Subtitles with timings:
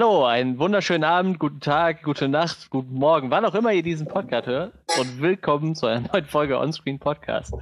[0.00, 4.08] Hallo, einen wunderschönen Abend, guten Tag, gute Nacht, guten Morgen, wann auch immer ihr diesen
[4.08, 4.72] Podcast hört.
[4.98, 7.52] Und willkommen zu einer neuen Folge Onscreen Podcast.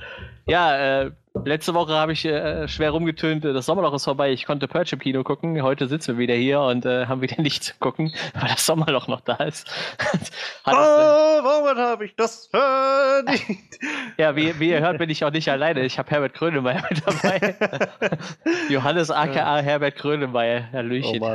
[0.46, 1.10] Ja, äh,
[1.44, 5.00] letzte Woche habe ich äh, schwer rumgetönt, das Sommerloch ist vorbei, ich konnte Perch im
[5.00, 5.60] Kino gucken.
[5.64, 9.08] Heute sitzen wir wieder hier und äh, haben wieder nichts zu gucken, weil das Sommerloch
[9.08, 9.68] noch da ist.
[10.64, 13.80] oh, warum habe ich das verdient?
[14.16, 15.84] ja, wie, wie, ihr hört, bin ich auch nicht alleine.
[15.84, 17.56] Ich habe Herbert Grönemeyer mit dabei.
[18.68, 21.20] Johannes aka Herbert Grönemeyer, Hallöchen.
[21.20, 21.34] Oh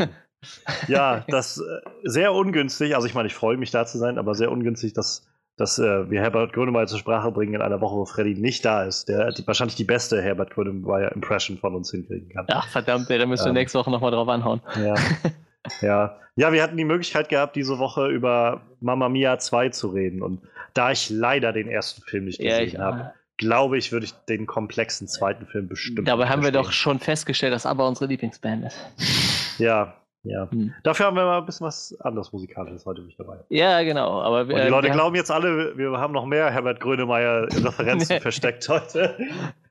[0.88, 2.96] ja, das äh, sehr ungünstig.
[2.96, 6.10] Also ich meine, ich freue mich da zu sein, aber sehr ungünstig, dass, dass äh,
[6.10, 9.32] wir Herbert Grönemeyer zur Sprache bringen in einer Woche, wo Freddy nicht da ist, der
[9.32, 12.46] die, wahrscheinlich die beste Herbert Grönemeyer-Impression von uns hinkriegen kann.
[12.50, 14.62] Ach verdammt, ey, da müssen wir ähm, nächste Woche nochmal drauf anhauen.
[14.82, 14.96] Ja.
[15.82, 16.20] ja.
[16.36, 20.24] Ja, wir hatten die Möglichkeit gehabt, diese Woche über Mamma Mia 2 zu reden.
[20.24, 20.42] Und
[20.74, 24.46] da ich leider den ersten Film nicht gesehen ja, habe, glaube ich, würde ich den
[24.46, 26.08] komplexen zweiten Film bestimmt.
[26.08, 26.54] Dabei haben verstehen.
[26.54, 29.60] wir doch schon festgestellt, dass aber unsere Lieblingsband ist.
[29.60, 30.50] Ja, ja.
[30.50, 30.74] Hm.
[30.84, 33.40] Dafür haben wir mal ein bisschen was anderes Musikalisches heute mit dabei.
[33.50, 34.22] Ja, genau.
[34.22, 38.68] Aber Und die äh, Leute glauben jetzt alle, wir haben noch mehr Herbert Grönemeyer-Referenzen versteckt
[38.70, 39.18] heute.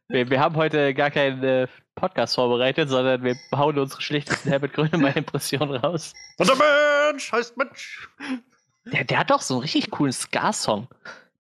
[0.09, 4.75] Wir, wir, haben heute gar keinen äh, Podcast vorbereitet, sondern wir hauen unsere schlechtesten Herbert
[4.75, 6.13] Grönemeyer-Impressionen raus.
[6.37, 8.11] Und der Mensch heißt Mensch.
[8.85, 10.87] Der, der hat doch so einen richtig coolen Ska-Song.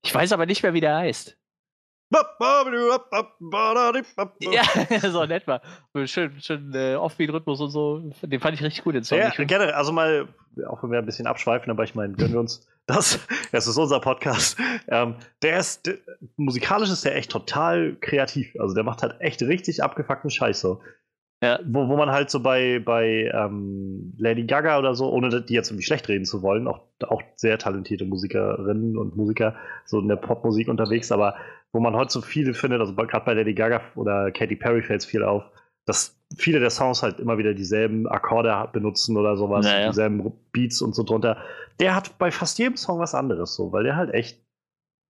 [0.02, 1.36] Ich weiß aber nicht mehr, wie der heißt.
[4.40, 4.62] Ja,
[5.10, 5.62] so nett war.
[6.04, 8.12] Schön, schön äh, Offbeat-Rhythmus und so.
[8.22, 9.18] Den fand ich richtig gut, den Song.
[9.18, 9.74] Ja, gerne.
[9.74, 10.28] Also mal,
[10.68, 13.18] auch wenn wir ein bisschen abschweifen, aber ich meine, gönnen wir uns das.
[13.52, 14.56] Das ist unser Podcast.
[14.88, 15.98] Ähm, der ist, der,
[16.36, 18.54] musikalisch ist der echt total kreativ.
[18.58, 20.80] Also der macht halt echt richtig abgefuckten Scheiß so.
[21.42, 21.58] Ja.
[21.66, 25.70] Wo, wo man halt so bei, bei ähm, Lady Gaga oder so, ohne die jetzt
[25.70, 30.16] irgendwie schlecht reden zu wollen, auch, auch sehr talentierte Musikerinnen und Musiker so in der
[30.16, 31.34] Popmusik unterwegs, aber
[31.72, 35.00] wo man heute so viele findet, also gerade bei Lady Gaga oder Katy Perry fällt
[35.00, 35.44] es viel auf,
[35.86, 39.88] dass viele der Songs halt immer wieder dieselben Akkorde benutzen oder sowas, naja.
[39.88, 41.38] dieselben Beats und so drunter.
[41.80, 44.40] Der hat bei fast jedem Song was anderes so, weil der halt echt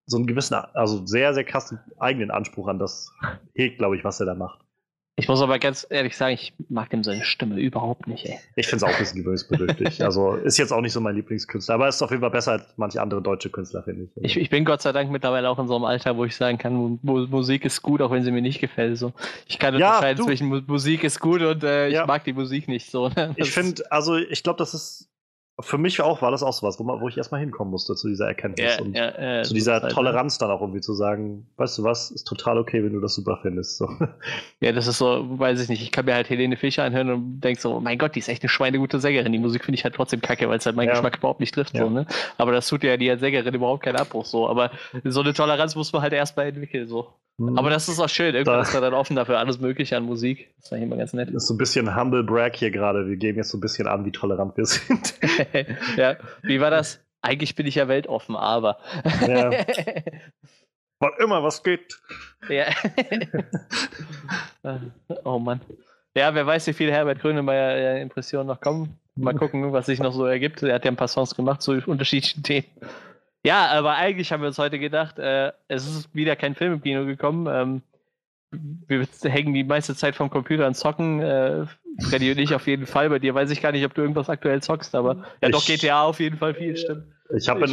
[0.07, 3.13] so einen gewissen, also sehr, sehr krassen eigenen Anspruch an das
[3.55, 4.62] hegt, glaube ich, was er da macht.
[5.17, 8.39] Ich muss aber ganz ehrlich sagen, ich mag ihm seine Stimme überhaupt nicht, ey.
[8.57, 10.03] Ich finde es auch ein bisschen gewöhnungsbedürftig.
[10.05, 12.65] also ist jetzt auch nicht so mein Lieblingskünstler, aber ist auf jeden Fall besser als
[12.77, 14.25] manche andere deutsche Künstler, finde ich.
[14.25, 14.37] ich.
[14.39, 16.99] Ich bin Gott sei Dank mittlerweile auch in so einem Alter, wo ich sagen kann,
[17.03, 18.97] Musik ist gut, auch wenn sie mir nicht gefällt.
[18.97, 19.13] So.
[19.47, 22.07] Ich kann unterscheiden ja, zwischen Musik ist gut und äh, ich ja.
[22.07, 23.11] mag die Musik nicht so.
[23.11, 23.35] Ne?
[23.37, 25.11] Ich finde, also ich glaube, das ist
[25.61, 27.95] für mich auch war das auch so was, wo, man, wo ich erstmal hinkommen musste
[27.95, 30.95] zu dieser Erkenntnis ja, und ja, ja, zu dieser halt, Toleranz dann auch irgendwie zu
[30.95, 33.77] sagen, weißt du was, ist total okay, wenn du das super findest.
[33.77, 33.89] So.
[34.61, 37.41] Ja, das ist so, weiß ich nicht, ich kann mir halt Helene Fischer anhören und
[37.41, 39.33] denk so, mein Gott, die ist echt eine schweinegute Sängerin.
[39.33, 41.77] Die Musik finde ich halt trotzdem kacke, weil es halt meinen Geschmack überhaupt nicht trifft.
[41.77, 42.07] So, ne?
[42.39, 44.25] Aber das tut ja die als Sängerin überhaupt keinen Abbruch.
[44.25, 44.49] So.
[44.49, 44.71] Aber
[45.05, 46.87] so eine Toleranz muss man halt erstmal entwickeln.
[46.87, 47.09] So.
[47.39, 47.59] Mhm.
[47.59, 50.05] Aber das ist auch schön, irgendwann da, ist man dann offen dafür alles Mögliche an
[50.05, 50.51] Musik.
[50.57, 51.29] Das ist eigentlich immer ganz nett.
[51.29, 53.09] Das ist so ein bisschen Humble Brag hier gerade.
[53.09, 55.15] Wir geben jetzt so ein bisschen an, wie tolerant wir sind.
[55.97, 57.01] ja, wie war das?
[57.21, 58.79] Eigentlich bin ich ja weltoffen, aber.
[59.27, 59.51] ja.
[60.99, 62.01] Wann immer was geht.
[62.49, 62.67] Ja.
[65.25, 65.61] oh Mann.
[66.15, 69.01] Ja, wer weiß, wie viele Herbert Grönemeyer Impressionen noch kommen.
[69.17, 70.63] Mal gucken, was sich noch so ergibt.
[70.63, 72.67] Er hat ja ein paar Songs gemacht zu unterschiedlichen Themen.
[73.45, 76.83] Ja, aber eigentlich haben wir uns heute gedacht, äh, es ist wieder kein Film im
[76.83, 77.49] Kino gekommen.
[77.51, 77.83] Ähm,
[78.53, 81.21] wir hängen die meiste Zeit vom Computer und zocken.
[81.21, 81.67] Äh,
[82.01, 83.11] Freddy und ich auf jeden Fall.
[83.11, 85.65] Bei dir weiß ich gar nicht, ob du irgendwas aktuell zockst, aber ja, ich, doch
[85.65, 87.05] GTA auf jeden Fall viel, stimmt.
[87.35, 87.67] Ich habe,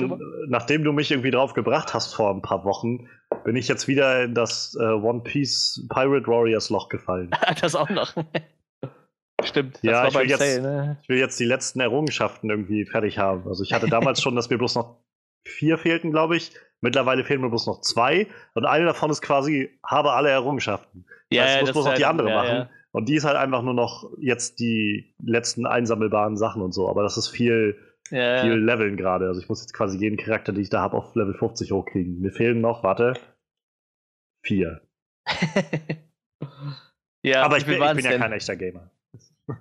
[0.47, 3.09] nachdem du mich irgendwie drauf gebracht hast vor ein paar Wochen,
[3.43, 7.31] bin ich jetzt wieder in das äh, One Piece Pirate Warriors Loch gefallen.
[7.61, 8.13] das auch noch.
[9.43, 9.79] Stimmt.
[9.81, 10.97] ja, ich will, jetzt, Sale, ne?
[11.01, 13.47] ich will jetzt die letzten Errungenschaften irgendwie fertig haben.
[13.47, 14.97] Also ich hatte damals schon, dass mir bloß noch
[15.45, 16.51] vier fehlten, glaube ich.
[16.81, 18.27] Mittlerweile fehlen mir bloß noch zwei.
[18.53, 21.05] Und eine davon ist quasi, habe alle Errungenschaften.
[21.29, 22.55] Ja, das heißt, ich muss bloß noch die andere ja, machen.
[22.55, 22.69] Ja.
[22.91, 26.89] Und die ist halt einfach nur noch jetzt die letzten einsammelbaren Sachen und so.
[26.89, 27.77] Aber das ist viel,
[28.09, 29.27] ja, viel Leveln gerade.
[29.27, 32.19] Also ich muss jetzt quasi jeden Charakter, den ich da habe, auf Level 50 hochkriegen.
[32.19, 33.13] Mir fehlen noch, warte,
[34.43, 34.81] vier.
[37.23, 38.89] ja, aber ich bin, ich bin ja kein echter Gamer.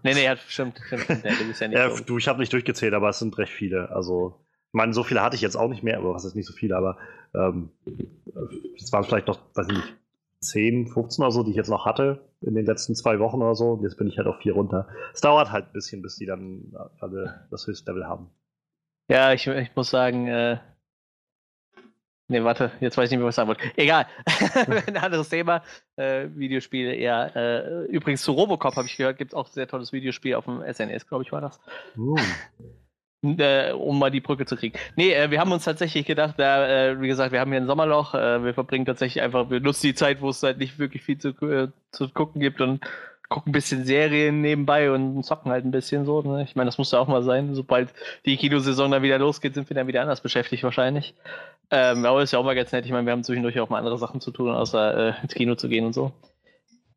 [0.03, 1.03] Nee, nee, stimmt, stimmt.
[1.03, 1.25] stimmt.
[1.25, 3.91] Ja, ja ja, du, ich habe nicht durchgezählt, aber es sind recht viele.
[3.91, 6.47] Also ich meine, so viele hatte ich jetzt auch nicht mehr, aber was ist nicht
[6.47, 6.99] so viele, aber
[7.35, 7.71] ähm,
[8.77, 9.97] es waren vielleicht noch, weiß ich nicht,
[10.41, 13.55] 10, 15 oder so, die ich jetzt noch hatte in den letzten zwei Wochen oder
[13.55, 13.81] so.
[13.83, 14.87] Jetzt bin ich halt auf vier runter.
[15.13, 18.31] Es dauert halt ein bisschen, bis die dann alle das höchste Level haben.
[19.11, 20.59] Ja, ich, ich muss sagen, äh,
[22.31, 23.73] Ne, warte, jetzt weiß ich nicht mehr, was ich sagen wollte.
[23.77, 24.07] Egal.
[24.87, 25.63] ein anderes Thema.
[25.97, 27.35] Äh, Videospiele eher.
[27.35, 30.45] Äh, übrigens zu Robocop habe ich gehört, gibt es auch ein sehr tolles Videospiel auf
[30.45, 31.59] dem SNS, glaube ich, war das.
[31.97, 32.17] Uh
[33.23, 34.79] äh, um mal die Brücke zu kriegen.
[34.97, 37.67] Nee, äh, wir haben uns tatsächlich gedacht, da, äh, wie gesagt, wir haben hier ein
[37.67, 41.03] Sommerloch, äh, wir verbringen tatsächlich einfach, wir nutzen die Zeit, wo es halt nicht wirklich
[41.03, 42.81] viel zu, äh, zu gucken gibt und
[43.29, 46.23] gucken ein bisschen Serien nebenbei und zocken halt ein bisschen so.
[46.23, 46.45] Ne?
[46.45, 47.55] Ich meine, das muss ja auch mal sein.
[47.55, 47.93] Sobald
[48.25, 51.15] die Kinosaison dann wieder losgeht, sind wir dann wieder anders beschäftigt wahrscheinlich.
[51.71, 52.87] Ähm, aber ist ja auch mal ganz nett.
[52.87, 55.55] Ich meine, wir haben zwischendurch auch mal andere Sachen zu tun, außer äh, ins Kino
[55.57, 56.13] zu gehen und so.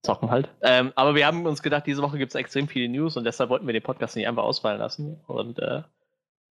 [0.03, 0.49] Zocken halt.
[0.61, 3.49] Ähm, aber wir haben uns gedacht, diese Woche gibt es extrem viele News und deshalb
[3.49, 5.19] wollten wir den Podcast nicht einfach ausfallen lassen.
[5.27, 5.81] Und äh,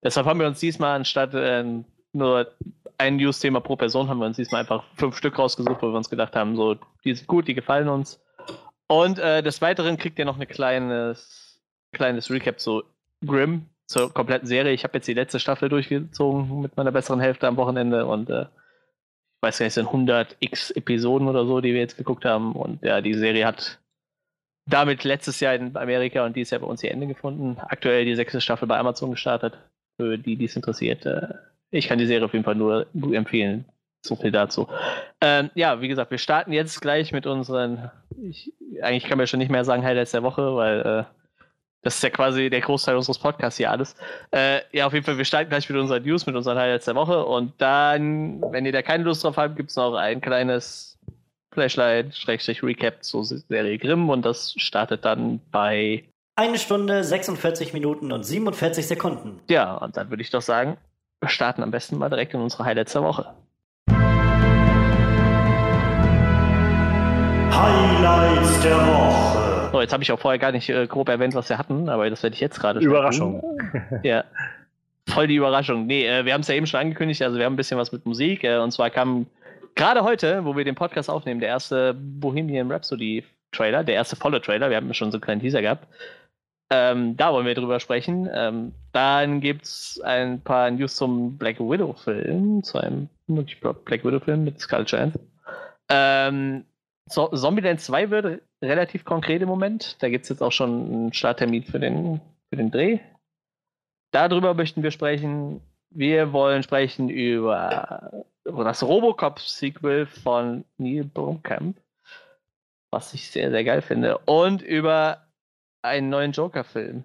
[0.02, 1.64] deshalb haben wir uns diesmal anstatt äh,
[2.12, 2.52] nur
[2.98, 6.10] ein News-Thema pro Person, haben wir uns diesmal einfach fünf Stück rausgesucht, wo wir uns
[6.10, 8.20] gedacht haben, so, die sind gut, die gefallen uns.
[8.88, 11.62] Und äh, des Weiteren kriegt ihr noch ein kleines,
[11.92, 12.82] kleines Recap zu
[13.24, 14.72] Grimm, zur kompletten Serie.
[14.72, 18.42] Ich habe jetzt die letzte Staffel durchgezogen mit meiner besseren Hälfte am Wochenende und äh,
[18.42, 22.26] ich weiß gar nicht, es sind 100 x Episoden oder so, die wir jetzt geguckt
[22.26, 22.52] haben.
[22.52, 23.78] Und ja, die Serie hat
[24.66, 27.56] damit letztes Jahr in Amerika und dieses Jahr bei uns ihr Ende gefunden.
[27.60, 29.58] Aktuell die sechste Staffel bei Amazon gestartet.
[30.00, 31.04] Für die, die es interessiert.
[31.04, 31.28] Äh,
[31.70, 33.64] ich kann die Serie auf jeden Fall nur empfehlen.
[34.02, 34.66] So viel dazu.
[35.20, 37.90] Ähm, ja, wie gesagt, wir starten jetzt gleich mit unseren.
[38.22, 41.04] Ich, eigentlich kann man schon nicht mehr sagen Highlights der Woche, weil äh,
[41.82, 43.94] das ist ja quasi der Großteil unseres Podcasts hier alles.
[44.30, 46.94] Äh, ja, auf jeden Fall, wir starten gleich mit unseren News, mit unseren Highlights der
[46.94, 47.24] Woche.
[47.24, 50.98] Und dann, wenn ihr da keine Lust drauf habt, gibt es noch ein kleines
[51.52, 54.08] Flashlight-Recap zur Serie Grimm.
[54.08, 56.04] Und das startet dann bei.
[56.36, 59.40] Eine Stunde, 46 Minuten und 47 Sekunden.
[59.48, 60.78] Ja, und dann würde ich doch sagen,
[61.20, 63.34] wir starten am besten mal direkt in unsere Highlights der Woche.
[67.52, 69.70] Highlights der Woche.
[69.72, 72.08] So, jetzt habe ich auch vorher gar nicht äh, grob erwähnt, was wir hatten, aber
[72.08, 73.42] das werde ich jetzt gerade Überraschung.
[74.02, 74.24] ja.
[75.08, 75.86] Voll die Überraschung.
[75.86, 77.92] Nee, äh, wir haben es ja eben schon angekündigt, also wir haben ein bisschen was
[77.92, 78.44] mit Musik.
[78.44, 79.26] Äh, und zwar kam
[79.74, 84.40] gerade heute, wo wir den Podcast aufnehmen, der erste Bohemian Rhapsody Trailer, der erste volle
[84.40, 84.70] Trailer.
[84.70, 85.86] Wir haben schon so einen kleinen Teaser gehabt.
[86.72, 88.28] Ähm, da wollen wir drüber sprechen.
[88.32, 94.60] Ähm, dann gibt es ein paar News zum Black Widow-Film, zu einem Black Widow-Film mit
[94.60, 95.22] Scarlett Johansson.
[95.88, 96.64] Ähm,
[97.06, 100.00] so Zombieland 2 wird relativ konkret im Moment.
[100.00, 103.00] Da gibt es jetzt auch schon einen Starttermin für den, für den Dreh.
[104.12, 105.60] Darüber möchten wir sprechen.
[105.90, 111.76] Wir wollen sprechen über, über das Robocop-Sequel von Neil Blomkamp,
[112.92, 114.18] was ich sehr, sehr geil finde.
[114.18, 115.26] Und über
[115.82, 117.04] einen neuen Joker-Film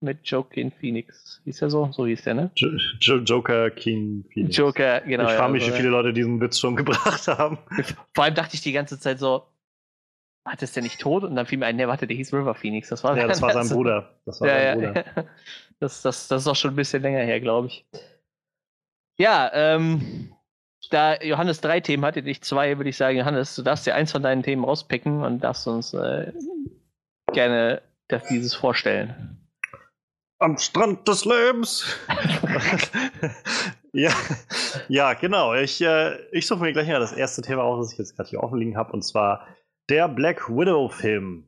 [0.00, 1.40] mit Joaquin Phoenix.
[1.44, 1.90] Hieß er so?
[1.92, 2.50] So hieß der, ne?
[2.56, 2.70] Jo
[3.00, 4.56] jo Joker King Phoenix.
[4.56, 5.24] Joker, genau.
[5.24, 7.58] Ich frage mich, ja, wie viele Leute diesen Witz schon gebracht haben.
[8.14, 9.46] Vor allem dachte ich die ganze Zeit so,
[10.46, 11.24] hat es der nicht tot?
[11.24, 12.88] Und dann fiel mir ein, ne, warte, der hieß River Phoenix.
[12.88, 14.14] Das war ja, das war sein Bruder.
[14.24, 15.04] Das war ja, sein Bruder.
[15.16, 15.24] Ja.
[15.82, 17.86] Das, das, das ist auch schon ein bisschen länger her, glaube ich.
[19.18, 20.30] Ja, ähm,
[20.90, 24.12] da Johannes drei Themen hatte, ich zwei, würde ich sagen, Johannes, du darfst dir eins
[24.12, 26.32] von deinen Themen rauspicken und darfst uns äh,
[27.32, 29.40] gerne das, dieses vorstellen
[30.40, 31.84] am Strand des Lebens.
[33.92, 34.10] ja,
[34.88, 35.54] ja, genau.
[35.54, 38.30] Ich, äh, ich suche mir gleich mal das erste Thema aus, das ich jetzt gerade
[38.30, 39.46] hier offen liegen habe, und zwar
[39.88, 41.46] der Black Widow-Film.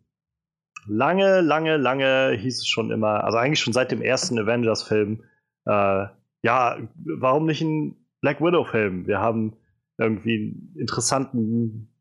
[0.87, 5.25] Lange, lange, lange hieß es schon immer, also eigentlich schon seit dem ersten Avengers-Film,
[5.67, 6.06] äh,
[6.44, 9.06] ja, warum nicht ein Black Widow-Film?
[9.06, 9.56] Wir haben
[9.96, 11.91] irgendwie einen interessanten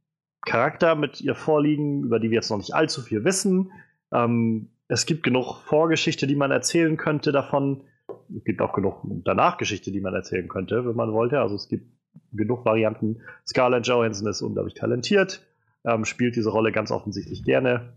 [0.45, 3.71] Charakter mit ihr vorliegen, über die wir jetzt noch nicht allzu viel wissen.
[4.11, 7.83] Ähm, es gibt genug Vorgeschichte, die man erzählen könnte davon.
[8.35, 11.39] Es gibt auch genug Danachgeschichte, die man erzählen könnte, wenn man wollte.
[11.39, 11.85] Also es gibt
[12.33, 13.21] genug Varianten.
[13.47, 15.45] Scarlett Johansson ist unglaublich talentiert,
[15.85, 17.93] ähm, spielt diese Rolle ganz offensichtlich gerne.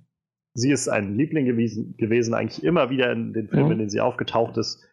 [0.53, 3.73] Sie ist ein Liebling gewesen, gewesen eigentlich immer wieder in den Filmen, mhm.
[3.73, 4.85] in denen sie aufgetaucht ist.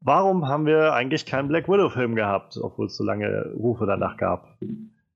[0.00, 4.58] Warum haben wir eigentlich keinen Black Widow-Film gehabt, obwohl es so lange Rufe danach gab?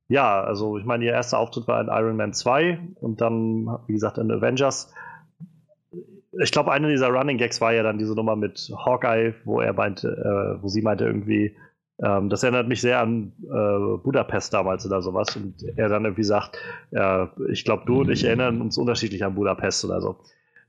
[0.09, 3.95] Ja, also ich meine, ihr erster Auftritt war in Iron Man 2 und dann, wie
[3.95, 4.93] gesagt, in Avengers
[6.41, 9.73] ich glaube, einer dieser Running Gags war ja dann diese Nummer mit Hawkeye, wo er
[9.73, 11.57] meinte, äh, wo sie meinte irgendwie,
[12.03, 15.37] ähm, das erinnert mich sehr an äh, Budapest damals oder sowas.
[15.37, 16.59] Und er dann irgendwie sagt,
[16.91, 20.17] äh, ich glaube, du und ich erinnern uns unterschiedlich an Budapest oder so.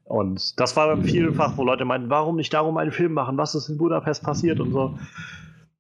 [0.04, 3.56] Und das war dann vielfach, wo Leute meinten, warum nicht darum einen Film machen, was
[3.56, 4.94] ist in Budapest passiert und so.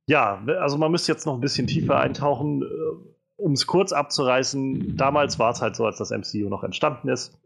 [0.07, 4.97] Ja, also man müsste jetzt noch ein bisschen tiefer eintauchen, äh, um es kurz abzureißen.
[4.97, 7.37] Damals war es halt so, als das MCU noch entstanden ist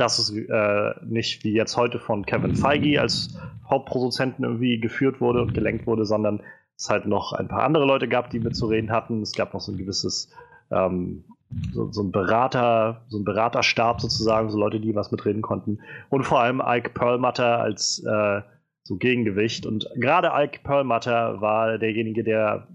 [0.00, 5.42] dass es äh, nicht wie jetzt heute von Kevin Feige als Hauptproduzenten irgendwie geführt wurde
[5.42, 6.40] und gelenkt wurde, sondern
[6.76, 9.20] es halt noch ein paar andere Leute gab, die mitzureden hatten.
[9.20, 10.32] Es gab noch so ein gewisses
[10.70, 11.24] ähm,
[11.72, 15.80] so, so, ein Berater, so ein Beraterstab sozusagen, so Leute, die was mitreden konnten.
[16.08, 18.40] Und vor allem Ike Perlmutter als äh,
[18.84, 19.66] so Gegengewicht.
[19.66, 22.68] Und gerade Ike Perlmutter war derjenige, der,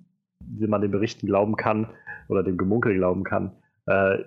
[0.47, 1.87] wie man den Berichten glauben kann,
[2.27, 3.51] oder dem Gemunkel glauben kann,
[3.87, 4.17] äh,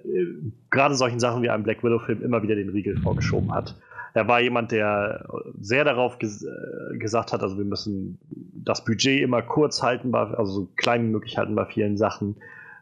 [0.70, 3.76] gerade solchen Sachen wie einem Black Widow-Film immer wieder den Riegel vorgeschoben hat.
[4.14, 5.26] Er war jemand, der
[5.60, 8.18] sehr darauf ges äh, gesagt hat, also wir müssen
[8.54, 12.36] das Budget immer kurz halten, also so klein wie möglich halten bei vielen Sachen.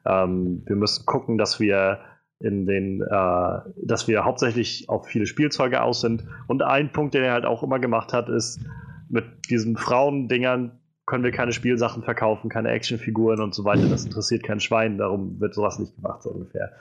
[0.05, 2.01] Ähm, wir müssen gucken, dass wir
[2.39, 6.25] in den, äh, dass wir hauptsächlich auf viele Spielzeuge aus sind.
[6.47, 8.61] Und ein Punkt, den er halt auch immer gemacht hat, ist,
[9.09, 10.73] mit diesen Frauendingern
[11.07, 13.89] können wir keine Spielsachen verkaufen, keine Actionfiguren und so weiter.
[13.89, 16.73] Das interessiert kein Schwein, darum wird sowas nicht gemacht, so ungefähr.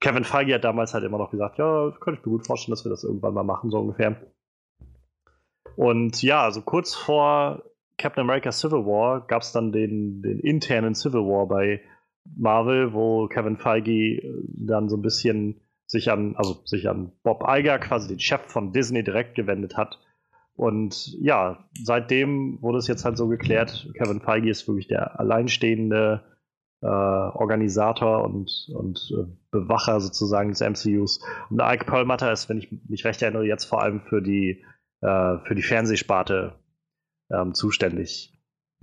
[0.00, 2.84] Kevin Feige hat damals halt immer noch gesagt, ja, könnte ich mir gut vorstellen, dass
[2.84, 4.16] wir das irgendwann mal machen, so ungefähr.
[5.76, 7.62] Und ja, also kurz vor
[7.98, 11.80] Captain America Civil War gab es dann den, den internen Civil War bei
[12.36, 17.44] Marvel, wo Kevin Feige äh, dann so ein bisschen sich an, also sich an Bob
[17.46, 20.00] Iger, quasi den Chef von Disney, direkt gewendet hat.
[20.56, 26.22] Und ja, seitdem wurde es jetzt halt so geklärt, Kevin Feige ist wirklich der alleinstehende
[26.80, 31.20] äh, Organisator und, und äh, Bewacher sozusagen des MCUs.
[31.50, 34.62] Und Ike Perlmutter ist, wenn ich mich recht erinnere, jetzt vor allem für die,
[35.00, 36.54] äh, für die Fernsehsparte
[37.30, 38.32] ähm, zuständig.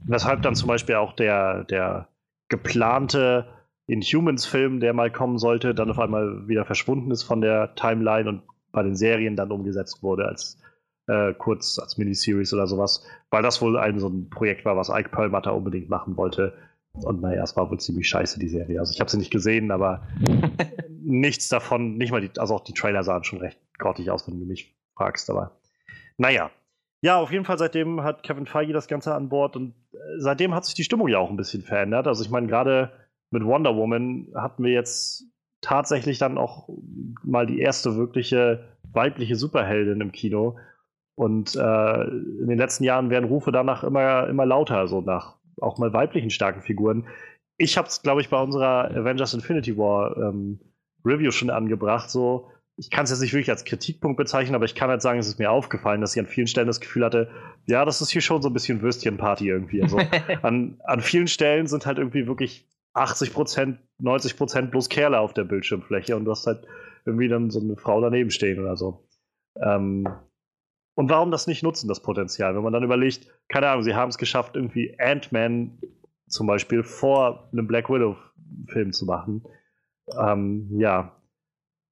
[0.03, 2.09] Weshalb dann zum Beispiel auch der, der
[2.49, 3.47] geplante
[3.87, 8.43] Inhumans-Film, der mal kommen sollte, dann auf einmal wieder verschwunden ist von der Timeline und
[8.71, 10.57] bei den Serien dann umgesetzt wurde als
[11.07, 14.89] äh, kurz als Miniseries oder sowas, weil das wohl ein so ein Projekt war, was
[14.89, 16.53] Ike Perlmutter unbedingt machen wollte.
[16.93, 18.79] Und naja, es war wohl ziemlich scheiße, die Serie.
[18.79, 20.07] Also ich habe sie nicht gesehen, aber
[20.89, 24.39] nichts davon, nicht mal die, also auch die Trailer sahen schon recht grottig aus, wenn
[24.39, 25.57] du mich fragst, aber
[26.17, 26.51] naja.
[27.03, 30.53] Ja, auf jeden Fall seitdem hat Kevin Feige das Ganze an Bord und äh, seitdem
[30.53, 32.07] hat sich die Stimmung ja auch ein bisschen verändert.
[32.07, 32.91] Also ich meine, gerade
[33.31, 35.25] mit Wonder Woman hatten wir jetzt
[35.61, 36.69] tatsächlich dann auch
[37.23, 40.57] mal die erste wirkliche weibliche Superheldin im Kino.
[41.21, 45.77] Und äh, in den letzten Jahren werden Rufe danach immer, immer lauter, so nach auch
[45.77, 47.05] mal weiblichen starken Figuren.
[47.57, 50.59] Ich habe es, glaube ich, bei unserer Avengers Infinity War ähm,
[51.05, 52.09] Review schon angebracht.
[52.09, 55.19] So, ich kann es jetzt nicht wirklich als Kritikpunkt bezeichnen, aber ich kann halt sagen,
[55.19, 57.29] es ist mir aufgefallen, dass ich an vielen Stellen das Gefühl hatte,
[57.67, 59.83] ja, das ist hier schon so ein bisschen Würstchenparty irgendwie.
[59.83, 59.99] Also
[60.41, 65.35] an, an vielen Stellen sind halt irgendwie wirklich 80 Prozent, 90 Prozent bloß Kerle auf
[65.35, 66.65] der Bildschirmfläche und du hast halt
[67.05, 69.07] irgendwie dann so eine Frau daneben stehen oder so.
[69.61, 70.07] Ähm,
[70.95, 72.55] und warum das nicht nutzen, das Potenzial?
[72.55, 75.79] Wenn man dann überlegt, keine Ahnung, sie haben es geschafft, irgendwie Ant-Man
[76.27, 79.43] zum Beispiel vor einem Black Widow-Film zu machen.
[80.17, 81.15] Ähm, ja.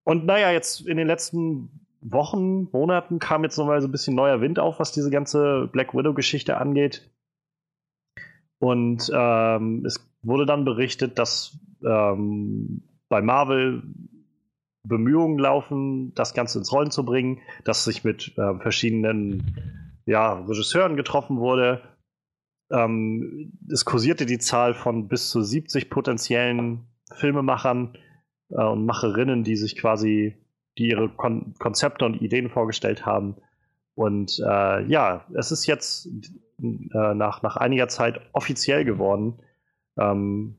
[0.04, 4.42] Und naja, jetzt in den letzten Wochen, Monaten kam jetzt nochmal so ein bisschen neuer
[4.42, 7.10] Wind auf, was diese ganze Black Widow-Geschichte angeht.
[8.60, 13.84] Und ähm, es wurde dann berichtet, dass ähm, bei Marvel
[14.84, 20.96] Bemühungen laufen, das Ganze ins Rollen zu bringen, dass sich mit äh, verschiedenen ja, Regisseuren
[20.96, 21.82] getroffen wurde.
[22.72, 27.98] Ähm, es kursierte die Zahl von bis zu 70 potenziellen Filmemachern
[28.50, 30.38] äh, und Macherinnen, die sich quasi,
[30.78, 33.36] die ihre Kon Konzepte und Ideen vorgestellt haben.
[33.96, 39.40] Und äh, ja, es ist jetzt äh, nach, nach einiger Zeit offiziell geworden.
[39.98, 40.58] Ähm,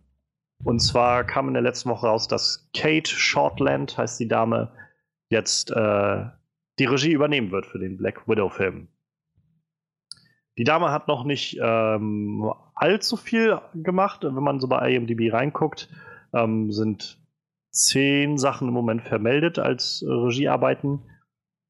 [0.65, 4.73] und zwar kam in der letzten Woche raus, dass Kate Shortland, heißt die Dame,
[5.31, 6.25] jetzt äh,
[6.79, 8.89] die Regie übernehmen wird für den Black Widow-Film.
[10.59, 14.25] Die Dame hat noch nicht ähm, allzu viel gemacht.
[14.25, 15.89] Wenn man so bei IMDb reinguckt,
[16.35, 17.19] ähm, sind
[17.71, 21.01] zehn Sachen im Moment vermeldet als äh, Regiearbeiten.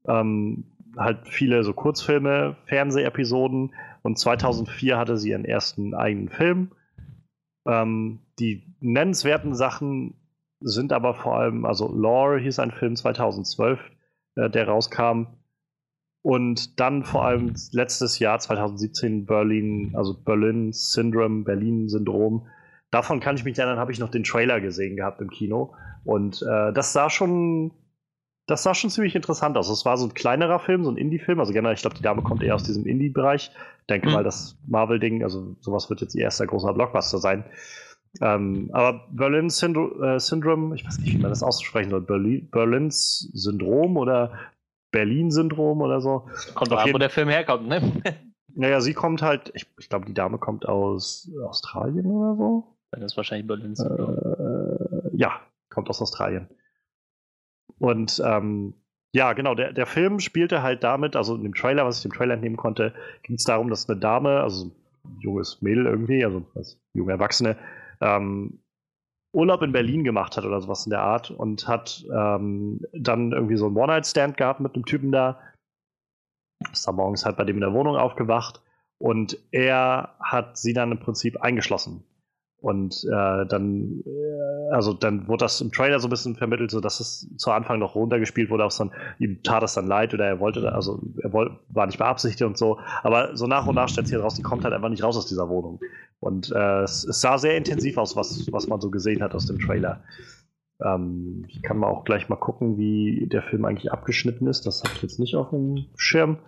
[0.06, 0.64] Ähm,
[0.96, 6.72] halt viele so Kurzfilme, Fernsehepisoden und 2004 hatte sie ihren ersten eigenen Film.
[7.66, 10.14] Ähm, die nennenswerten Sachen
[10.60, 13.78] sind aber vor allem, also Lore hieß ein Film 2012,
[14.36, 15.26] äh, der rauskam.
[16.22, 22.46] Und dann vor allem letztes Jahr, 2017, Berlin, also Berlin Syndrome, Berlin-Syndrom.
[22.90, 25.74] Davon kann ich mich erinnern, habe ich noch den Trailer gesehen gehabt im Kino.
[26.04, 27.72] Und äh, das sah schon
[28.50, 29.70] das sah schon ziemlich interessant aus.
[29.70, 31.38] Es war so ein kleinerer Film, so ein Indie-Film.
[31.38, 33.52] Also generell, ich glaube, die Dame kommt eher aus diesem Indie-Bereich.
[33.88, 34.14] Denke mhm.
[34.14, 37.44] mal, das Marvel-Ding, also sowas wird jetzt ihr erster großer Blockbuster sein.
[38.20, 42.00] Ähm, aber Berlin Syndro äh, Syndrome, ich weiß nicht, wie man das aussprechen soll.
[42.00, 44.32] Berlin, Berlins Syndrom oder
[44.90, 46.28] Berlin-Syndrom oder so.
[46.54, 48.02] Kommt auch an, wo der Film herkommt, ne?
[48.52, 52.76] Naja, sie kommt halt, ich, ich glaube, die Dame kommt aus Australien oder so.
[52.90, 55.12] Dann ist wahrscheinlich Berlin-Syndrom.
[55.12, 56.48] Äh, ja, kommt aus Australien.
[57.78, 58.74] Und ähm,
[59.12, 62.12] ja, genau, der, der Film spielte halt damit, also in dem Trailer, was ich im
[62.12, 64.72] Trailer entnehmen konnte, ging es darum, dass eine Dame, also
[65.04, 67.56] ein junges Mädel irgendwie, also als junge Erwachsene,
[68.00, 68.62] ähm,
[69.32, 73.56] Urlaub in Berlin gemacht hat oder sowas in der Art und hat ähm, dann irgendwie
[73.56, 75.40] so einen One-Night-Stand gehabt mit einem Typen da.
[76.72, 78.60] Ist dann morgens halt bei dem in der Wohnung aufgewacht
[78.98, 82.04] und er hat sie dann im Prinzip eingeschlossen.
[82.60, 86.80] Und äh, dann, äh, also dann wurde das im Trailer so ein bisschen vermittelt, so
[86.80, 90.26] dass es zu Anfang noch runtergespielt wurde, auch so, ihm tat es dann leid oder
[90.26, 92.78] er wollte, also er wollte, war nicht beabsichtigt und so.
[93.02, 95.26] Aber so nach und nach stellt sich raus, die kommt halt einfach nicht raus aus
[95.26, 95.80] dieser Wohnung.
[96.18, 99.46] Und äh, es, es, sah sehr intensiv aus, was, was man so gesehen hat aus
[99.46, 100.02] dem Trailer.
[100.84, 104.66] Ähm, ich kann mal auch gleich mal gucken, wie der Film eigentlich abgeschnitten ist.
[104.66, 106.38] Das habe ich jetzt nicht auf dem Schirm.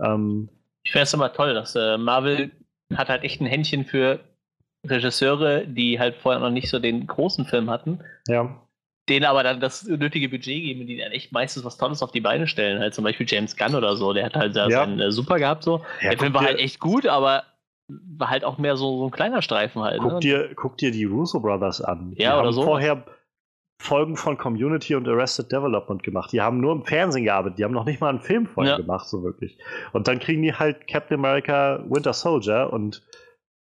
[0.00, 0.50] Ähm,
[0.84, 2.52] ich finde es immer toll, dass äh, Marvel
[2.94, 4.20] hat halt echt ein Händchen für
[4.86, 8.00] Regisseure, die halt vorher noch nicht so den großen Film hatten.
[8.28, 8.62] Ja.
[9.08, 12.20] Denen aber dann das nötige Budget geben, die dann echt meistens was Tolles auf die
[12.20, 12.78] Beine stellen.
[12.78, 14.68] Halt zum Beispiel James Gunn oder so, der hat halt ja.
[14.68, 15.82] seinen äh, Super gehabt so.
[16.02, 17.44] Ja, der Film war halt echt gut, aber
[17.88, 20.00] war halt auch mehr so, so ein kleiner Streifen halt.
[20.00, 20.20] Guck, ne?
[20.20, 22.12] dir, guck dir die Russo Brothers an.
[22.16, 22.62] Ja, die oder so.
[22.62, 23.04] vorher
[23.80, 26.32] Folgen von Community und Arrested Development gemacht.
[26.32, 28.78] Die haben nur im Fernsehen gearbeitet, die haben noch nicht mal einen Film vorher ja.
[28.78, 29.56] gemacht, so wirklich.
[29.92, 33.02] Und dann kriegen die halt Captain America Winter Soldier und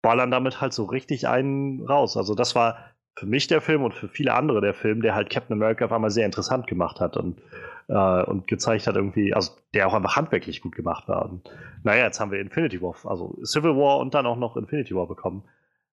[0.03, 2.17] ballern damit halt so richtig einen raus.
[2.17, 2.77] Also das war
[3.19, 5.93] für mich der Film und für viele andere der Film, der halt Captain America auf
[5.93, 7.41] einmal sehr interessant gemacht hat und,
[7.89, 11.29] äh, und gezeigt hat irgendwie, also der auch einfach handwerklich gut gemacht war.
[11.29, 11.51] Und
[11.83, 15.09] naja, jetzt haben wir Infinity War, also Civil War und dann auch noch Infinity War
[15.09, 15.43] bekommen.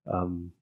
[0.05, 0.53] Ähm,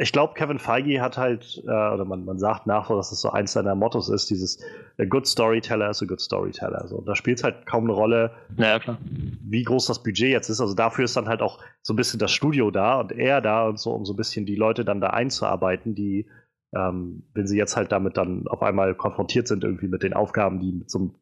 [0.00, 3.30] ich glaube, Kevin Feige hat halt, äh, oder man, man sagt nach, dass es so
[3.30, 4.62] eins seiner Mottos ist, dieses
[4.96, 6.86] a good storyteller is a good storyteller.
[6.86, 8.98] So, da spielt es halt kaum eine Rolle, naja, klar.
[9.02, 10.60] wie groß das Budget jetzt ist.
[10.60, 13.66] Also dafür ist dann halt auch so ein bisschen das Studio da und er da
[13.66, 16.28] und so, um so ein bisschen die Leute dann da einzuarbeiten, die,
[16.76, 20.60] ähm, wenn sie jetzt halt damit dann auf einmal konfrontiert sind, irgendwie mit den Aufgaben,
[20.60, 21.14] die mit so einem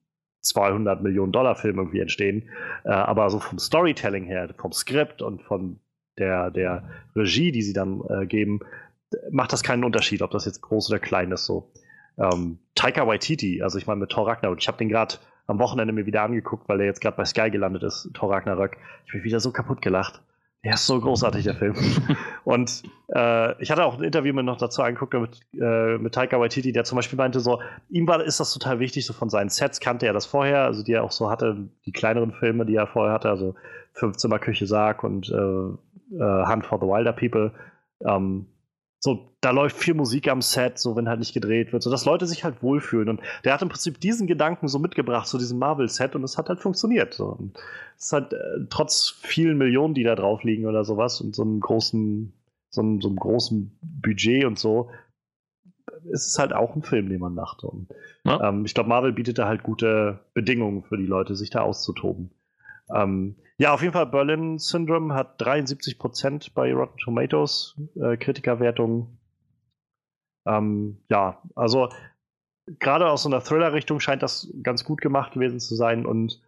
[0.42, 2.50] 200 Millionen Dollar Film irgendwie entstehen.
[2.85, 5.80] Äh, aber so vom Storytelling her, vom Skript und von
[6.18, 8.61] der, der Regie, die sie dann äh, geben,
[9.30, 11.44] macht das keinen Unterschied, ob das jetzt groß oder klein ist.
[11.44, 11.70] So.
[12.18, 15.92] Ähm, Taika Waititi, also ich meine mit Thor Ragnarök, ich habe den gerade am Wochenende
[15.92, 18.76] mir wieder angeguckt, weil er jetzt gerade bei Sky gelandet ist, Thor Ragnarök.
[19.06, 20.23] Ich bin wieder so kaputt gelacht.
[20.64, 21.76] Der ist so großartig, der Film.
[22.44, 22.82] und
[23.14, 26.73] äh, ich hatte auch ein Interview mir noch dazu angeguckt mit, äh, mit Taika Waititi,
[26.73, 29.78] der zum Beispiel meinte, so, ihm war, ist das total wichtig, so von seinen Sets
[29.78, 32.88] kannte er das vorher, also die er auch so hatte, die kleineren Filme, die er
[32.88, 33.54] vorher hatte, also
[33.92, 35.76] Fünfzimmer Küche Sarg und äh,
[36.13, 37.53] äh, Hunt for the Wilder People.
[38.05, 38.47] Ähm,
[38.99, 42.07] so, da läuft viel Musik am Set, so wenn halt nicht gedreht wird, so dass
[42.07, 43.09] Leute sich halt wohlfühlen.
[43.09, 46.49] Und der hat im Prinzip diesen Gedanken so mitgebracht zu diesem Marvel-Set und es hat
[46.49, 47.14] halt funktioniert.
[47.14, 47.38] So.
[47.97, 48.38] es hat äh,
[48.71, 52.33] trotz vielen Millionen, die da drauf liegen oder sowas und so einem großen,
[52.71, 54.90] so einem, so einem großen Budget und so,
[56.11, 57.64] ist es halt auch ein Film, den man macht.
[57.64, 57.88] Und,
[58.25, 58.49] ja.
[58.49, 62.31] ähm, ich glaube, Marvel bietet da halt gute Bedingungen für die Leute, sich da auszutoben.
[62.95, 69.19] Ähm, ja, auf jeden Fall Berlin Syndrome hat 73% bei Rotten Tomatoes äh, Kritikerwertung.
[70.47, 71.88] Ähm, ja, also
[72.79, 76.42] gerade aus so einer Thriller-Richtung scheint das ganz gut gemacht gewesen zu sein und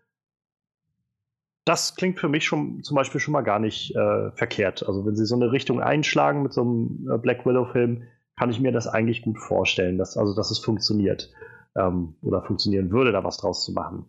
[1.65, 4.87] das klingt für mich schon zum Beispiel schon mal gar nicht äh, verkehrt.
[4.87, 8.05] Also wenn sie so eine Richtung einschlagen mit so einem äh, Black Widow-Film,
[8.39, 11.31] kann ich mir das eigentlich gut vorstellen, dass, also dass es funktioniert
[11.77, 14.07] ähm, oder funktionieren würde, da was draus zu machen.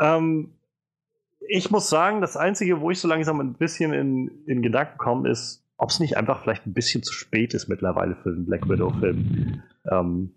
[0.00, 0.54] Ähm,
[1.40, 5.28] ich muss sagen, das Einzige, wo ich so langsam ein bisschen in, in Gedanken komme,
[5.28, 8.68] ist, ob es nicht einfach vielleicht ein bisschen zu spät ist mittlerweile für den Black
[8.68, 9.62] Widow-Film.
[9.90, 10.34] Ähm,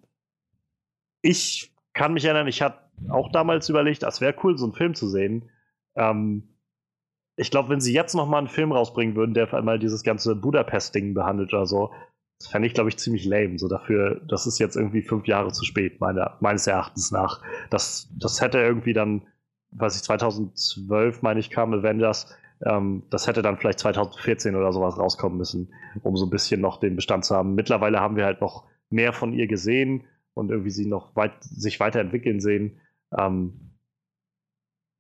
[1.21, 4.95] ich kann mich erinnern, ich hatte auch damals überlegt, es wäre cool, so einen Film
[4.95, 5.49] zu sehen.
[5.95, 6.55] Ähm,
[7.37, 10.35] ich glaube, wenn sie jetzt noch mal einen Film rausbringen würden, der einmal dieses ganze
[10.35, 11.91] Budapest-Ding behandelt oder so,
[12.37, 13.57] das fände ich, glaube ich, ziemlich lame.
[13.57, 17.41] So dafür, das ist jetzt irgendwie fünf Jahre zu spät, meine, meines Erachtens nach.
[17.69, 19.23] Das, das hätte irgendwie dann
[19.71, 24.97] was ich 2012 meine ich kam Avengers, ähm, das hätte dann vielleicht 2014 oder sowas
[24.97, 27.55] rauskommen müssen, um so ein bisschen noch den Bestand zu haben.
[27.55, 31.79] Mittlerweile haben wir halt noch mehr von ihr gesehen und irgendwie sie noch weit, sich
[31.79, 32.79] weiterentwickeln sehen.
[33.17, 33.75] Ähm,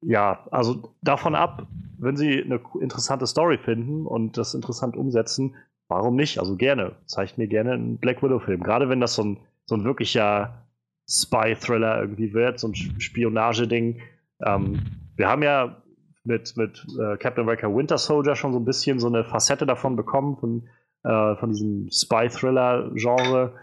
[0.01, 5.55] ja, also davon ab, wenn sie eine interessante Story finden und das interessant umsetzen,
[5.89, 6.39] warum nicht?
[6.39, 6.95] Also gerne.
[7.05, 8.63] Zeigt mir gerne einen Black Widow-Film.
[8.63, 10.65] Gerade wenn das so ein, so ein wirklicher
[11.09, 13.99] Spy-Thriller irgendwie wird, so ein Spionageding,
[14.45, 14.81] ähm,
[15.15, 15.81] wir haben ja
[16.23, 19.95] mit, mit äh, Captain America Winter Soldier schon so ein bisschen so eine Facette davon
[19.95, 20.69] bekommen, von,
[21.03, 23.55] äh, von diesem Spy-Thriller-Genre.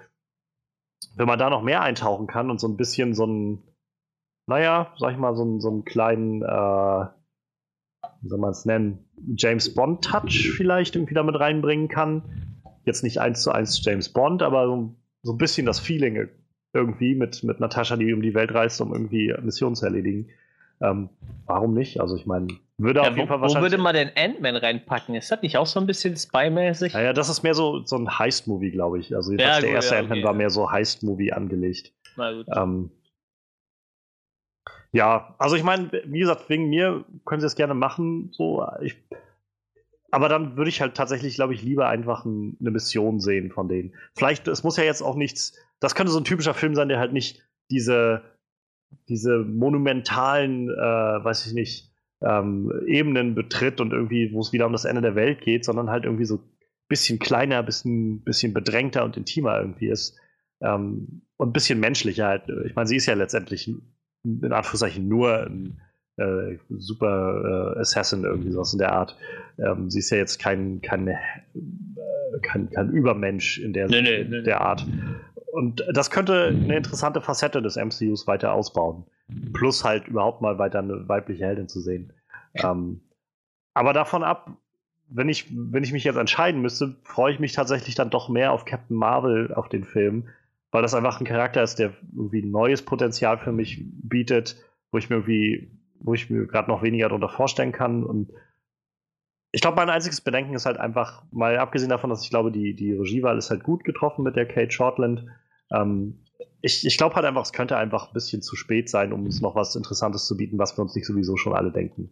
[1.17, 3.63] Wenn man da noch mehr eintauchen kann und so ein bisschen so ein,
[4.47, 7.07] naja, sag ich mal, so, so einen kleinen, äh,
[8.21, 12.63] wie soll man es nennen, James Bond-Touch vielleicht irgendwie damit reinbringen kann.
[12.85, 16.29] Jetzt nicht eins zu eins James Bond, aber so, so ein bisschen das Feeling
[16.73, 20.29] irgendwie mit, mit Natascha, die um die Welt reist, um irgendwie Missionen zu erledigen.
[20.81, 21.09] Ähm,
[21.47, 22.01] warum nicht?
[22.01, 23.59] Also ich meine, würde ja, auf jeden Fall wahrscheinlich.
[23.59, 25.15] Wo würde man denn Ant-Man reinpacken?
[25.15, 26.93] Ist das nicht auch so ein bisschen Spy-mäßig?
[26.93, 29.15] Naja, das ist mehr so, so ein Heist-Movie, glaube ich.
[29.15, 30.27] Also ja, der erste ja, Ant-Man okay.
[30.27, 31.93] war mehr so Heist-Movie angelegt.
[32.17, 32.47] Na gut.
[32.55, 32.91] Ähm,
[34.93, 38.31] ja, also ich meine, wie gesagt, wegen mir können sie es gerne machen.
[38.33, 38.97] So, ich,
[40.11, 43.69] aber dann würde ich halt tatsächlich, glaube ich, lieber einfach ein, eine Mission sehen von
[43.69, 43.95] denen.
[44.15, 46.99] Vielleicht, es muss ja jetzt auch nichts, das könnte so ein typischer Film sein, der
[46.99, 48.23] halt nicht diese
[49.09, 54.73] diese monumentalen, äh, weiß ich nicht, ähm, Ebenen betritt und irgendwie, wo es wieder um
[54.73, 56.51] das Ende der Welt geht, sondern halt irgendwie so ein
[56.89, 60.19] bisschen kleiner, bisschen, bisschen bedrängter und intimer irgendwie ist.
[60.61, 62.45] Ähm, und ein bisschen menschlicher halt.
[62.65, 65.81] Ich meine, sie ist ja letztendlich in Anführungszeichen nur ein
[66.17, 69.17] äh, super äh, Assassin irgendwie sowas in der Art.
[69.59, 71.17] Ähm, sie ist ja jetzt kein, kein, äh,
[72.43, 74.43] kein, kein Übermensch in der, nee, nee, nee.
[74.43, 74.87] der Art.
[75.57, 79.07] Und das könnte eine interessante Facette des MCUs weiter ausbauen.
[79.55, 82.13] Plus halt überhaupt mal weiter eine weibliche Heldin zu sehen.
[82.53, 83.01] Ähm,
[83.73, 84.51] aber davon ab,
[85.09, 88.53] wenn ich, wenn ich mich jetzt entscheiden müsste, freue ich mich tatsächlich dann doch mehr
[88.53, 90.29] auf Captain Marvel, auf den Film,
[90.73, 95.09] weil das einfach ein Charakter ist, der irgendwie neues Potenzial für mich bietet, wo ich
[95.09, 98.05] mir irgendwie, wo ich mir gerade noch weniger darunter vorstellen kann.
[98.05, 98.31] Und
[99.53, 102.75] ich glaube, mein einziges Bedenken ist halt einfach, mal abgesehen davon, dass ich glaube, die,
[102.75, 105.25] die Regiewahl ist halt gut getroffen mit der Kate Shortland.
[105.71, 106.21] Ähm,
[106.61, 109.41] ich, ich glaube halt einfach, es könnte einfach ein bisschen zu spät sein, um uns
[109.41, 112.11] noch was Interessantes zu bieten, was wir uns nicht sowieso schon alle denken.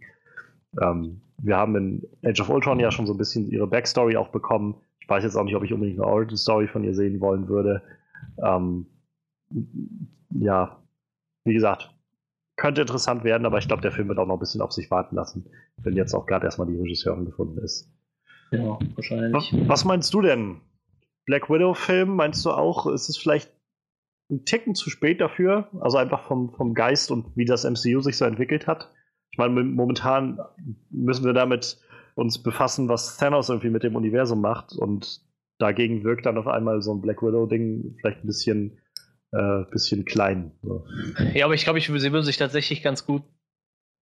[0.80, 4.28] Ähm, wir haben in Age of Ultron ja schon so ein bisschen ihre Backstory auch
[4.28, 4.76] bekommen.
[5.00, 7.48] Ich weiß jetzt auch nicht, ob ich unbedingt eine Origin Story von ihr sehen wollen
[7.48, 7.82] würde.
[8.42, 8.86] Ähm,
[10.30, 10.82] ja,
[11.44, 11.94] wie gesagt,
[12.56, 14.90] könnte interessant werden, aber ich glaube, der Film wird auch noch ein bisschen auf sich
[14.90, 17.90] warten lassen, wenn jetzt auch gerade erstmal die Regisseurin gefunden ist.
[18.50, 19.32] Ja, wahrscheinlich.
[19.32, 20.60] Was, was meinst du denn?
[21.26, 23.50] Black Widow-Film, meinst du auch, ist es vielleicht
[24.30, 25.68] ein Ticken zu spät dafür?
[25.80, 28.90] Also einfach vom, vom Geist und wie das MCU sich so entwickelt hat?
[29.32, 30.38] Ich meine, momentan
[30.90, 31.78] müssen wir damit
[32.14, 35.20] uns befassen, was Thanos irgendwie mit dem Universum macht und
[35.58, 38.78] dagegen wirkt dann auf einmal so ein Black Widow-Ding vielleicht ein bisschen,
[39.32, 40.52] äh, bisschen klein.
[40.62, 40.86] So.
[41.34, 43.22] Ja, aber ich glaube, ich, sie würden sich tatsächlich ganz gut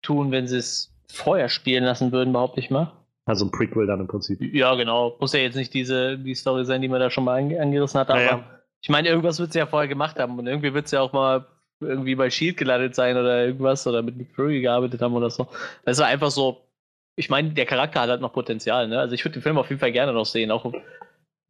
[0.03, 2.93] tun, wenn sie es vorher spielen lassen würden, behaupte ich mal.
[3.27, 4.41] Also ein Prequel dann im Prinzip.
[4.41, 5.17] Ja, genau.
[5.21, 8.11] Muss ja jetzt nicht diese die Story sein, die man da schon mal angerissen hat,
[8.11, 8.61] aber Naja.
[8.83, 11.13] ich meine, irgendwas wird sie ja vorher gemacht haben und irgendwie wird sie ja auch
[11.13, 11.47] mal
[11.81, 15.49] irgendwie bei Shield gelandet sein oder irgendwas oder mit Nick Fury gearbeitet haben oder so.
[15.85, 16.67] Das war einfach so,
[17.17, 18.99] ich meine, der Charakter hat halt noch Potenzial, ne?
[18.99, 20.73] Also ich würde den Film auf jeden Fall gerne noch sehen, auch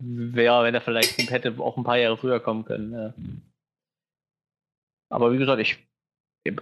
[0.03, 2.93] ja, wenn er vielleicht hätte auch ein paar Jahre früher kommen können.
[2.93, 3.15] Ja.
[5.11, 5.79] Aber wie gesagt, ich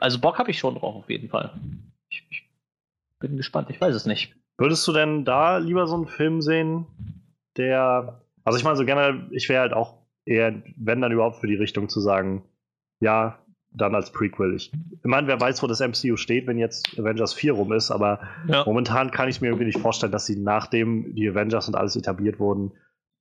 [0.00, 1.52] also Bock habe ich schon drauf auf jeden Fall.
[2.10, 2.48] Ich, ich
[3.20, 4.34] bin gespannt, ich weiß es nicht.
[4.58, 6.86] Würdest du denn da lieber so einen Film sehen,
[7.56, 8.22] der.
[8.44, 11.54] Also ich meine, so generell, ich wäre halt auch eher, wenn dann überhaupt für die
[11.54, 12.44] Richtung zu sagen,
[13.00, 13.38] ja,
[13.70, 14.54] dann als Prequel.
[14.56, 17.90] Ich, ich meine, wer weiß, wo das MCU steht, wenn jetzt Avengers 4 rum ist,
[17.90, 18.64] aber Ja.
[18.64, 22.38] momentan kann ich mir irgendwie nicht vorstellen, dass sie nachdem die Avengers und alles etabliert
[22.40, 22.72] wurden,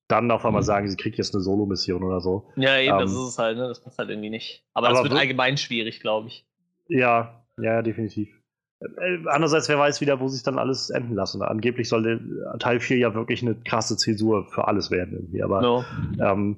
[0.07, 2.49] dann auf einmal sagen, sie kriegt jetzt eine Solo-Mission oder so.
[2.55, 3.67] Ja, eben, das Ähm, ist es halt, ne?
[3.67, 4.63] Das passt halt irgendwie nicht.
[4.73, 6.47] Aber, aber das wird wir- allgemein schwierig, glaube ich.
[6.87, 8.36] Ja, ja, definitiv.
[8.79, 11.41] Äh, Andererseits, wer weiß wieder, wo sich dann alles enden lassen.
[11.41, 15.41] Angeblich soll der Teil 4 ja wirklich eine krasse Zäsur für alles werden irgendwie.
[15.43, 15.85] Aber No.
[16.19, 16.57] ähm,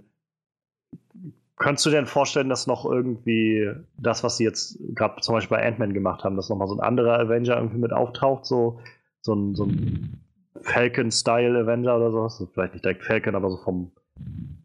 [1.55, 5.57] könntest du dir denn vorstellen, dass noch irgendwie das, was sie jetzt gerade zum Beispiel
[5.57, 8.79] bei Ant-Man gemacht haben, dass nochmal so ein anderer Avenger irgendwie mit auftaucht, so,
[9.21, 10.21] so ein, so ein
[10.61, 12.33] Falcon-Style Avenger oder sowas?
[12.39, 13.91] Also vielleicht nicht direkt Falcon, aber so vom,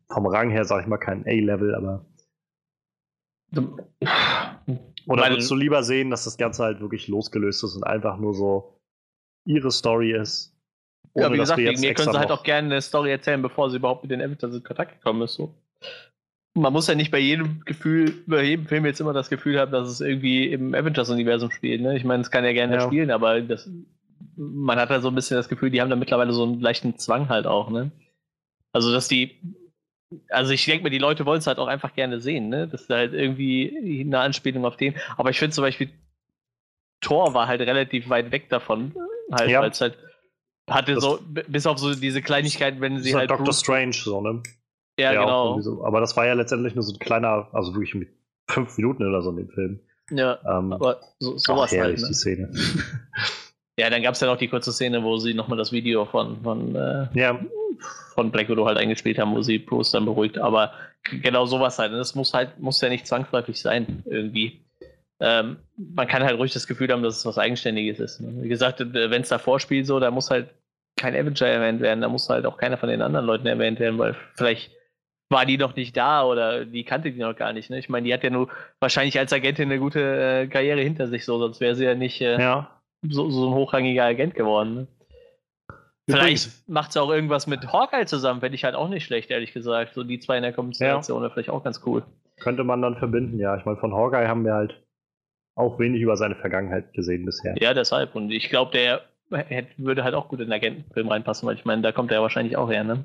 [0.09, 2.05] vom Rang her, sag ich mal, kein A-Level, aber.
[5.07, 8.19] Oder Weil- würdest du lieber sehen, dass das Ganze halt wirklich losgelöst ist und einfach
[8.19, 8.79] nur so
[9.45, 10.51] ihre Story ist?
[11.17, 14.03] ja, wie gesagt, mir können sie halt auch gerne eine Story erzählen, bevor sie überhaupt
[14.03, 15.35] mit den Avengers in Kontakt gekommen ist.
[15.35, 15.55] So.
[16.55, 19.71] Man muss ja nicht bei jedem Gefühl, bei jedem Film jetzt immer das Gefühl haben,
[19.71, 21.83] dass es irgendwie im Avengers-Universum spielt.
[21.83, 21.97] Ne?
[21.97, 22.81] Ich meine, es kann ja gerne Ja.
[22.81, 23.69] spielen, aber das,
[24.37, 26.97] man hat halt so ein bisschen das Gefühl, die haben da mittlerweile so einen leichten
[26.99, 27.71] Zwang halt auch.
[27.71, 27.93] Ne?
[28.73, 29.37] Also, dass die,
[30.31, 32.49] also ich denke mir, die Leute wollen es halt auch einfach gerne sehen.
[32.49, 32.69] Ne?
[32.69, 34.95] Das ist halt irgendwie eine Anspielung auf den.
[35.17, 35.91] Aber ich finde zum Beispiel,
[37.01, 38.95] Thor war halt relativ weit weg davon.
[39.33, 39.61] Halt, Ja.
[39.61, 39.99] weil es halt
[40.71, 43.41] hatte Das- so, bis auf so diese Kleinigkeiten, wenn sie halt halt.
[43.41, 44.43] Doctor Strange, so, ne?
[44.99, 45.61] ja, auch genau.
[45.61, 48.09] So, aber das war ja letztendlich nur so ein kleiner, also wirklich mit
[48.49, 49.81] fünf Minuten oder so in dem Film.
[50.11, 51.81] Ja, Ähm, aber so, sowas halt.
[51.81, 52.09] herrlich, Ne?
[52.09, 52.51] die Szene.
[53.79, 56.43] Ja, dann gab es ja noch die kurze Szene, wo sie nochmal das Video von,
[56.43, 57.39] von, äh, ja,
[58.15, 60.39] von Black Widow halt eingespielt haben, wo sie Bruce dann beruhigt.
[60.39, 60.73] Aber
[61.23, 61.93] genau sowas halt.
[61.93, 64.61] Und das muss halt, muss ja nicht zwangsläufig sein, irgendwie.
[65.21, 68.21] Ähm, man kann halt ruhig das Gefühl haben, dass es was Eigenständiges ist.
[68.21, 68.43] Ne?
[68.43, 70.51] Wie gesagt, wenn es davor spielt, so, da muss halt
[70.97, 73.99] kein Avenger erwähnt werden, da muss halt auch keiner von den anderen Leuten erwähnt werden,
[73.99, 74.71] weil vielleicht
[75.31, 77.71] war die noch nicht da oder die kannte die noch gar nicht.
[77.71, 77.79] Ne?
[77.79, 78.49] Ich meine, die hat ja nur
[78.81, 82.21] wahrscheinlich als Agentin eine gute äh, Karriere hinter sich, so, sonst wäre sie ja nicht
[82.21, 82.71] äh, ja.
[83.03, 84.75] so, so ein hochrangiger Agent geworden.
[84.75, 84.87] Ne?
[86.07, 89.55] Vielleicht macht sie auch irgendwas mit Hawkeye zusammen, fände ich halt auch nicht schlecht, ehrlich
[89.55, 89.95] gesagt.
[89.95, 92.03] So die zwei in der Kombination wäre vielleicht auch ganz cool.
[92.41, 93.57] Könnte man dann verbinden, ja.
[93.57, 94.83] Ich meine, von Hawkeye haben wir halt
[95.55, 97.55] auch wenig über seine Vergangenheit gesehen bisher.
[97.59, 98.15] Ja, deshalb.
[98.15, 101.65] Und ich glaube, der hätte, würde halt auch gut in den Agentenfilm reinpassen, weil ich
[101.65, 103.05] meine, da kommt er ja wahrscheinlich auch her, ne?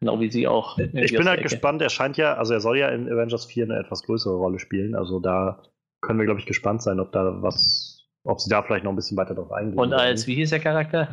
[0.00, 0.78] Genau wie sie auch.
[0.78, 1.48] Ich bin halt Ecke.
[1.48, 4.60] gespannt, er scheint ja, also er soll ja in Avengers 4 eine etwas größere Rolle
[4.60, 4.94] spielen.
[4.94, 5.62] Also da
[6.00, 8.96] können wir, glaube ich, gespannt sein, ob da was, ob sie da vielleicht noch ein
[8.96, 9.78] bisschen weiter drauf eingehen.
[9.78, 11.08] Und als, wie hieß der Charakter?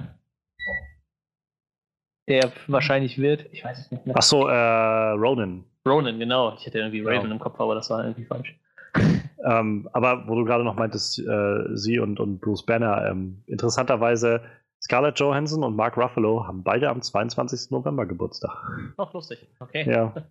[2.28, 3.46] Der wahrscheinlich wird.
[3.52, 4.16] Ich weiß es nicht mehr.
[4.18, 5.64] Achso, äh, Ronan.
[5.88, 6.56] Ronan, genau.
[6.58, 7.36] Ich hatte irgendwie Raven Genau.
[7.36, 8.56] im Kopf, aber das war irgendwie falsch.
[9.48, 14.42] Ähm, aber wo du gerade noch meintest, äh, sie und, und Bruce Banner, ähm, interessanterweise
[14.82, 17.70] Scarlett Johansson und Mark Ruffalo haben beide am 22.
[17.70, 18.52] November Geburtstag.
[18.98, 19.48] Ach, lustig.
[19.60, 19.88] Okay.
[19.88, 20.14] Ja.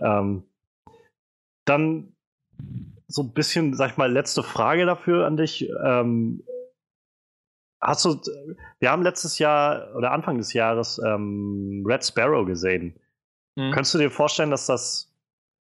[0.00, 0.44] Ähm,
[1.66, 2.14] dann
[3.08, 5.68] so ein bisschen, sag ich mal, letzte Frage dafür an dich.
[5.84, 6.42] Ähm,
[7.84, 8.20] hast du,
[8.80, 12.94] wir haben letztes Jahr oder Anfang des Jahres ähm, Red Sparrow gesehen.
[13.58, 13.70] Hm.
[13.72, 15.14] Könntest du dir vorstellen, dass das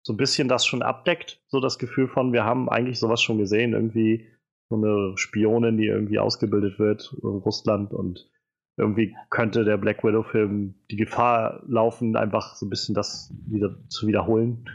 [0.03, 1.41] so ein bisschen das schon abdeckt?
[1.49, 4.27] So das Gefühl von, wir haben eigentlich sowas schon gesehen, irgendwie
[4.69, 8.29] so eine Spionin, die irgendwie ausgebildet wird in Russland und
[8.77, 14.07] irgendwie könnte der Black Widow-Film die Gefahr laufen, einfach so ein bisschen das wieder zu
[14.07, 14.69] wiederholen.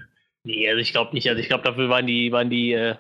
[0.44, 1.30] Nee, also ich glaube nicht.
[1.30, 2.96] Also ich glaube, dafür waren die, waren die, äh,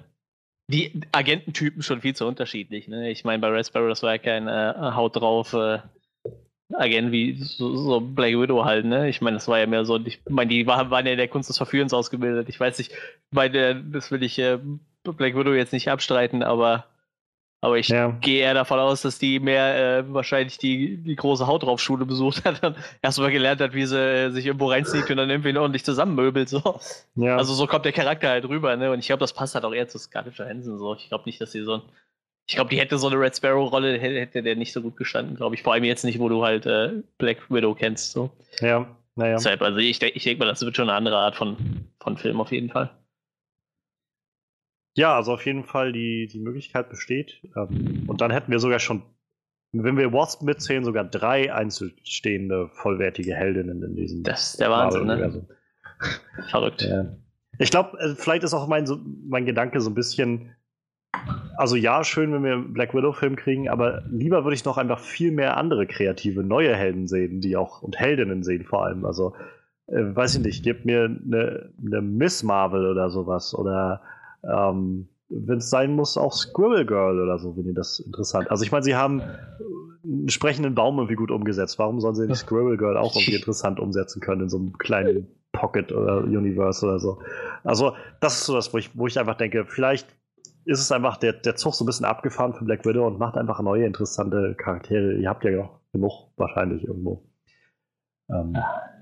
[0.71, 2.87] die Agententypen schon viel zu unterschiedlich.
[2.87, 3.11] Ne?
[3.11, 5.79] Ich meine, bei Sparrow, das war ja kein äh, Haut drauf äh,
[6.73, 8.85] Agent wie so, so Black Widow halt.
[8.85, 9.09] Ne?
[9.09, 11.27] Ich meine, das war ja mehr so, ich meine, die war, waren ja in der
[11.27, 12.49] Kunst des Verführens ausgebildet.
[12.49, 12.93] Ich weiß nicht,
[13.31, 14.59] bei der, das will ich äh,
[15.03, 16.85] Black Widow jetzt nicht abstreiten, aber,
[17.61, 18.09] aber ich Ja.
[18.21, 22.05] gehe eher davon aus, dass die mehr äh, wahrscheinlich die, die große Haut drauf Schule
[22.05, 25.55] besucht hat und erstmal gelernt hat, wie sie äh, sich irgendwo reinsneakt und dann irgendwie
[25.55, 26.49] ordentlich zusammenmöbelt.
[26.49, 26.79] So.
[27.15, 28.91] Ja, Also so kommt der Charakter halt rüber, ne?
[28.91, 30.95] Und ich glaube, das passt halt auch eher zu Scarlett Johansson so.
[30.95, 31.81] Ich glaube nicht, dass sie so ein.
[32.47, 35.35] Ich glaube, die hätte so eine Red Sparrow-Rolle, hätte, hätte der nicht so gut gestanden,
[35.37, 35.61] glaube ich.
[35.63, 38.11] Vor allem jetzt nicht, wo du halt äh, Black Widow kennst.
[38.11, 38.29] So.
[38.59, 39.35] ja, naja.
[39.35, 41.55] Deshalb, also ich, ich denke mal, das wird schon eine andere Art von,
[41.99, 42.89] von Film auf jeden Fall.
[44.95, 47.41] Ja, also auf jeden Fall die, die Möglichkeit besteht.
[47.55, 49.03] Ähm, und dann hätten wir sogar schon,
[49.71, 55.05] wenn wir Wasp mitzählen, sogar drei einzelstehende, vollwertige Heldinnen in diesem Das ist der Wahnsinn,
[55.05, 55.47] ne?
[56.49, 56.81] Verrückt.
[56.81, 57.15] Ja.
[57.57, 60.55] Ich glaube, äh, vielleicht ist auch mein, so, mein Gedanke so ein bisschen,
[61.55, 64.99] also ja, schön, wenn wir einen Black Widow-Film kriegen, aber lieber würde ich noch einfach
[64.99, 69.05] viel mehr andere kreative, neue Helden sehen, die auch, und Heldinnen sehen vor allem.
[69.05, 69.35] Also,
[69.87, 74.01] äh, weiß ich nicht, gebt mir eine, eine Miss Marvel oder sowas oder
[74.43, 78.51] ähm, wenn es sein muss, auch Squirrel Girl oder so, wenn ihr das interessant.
[78.51, 79.21] Also ich meine, sie haben
[80.03, 81.79] einen sprechenden Baum irgendwie gut umgesetzt.
[81.79, 85.27] Warum sollen sie nicht Squirrel Girl auch irgendwie interessant umsetzen können in so einem kleinen
[85.53, 87.21] Pocket oder Universe oder so?
[87.63, 90.07] Also das ist so das, wo ich, wo ich einfach denke, vielleicht
[90.65, 93.37] ist es einfach der, der Zug so ein bisschen abgefahren für Black Widow und macht
[93.37, 95.13] einfach neue interessante Charaktere.
[95.13, 97.23] Ihr habt ja noch genug wahrscheinlich irgendwo.
[98.29, 98.55] Ähm,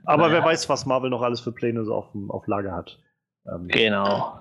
[0.06, 0.34] aber naja.
[0.34, 3.00] wer weiß, was Marvel noch alles für Pläne so auf, auf Lager hat.
[3.46, 4.40] Ähm, Genau.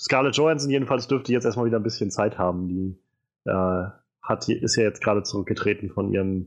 [0.00, 2.68] Scarlett Johansson jedenfalls dürfte jetzt erstmal wieder ein bisschen Zeit haben.
[2.68, 2.98] Die
[3.44, 3.86] äh,
[4.22, 6.46] hat, ist ja jetzt gerade zurückgetreten von ihrem,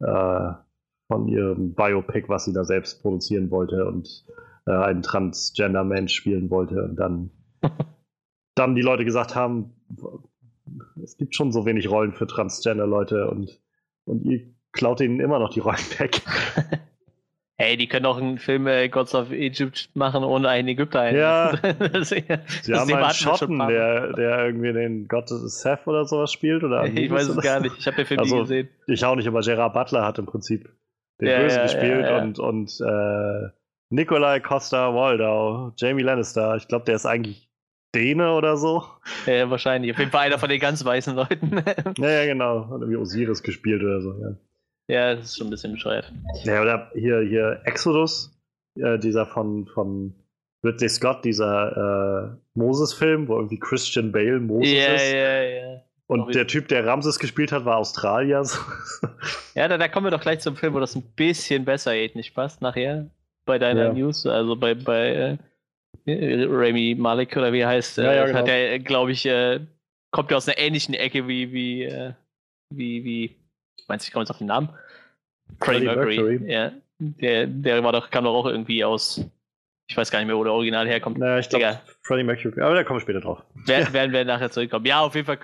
[0.00, 0.52] äh,
[1.08, 4.24] von ihrem Biopic, was sie da selbst produzieren wollte und
[4.66, 7.30] äh, einen Transgender-Mensch spielen wollte und dann,
[8.54, 9.74] dann die Leute gesagt haben,
[11.02, 13.60] es gibt schon so wenig Rollen für Transgender-Leute und,
[14.04, 16.22] und ihr klaut ihnen immer noch die Rollen weg.
[17.60, 21.10] Hey, die können auch einen Film äh, Gods of Egypt machen ohne einen Ägypter.
[21.10, 21.52] Ja.
[21.92, 26.62] das, Sie das haben einen Schotten, der, der irgendwie den Gott Seth oder sowas spielt.
[26.62, 27.74] Oder Ich weiß es gar nicht.
[27.76, 28.68] Ich habe den Film Also, nie gesehen.
[28.86, 30.70] Ich auch nicht, aber Gerard Butler hat im Prinzip
[31.20, 32.22] den Ja, Bösen ja, gespielt ja.
[32.22, 33.48] und, und äh,
[33.90, 37.50] Nikolai Costa Waldau, Jamie Lannister, ich glaube, der ist eigentlich
[37.92, 38.84] Däne oder so.
[39.26, 39.90] Ja, wahrscheinlich.
[39.92, 41.62] Auf jeden Fall einer von den ganz weißen Leuten.
[41.98, 42.66] Ja, ja, genau.
[42.66, 44.36] Hat irgendwie Osiris gespielt oder so, ja.
[44.88, 46.12] Ja, das ist schon ein bisschen bescheuert.
[46.44, 48.36] Ja, oder hier, hier Exodus,
[48.76, 50.14] äh, dieser von, von
[50.64, 55.12] Ridley Scott, dieser äh, Moses-Film, wo irgendwie Christian Bale Moses Ja, ist.
[55.12, 55.80] ja, ja.
[56.06, 58.42] Und der Typ, der Ramses gespielt hat, war Australier.
[59.54, 62.14] Ja, da, da kommen wir doch gleich zum Film, wo das ein bisschen besser geht,
[62.16, 63.10] nicht passt nachher
[63.44, 63.92] bei deiner Ja.
[63.92, 65.38] News, also bei, bei
[66.06, 68.38] äh, Rami Malek oder wie er heißt, äh, Ja, ja, genau.
[68.38, 69.60] hat er, glaube ich, äh,
[70.12, 72.12] kommt ja aus einer ähnlichen Ecke wie, wie, äh,
[72.72, 73.36] wie, wie,
[73.88, 74.68] meinst du, ich komme jetzt auf den Namen?
[75.60, 76.16] Freddie Mercury.
[76.16, 76.52] Mercury.
[76.52, 79.24] Ja, der, der war doch, kam doch auch irgendwie aus,
[79.88, 81.18] ich weiß gar nicht mehr, wo der Original herkommt.
[81.18, 81.80] naja, ich glaube.
[82.02, 82.60] Freddie Mercury.
[82.60, 83.42] Aber da kommen wir später drauf.
[83.66, 84.86] Werden, werden wir nachher zurückkommen.
[84.86, 85.38] Ja, auf jeden Fall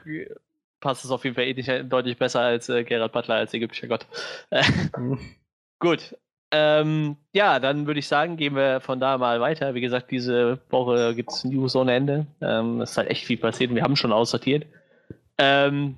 [0.80, 4.07] passt es auf jeden Fall ethisch deutlich besser als äh, Gerald Butler als ägyptischer Gott.
[4.50, 4.62] Äh,
[4.96, 5.18] Hm.
[5.80, 6.16] Gut.
[6.50, 9.74] Ähm, ja, dann würde ich sagen, gehen wir von da mal weiter.
[9.74, 12.26] Wie gesagt, diese Woche gibt es News ohne Ende.
[12.40, 14.66] Ähm, es ist halt echt viel passiert und wir haben schon aussortiert.
[15.37, 15.96] Ähm,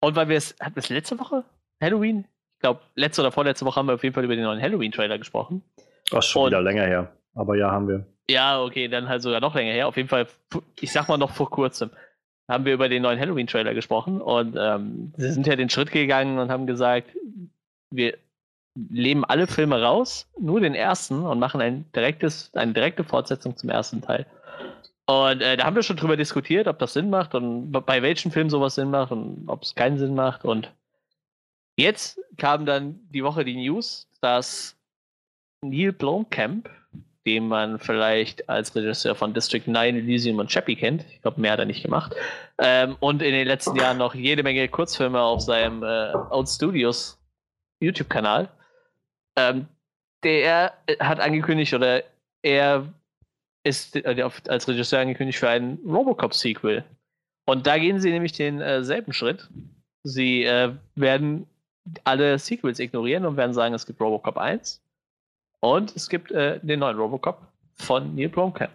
[0.00, 1.44] und weil wir es, hatten wir es letzte Woche?
[1.80, 2.24] Halloween?
[2.56, 5.18] Ich glaube, letzte oder vorletzte Woche haben wir auf jeden Fall über den neuen Halloween-Trailer
[5.18, 5.62] gesprochen.
[6.12, 7.12] Ach, schon Und- wieder länger her.
[7.34, 8.04] Aber ja, haben wir.
[8.28, 9.88] Ja, okay, dann halt sogar noch länger her.
[9.88, 10.26] Auf jeden Fall,
[10.80, 11.90] ich sag mal noch vor kurzem,
[12.48, 16.38] haben wir über den neuen Halloween-Trailer gesprochen und ähm, sie sind ja den Schritt gegangen
[16.38, 17.08] und haben gesagt,
[17.92, 18.16] wir
[18.74, 23.70] leben alle Filme raus, nur den ersten und machen ein direktes, eine direkte Fortsetzung zum
[23.70, 24.26] ersten Teil.
[25.06, 28.30] Und äh, da haben wir schon drüber diskutiert, ob das Sinn macht und bei welchen
[28.30, 30.44] Filmen sowas Sinn macht und ob es keinen Sinn macht.
[30.44, 30.72] Und
[31.80, 34.76] Jetzt kam dann die Woche die News, dass
[35.64, 36.68] Neil Blomkamp,
[37.24, 41.52] den man vielleicht als Regisseur von District 9, Elysium und Chappie kennt, ich glaube, mehr
[41.52, 42.14] hat er nicht gemacht,
[42.58, 47.18] ähm, und in den letzten Jahren noch jede Menge Kurzfilme auf seinem äh, Old Studios
[47.82, 48.50] YouTube-Kanal,
[49.38, 49.66] ähm,
[50.22, 52.02] der hat angekündigt oder
[52.42, 52.92] er
[53.64, 56.84] ist äh, als Regisseur angekündigt für ein Robocop-Sequel.
[57.46, 59.48] Und da gehen sie nämlich denselben äh, Schritt.
[60.02, 61.46] Sie äh, werden
[62.04, 64.82] alle Sequels ignorieren und werden sagen, es gibt Robocop 1
[65.60, 67.40] und es gibt äh, den neuen Robocop
[67.74, 68.72] von Neil Blomkamp.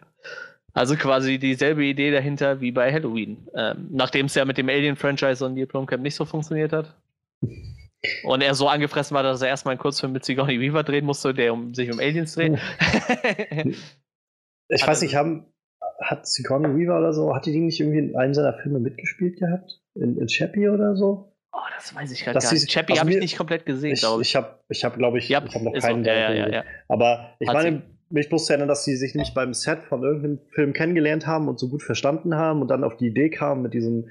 [0.73, 3.47] Also quasi dieselbe Idee dahinter wie bei Halloween.
[3.55, 6.93] Ähm, Nachdem es ja mit dem Alien-Franchise und Neil Blomkamp nicht so funktioniert hat.
[8.23, 11.33] Und er so angefressen war, dass er erstmal einen Kurzfilm mit Sigourney Weaver drehen musste,
[11.33, 12.59] der um, sich um Aliens dreht.
[14.67, 15.45] ich weiß nicht, haben,
[15.99, 19.81] hat Sigourney Weaver oder so, hat die nicht irgendwie in einem seiner Filme mitgespielt gehabt?
[19.95, 21.34] In, in Chappie oder so?
[21.57, 22.69] Oh, das weiß ich gar nicht.
[22.69, 24.01] Chappie also habe ich nicht komplett gesehen, ich.
[24.01, 24.29] glaube ich.
[24.29, 26.03] Ich habe, ich hab, glaube ich, ja, ich habe noch keinen.
[26.03, 27.83] So, ja, ja, ja, Aber ich hat meine, sie.
[28.13, 31.47] mich bloß zu erinnern, dass sie sich nicht beim Set von irgendeinem Film kennengelernt haben
[31.47, 34.09] und so gut verstanden haben und dann auf die Idee kamen mit diesem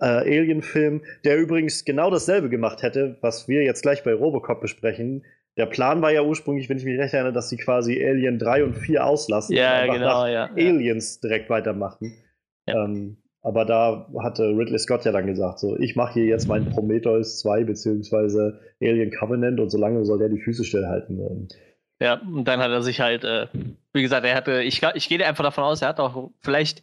[0.00, 5.24] äh, Alien-Film, der übrigens genau dasselbe gemacht hätte, was wir jetzt gleich bei Robocop besprechen.
[5.56, 8.64] Der Plan war ja ursprünglich, wenn ich mich recht erinnere, dass sie quasi Alien 3
[8.64, 12.16] und 4 auslassen ja, und genau, ja, Aliens direkt weitermachen.
[12.66, 12.84] Ja.
[12.84, 16.70] Ähm, aber da hatte Ridley Scott ja dann gesagt, so, ich mache hier jetzt meinen
[16.70, 21.18] Prometheus 2 beziehungsweise Alien Covenant und solange soll der die Füße stillhalten.
[21.18, 21.58] Und
[22.00, 23.48] ja, und dann hat er sich halt, äh,
[23.92, 26.82] wie gesagt, er hatte, ich, ich gehe einfach davon aus, er hat auch vielleicht,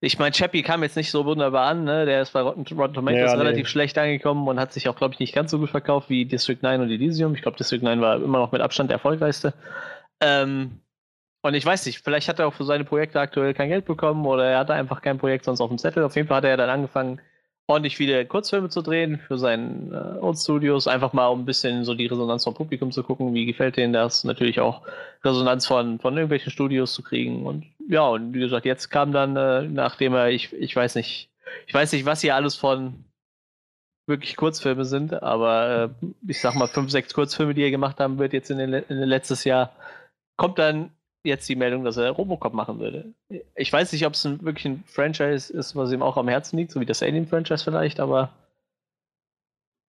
[0.00, 2.06] ich meine, Chappie kam jetzt nicht so wunderbar an, ne?
[2.06, 3.68] der ist bei Rotten, Rotten Tomatoes ja, relativ nee.
[3.68, 6.58] schlecht angekommen und hat sich auch, glaube ich, nicht ganz so gut verkauft wie District
[6.60, 7.34] 9 und Elysium.
[7.34, 9.54] Ich glaube, District 9 war immer noch mit Abstand der erfolgreichste.
[10.20, 10.80] Ähm,
[11.42, 14.26] und ich weiß nicht, vielleicht hat er auch für seine Projekte aktuell kein Geld bekommen
[14.26, 16.04] oder er hatte einfach kein Projekt sonst auf dem Zettel.
[16.04, 17.20] Auf jeden Fall hat er dann angefangen,
[17.70, 21.84] ordentlich viele Kurzfilme zu drehen für seinen äh, Old Studios, einfach mal um ein bisschen
[21.84, 24.82] so die Resonanz vom Publikum zu gucken, wie gefällt denen das, natürlich auch
[25.24, 27.46] Resonanz von, von irgendwelchen Studios zu kriegen.
[27.46, 31.30] Und ja, und wie gesagt, jetzt kam dann, äh, nachdem er, ich, ich weiß nicht,
[31.66, 33.04] ich weiß nicht, was hier alles von
[34.06, 38.18] wirklich Kurzfilme sind, aber äh, ich sag mal, fünf, sechs Kurzfilme, die er gemacht haben
[38.18, 39.72] wird jetzt in den, in den letztes Jahr,
[40.36, 40.90] kommt dann
[41.24, 43.12] jetzt die Meldung, dass er Robocop machen würde.
[43.54, 46.56] Ich weiß nicht, ob es ein, wirklich ein Franchise ist, was ihm auch am Herzen
[46.56, 48.30] liegt, so wie das Alien-Franchise vielleicht, aber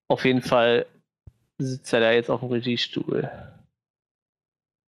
[0.09, 0.85] auf jeden Fall
[1.57, 3.29] sitzt er da jetzt auf dem Regiestuhl.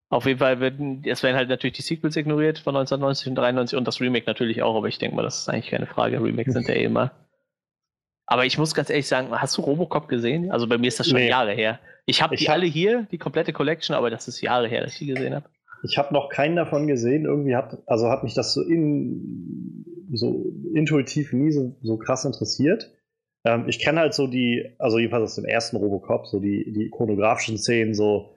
[0.10, 3.78] Auf jeden Fall werden, es werden halt natürlich die Sequels ignoriert von 1990 und 93
[3.78, 6.22] und das Remake natürlich auch, aber ich denke mal, das ist eigentlich keine Frage.
[6.22, 7.12] Remakes sind ja eh immer.
[8.26, 10.52] Aber ich muss ganz ehrlich sagen, hast du Robocop gesehen?
[10.52, 11.30] Also bei mir ist das schon nee.
[11.30, 11.80] Jahre her.
[12.06, 12.56] Ich habe die hab...
[12.56, 15.50] alle hier, die komplette Collection, aber das ist Jahre her, dass ich die gesehen habe.
[15.84, 17.26] Ich habe noch keinen davon gesehen.
[17.26, 22.92] Irgendwie hat, also hat mich das so, in, so intuitiv nie so, so krass interessiert.
[23.46, 26.86] Ähm, ich kenne halt so die, also jedenfalls aus dem ersten Robocop, so die, die
[26.86, 28.34] ikonografischen Szenen, so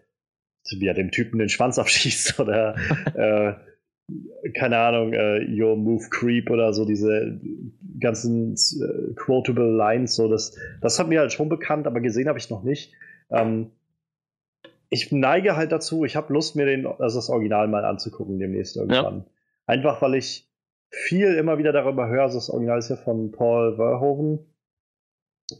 [0.79, 2.75] wie er dem Typen den Schwanz abschießt oder
[3.15, 3.55] äh,
[4.55, 7.41] keine Ahnung, äh, Your Move Creep oder so, diese
[7.99, 12.39] ganzen äh, quotable Lines, so das, das hat mir halt schon bekannt, aber gesehen habe
[12.39, 12.93] ich noch nicht.
[13.31, 13.73] Ähm,
[14.89, 18.77] ich neige halt dazu, ich habe Lust, mir den, also das Original mal anzugucken demnächst
[18.77, 19.19] irgendwann.
[19.19, 19.25] Ja.
[19.67, 20.49] Einfach weil ich
[20.91, 24.47] viel immer wieder darüber höre, also das Original ist ja von Paul Verhoeven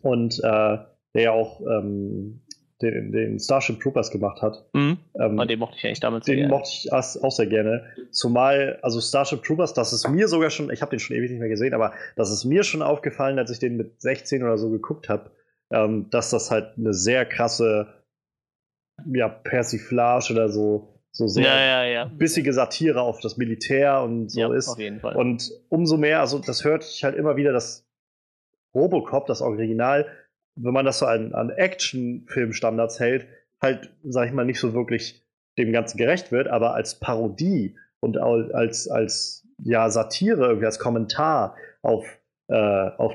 [0.03, 0.79] und äh,
[1.15, 2.43] der ja auch ähm,
[2.83, 4.67] den, den, Starship Troopers gemacht hat.
[4.75, 4.99] Mhm.
[5.19, 7.85] Ähm, den mochte ich eigentlich damals Den mochte ich auch sehr gerne.
[8.11, 11.41] Zumal, also Starship Troopers, das ist mir sogar schon, ich habe den schon ewig nicht
[11.41, 14.71] mehr gesehen, aber das ist mir schon aufgefallen, als ich den mit 16 oder so
[14.71, 15.31] geguckt habe,
[15.71, 17.89] ähm, dass das halt eine sehr krasse
[19.13, 22.05] ja, Persiflage oder so, so sehr ja, ja, ja.
[22.05, 24.69] bissige Satire auf das Militär und so ist.
[24.69, 25.17] Auf jeden Fall.
[25.17, 27.87] Und umso mehr, also das hört ich halt immer wieder, dass
[28.75, 30.07] Robocop, das Original,
[30.57, 33.27] wenn man das so an, an Action-Film-Standards hält,
[33.61, 35.25] halt, sag ich mal, nicht so wirklich
[35.59, 41.57] dem Ganzen gerecht wird, aber als Parodie und als, als ja, Satire, irgendwie als Kommentar
[41.83, 42.05] auf,
[42.49, 43.15] äh, auf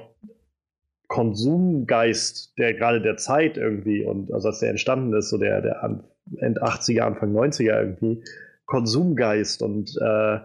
[1.11, 5.83] Konsumgeist, der gerade der Zeit irgendwie und also als der entstanden ist, so der, der
[6.37, 8.23] End 80er, Anfang 90er irgendwie,
[8.65, 10.39] Konsumgeist und äh,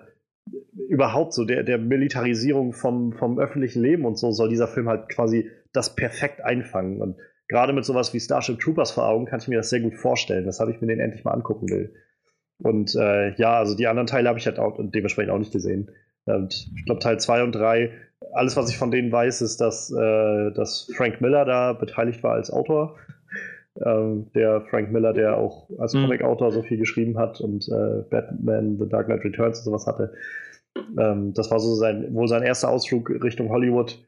[0.89, 5.09] überhaupt so der, der Militarisierung vom, vom öffentlichen Leben und so soll dieser Film halt
[5.09, 7.01] quasi das perfekt einfangen.
[7.01, 9.95] Und gerade mit sowas wie Starship Troopers vor Augen kann ich mir das sehr gut
[9.95, 11.95] vorstellen, weshalb ich mir den endlich mal angucken will.
[12.59, 15.93] Und äh, ja, also die anderen Teile habe ich halt auch dementsprechend auch nicht gesehen.
[16.25, 17.93] Und ich glaube, Teil 2 und 3
[18.37, 22.33] alles, was ich von denen weiß, ist, dass, äh, dass Frank Miller da beteiligt war
[22.33, 22.97] als Autor.
[23.85, 26.03] Ähm, der Frank Miller, der auch als mhm.
[26.03, 30.15] Comic-Autor so viel geschrieben hat und äh, Batman, The Dark Knight Returns und sowas hatte.
[30.99, 33.99] Ähm, das war so sein, wohl sein erster Ausflug Richtung Hollywood.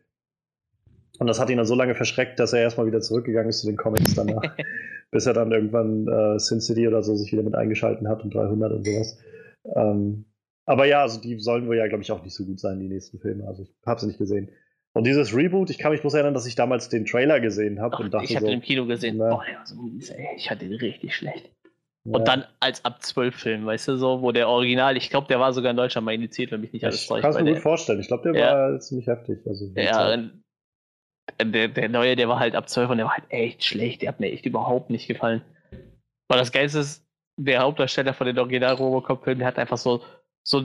[1.18, 3.66] Und das hat ihn dann so lange verschreckt, dass er erstmal wieder zurückgegangen ist zu
[3.66, 4.42] den Comics danach.
[5.10, 8.34] bis er dann irgendwann äh, Sin City oder so sich wieder mit eingeschalten hat und
[8.34, 9.18] 300 und sowas.
[9.74, 10.26] Ähm,
[10.68, 12.88] aber ja, also die sollen wohl ja, glaube ich, auch nicht so gut sein, die
[12.88, 13.46] nächsten Filme.
[13.48, 14.50] Also ich habe sie nicht gesehen.
[14.92, 17.96] Und dieses Reboot, ich kann mich bloß erinnern, dass ich damals den Trailer gesehen habe
[17.96, 19.16] und dachte ich habe so, den im Kino gesehen.
[19.16, 19.30] na.
[19.30, 20.28] Boah, der war so mies, ey.
[20.36, 21.50] Ich hatte den richtig schlecht.
[22.04, 25.26] ja, Und dann als ab 12 Film, weißt du, so, wo der Original, ich glaube,
[25.28, 27.22] der war sogar in Deutschland mal indiziert, wenn mich nicht alles ich täuscht.
[27.22, 28.00] kann es weil mir gut vorstellen.
[28.00, 28.52] Ich glaube, der Ja.
[28.70, 29.38] war ziemlich heftig.
[29.46, 30.16] Also Ja,
[31.42, 34.02] der, der neue, der war halt ab 12 und der war halt echt schlecht.
[34.02, 35.42] Der hat mir echt überhaupt nicht gefallen.
[36.28, 37.06] Weil das Geilste ist,
[37.38, 40.02] der Hauptdarsteller von den original Robocop-Filmen, der hat einfach so,
[40.42, 40.64] so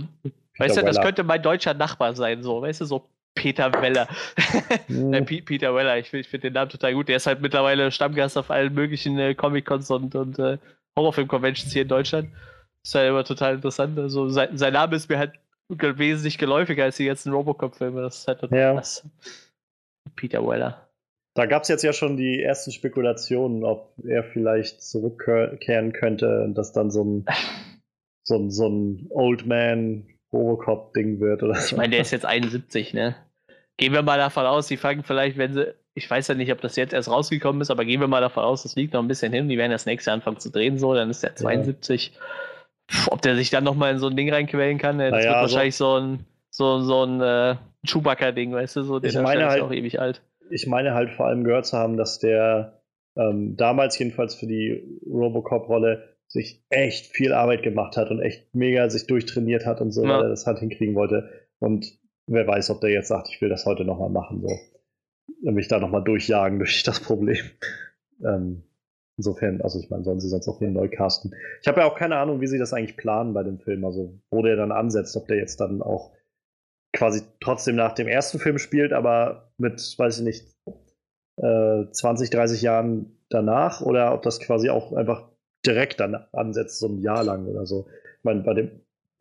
[0.58, 1.06] weißt du, das Weller.
[1.06, 4.08] könnte mein deutscher Nachbar sein, so, weißt du, so Peter Weller.
[4.88, 7.08] Nein, Pe- Peter Weller, ich, ich finde den Namen total gut.
[7.10, 10.58] Der ist halt mittlerweile Stammgast auf allen möglichen äh, Comic-Cons und, und äh,
[10.98, 12.30] Horrorfilm-Conventions hier in Deutschland.
[12.84, 13.98] ist halt immer total interessant.
[13.98, 15.34] Also sein, sein Name ist mir halt
[15.70, 18.02] wesentlich geläufiger als die ganzen Robocop-Filme.
[18.04, 18.74] Das ist halt total Ja.
[18.76, 19.04] krass.
[20.16, 20.88] Peter Weller.
[21.36, 26.54] Da gab es jetzt ja schon die ersten Spekulationen, ob er vielleicht zurückkehren könnte und
[26.54, 27.26] das dann so ein,
[28.24, 31.76] so ein, so ein Old Man Robocop-Ding wird oder Ich so.
[31.78, 33.16] meine, der ist jetzt 71, ne?
[33.78, 36.62] Gehen wir mal davon aus, die fangen vielleicht, wenn sie, ich weiß ja nicht, ob
[36.62, 39.08] das jetzt erst rausgekommen ist, aber gehen wir mal davon aus, das liegt noch ein
[39.08, 42.14] bisschen hin, die werden das nächste Jahr anfangen zu drehen, so, dann ist der 72.
[42.88, 45.10] Puh, ob der sich dann nochmal in so ein Ding reinquälen kann, ne?
[45.12, 47.56] das Naja, wird wahrscheinlich so ein, so, so ein äh,
[47.86, 50.22] Chewbacca-Ding, weißt du, so, der Ich meine ist halt- ja auch ewig alt.
[50.50, 52.80] ich meine halt vor allem gehört zu haben, dass der
[53.16, 58.90] ähm, damals jedenfalls für die Robocop-Rolle sich echt viel Arbeit gemacht hat und echt mega
[58.90, 60.10] sich durchtrainiert hat und so, Ja.
[60.18, 61.30] weil er das halt hinkriegen wollte.
[61.60, 64.50] Und wer weiß, ob der jetzt sagt, ich will das heute nochmal machen, so.
[65.48, 67.38] Und mich da nochmal durchjagen durch das Problem.
[68.26, 68.64] Ähm,
[69.18, 71.36] insofern, also ich meine, sollen sie sonst auch wieder neu casten.
[71.62, 74.20] Ich habe ja auch keine Ahnung, wie sie das eigentlich planen bei dem Film, also
[74.32, 76.14] wo der dann ansetzt, ob der jetzt dann auch
[76.94, 80.56] quasi trotzdem nach dem ersten Film spielt, aber mit, weiß ich nicht,
[81.38, 85.30] äh, 20, 30 Jahren danach oder ob das quasi auch einfach
[85.66, 87.88] direkt dann ansetzt, so ein Jahr lang oder so.
[88.20, 88.72] Ich meine, bei dem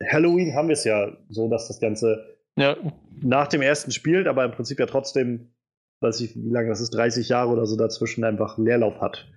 [0.05, 2.75] Halloween haben wir es ja so, dass das Ganze Ja,
[3.21, 5.53] nach dem ersten spielt, aber im Prinzip ja trotzdem,
[6.01, 9.27] weiß ich, wie lange das ist, 30 Jahre oder so dazwischen einfach Leerlauf hat.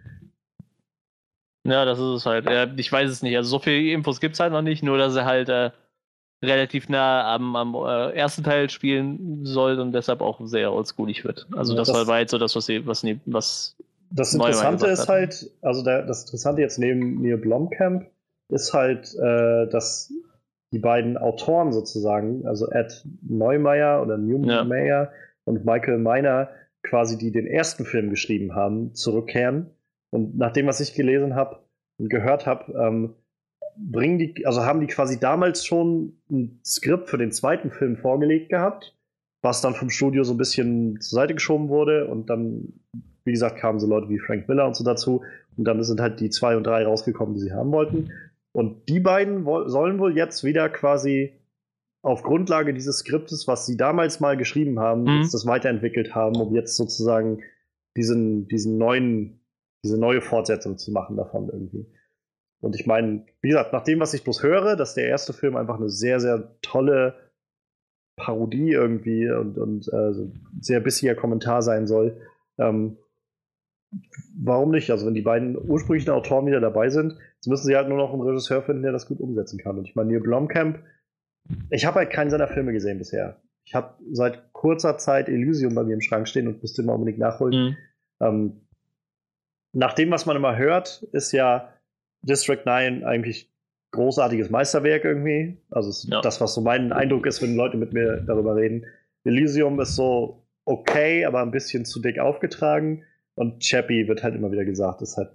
[1.64, 2.46] ja, das ist es halt.
[2.46, 3.36] Ja, ich weiß es nicht.
[3.36, 5.70] Also so viele Infos gibt es halt noch nicht, nur dass er halt äh,
[6.44, 11.46] relativ nah am, am äh, ersten Teil spielen soll und deshalb auch sehr oldschoolig wird.
[11.56, 13.76] Also Ja, das, das- war jetzt so das, was sie, was, was
[14.10, 18.06] Das Interessante ist halt, also der, das Interessante jetzt neben Neil Blomkamp
[18.48, 20.12] ist halt, äh, dass
[20.72, 25.12] die beiden Autoren sozusagen, also Ed Neumeier oder Neumeier
[25.44, 26.50] und Michael Miner,
[26.82, 29.70] quasi die den ersten Film geschrieben haben, zurückkehren.
[30.10, 31.60] Und nach dem, was ich gelesen habe
[31.98, 33.14] und gehört habe, ähm,
[33.76, 38.48] bringen die, also haben die quasi damals schon ein Skript für den zweiten Film vorgelegt
[38.48, 38.96] gehabt,
[39.42, 42.80] was dann vom Studio so ein bisschen zur Seite geschoben wurde und dann,
[43.26, 45.22] wie gesagt, kamen so Leute wie Frank Miller und so dazu
[45.56, 48.12] und dann sind halt die zwei und drei rausgekommen, die sie haben wollten.
[48.52, 51.32] Und die beiden sollen wohl jetzt wieder quasi
[52.02, 55.28] auf Grundlage dieses Skriptes, was sie damals mal geschrieben haben, Mhm.
[55.30, 57.42] das weiterentwickelt haben, um jetzt sozusagen
[57.96, 59.40] diesen, diesen neuen,
[59.84, 61.86] diese neue Fortsetzung zu machen davon irgendwie.
[62.60, 65.56] Und ich meine, wie gesagt, nach dem, was ich bloß höre, dass der erste Film
[65.56, 67.14] einfach eine sehr, sehr tolle
[68.16, 70.12] Parodie irgendwie und, und äh,
[70.60, 72.16] sehr bissiger Kommentar sein soll.
[72.58, 72.96] Ähm,
[74.38, 74.90] warum nicht?
[74.90, 78.12] Also, wenn die beiden ursprünglichen Autoren wieder dabei sind, jetzt müssen sie halt nur noch
[78.12, 79.78] einen Regisseur finden, der das gut umsetzen kann.
[79.78, 80.78] Und ich meine, Neil Blomkamp,
[81.70, 83.40] ich habe halt keinen seiner Filme gesehen bisher.
[83.64, 87.18] Ich habe seit kurzer Zeit Elysium bei mir im Schrank stehen und musste immer unbedingt
[87.18, 87.70] nachholen.
[87.70, 87.76] Mhm.
[88.20, 88.60] Ähm,
[89.72, 91.72] nach dem, was man immer hört, ist ja
[92.22, 93.52] District 9 eigentlich
[93.92, 95.58] großartiges Meisterwerk irgendwie.
[95.70, 96.20] Also Ja.
[96.20, 98.86] das, was so mein Eindruck ist, wenn Leute mit mir darüber reden.
[99.24, 103.04] Elysium ist so okay, aber ein bisschen zu dick aufgetragen.
[103.36, 105.30] Und Chappie wird halt immer wieder gesagt, ist halt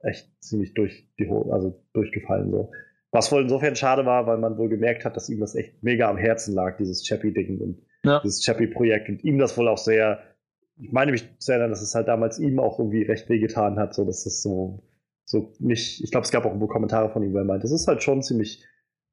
[0.00, 2.70] echt ziemlich durch die Ho also durchgefallen so.
[3.10, 6.08] Was wohl insofern schade war, weil man wohl gemerkt hat, dass ihm das echt mega
[6.08, 8.20] am Herzen lag, dieses Chappie-Ding und Ja.
[8.20, 10.22] dieses Chappie-Projekt und ihm das wohl auch sehr,
[10.76, 13.94] ich meine mich zu erinnern, dass es halt damals ihm auch irgendwie recht wehgetan hat,
[13.94, 14.82] so dass das so,
[15.24, 17.70] so nicht, ich glaube, es gab auch irgendwo Kommentare von ihm, wo er meint, das
[17.70, 18.64] ist halt schon ziemlich,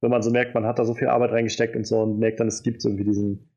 [0.01, 2.39] wenn man so merkt, man hat da so viel Arbeit reingesteckt und so und merkt
[2.39, 3.49] dann, es gibt irgendwie diesen,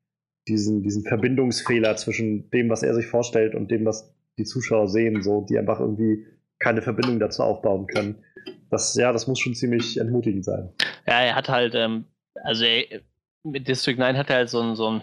[0.48, 5.22] diesen, diesen Verbindungsfehler zwischen dem, was er sich vorstellt und dem, was die Zuschauer sehen,
[5.22, 6.26] so, die einfach irgendwie
[6.58, 8.24] keine Verbindung dazu aufbauen können.
[8.70, 10.70] Das, ja, das muss schon ziemlich entmutigend sein.
[11.06, 12.04] Ja, er hat halt, ähm,
[12.44, 13.00] also er,
[13.44, 15.00] mit District 9 hat er halt so ein, so ein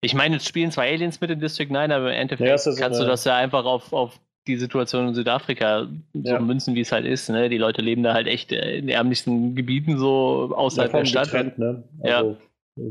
[0.00, 2.70] ich meine, es spielen zwei Aliens mit in District 9, aber im Endeffekt Ja, so
[2.80, 6.38] kannst du eine- das ja einfach auf, auf die Situation in Südafrika so Ja.
[6.40, 7.28] münzen, wie es halt ist.
[7.28, 7.48] Ne?
[7.48, 11.24] Die Leute leben da halt echt äh, in ärmlichsten Gebieten, so außerhalb der Stadt.
[11.24, 11.84] getrennt, ne?
[12.04, 12.36] Ja, Also,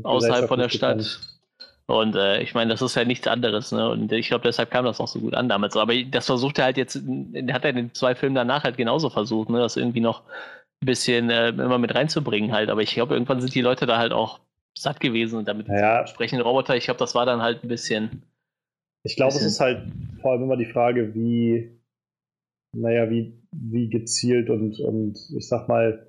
[0.02, 1.18] außerhalb von der Stadt.
[1.90, 3.88] Und äh, ich meine, das ist ja nichts anderes, ne?
[3.88, 5.74] Und ich glaube, deshalb kam das auch so gut an damals.
[5.74, 9.08] Aber das versucht er halt jetzt, hat er in den zwei Filmen danach halt genauso
[9.08, 9.58] versucht, ne?
[9.58, 10.22] Das irgendwie noch
[10.82, 12.68] ein bisschen äh, immer mit reinzubringen halt.
[12.68, 14.38] Aber ich glaube, irgendwann sind die Leute da halt auch
[14.76, 16.06] satt gewesen und damit Ja.
[16.06, 16.76] sprechende Roboter.
[16.76, 18.22] Ich glaube, das war dann halt ein bisschen.
[19.02, 21.80] Ich glaube, es ist halt vor allem immer die Frage, wie,
[22.76, 26.06] naja, wie, wie gezielt und, und ich sag mal,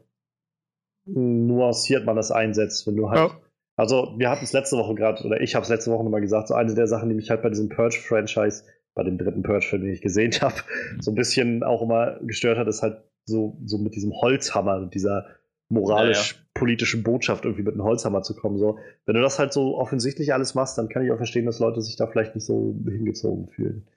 [1.05, 3.31] nuanciert man das einsetzt, wenn du halt.
[3.31, 3.39] Ja.
[3.79, 6.49] Also, wir hatten es letzte Woche gerade, oder ich habe es letzte Woche nochmal gesagt,
[6.49, 9.93] so eine der Sachen, die mich halt bei diesem Purge-Franchise, bei dem dritten Purge-Film, den
[9.93, 10.55] ich gesehen habe,
[10.99, 14.95] so ein bisschen auch immer gestört hat, ist halt so, so mit diesem Holzhammer, mit
[14.95, 15.27] dieser
[15.69, 18.57] moralisch-politischen Botschaft irgendwie mit einem Holzhammer zu kommen.
[18.57, 21.59] So, wenn du das halt so offensichtlich alles machst, dann kann ich auch verstehen, dass
[21.59, 23.87] Leute sich da vielleicht nicht so hingezogen fühlen.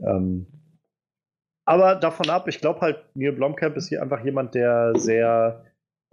[0.00, 0.46] Ähm,
[1.64, 5.64] aber davon ab, ich glaube halt, Neil Blomkamp ist hier einfach jemand, der sehr,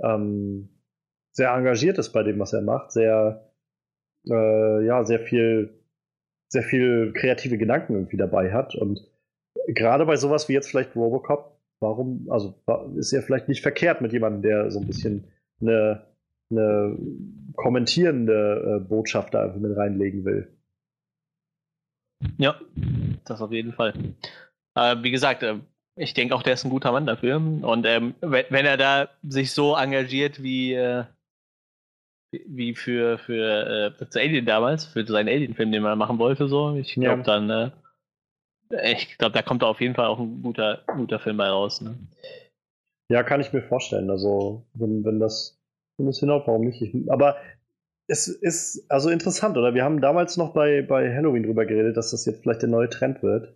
[0.01, 0.69] ähm,
[1.31, 3.51] sehr engagiert ist bei dem, was er macht, sehr,
[4.27, 5.79] äh, ja, sehr viel,
[6.47, 8.99] sehr viel kreative Gedanken irgendwie dabei hat und
[9.67, 12.55] gerade bei sowas wie jetzt vielleicht Robocop, warum, also
[12.95, 15.25] ist er vielleicht nicht verkehrt mit jemandem, der so ein bisschen
[15.61, 16.05] eine,
[16.49, 16.97] eine
[17.55, 20.47] kommentierende äh, Botschaft da irgendwie mit reinlegen will.
[22.37, 22.59] Ja,
[23.25, 23.93] das auf jeden Fall.
[24.75, 25.59] Äh, wie gesagt, äh,
[25.95, 27.35] ich denke auch, der ist ein guter Mann dafür.
[27.37, 31.03] Und ähm, wenn, wenn er da sich so engagiert wie, äh,
[32.31, 36.75] wie für, für äh, zu Alien damals, für seinen Alien-Film, den man machen wollte, so,
[36.75, 37.39] ich glaube Ja.
[37.39, 37.49] dann,
[38.69, 41.47] äh, ich glaube, da kommt da auf jeden Fall auch ein guter, guter Film bei
[41.49, 41.81] raus.
[41.81, 41.95] Ne?
[43.11, 44.09] Ja, kann ich mir vorstellen.
[44.11, 45.59] Also, wenn, wenn das,
[45.97, 46.79] wenn das hinhaut, warum nicht?
[46.81, 47.37] Ich, aber
[48.07, 49.73] es ist also interessant, oder?
[49.73, 52.89] Wir haben damals noch bei, bei Halloween drüber geredet, dass das jetzt vielleicht der neue
[52.89, 53.55] Trend wird.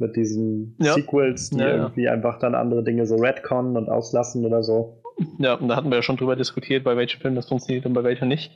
[0.00, 0.92] Mit diesen Ja.
[0.92, 1.74] Sequels, die Ja, ja.
[1.76, 4.97] irgendwie einfach dann andere Dinge so retconnen und auslassen oder so.
[5.38, 7.92] Ja, und da hatten wir ja schon drüber diskutiert, bei welchem Film das funktioniert und
[7.92, 8.52] bei welchem nicht.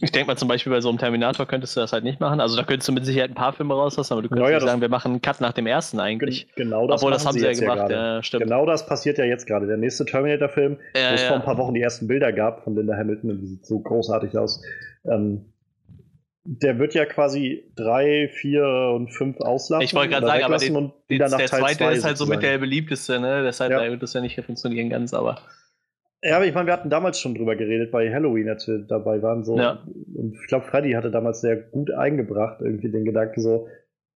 [0.00, 2.40] Ich denke mal zum Beispiel bei so einem Terminator könntest du das halt nicht machen.
[2.40, 4.66] Also da könntest du mit Sicherheit ein paar Filme rauslassen, aber du könntest Ja, nicht
[4.66, 6.46] sagen, wir machen einen Cut nach dem ersten eigentlich.
[6.54, 8.44] Gen genau das Obwohl, das haben sie ja gemacht, ja, stimmt.
[8.44, 9.66] Genau das passiert ja jetzt gerade.
[9.66, 12.96] Der nächste Terminator-Film, wo es vor ein paar Wochen die ersten Bilder gab von Linda
[12.96, 14.62] Hamilton und die sieht so großartig aus.
[15.04, 15.51] Ähm,
[16.44, 19.84] der wird ja quasi drei, vier und fünf auslassen.
[19.84, 22.26] Ich wollte gerade sagen, aber den, und nach der Teil zweite zwei ist halt so
[22.26, 23.42] mit der beliebteste, ne?
[23.44, 23.88] Deshalb Ja.
[23.88, 25.38] wird das ja nicht funktionieren ganz, aber.
[26.24, 29.22] Ja, aber ich meine, wir hatten damals schon drüber geredet bei Halloween, als wir dabei
[29.22, 29.44] waren.
[29.44, 29.56] So.
[29.56, 29.82] Ja.
[30.14, 33.68] Und ich glaube, Freddy hatte damals sehr gut eingebracht, irgendwie den Gedanken so,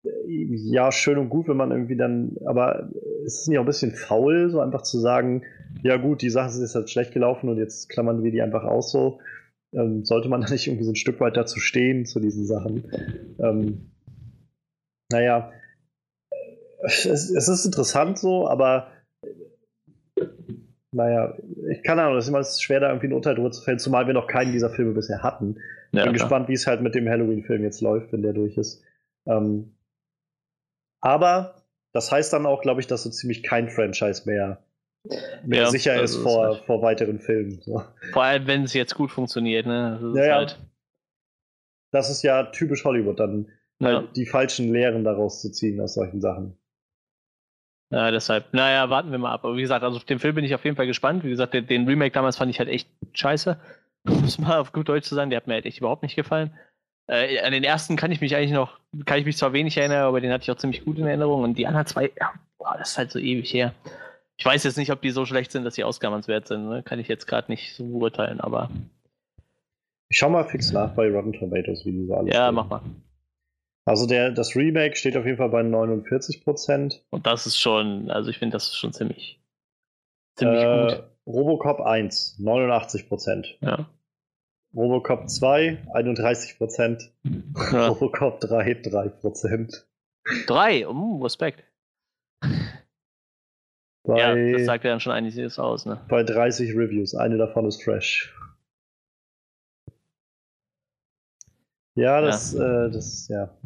[0.05, 2.91] äh, ja, schön und gut, wenn man irgendwie dann, aber
[3.25, 5.43] es ist nicht auch ein bisschen faul, so einfach zu sagen,
[5.83, 8.65] ja gut, die Sache ist jetzt halt schlecht gelaufen und jetzt klammern wir die einfach
[8.65, 9.19] aus so.
[9.75, 13.37] Ähm, sollte man da nicht irgendwie so ein Stück weit dazu stehen, zu diesen Sachen?
[13.39, 13.91] Ähm,
[15.11, 15.53] naja,
[16.81, 18.91] es, es ist interessant so, aber
[20.93, 21.37] naja,
[21.71, 24.07] ich kann Ahnung, das ist immer schwer, da irgendwie ein Urteil drüber zu fällen, zumal
[24.07, 25.57] wir noch keinen dieser Filme bisher hatten.
[25.93, 26.13] Ja, Bin klar.
[26.13, 28.83] gespannt, wie es halt mit dem Halloween-Film jetzt läuft, wenn der durch ist.
[29.27, 29.77] Ähm,
[31.01, 31.63] aber
[31.93, 34.66] das heißt dann auch, glaube ich, dass so ziemlich kein Franchise mehr
[35.47, 37.61] Ja, sicher ist ist vor, vor weiteren Filmen.
[37.63, 37.83] So.
[38.13, 39.99] Vor allem, wenn es jetzt gut funktioniert, ne?
[40.01, 40.59] Das ist Ja, halt.
[41.93, 43.49] Das ist ja typisch Hollywood, dann
[43.83, 46.59] halt die falschen Lehren daraus zu ziehen aus solchen Sachen.
[47.91, 49.45] Ja, deshalb, naja, warten wir mal ab.
[49.45, 51.23] Aber wie gesagt, also auf den Film bin ich auf jeden Fall gespannt.
[51.25, 53.59] Wie gesagt, den, den Remake damals fand ich halt echt scheiße.
[54.09, 56.15] Um es mal auf gut Deutsch zu sagen, der hat mir halt echt überhaupt nicht
[56.15, 56.57] gefallen.
[57.09, 60.03] Äh, an den ersten kann ich mich eigentlich noch, kann ich mich zwar wenig erinnern,
[60.05, 61.43] aber den hatte ich auch ziemlich gut in Erinnerung.
[61.43, 63.75] Und die anderen zwei, ja, boah, das ist halt so ewig her.
[64.39, 66.69] Ich weiß jetzt nicht, ob die so schlecht sind, dass sie ausgabenwert sind.
[66.69, 66.83] Ne?
[66.83, 68.71] Kann ich jetzt gerade nicht so beurteilen, aber
[70.09, 72.55] Ich schau mal fix nach bei Rotten Tomatoes, wie die so alles ja, sind.
[72.55, 72.83] mach mal.
[73.87, 77.05] Also der, das Remake steht auf jeden Fall bei 49 Prozent.
[77.11, 79.41] Und das ist schon, also ich finde, das ist schon ziemlich,
[80.35, 81.03] ziemlich Äh, gut.
[81.27, 83.57] Robocop 1, 89 Prozent.
[83.61, 83.89] Ja.
[84.75, 87.13] Robocop 2, 31 Prozent.
[87.73, 87.87] ja.
[87.89, 89.87] Robocop 3, 3 Prozent.
[90.47, 91.63] Drei, um, Respekt.
[94.07, 96.01] Bei, Ja, das sagt ja dann schon einiges aus, ne?
[96.09, 98.33] bei 30 Reviews, eine davon ist Trash.
[101.95, 103.57] Ja, das, Äh, das, ja.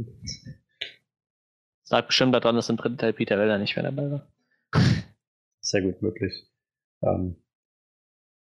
[1.82, 4.32] Sagt bestimmt daran, dass im dritten Teil Peter Weller nicht mehr dabei war.
[5.61, 6.49] Sehr gut möglich.
[7.03, 7.36] Ähm,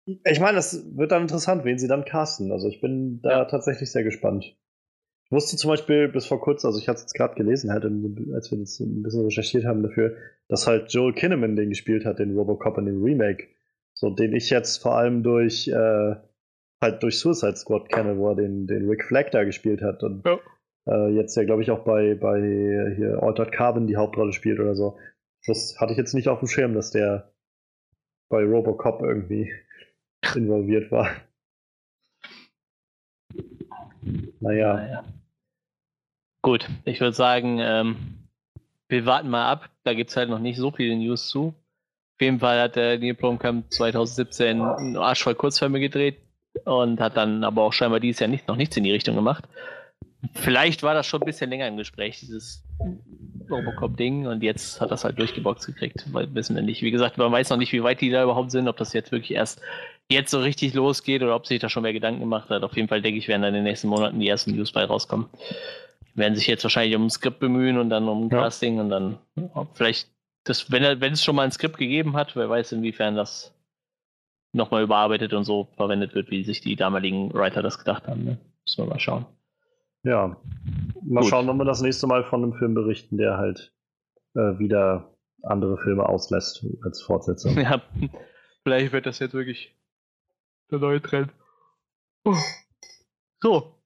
[0.06, 2.52] ich meine, das wird dann interessant, wen sie dann casten.
[2.52, 3.46] Also ich bin da Ja.
[3.46, 4.56] tatsächlich sehr gespannt.
[5.30, 7.86] Ich wusste zum Beispiel bis vor kurzem, also ich hatte es jetzt gerade gelesen, halt,
[8.34, 10.18] als wir das ein bisschen recherchiert haben dafür,
[10.48, 13.48] dass halt Joel Kinnaman den gespielt hat, den Robocop in dem Remake.
[13.94, 16.16] So, den ich jetzt vor allem durch äh,
[16.82, 20.02] halt durch Suicide Squad kenne, wo er den, den Rick Flag da gespielt hat.
[20.02, 20.40] Und Ja.
[20.88, 24.74] äh, jetzt ja, glaube ich, auch bei, bei hier Altered Carbon die Hauptrolle spielt oder
[24.74, 24.98] so.
[25.46, 27.32] Das hatte ich jetzt nicht auf dem Schirm, dass der
[28.30, 29.54] bei Robocop irgendwie
[30.36, 31.10] involviert war.
[34.40, 34.74] Naja.
[34.76, 35.04] naja.
[36.50, 37.96] Gut, ich würde sagen, ähm,
[38.88, 39.70] wir warten mal ab.
[39.84, 41.50] Da gibt es halt noch nicht so viele News zu.
[41.50, 46.18] Auf jeden Fall hat der Neil Blomkamp 2017 einen Arsch voll Kurzfilme gedreht
[46.66, 49.44] und hat dann aber auch scheinbar dieses Jahr nicht, noch nichts in die Richtung gemacht.
[50.34, 52.64] Vielleicht war das schon ein bisschen länger im Gespräch, dieses
[53.48, 56.82] Robocop-Ding, und jetzt hat das halt durchgeboxt gekriegt, weil wissen wir nicht.
[56.82, 59.12] Wie gesagt, man weiß noch nicht, wie weit die da überhaupt sind, ob das jetzt
[59.12, 59.62] wirklich erst
[60.12, 62.64] jetzt so richtig losgeht oder ob sich da schon mehr Gedanken gemacht hat.
[62.64, 64.84] Auf jeden Fall denke ich, werden dann in den nächsten Monaten die ersten News bei
[64.84, 65.28] rauskommen.
[66.16, 68.42] Werden sich jetzt wahrscheinlich um ein Skript bemühen und dann um ein ja.
[68.44, 69.18] Casting und dann
[69.74, 70.10] vielleicht,
[70.44, 73.54] das, wenn, er, wenn es schon mal ein Skript gegeben hat, wer weiß, inwiefern das
[74.52, 78.24] nochmal überarbeitet und so verwendet wird, wie sich die damaligen Writer das gedacht haben.
[78.24, 78.38] Ne?
[78.66, 79.26] Müssen wir mal schauen.
[80.04, 80.38] Ja.
[81.04, 81.30] Mal Gut.
[81.30, 83.74] schauen, wenn wir das nächste Mal von einem Film berichten, der halt
[84.36, 87.58] äh, wieder andere Filme auslässt als Fortsetzung.
[87.60, 87.82] Ja,
[88.64, 89.76] vielleicht wird das jetzt wirklich
[90.72, 91.32] der neue Trend.
[92.24, 92.36] Oh.
[93.42, 93.79] So,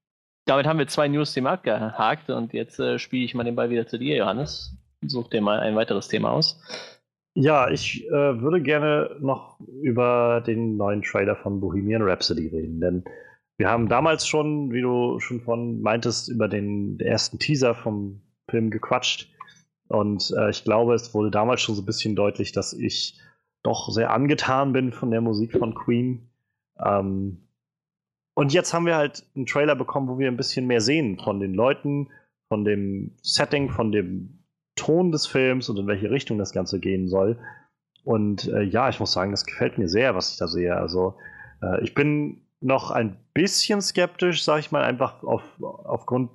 [0.45, 3.87] damit haben wir zwei News-Themen abgehakt und jetzt äh, spiele ich mal den Ball wieder
[3.87, 4.75] zu dir, Johannes.
[5.05, 6.61] Such dir mal ein weiteres Thema aus.
[7.35, 13.03] Ja, ich äh, würde gerne noch über den neuen Trailer von Bohemian Rhapsody reden, denn
[13.57, 18.71] wir haben damals schon, wie du schon von meintest, über den ersten Teaser vom Film
[18.71, 19.31] gequatscht.
[19.87, 23.19] Und äh, ich glaube, es wurde damals schon so ein bisschen deutlich, dass ich
[23.61, 26.29] doch sehr angetan bin von der Musik von Queen.
[26.83, 27.42] Ähm,
[28.35, 31.39] und jetzt haben wir halt einen Trailer bekommen, wo wir ein bisschen mehr sehen von
[31.39, 32.09] den Leuten,
[32.47, 34.39] von dem Setting, von dem
[34.75, 37.37] Ton des Films und in welche Richtung das Ganze gehen soll.
[38.03, 40.75] Und äh, ja, ich muss sagen, das gefällt mir sehr, was ich da sehe.
[40.75, 41.15] Also
[41.61, 46.31] äh, ich bin noch ein bisschen skeptisch, sag ich mal, einfach auf, aufgrund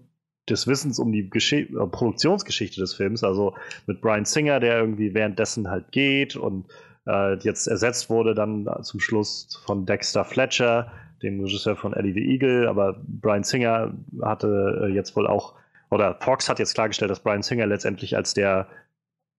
[0.48, 3.24] des Wissens um die Gesch äh, Produktionsgeschichte des Films.
[3.24, 3.54] Also
[3.86, 6.66] mit Brian Singer, der irgendwie währenddessen halt geht und
[7.06, 10.92] äh, jetzt ersetzt wurde dann zum Schluss von Dexter Fletcher,
[11.22, 12.68] dem Regisseur von Eddie the Eagle.
[12.68, 15.54] Aber Brian Singer hatte äh, jetzt wohl auch,
[15.90, 18.68] oder Fox hat jetzt klargestellt, dass Brian Singer letztendlich als der,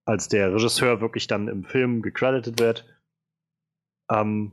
[0.04, 2.84] als der Regisseur wirklich dann im Film gecredited wird.
[4.10, 4.52] Ähm,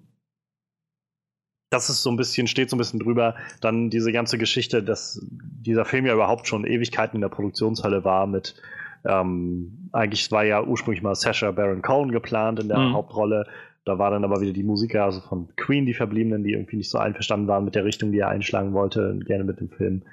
[1.70, 3.36] das ist so ein bisschen, steht so ein bisschen drüber.
[3.62, 8.26] Dann diese ganze Geschichte, dass dieser Film ja überhaupt schon Ewigkeiten in der Produktionshölle war
[8.26, 8.56] mit,
[9.04, 12.94] ähm, eigentlich war ja ursprünglich mal Sasha Baron Cohen geplant in der mhm.
[12.94, 13.48] Hauptrolle.
[13.88, 16.90] Da war dann aber wieder die Musiker, also von Queen, die Verbliebenen, die irgendwie nicht
[16.90, 20.04] so einverstanden waren mit der Richtung, die er einschlagen wollte, gerne mit dem Film.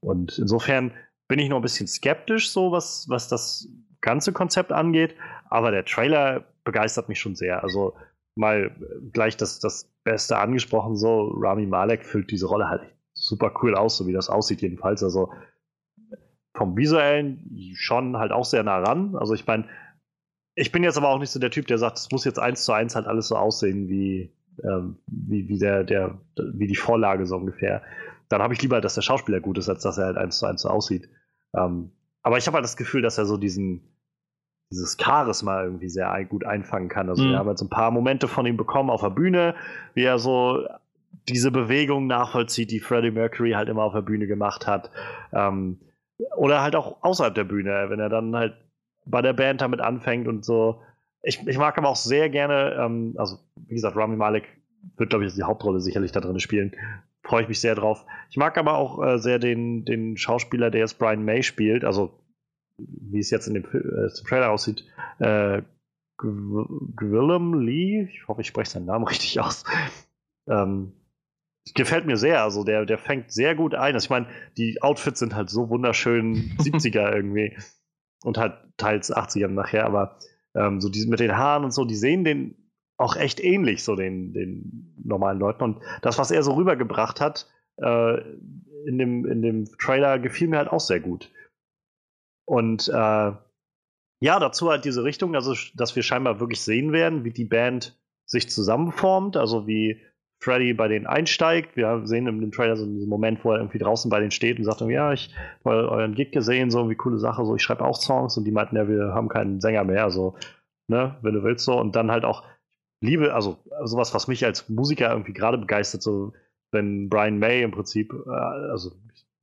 [0.00, 0.92] Und insofern
[1.28, 3.68] bin ich noch ein bisschen skeptisch, so was, was das
[4.02, 5.14] ganze Konzept angeht.
[5.48, 7.62] Aber der Trailer begeistert mich schon sehr.
[7.62, 7.94] Also
[8.34, 8.70] mal
[9.12, 12.82] gleich das, das Beste angesprochen, so Rami Malek füllt diese Rolle halt
[13.14, 15.02] super cool aus, so wie das aussieht jedenfalls.
[15.02, 15.32] Also
[16.54, 19.16] vom visuellen schon halt auch sehr nah ran.
[19.16, 19.64] Also ich meine,
[20.54, 22.64] ich bin jetzt aber auch nicht so der Typ, der sagt, es muss jetzt eins
[22.64, 24.32] zu eins halt alles so aussehen wie,
[24.62, 27.82] ähm, wie, wie, der, der, wie die Vorlage so ungefähr.
[28.28, 30.46] Dann habe ich lieber, dass der Schauspieler gut ist, als dass er halt eins zu
[30.46, 31.08] eins so aussieht.
[31.54, 31.92] Ähm,
[32.22, 33.82] aber ich habe halt das Gefühl, dass er so diesen,
[34.70, 37.08] dieses Charisma irgendwie sehr gut einfangen kann.
[37.08, 37.30] Also mhm.
[37.30, 39.54] wir haben jetzt ein paar Momente von ihm bekommen auf der Bühne,
[39.94, 40.66] wie er so
[41.28, 44.90] diese Bewegung nachvollzieht, die Freddie Mercury halt immer auf der Bühne gemacht hat.
[45.32, 45.78] Ähm,
[46.36, 48.54] oder halt auch außerhalb der Bühne, wenn er dann halt
[49.04, 50.82] bei der Band damit anfängt und so.
[51.22, 54.44] Ich, ich mag aber auch sehr gerne, ähm, also wie gesagt, Rami Malek
[54.96, 56.72] wird, glaube ich, die Hauptrolle sicherlich da drin spielen.
[57.22, 58.04] Freue ich mich sehr drauf.
[58.30, 62.18] Ich mag aber auch äh, sehr den, den Schauspieler, der jetzt Brian May spielt, also
[62.78, 64.84] wie es jetzt in dem äh, Trailer aussieht,
[65.18, 65.62] äh,
[66.16, 69.64] Gwillem Lee, ich hoffe, ich spreche seinen Namen richtig aus.
[70.48, 70.92] Ähm,
[71.74, 72.42] gefällt mir sehr.
[72.42, 73.94] Also der, der fängt sehr gut ein.
[73.94, 74.26] Also ich meine,
[74.56, 77.56] die Outfits sind halt so wunderschön 70er irgendwie.
[78.22, 80.18] Und halt teils 80er nachher, aber
[80.54, 82.56] ähm, so die, mit den Haaren und so, die sehen den
[82.96, 85.64] auch echt ähnlich, so den, den normalen Leuten.
[85.64, 87.48] Und das, was er so rübergebracht hat,
[87.78, 88.20] äh,
[88.86, 91.30] in, dem, in dem Trailer gefiel mir halt auch sehr gut.
[92.44, 93.32] Und äh,
[94.22, 97.98] ja, dazu halt diese Richtung, also dass wir scheinbar wirklich sehen werden, wie die Band
[98.24, 100.00] sich zusammenformt, also wie
[100.42, 101.76] Freddy bei denen einsteigt.
[101.76, 104.64] Wir sehen im, Trailer so einen Moment, wo er irgendwie draußen bei denen steht und
[104.64, 105.32] sagt, ja, ich
[105.64, 108.50] habe euren Gig gesehen, so wie coole Sache, so ich schreibe auch Songs und die
[108.50, 110.34] meinten, ja, wir haben keinen Sänger mehr, also,
[110.88, 111.78] ne, wenn du willst so.
[111.78, 112.44] Und dann halt auch
[113.00, 116.32] Liebe, also sowas, was mich als Musiker irgendwie gerade begeistert, so
[116.72, 118.90] wenn Brian May im Prinzip, äh, also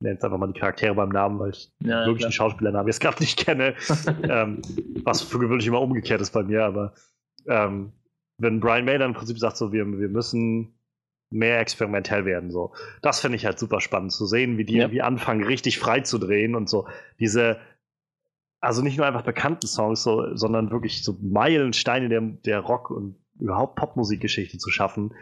[0.00, 2.30] nenne jetzt einfach mal die Charaktere beim Namen, weil ich ja, wirklich klar.
[2.30, 3.74] den Schauspielernamen jetzt gerade nicht kenne.
[4.28, 4.62] ähm,
[5.04, 6.92] was für gewöhnlich immer umgekehrt ist bei mir, aber
[7.46, 7.92] ähm,
[8.38, 10.74] wenn Brian May dann im Prinzip sagt, so, wir, wir müssen
[11.30, 12.72] mehr experimentell werden, so.
[13.02, 14.82] Das finde ich halt super spannend zu sehen, wie die ja.
[14.82, 16.88] irgendwie anfangen, richtig frei zu drehen und so.
[17.20, 17.58] Diese,
[18.60, 23.16] also nicht nur einfach bekannten Songs, so, sondern wirklich so Meilensteine der, der Rock- und
[23.38, 25.14] überhaupt Popmusikgeschichte zu schaffen.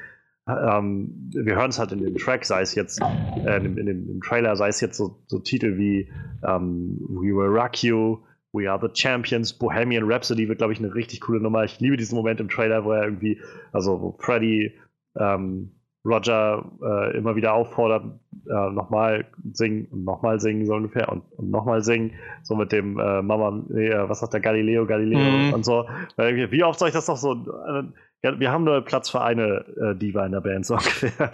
[0.49, 4.11] ähm, wir hören es halt in dem Track, sei es jetzt äh, in, in, dem,
[4.11, 6.11] im Trailer, sei es jetzt so, so Titel wie
[6.43, 10.95] ähm, We Will Rock You, We Are the Champions, Bohemian Rhapsody wird, glaube ich, eine
[10.95, 11.65] richtig coole Nummer.
[11.65, 13.41] Ich liebe diesen Moment im Trailer, wo er irgendwie,
[13.73, 14.75] also wo Freddy
[15.17, 15.78] ähm,
[16.09, 18.05] Roger äh, immer wieder auffordert,
[18.49, 22.99] äh, nochmal singen und nochmal singen, so ungefähr, und, und nochmal singen, so mit dem
[22.99, 25.55] äh, Mama, äh, was sagt der Galileo, Galileo mhm.
[25.55, 25.89] und so.
[26.17, 27.35] Wie oft soll ich das noch so?
[27.35, 27.85] Äh,
[28.23, 31.31] wir haben nur Platz für eine äh, Diva in der Band, so ungefähr.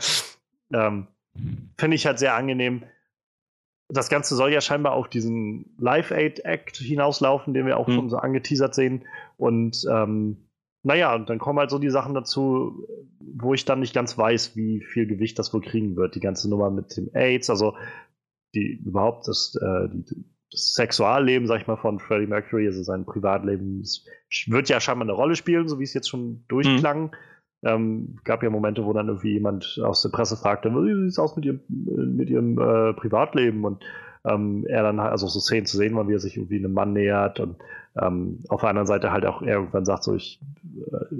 [0.73, 1.07] ähm,
[1.79, 2.85] Finde ich halt sehr angenehm.
[3.89, 7.95] Das Ganze soll ja scheinbar auf diesen Live-Aid-Act hinauslaufen, den wir auch mhm.
[7.95, 9.05] schon so angeteasert sehen.
[9.37, 10.44] Und ähm,
[10.85, 12.87] naja, und dann kommen halt so die Sachen dazu,
[13.19, 16.15] wo ich dann nicht ganz weiß, wie viel Gewicht das wohl kriegen wird.
[16.15, 17.75] Die ganze Nummer mit dem AIDS, also
[18.55, 20.05] die überhaupt das, äh, die,
[20.53, 23.83] das Sexualleben, sag ich mal, von Freddie Mercury, also sein Privatleben,
[24.47, 27.05] wird ja scheinbar eine Rolle spielen, so wie es jetzt schon durchklang.
[27.05, 27.11] Mhm.
[27.67, 31.19] Ähm, gab ja Momente, wo dann irgendwie jemand aus der Presse fragte, wie sieht es
[31.19, 31.61] aus mit ihrem,
[32.15, 33.65] mit ihrem äh, Privatleben?
[33.65, 33.83] Und
[34.27, 37.41] ähm, er dann also so Szenen zu sehen, wie er sich irgendwie einem Mann nähert
[37.41, 37.57] und
[38.01, 40.41] ähm, auf der anderen Seite halt auch irgendwann sagt so, ich,
[40.93, 41.15] äh,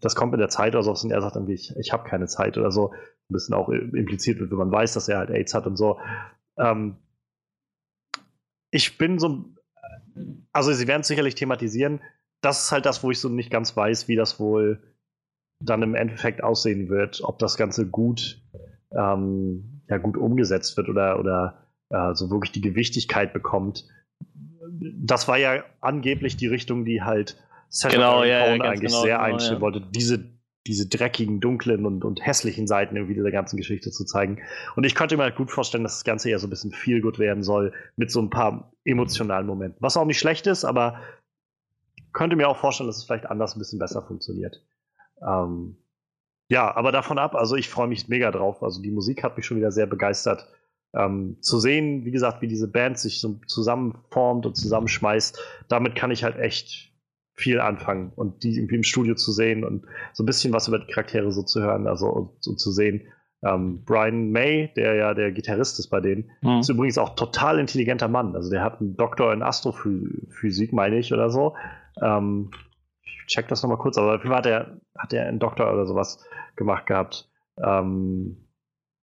[0.00, 2.26] das kommt mit der Zeit oder so, und er sagt irgendwie, ich, ich habe keine
[2.26, 2.92] Zeit oder so.
[2.92, 5.98] Ein bisschen auch impliziert wird, wenn man weiß, dass er halt AIDS hat und so.
[6.58, 6.96] Ähm,
[8.70, 9.44] ich bin so,
[10.52, 12.00] also sie werden es sicherlich thematisieren.
[12.40, 14.82] Das ist halt das, wo ich so nicht ganz weiß, wie das wohl
[15.60, 18.42] dann im Endeffekt aussehen wird, ob das Ganze gut,
[18.92, 23.86] ähm, ja, gut umgesetzt wird oder, oder äh, so wirklich die Gewichtigkeit bekommt.
[24.80, 27.36] Das war ja angeblich die Richtung, die halt
[27.68, 29.60] Saturday genau, ja, ja, eigentlich genau, sehr genau, einstellen ja.
[29.60, 30.24] wollte, diese,
[30.66, 34.40] diese dreckigen, dunklen und, und hässlichen Seiten irgendwie dieser ganzen Geschichte zu zeigen.
[34.76, 37.00] Und ich könnte mir halt gut vorstellen, dass das Ganze eher so ein bisschen viel
[37.00, 39.78] gut werden soll, mit so ein paar emotionalen Momenten.
[39.80, 41.00] Was auch nicht schlecht ist, aber
[42.12, 44.62] könnte mir auch vorstellen, dass es vielleicht anders ein bisschen besser funktioniert.
[45.26, 45.76] Ähm,
[46.48, 48.62] ja, aber davon ab, also ich freue mich mega drauf.
[48.62, 50.46] Also die Musik hat mich schon wieder sehr begeistert.
[50.96, 55.38] Ähm, zu sehen, wie gesagt, wie diese Band sich so zusammenformt und zusammenschmeißt,
[55.68, 56.92] damit kann ich halt echt
[57.34, 60.78] viel anfangen und die irgendwie im Studio zu sehen und so ein bisschen was über
[60.78, 63.08] die Charaktere so zu hören, also und, und zu sehen.
[63.42, 66.60] Ähm, Brian May, der ja der Gitarrist ist bei denen, mhm.
[66.60, 68.34] ist übrigens auch total intelligenter Mann.
[68.36, 71.54] Also der hat einen Doktor in Astrophysik, meine ich, oder so.
[72.00, 72.50] Ähm,
[73.02, 76.24] ich check das nochmal kurz, aber hat er, hat er einen Doktor oder sowas
[76.56, 77.28] gemacht gehabt.
[77.62, 78.48] Ähm,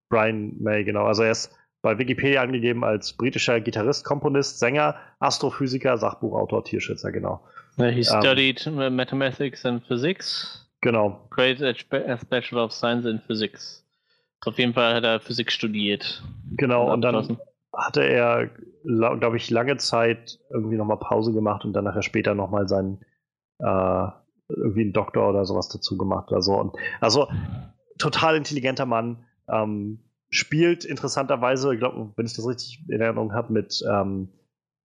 [0.10, 1.06] Brian May, genau.
[1.06, 7.42] Also er ist bei Wikipedia angegeben als britischer Gitarrist, Komponist, Sänger, Astrophysiker, Sachbuchautor, Tierschützer, genau.
[7.78, 10.70] He ähm, studied um, Mathematics and Physics.
[10.82, 11.28] Genau.
[11.30, 13.86] Great as Bachelor of Science in Physics.
[14.46, 16.24] Auf jeden Fall hat er Physik studiert.
[16.58, 17.38] Genau, und dann
[17.74, 18.50] hatte er,
[18.84, 23.02] glaube ich, lange Zeit irgendwie nochmal Pause gemacht und dann nachher später nochmal seinen
[23.60, 24.08] äh,
[24.50, 26.32] irgendwie einen Doktor oder sowas dazu gemacht.
[26.32, 27.28] Also, und, also
[27.98, 29.26] total intelligenter Mann.
[29.48, 30.00] Ähm,
[30.32, 34.30] spielt interessanterweise, ich glaube, wenn ich das richtig in Erinnerung habe, mit, ähm,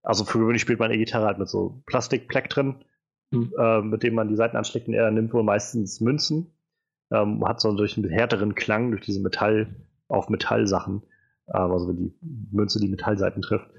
[0.03, 2.83] also für gewöhnlich spielt man E-Gitarre halt mit so Plastikpleck drin,
[3.31, 3.53] mhm.
[3.57, 6.53] äh, mit dem man die Seiten anschlägt und er nimmt wohl meistens Münzen.
[7.09, 9.73] Ähm, hat so durch einen härteren Klang, durch diese Metall
[10.09, 11.03] auf Metallsachen,
[11.47, 12.13] äh, also wenn die
[12.51, 13.69] Münze die Metallseiten trifft.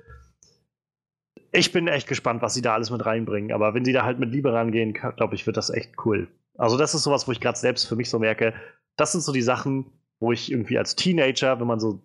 [1.52, 4.18] Ich bin echt gespannt, was sie da alles mit reinbringen, aber wenn sie da halt
[4.18, 6.28] mit Liebe rangehen, glaube ich, wird das echt cool.
[6.56, 8.54] Also das ist sowas, wo ich gerade selbst für mich so merke,
[8.96, 9.86] das sind so die Sachen,
[10.20, 12.00] wo ich irgendwie als Teenager, wenn man so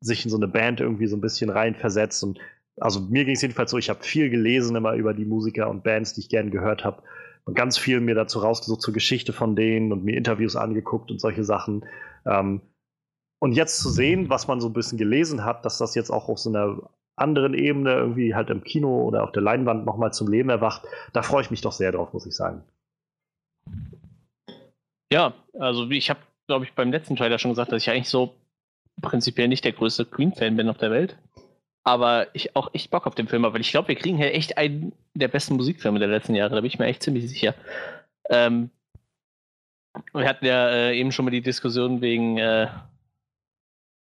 [0.00, 2.38] sich in so eine Band irgendwie so ein bisschen reinversetzt und
[2.80, 5.84] also mir ging es jedenfalls so, ich habe viel gelesen immer über die Musiker und
[5.84, 7.02] Bands, die ich gerne gehört habe
[7.44, 11.20] und ganz viel mir dazu rausgesucht zur Geschichte von denen und mir Interviews angeguckt und
[11.20, 11.84] solche Sachen.
[12.24, 12.62] Ähm,
[13.40, 16.28] und jetzt zu sehen, was man so ein bisschen gelesen hat, dass das jetzt auch
[16.28, 20.28] auf so einer anderen Ebene irgendwie halt im Kino oder auf der Leinwand nochmal zum
[20.28, 20.82] Leben erwacht,
[21.12, 22.62] da freue ich mich doch sehr drauf, muss ich sagen.
[25.12, 26.20] Ja, also ich habe
[26.52, 28.34] glaube ich, beim letzten Trailer schon gesagt, dass ich eigentlich so
[29.00, 31.16] prinzipiell nicht der größte Queen-Fan bin auf der Welt.
[31.82, 34.34] Aber ich auch echt Bock auf den Film habe, weil ich glaube, wir kriegen hier
[34.34, 37.54] echt einen der besten Musikfilme der letzten Jahre, da bin ich mir echt ziemlich sicher.
[38.28, 38.68] Ähm,
[40.12, 42.68] wir hatten ja äh, eben schon mal die Diskussion wegen äh,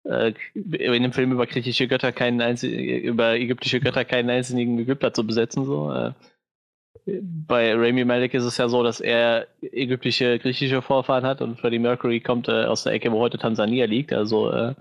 [0.05, 5.25] äh, in dem Film über griechische Götter keinen über ägyptische Götter keinen einzigen Ägypter zu
[5.25, 5.65] besetzen.
[5.65, 6.13] So.
[7.05, 11.81] Bei Rami Malek ist es ja so, dass er ägyptische, griechische Vorfahren hat und Freddie
[11.81, 14.13] Mercury kommt äh, aus der Ecke, wo heute Tansania liegt.
[14.13, 14.75] Also äh,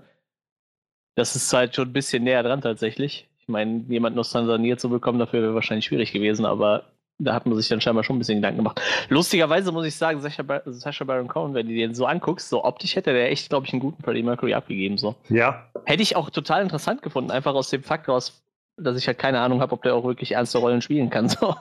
[1.16, 3.28] das ist halt schon ein bisschen näher dran tatsächlich.
[3.38, 6.84] Ich meine, jemanden aus Tansania zu bekommen, dafür wäre wahrscheinlich schwierig gewesen, aber
[7.18, 8.80] da hat man sich dann scheinbar schon ein bisschen Gedanken gemacht.
[9.08, 12.64] Lustigerweise muss ich sagen, Sacha, Bar Sacha Baron Cohen, wenn du den so anguckst, so
[12.64, 14.98] optisch hätte der echt, glaube ich, einen guten Freddie Mercury abgegeben.
[14.98, 15.14] So.
[15.28, 15.68] Ja.
[15.84, 18.42] Hätte ich auch total interessant gefunden, einfach aus dem Fakt raus,
[18.76, 21.28] dass ich halt keine Ahnung habe, ob der auch wirklich ernste Rollen spielen kann.
[21.28, 21.54] So.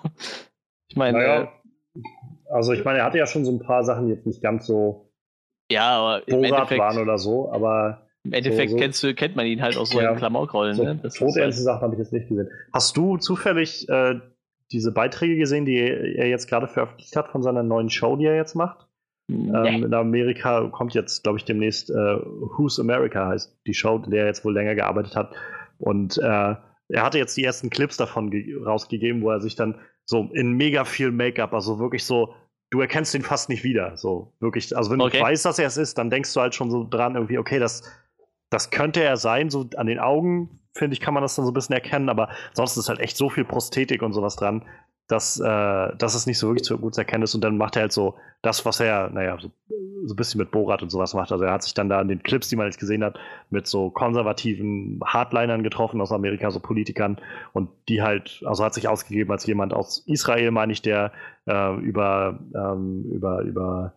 [0.91, 1.17] Ich meine.
[1.17, 1.47] Naja, äh,
[2.51, 4.67] also ich meine, er hatte ja schon so ein paar Sachen, die jetzt nicht ganz
[4.67, 5.09] so
[5.71, 9.37] Ja, aber im Endeffekt, waren oder so, aber im Endeffekt so- so- kennst du, kennt
[9.37, 10.09] man ihn halt aus so Ja.
[10.09, 10.75] einem Klamaukrollen.
[10.75, 10.99] so ne?
[11.01, 12.49] Das ist todernste halt, Sachen habe ich jetzt nicht gesehen.
[12.73, 14.19] Hast du zufällig äh,
[14.73, 18.35] diese Beiträge gesehen, die er jetzt gerade veröffentlicht hat von seiner neuen Show, die er
[18.35, 18.85] jetzt macht?
[19.29, 19.49] nee.
[19.55, 24.11] Ähm, in Amerika kommt jetzt, glaube ich, demnächst äh, Who's America heißt die Show, in
[24.11, 25.33] der er jetzt wohl länger gearbeitet hat.
[25.77, 26.55] Und äh,
[26.89, 29.75] er hatte jetzt die ersten Clips davon ge- rausgegeben, wo er sich dann
[30.11, 32.35] so in mega viel Make-up, also wirklich so,
[32.69, 33.95] du erkennst ihn fast nicht wieder.
[33.95, 35.19] So wirklich, also wenn Okay.
[35.19, 37.59] du weißt, dass er es ist, dann denkst du halt schon so dran, irgendwie, okay,
[37.59, 37.81] das,
[38.49, 41.51] das könnte er sein, so an den Augen, finde ich, kann man das dann so
[41.51, 44.65] ein bisschen erkennen, aber sonst ist halt echt so viel Prosthetik und sowas dran,
[45.11, 47.35] dass, äh, dass es nicht so wirklich zu gut zu erkennen ist.
[47.35, 49.51] Und dann macht er halt so das, was er, naja, so,
[50.05, 51.31] so ein bisschen mit Borat und sowas macht.
[51.31, 53.67] Also er hat sich dann da in den Clips, die man jetzt gesehen hat, mit
[53.67, 57.17] so konservativen Hardlinern getroffen aus Amerika, so Politikern.
[57.51, 61.11] Und die halt, also hat sich ausgegeben als jemand aus Israel, meine ich, der
[61.45, 63.93] äh, über, ähm, über, über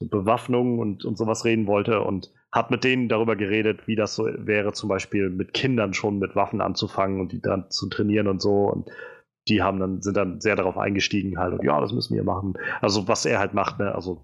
[0.00, 4.14] so Bewaffnung und, und sowas reden wollte und hat mit denen darüber geredet, wie das
[4.14, 8.28] so wäre, zum Beispiel mit Kindern schon mit Waffen anzufangen und die dann zu trainieren
[8.28, 8.70] und so.
[8.70, 8.90] Und
[9.48, 12.54] die haben dann, sind dann sehr darauf eingestiegen halt und ja, das müssen wir machen.
[12.80, 14.22] Also was er halt macht, ne, also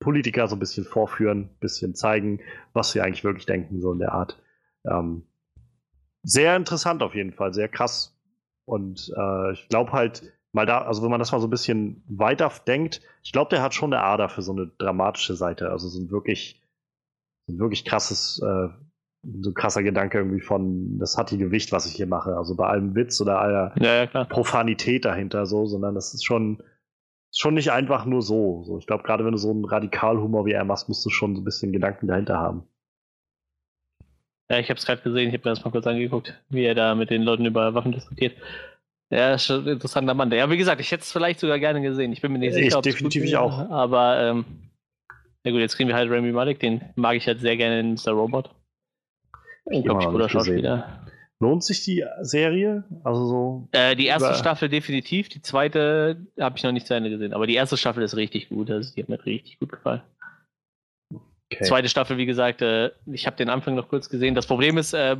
[0.00, 2.40] Politiker so ein bisschen vorführen, ein bisschen zeigen,
[2.72, 4.40] was sie eigentlich wirklich denken, so in der Art.
[4.84, 5.24] Ähm,
[6.22, 8.16] sehr interessant auf jeden Fall, sehr krass.
[8.64, 12.02] Und äh, ich glaube halt, mal da, also wenn man das mal so ein bisschen
[12.08, 15.70] weiter denkt, ich glaube, der hat schon eine Ader für so eine dramatische Seite.
[15.70, 16.60] Also so ein wirklich,
[17.48, 18.68] ein wirklich krasses, äh,
[19.22, 22.36] so ein krasser Gedanke irgendwie von, das hat die Gewicht, was ich hier mache.
[22.36, 24.24] Also bei allem Witz oder aller ja, ja.
[24.24, 26.62] Profanität dahinter so, sondern das ist schon,
[27.30, 28.62] schon nicht einfach nur so.
[28.64, 31.36] so ich glaube, gerade wenn du so einen Radikalhumor wie er machst, musst du schon
[31.36, 32.64] so ein bisschen Gedanken dahinter haben.
[34.50, 36.74] Ja, ich habe es gerade gesehen, ich habe mir das mal kurz angeguckt, wie er
[36.74, 38.36] da mit den Leuten über Waffen diskutiert.
[39.10, 40.32] Ja, ist schon ein interessanter Mann.
[40.32, 42.12] Ja, wie gesagt, ich hätte es vielleicht sogar gerne gesehen.
[42.12, 43.70] Ich bin mir nicht Ich sicher, ob's definitiv gut ich auch.
[43.70, 44.44] Aber, ähm,
[45.44, 47.94] ja gut, jetzt kriegen wir halt Remy Malek, den mag ich halt sehr gerne in
[47.94, 48.12] Mr.
[48.12, 48.50] Robot.
[49.66, 50.28] Ich Unglaublich gesehen.
[50.28, 51.06] Schauspieler.
[51.42, 52.84] Lohnt sich die Serie?
[53.02, 53.68] Also so.
[53.72, 57.46] Äh, die erste Staffel definitiv, die zweite habe ich noch nicht zu Ende gesehen, aber
[57.46, 60.02] die erste Staffel ist richtig gut, also die hat mir richtig gut gefallen.
[61.52, 61.64] Okay.
[61.64, 64.34] Zweite Staffel, wie gesagt, äh, ich habe den Anfang noch kurz gesehen.
[64.34, 65.16] Das Problem ist, äh,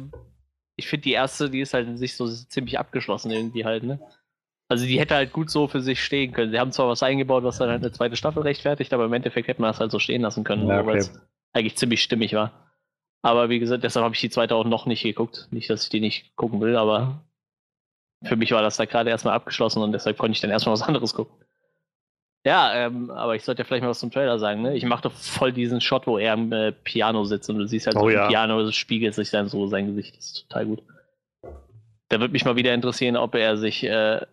[0.76, 3.98] ich finde die erste, die ist halt in sich so ziemlich abgeschlossen irgendwie halt, ne?
[4.68, 6.52] Also die hätte halt gut so für sich stehen können.
[6.52, 9.48] Sie haben zwar was eingebaut, was dann halt eine zweite Staffel rechtfertigt, aber im Endeffekt
[9.48, 11.10] hätte man das halt so stehen lassen können, Ja, so, weil okay.
[11.10, 11.20] es
[11.52, 12.69] eigentlich ziemlich stimmig war.
[13.22, 15.48] Aber wie gesagt, deshalb habe ich die zweite auch noch nicht geguckt.
[15.50, 17.22] Nicht, dass ich die nicht gucken will, aber
[18.22, 20.82] für mich war das da gerade erstmal abgeschlossen und deshalb konnte ich dann erstmal was
[20.82, 21.34] anderes gucken.
[22.46, 24.62] Ja, ähm, aber ich sollte ja vielleicht mal was zum Trailer sagen.
[24.62, 24.74] Ne?
[24.74, 27.86] Ich mache doch voll diesen Shot, wo er am äh, Piano sitzt und du siehst
[27.86, 28.28] halt Oh so ja.
[28.28, 30.16] Piano, es spiegelt sich dann so sein Gesicht.
[30.16, 30.82] Das ist total gut.
[32.08, 34.24] Da würde mich mal wieder interessieren, ob er sich, äh,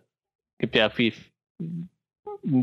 [0.58, 1.12] gibt ja viel,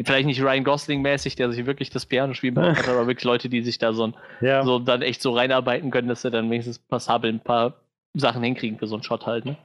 [0.05, 3.61] vielleicht nicht Ryan Gosling-mäßig, der sich wirklich das Piano spielen hat, aber wirklich Leute, die
[3.61, 4.63] sich da so, ein, Ja.
[4.63, 7.75] so dann echt so reinarbeiten können, dass sie dann wenigstens passabel ein paar
[8.13, 9.45] Sachen hinkriegen für so einen Shot halt.
[9.45, 9.57] Ne?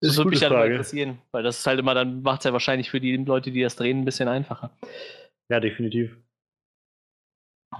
[0.00, 0.72] Das Das würde mich dann mal Frage.
[0.74, 3.62] interessieren, weil das ist halt immer, dann macht es ja wahrscheinlich für die Leute, die
[3.62, 4.70] das drehen, ein bisschen einfacher.
[5.48, 6.16] ja, definitiv.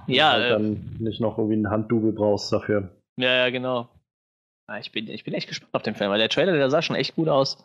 [0.07, 2.89] Ja, halt äh, dann nicht noch irgendwie einen Handdouble brauchst dafür.
[3.17, 3.89] ja, ja, genau.
[4.67, 6.81] Ja, ich, bin, ich bin echt gespannt auf den Film, weil der Trailer, der sah
[6.81, 7.63] schon echt gut aus.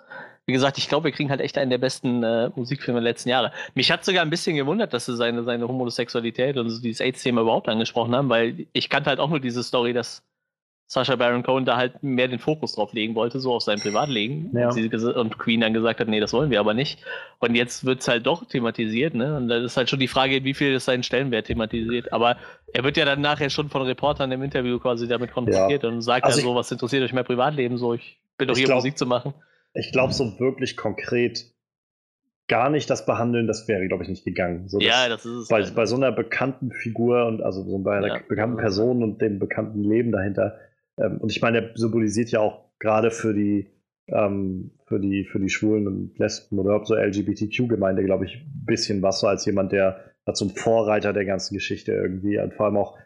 [0.50, 3.28] Wie gesagt, ich glaube, wir kriegen halt echt einen der besten äh, Musikfilme der letzten
[3.28, 3.52] Jahre.
[3.76, 7.42] Mich hat sogar ein bisschen gewundert, dass sie seine, seine Homosexualität und so dieses AIDS-Thema
[7.42, 10.24] überhaupt angesprochen haben, weil ich kannte halt auch nur diese Story, dass
[10.88, 14.50] Sacha Baron Cohen da halt mehr den Fokus drauf legen wollte, so auf sein Privatleben.
[14.58, 14.70] Ja.
[14.70, 16.98] Und, sie und Queen dann gesagt hat, nee, das wollen wir aber nicht.
[17.38, 19.36] Und jetzt wird es halt doch thematisiert, ne?
[19.36, 22.12] Und das ist halt schon die Frage, wie viel ist sein Stellenwert thematisiert.
[22.12, 22.38] Aber
[22.72, 26.24] er wird ja dann nachher schon von Reportern im Interview quasi damit konfrontiert und sagt
[26.24, 27.78] Also ja so, was interessiert euch mein Privatleben?
[27.78, 29.32] So, ich bin doch hier, glaub- Musik zu machen.
[29.74, 31.52] Ich glaube, so wirklich konkret
[32.48, 34.68] gar nicht das behandeln, das wäre, glaube ich, nicht gegangen.
[34.68, 35.48] So, ja, das, ist es.
[35.48, 35.74] bei, halt.
[35.76, 38.20] bei so einer bekannten Figur und also so bei einer Ja.
[38.28, 40.58] bekannten Person und dem bekannten Leben dahinter.
[40.98, 43.70] Ähm, und ich meine, der symbolisiert ja auch gerade für die
[44.08, 48.64] ähm, für die für die Schwulen und Lesben oder überhaupt so LGBTQ-Gemeinde, glaube ich, ein
[48.66, 52.52] bisschen was so als jemand, der als so ein Vorreiter der ganzen Geschichte irgendwie und
[52.54, 52.98] vor allem auch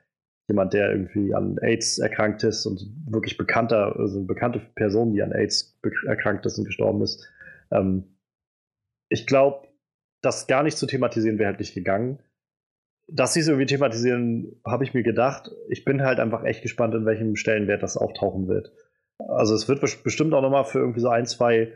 [0.49, 5.23] jemand, der irgendwie an AIDS erkrankt ist und wirklich bekannter, also eine bekannte Person, die
[5.23, 7.27] an AIDS erkrankt ist und gestorben ist.
[7.71, 8.17] Ähm,
[9.09, 9.69] ich glaube,
[10.23, 12.19] das gar nicht zu thematisieren wäre halt nicht gegangen.
[13.07, 15.51] Dass sie es irgendwie thematisieren, habe ich mir gedacht.
[15.69, 18.73] Ich bin halt einfach echt gespannt, in welchem Stellenwert das auftauchen wird.
[19.19, 21.73] Also es wird bes- bestimmt auch nochmal für irgendwie so ein, zwei,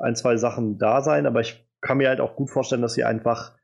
[0.00, 3.04] ein, zwei Sachen da sein, aber ich kann mir halt auch gut vorstellen, dass sie
[3.04, 3.56] einfach,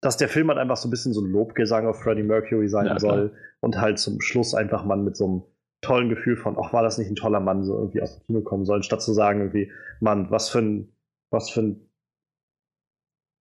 [0.00, 2.86] dass der Film halt einfach so ein bisschen so ein Lobgesang auf Freddie Mercury sein
[2.86, 3.00] Ja, klar.
[3.00, 5.42] soll und halt zum Schluss einfach man mit so einem
[5.80, 8.40] tollen Gefühl von, ach, war das nicht ein toller Mann, so irgendwie aus dem Kino
[8.42, 10.92] kommen soll, statt zu sagen irgendwie, Mann, was für ein,
[11.30, 11.90] was für ein,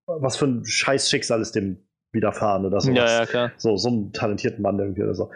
[0.08, 1.78] was für ein scheiß Schicksal es dem
[2.14, 2.91] widerfahren oder so.
[2.91, 3.51] Ja, ja, klar.
[3.58, 5.32] So, so einen talentierten Mann irgendwie oder so.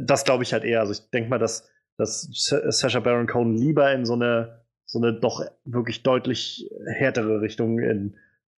[0.00, 0.80] Das glaube ich halt eher.
[0.80, 5.12] Also ich denke mal, dass, dass Sasha Baron Cohen lieber in so eine, so eine
[5.12, 8.16] doch wirklich deutlich härtere Richtung in,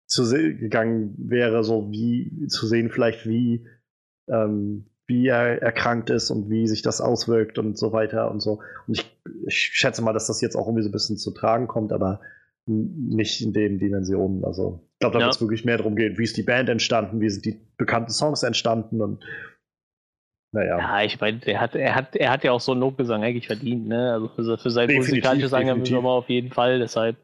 [0.09, 3.67] zu gegangen wäre, so wie zu sehen, vielleicht wie,
[4.29, 8.61] ähm, wie er erkrankt ist und wie sich das auswirkt und so weiter und so.
[8.87, 11.69] Und ich, ich schätze mal, dass das jetzt auch irgendwie so ein bisschen zu tragen
[11.69, 12.21] kommt, aber
[12.67, 14.45] nicht in den Dimensionen.
[14.45, 15.27] Also ich glaube, da ja.
[15.27, 18.11] wird es wirklich mehr darum gehen, wie ist die Band entstanden, wie sind die bekannten
[18.11, 19.25] Songs entstanden und
[20.51, 20.79] naja.
[20.79, 23.47] Ja, ich meine, er hat, er hat, er hat ja auch so einen Lobgesang eigentlich
[23.47, 24.13] verdient, ne?
[24.15, 26.79] Also für, für sein musikalisches Engagement auf jeden Fall.
[26.79, 27.17] Deshalb,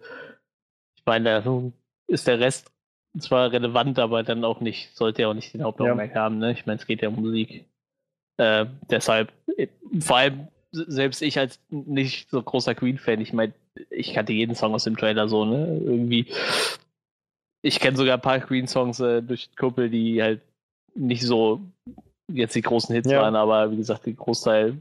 [0.97, 1.73] ich meine, da
[2.07, 2.74] ist der Rest
[3.19, 6.23] zwar relevant, aber dann auch nicht, sollte er auch nicht den Hauptaugenmerk ja.
[6.23, 6.53] haben, ne?
[6.53, 7.67] Ich meine, es geht ja um Musik.
[8.37, 9.33] Äh, deshalb,
[10.01, 13.55] vor allem selbst ich als nicht so großer Queen-Fan, ich meine,
[13.91, 15.81] ich kannte jeden Song aus dem Trailer so, ne?
[15.85, 16.27] Irgendwie.
[17.63, 20.43] Ich kenne sogar ein paar Queen-Songs äh, durch Kumpel, die halt
[20.95, 21.61] nicht so
[22.33, 23.23] jetzt die großen Hits ja.
[23.23, 24.79] waren, aber wie gesagt, den Großteil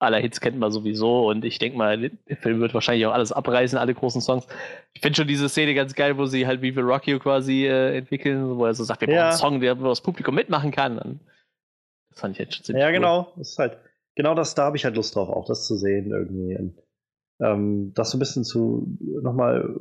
[0.00, 3.32] aller Hits kennt man sowieso und ich denke mal, der Film wird wahrscheinlich auch alles
[3.32, 4.46] abreißen, alle großen Songs.
[4.94, 7.66] Ich finde schon diese Szene ganz geil, wo sie halt wie We Rock You quasi
[7.66, 9.14] äh, entwickeln, wo er so sagt, wir ja.
[9.14, 11.20] brauchen einen Song, der wo das Publikum mitmachen kann.
[12.08, 13.32] Das fand ich jetzt schon ziemlich Ja, genau.
[13.36, 13.78] Das ist halt,
[14.14, 16.56] genau das, da habe ich halt Lust drauf, auch das zu sehen irgendwie.
[16.56, 16.74] Und,
[17.40, 19.76] ähm, das so ein bisschen zu nochmal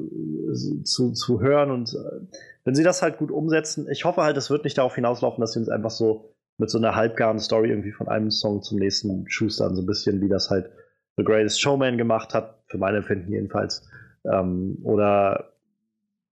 [0.84, 4.50] zu, zu hören und äh, wenn sie das halt gut umsetzen, ich hoffe halt, es
[4.50, 7.94] wird nicht darauf hinauslaufen, dass sie uns einfach so mit so einer halbgaren Story irgendwie
[7.94, 10.70] von einem Song zum nächsten schustern, so ein bisschen wie das halt
[11.18, 13.90] The Greatest Showman gemacht hat, für meine Empfinden jedenfalls.
[14.30, 15.54] Ähm, oder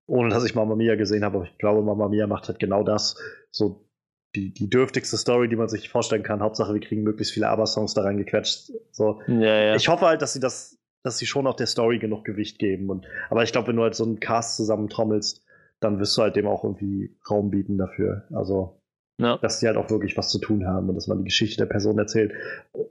[0.05, 2.83] ohne dass ich Mamma Mia gesehen habe, aber ich glaube, Mamma Mia macht halt genau
[2.83, 3.17] das.
[3.51, 3.89] So
[4.35, 6.41] die, die dürftigste Story, die man sich vorstellen kann.
[6.41, 8.71] Hauptsache, wir kriegen möglichst viele Aber-Songs da reingequetscht.
[8.91, 9.21] So.
[9.27, 9.75] Ja, ja.
[9.75, 12.89] Ich hoffe halt, dass sie das, dass sie schon auch der Story genug Gewicht geben.
[12.89, 15.43] Und, aber ich glaube, wenn du halt so einen Cast zusammentrommelst,
[15.79, 18.27] dann wirst du halt dem auch irgendwie Raum bieten dafür.
[18.33, 18.81] Also
[19.19, 19.37] ja.
[19.37, 21.65] Dass sie halt auch wirklich was zu tun haben und dass man die Geschichte der
[21.65, 22.33] Person erzählt.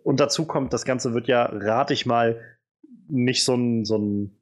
[0.02, 2.40] Und dazu kommt, das Ganze wird ja, rate ich mal,
[3.08, 4.36] nicht so ein, so ein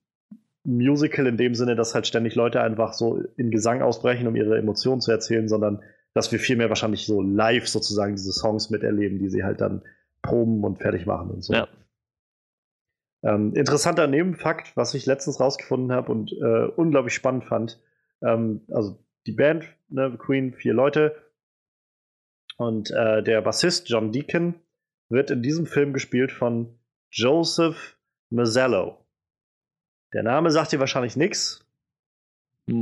[0.64, 4.56] Musical in dem Sinne, dass halt ständig Leute einfach so in Gesang ausbrechen, um ihre
[4.56, 5.82] Emotionen zu erzählen, sondern
[6.14, 9.82] dass wir vielmehr wahrscheinlich so live sozusagen diese Songs miterleben, die sie halt dann
[10.22, 11.52] proben und fertig machen und so.
[11.52, 11.68] Ja.
[13.22, 17.80] Ähm, interessanter Nebenfakt, was ich letztens rausgefunden habe und äh, unglaublich spannend fand.
[18.22, 21.14] Ähm, also die Band, ne, Queen, vier Leute,
[22.56, 24.54] und äh, der Bassist John Deacon
[25.08, 26.78] wird in diesem Film gespielt von
[27.10, 27.96] Joseph
[28.30, 28.98] Mazzello.
[30.12, 31.66] Der Name sagt dir wahrscheinlich nichts,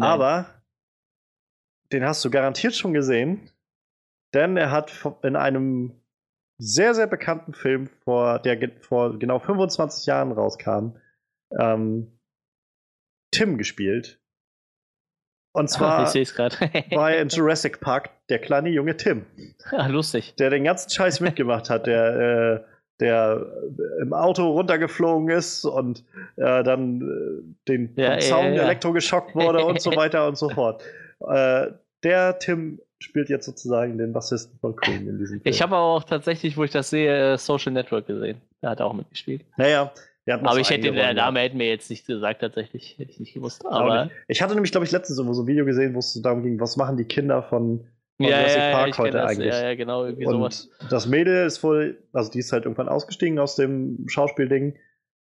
[0.00, 0.46] aber
[1.92, 3.50] den hast du garantiert schon gesehen,
[4.34, 4.92] denn er hat
[5.22, 6.02] in einem
[6.58, 10.96] sehr, sehr bekannten Film, vor, der vor genau 25 Jahren rauskam,
[11.58, 12.18] ähm,
[13.32, 14.21] Tim gespielt.
[15.52, 16.56] Und zwar sehe gerade.
[16.94, 19.26] bei Jurassic Park der kleine junge Tim.
[19.70, 20.34] Ja, lustig.
[20.36, 22.60] Der den ganzen Scheiß mitgemacht hat, der, äh,
[23.00, 23.46] der
[24.00, 26.04] im Auto runtergeflogen ist und
[26.36, 30.82] äh, dann äh, den ja, Zaun ja, elektrogeschockt wurde und so weiter und so fort.
[31.20, 31.68] Äh,
[32.02, 35.52] der Tim spielt jetzt sozusagen den Bassisten von Queen in diesem Film.
[35.52, 38.40] Ich habe auch tatsächlich, wo ich das sehe, äh, Social Network gesehen.
[38.60, 39.44] Da hat er auch mitgespielt.
[39.56, 39.92] Naja,
[40.30, 42.96] aber ich hätte, der Name hätte mir jetzt nicht gesagt, tatsächlich.
[42.98, 43.66] Hätte ich nicht gewusst.
[43.66, 46.60] Aber ich hatte nämlich, glaube ich, letztens so ein Video gesehen, wo es darum ging,
[46.60, 49.52] was machen die Kinder von, von ja, Jurassic ja, Park heute eigentlich.
[49.52, 50.70] Ja, ja, genau, irgendwie und sowas.
[50.90, 54.76] Das Mädel ist wohl, also die ist halt irgendwann ausgestiegen aus dem Schauspielding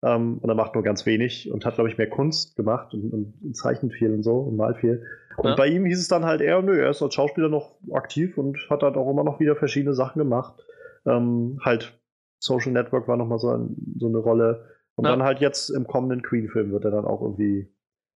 [0.04, 3.12] ähm, und er macht nur ganz wenig und hat, glaube ich, mehr Kunst gemacht und,
[3.14, 5.04] und, zeichnet viel und so und malt viel.
[5.38, 5.56] Und ja.
[5.56, 8.58] bei ihm hieß es dann halt eher, nö, er ist als Schauspieler noch aktiv und
[8.70, 10.66] hat halt auch immer noch wieder verschiedene Sachen gemacht.
[11.06, 12.00] Ähm, halt
[12.40, 15.12] Social Network war nochmal so, ein, so eine Rolle und ja.
[15.12, 17.72] dann halt jetzt im kommenden Queen-Film wird er dann auch irgendwie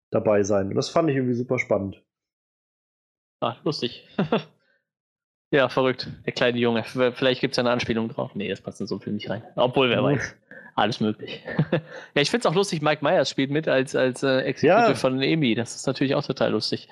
[0.09, 0.69] dabei sein.
[0.69, 2.03] Und das fand ich irgendwie super spannend.
[3.39, 4.07] Ah, lustig.
[5.51, 6.09] ja, verrückt.
[6.25, 6.84] Der kleine Junge.
[6.84, 8.34] Vielleicht gibt es ja eine Anspielung drauf.
[8.34, 9.43] Nee, das passt in so einen Film nicht rein.
[9.55, 10.36] Obwohl, wer weiß.
[10.73, 11.43] Alles möglich.
[11.71, 14.95] ja, ich finde es auch lustig, Mike Myers spielt mit als, als äh, Executive ja.
[14.95, 15.53] von Amy.
[15.53, 16.88] Das ist natürlich auch total lustig.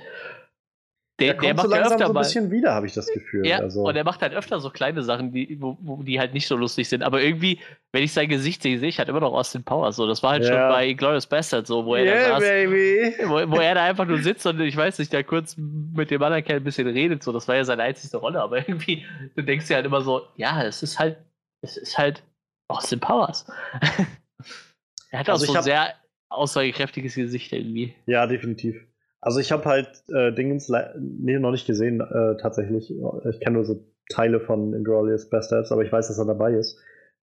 [1.20, 3.45] Der, der, der macht so ja öfter so ein bisschen wieder, habe ich das Gefühl.
[3.45, 3.84] Ja, also.
[3.84, 6.55] und er macht halt öfter so kleine Sachen, die, wo, wo, die halt nicht so
[6.55, 7.03] lustig sind.
[7.03, 7.59] Aber irgendwie,
[7.91, 9.97] wenn ich sein Gesicht sehe, sehe ich halt immer noch Austin Powers.
[9.97, 10.07] So.
[10.07, 10.49] Das war halt ja.
[10.49, 13.13] schon bei Glorious Bastard so, wo er yeah, da saß, baby.
[13.26, 16.22] Wo, wo, er da einfach nur sitzt und ich weiß nicht, da kurz mit dem
[16.24, 17.24] anderen Kerl ein bisschen redet.
[17.24, 17.32] So.
[17.32, 18.41] Das war ja seine einzige Rolle.
[18.41, 19.05] Aber irgendwie,
[19.36, 21.17] du denkst dir halt immer so, ja, es ist halt,
[21.61, 22.24] es ist halt
[22.70, 23.45] Austin Powers.
[25.11, 25.93] er hat auch also so ein sehr
[26.30, 27.95] aussagekräftiges Gesicht irgendwie.
[28.05, 28.88] Ja, definitiv.
[29.22, 32.93] Also ich habe halt äh, Dingens nee, noch nicht gesehen, äh, tatsächlich.
[33.30, 36.78] Ich kenne nur so Teile von Inglourious Bastards, aber ich weiß, dass er dabei ist.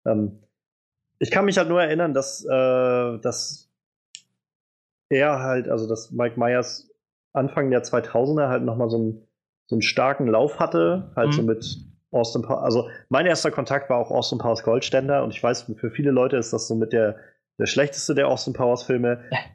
[0.05, 0.39] Ähm,
[1.19, 3.71] ich kann mich halt nur erinnern, dass, äh, dass
[5.09, 6.91] er halt, also dass Mike Myers
[7.33, 9.27] Anfang der 2000er halt nochmal so ein
[9.67, 11.33] so einen starken Lauf hatte, halt Mhm.
[11.33, 11.77] so mit
[12.11, 12.63] Austin Powers.
[12.63, 16.37] Also mein erster Kontakt war auch Austin Powers Goldständer und ich weiß, für viele Leute
[16.37, 17.15] ist das so mit der,
[17.57, 19.21] der schlechteste der Austin Powers Filme.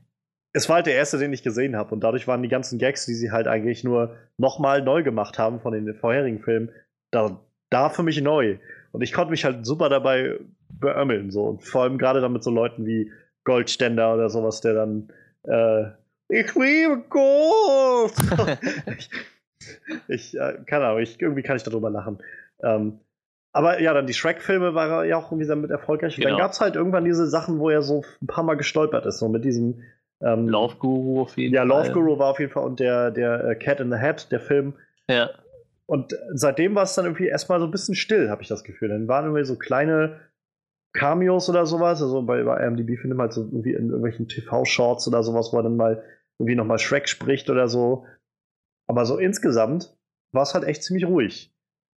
[0.53, 3.07] Es war halt der erste, den ich gesehen habe und dadurch waren die ganzen Gags,
[3.07, 6.71] die sie halt eigentlich nur nochmal neu gemacht haben von den vorherigen Filmen,
[7.13, 7.41] da,
[7.71, 8.59] da für mich neu.
[8.93, 10.39] Und ich konnte mich halt super dabei
[10.69, 13.13] beömmeln so und vor allem gerade dann mit so Leuten wie
[13.45, 15.13] Goldständer oder sowas, der dann
[15.45, 15.91] äh,
[16.29, 18.13] ich liebe Gold.
[18.99, 19.11] ich,
[20.09, 22.19] ich äh, keine Ahnung, ich, irgendwie kann ich darüber lachen.
[22.63, 23.01] Ähm,
[23.53, 26.17] aber ja, dann die Shrek-Filme war ja auch irgendwie damit erfolgreich.
[26.17, 26.37] Und Genau.
[26.37, 29.19] dann gab es halt irgendwann diese Sachen, wo er so ein paar Mal gestolpert ist,
[29.19, 29.83] so mit diesem
[30.23, 31.69] ähm, Love Guru auf jeden Ja, Fall.
[31.69, 34.41] Love Guru war auf jeden Fall und der, der äh, Cat in the Hat, der
[34.41, 34.75] Film.
[35.09, 35.31] Ja.
[35.87, 38.91] Und seitdem war es dann irgendwie erstmal so ein bisschen still, habe ich das Gefühl.
[38.91, 40.21] Dann waren irgendwie so kleine
[40.93, 42.01] Cameos oder sowas.
[42.01, 45.57] Also bei, bei IMDb findet man halt so irgendwie in irgendwelchen TV-Shorts oder sowas, wo
[45.57, 46.05] er dann mal
[46.39, 48.07] irgendwie nochmal Shrek spricht oder so.
[48.87, 49.97] Aber so insgesamt
[50.33, 51.53] war es halt echt ziemlich ruhig.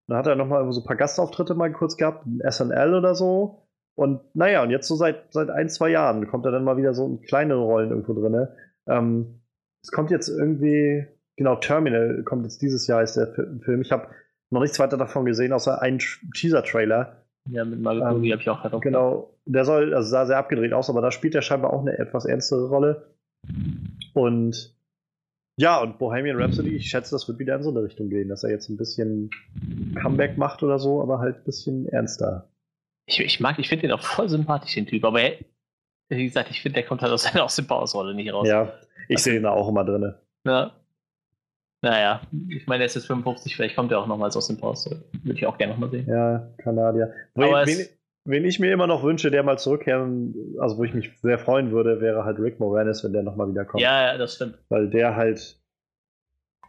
[0.07, 3.67] Dann hat er nochmal so ein paar Gastauftritte mal kurz gehabt, SNL oder so.
[3.95, 6.93] Und naja, und jetzt so seit, seit ein, zwei Jahren kommt er dann mal wieder
[6.93, 8.47] so in kleinere Rollen irgendwo drin.
[8.87, 9.41] Ähm,
[9.83, 13.81] es kommt jetzt irgendwie, genau, Terminal kommt jetzt dieses Jahr, ist der Fi- Film.
[13.81, 14.07] Ich habe
[14.49, 15.99] noch nichts weiter davon gesehen, außer einen
[16.33, 17.17] Teaser-Trailer.
[17.49, 20.73] Ja, mit Margot Ähm, habe ich auch gerade Genau, der soll, also sah sehr abgedreht
[20.73, 23.07] aus, aber da spielt er scheinbar auch eine etwas ernstere Rolle.
[24.13, 24.75] Und
[25.57, 28.43] ja, und Bohemian Rhapsody, ich schätze, das wird wieder in so eine Richtung gehen, dass
[28.43, 29.29] er jetzt ein bisschen
[30.01, 32.47] Comeback macht oder so, aber halt ein bisschen ernster.
[33.05, 35.03] Ich, ich mag, ich finde den auch voll sympathisch, den Typ.
[35.03, 35.37] Aber er,
[36.09, 38.47] wie gesagt, ich finde, der kommt halt aus seiner aus Rolle nicht raus.
[38.47, 38.73] Ja,
[39.07, 40.13] ich sehe ihn da auch immer drin.
[40.45, 40.71] Ja.
[41.83, 45.03] Naja, ich meine, er ist jetzt 55, vielleicht kommt er auch nochmals aus dem Pause.
[45.23, 46.07] Würde ich auch gerne nochmal sehen.
[46.07, 47.11] Ja, Kanadier.
[47.33, 47.87] Wen, wen,
[48.25, 51.71] wen ich mir immer noch wünsche, der mal zurückkehren, also wo ich mich sehr freuen
[51.71, 53.81] würde, wäre halt Rick Moranis, wenn der nochmal wiederkommt.
[53.81, 54.59] Ja, ja, das stimmt.
[54.69, 55.59] Weil der halt,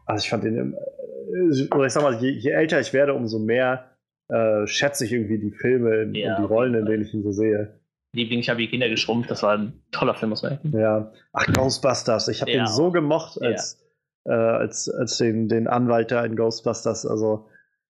[0.07, 3.39] also ich fand den, äh, oder ich sag mal, je, je älter ich werde, umso
[3.39, 3.91] mehr
[4.33, 7.33] äh, schätze ich irgendwie die Filme Ja, und die Rollen, in denen ich ihn so
[7.33, 7.78] sehe.
[8.14, 9.30] Liebling, ich habe die Kinder geschrumpft.
[9.30, 10.72] Das war ein toller Film, muss man sagen.
[10.78, 11.12] Ja.
[11.33, 12.28] Ach, Ghostbusters.
[12.28, 12.64] Ich habe Ja.
[12.64, 13.49] den so gemocht Ja.
[13.49, 13.83] als,
[14.24, 17.07] äh, als, als den, den Anwalt da in Ghostbusters.
[17.07, 17.49] Also,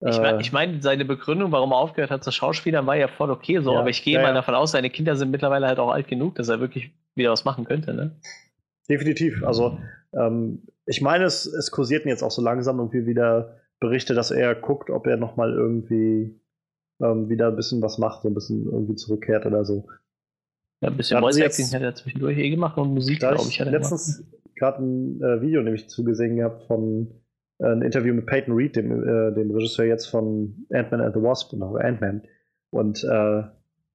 [0.01, 3.07] Ich, äh, mein, ich meine, seine Begründung, warum er aufgehört hat zu Schauspielern, war ja
[3.09, 4.33] voll okay so, Ja, aber ich gehe ja, mal ja.
[4.35, 7.43] davon aus, seine Kinder sind mittlerweile halt auch alt genug, dass er wirklich wieder was
[7.45, 8.11] machen könnte, ne?
[8.89, 9.43] Definitiv.
[9.43, 9.79] Also,
[10.13, 13.57] ähm, ich meine, es, es kursierten jetzt auch so langsam irgendwie wieder
[13.87, 16.39] Berichte, dass er guckt, ob er nochmal irgendwie
[17.01, 19.87] ähm, wieder ein bisschen was macht, so ein bisschen irgendwie zurückkehrt oder so.
[20.81, 22.93] Ja, ein bisschen Da hatten Voice sie Acting jetzt- hat er zwischendurch eh gemacht und
[22.93, 23.91] Musik, glaube ich, hat er gemacht.
[23.91, 24.23] letztens
[24.55, 27.11] gerade ein äh, Video nämlich zugesehen gehabt von
[27.59, 31.21] äh, ein Interview mit Peyton Reed, dem, äh, dem Regisseur jetzt von Ant-Man and the
[31.21, 32.23] Wasp und auch Ant-Man.
[32.71, 33.43] Und äh,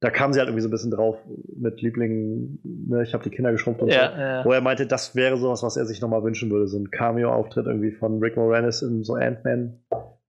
[0.01, 1.18] da kam sie halt irgendwie so ein bisschen drauf
[1.57, 3.96] mit Lieblingen, ne, ich habe die Kinder geschrumpft und so.
[3.96, 4.44] Ja, ja.
[4.44, 6.66] Wo er meinte, das wäre sowas, was er sich nochmal wünschen würde.
[6.68, 9.78] So ein Cameo-Auftritt irgendwie von Rick Moranis in so Ant-Man.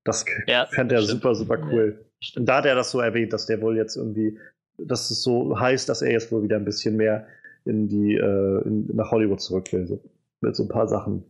[0.03, 2.05] Das Ja, fände er super, super cool.
[2.35, 4.37] Und da hat er das so erwähnt, dass der wohl jetzt irgendwie,
[4.77, 7.27] dass es so heißt, dass er jetzt wohl wieder ein bisschen mehr
[7.63, 9.87] in die, äh, in, nach Hollywood zurück will.
[9.87, 10.03] So,
[10.41, 11.23] mit so ein paar Sachen.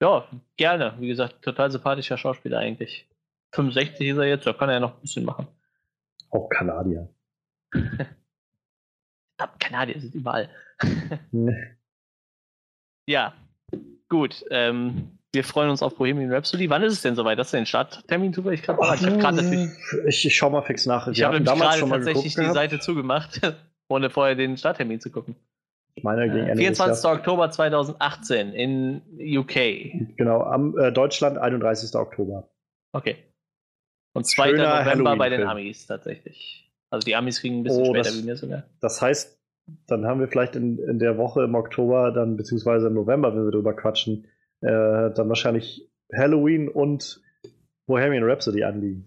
[0.00, 0.24] Ja,
[0.56, 0.94] gerne.
[0.98, 3.06] Wie gesagt, total sympathischer Schauspieler eigentlich.
[3.54, 5.48] 65 ist er jetzt, da kann er ja noch ein bisschen machen.
[6.30, 7.08] Auch Kanadier.
[9.38, 10.48] Ab Kanadier sind überall.
[13.08, 13.32] Ja,
[14.10, 14.44] gut.
[14.50, 16.68] Ähm, wir freuen uns auf Bohemian Rhapsody.
[16.68, 17.38] Wann ist es denn soweit?
[17.38, 18.56] Das ist den Starttermin parat?
[18.56, 19.70] Ich gerade natürlich,
[20.06, 21.08] Ich, ich schau mal fix nach.
[21.08, 22.54] ich habe damals gerade schon mal tatsächlich die gehabt.
[22.54, 23.40] Seite zugemacht,
[23.88, 25.36] ohne vorher den Starttermin zu gucken.
[25.94, 27.02] Ich meine, gegen Äh, Ende des 24.
[27.04, 27.18] Jahres.
[27.18, 29.02] Oktober 2018 in
[29.38, 30.16] UK.
[30.16, 31.94] Genau, am äh, Deutschland 31.
[31.94, 32.48] Oktober.
[32.92, 33.16] Okay.
[34.14, 34.50] Und 2.
[34.50, 35.42] Schöner November bei den.
[35.44, 36.67] Amis tatsächlich.
[36.90, 38.64] Also die Amis kriegen ein bisschen Oh, später das- wie mir sogar.
[38.80, 39.38] Das heißt,
[39.86, 43.44] dann haben wir vielleicht in, in der Woche im Oktober, dann beziehungsweise im November, wenn
[43.44, 44.24] wir drüber quatschen,
[44.62, 44.68] äh,
[45.12, 47.20] dann wahrscheinlich Halloween und
[47.86, 49.06] Bohemian Rhapsody anliegen.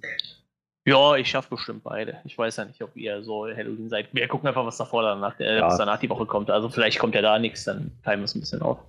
[0.88, 2.18] Ja, ich schaffe bestimmt beide.
[2.26, 4.14] Ich weiß ja nicht, ob ihr so Halloween seid.
[4.14, 5.68] Wir gucken einfach, was davor danach, äh, Ja.
[5.68, 6.50] was danach die Woche kommt.
[6.50, 8.80] Also vielleicht kommt ja da nichts, dann teilen wir es ein bisschen auf.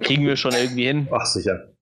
[0.00, 1.08] Kriegen wir schon irgendwie hin.
[1.10, 1.72] Ach, sicher.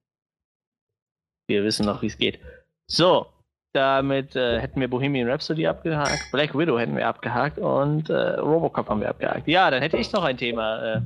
[1.48, 2.38] Wir wissen noch, wie es geht.
[2.86, 3.26] So,
[3.72, 8.88] damit äh, hätten wir Bohemian Rhapsody abgehakt, Black Widow hätten wir abgehakt und äh, Robocop
[8.88, 9.46] haben wir abgehakt.
[9.46, 10.96] Ja, dann hätte ich noch ein Thema.
[10.96, 11.00] Äh,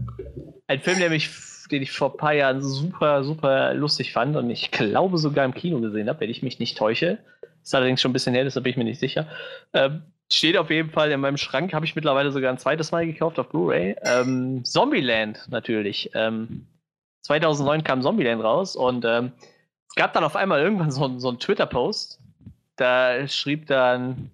[0.66, 1.30] ein Film, der mich,
[1.70, 5.54] den ich vor ein paar Jahren super, super lustig fand und ich glaube sogar im
[5.54, 7.18] Kino gesehen habe, wenn ich mich nicht täusche.
[7.62, 9.26] Ist allerdings schon ein bisschen her, deshalb bin ich mir nicht sicher.
[9.72, 13.06] Ähm, steht auf jeden Fall in meinem Schrank, habe ich mittlerweile sogar ein zweites Mal
[13.06, 13.96] gekauft auf Blu-ray.
[14.02, 16.10] Ähm, Zombieland natürlich.
[16.14, 16.66] Ähm,
[17.22, 19.32] 2009 kam Zombieland raus und ähm,
[19.88, 22.20] es gab dann auf einmal irgendwann so, so einen Twitter-Post.
[22.76, 24.30] Da schrieb dann,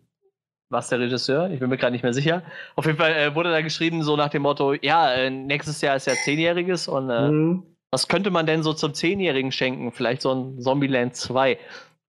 [0.71, 1.51] was der Regisseur?
[1.51, 2.43] Ich bin mir gerade nicht mehr sicher.
[2.77, 5.97] Auf jeden Fall äh, wurde da geschrieben, so nach dem Motto: Ja, äh, nächstes Jahr
[5.97, 7.65] ist ja Zehnjähriges und äh, Mhm.
[7.91, 9.91] was könnte man denn so zum Zehnjährigen schenken?
[9.93, 11.59] Vielleicht so ein Zombieland 2.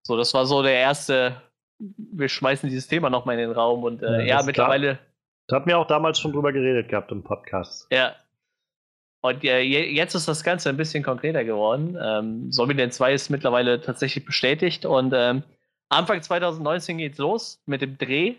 [0.04, 1.42] So, das war so der erste,
[1.78, 4.98] wir schmeißen dieses Thema nochmal in den Raum und äh, ja, ja mittlerweile.
[5.48, 7.88] Da hatten wir auch damals schon drüber geredet gehabt im Podcast.
[7.92, 8.14] Ja.
[9.24, 11.96] Und äh, jetzt ist das Ganze ein bisschen konkreter geworden.
[12.00, 15.42] Ähm, Zombieland 2 ist mittlerweile tatsächlich bestätigt und ähm,
[15.92, 18.34] Anfang 2019 geht's los mit dem Dreh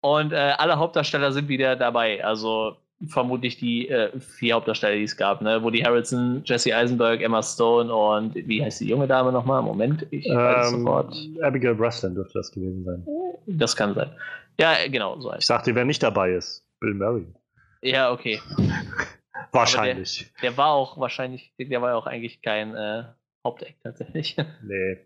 [0.00, 2.24] und äh, alle Hauptdarsteller sind wieder dabei.
[2.24, 5.62] Also vermutlich die äh, vier Hauptdarsteller, die es gab, ne?
[5.62, 9.62] Woody Harrelson, Jesse Eisenberg, Emma Stone und wie heißt die junge Dame nochmal?
[9.62, 11.14] Moment, ich weiß ähm, sofort.
[11.42, 13.06] Abigail Breslin dürfte das gewesen sein.
[13.46, 14.10] Das kann sein.
[14.58, 17.26] Ja, genau, so heißt Ich sagte, wer nicht dabei ist, Bill Murray.
[17.82, 18.40] Ja, okay.
[19.52, 20.32] wahrscheinlich.
[20.42, 23.04] Der, der, war auch wahrscheinlich, der war ja auch eigentlich kein äh,
[23.44, 24.36] Haupteck tatsächlich.
[24.64, 24.98] Nee.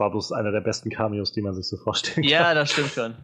[0.00, 2.24] War bloß einer der besten Cameos, die man sich so vorstellen kann.
[2.24, 3.14] Ja, das stimmt schon.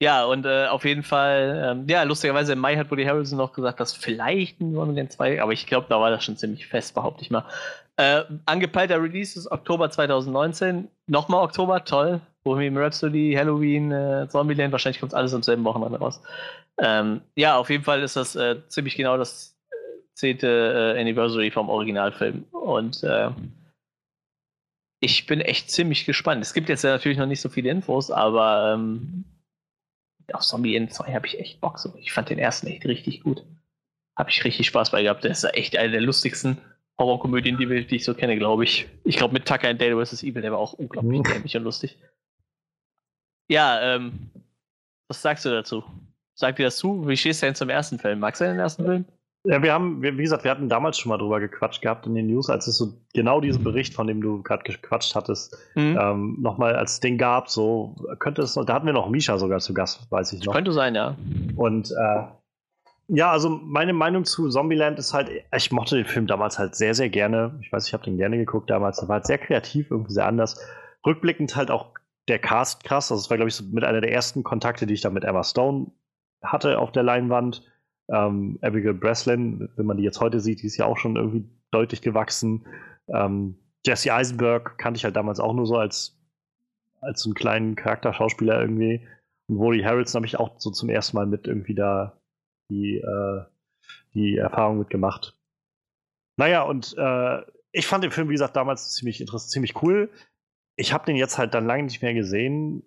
[0.00, 3.52] Ja, und äh, auf jeden Fall, ähm, ja, lustigerweise im Mai hat Woody Harrelson noch
[3.52, 6.94] gesagt, dass vielleicht ein Wonderland 2, aber ich glaube, da war das schon ziemlich fest,
[6.94, 7.44] behaupte ich mal.
[7.96, 10.88] Äh, angepeilter Release ist Oktober 2019.
[11.06, 12.20] Nochmal Oktober, toll.
[12.44, 16.20] Bohemian Rhapsody, Halloween, äh, Zombieland, wahrscheinlich kommt alles am selben Wochenende raus.
[16.78, 19.56] Ähm, ja, auf jeden Fall ist das äh, ziemlich genau das
[20.14, 22.44] zehnte äh, Anniversary vom Originalfilm.
[22.50, 23.30] Und äh,
[25.02, 26.42] ich bin echt ziemlich gespannt.
[26.42, 29.24] Es gibt jetzt ja natürlich noch nicht so viele Infos, aber ähm,
[30.32, 31.80] auf Zombie in 2 habe ich echt Bock.
[31.80, 31.92] So.
[31.98, 33.44] Ich fand den ersten echt richtig gut.
[34.16, 35.24] Habe ich richtig Spaß bei gehabt.
[35.24, 36.58] Der ist echt eine der lustigsten
[37.00, 38.86] Horrorkomödien, die, die ich so kenne, glaube ich.
[39.02, 40.22] Ich glaube, mit Tucker and Dale vs.
[40.22, 41.24] Evil, der war auch unglaublich mhm.
[41.24, 41.98] dämlich und lustig.
[43.48, 44.30] Ja, ähm,
[45.08, 45.82] was sagst du dazu?
[46.34, 47.08] Sag dir das zu?
[47.08, 48.20] Wie stehst du denn zum ersten Film?
[48.20, 49.04] Magst du den ersten Film?
[49.44, 52.28] Ja, wir haben, wie gesagt, wir hatten damals schon mal drüber gequatscht gehabt in den
[52.28, 55.98] News, als es so genau diesen Bericht, von dem du gerade gequatscht hattest, mhm.
[56.00, 59.74] ähm, nochmal als Ding gab, so könnte es, da hatten wir noch Misha sogar zu
[59.74, 60.52] Gast, weiß ich noch.
[60.54, 61.16] Könnte sein, ja.
[61.56, 62.22] Und äh,
[63.08, 66.94] ja, also meine Meinung zu Zombieland ist halt, ich mochte den Film damals halt sehr,
[66.94, 67.58] sehr gerne.
[67.60, 69.00] Ich weiß, ich habe den gerne geguckt damals.
[69.00, 70.58] Der war halt sehr kreativ, irgendwie sehr anders.
[71.04, 71.88] Rückblickend halt auch
[72.28, 73.10] der Cast krass.
[73.10, 75.24] Also, das war, glaube ich, so mit einer der ersten Kontakte, die ich da mit
[75.24, 75.88] Emma Stone
[76.42, 77.62] hatte auf der Leinwand.
[78.08, 81.44] Ähm, Abigail Breslin, wenn man die jetzt heute sieht, die ist ja auch schon irgendwie
[81.70, 82.66] deutlich gewachsen.
[83.08, 86.18] Ähm, Jesse Eisenberg kannte ich halt damals auch nur so als,
[87.00, 89.06] als so einen kleinen Charakterschauspieler irgendwie.
[89.48, 92.20] Und Woody Harrelson habe ich auch so zum ersten Mal mit irgendwie da
[92.70, 93.44] die, äh,
[94.14, 95.36] die Erfahrung mitgemacht.
[96.36, 97.42] Naja, und äh,
[97.72, 100.10] ich fand den Film, wie gesagt, damals ziemlich, ziemlich cool.
[100.76, 102.82] Ich habe den jetzt halt dann lange nicht mehr gesehen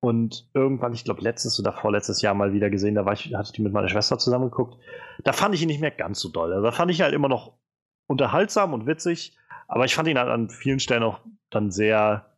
[0.00, 3.46] und irgendwann, ich glaube, letztes oder vorletztes Jahr mal wieder gesehen, da war ich, hatte
[3.46, 4.78] ich die mit meiner Schwester zusammengeguckt.
[5.24, 6.52] Da fand ich ihn nicht mehr ganz so doll.
[6.52, 7.54] Also da fand ich ihn halt immer noch
[8.06, 9.36] unterhaltsam und witzig,
[9.68, 11.20] aber ich fand ihn halt an vielen Stellen auch
[11.50, 12.36] dann sehr,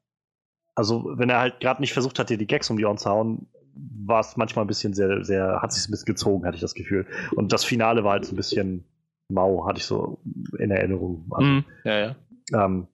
[0.74, 3.10] also wenn er halt gerade nicht versucht hat, dir die Gags um die Ohren zu
[3.10, 6.60] hauen, war es manchmal ein bisschen sehr, sehr, hat sich ein bisschen gezogen, hatte ich
[6.60, 7.06] das Gefühl.
[7.36, 8.84] Und das Finale war halt so ein bisschen
[9.28, 10.20] mau, hatte ich so
[10.58, 11.28] in Erinnerung.
[11.38, 12.16] Mm, ja, ja.
[12.54, 12.88] Ähm,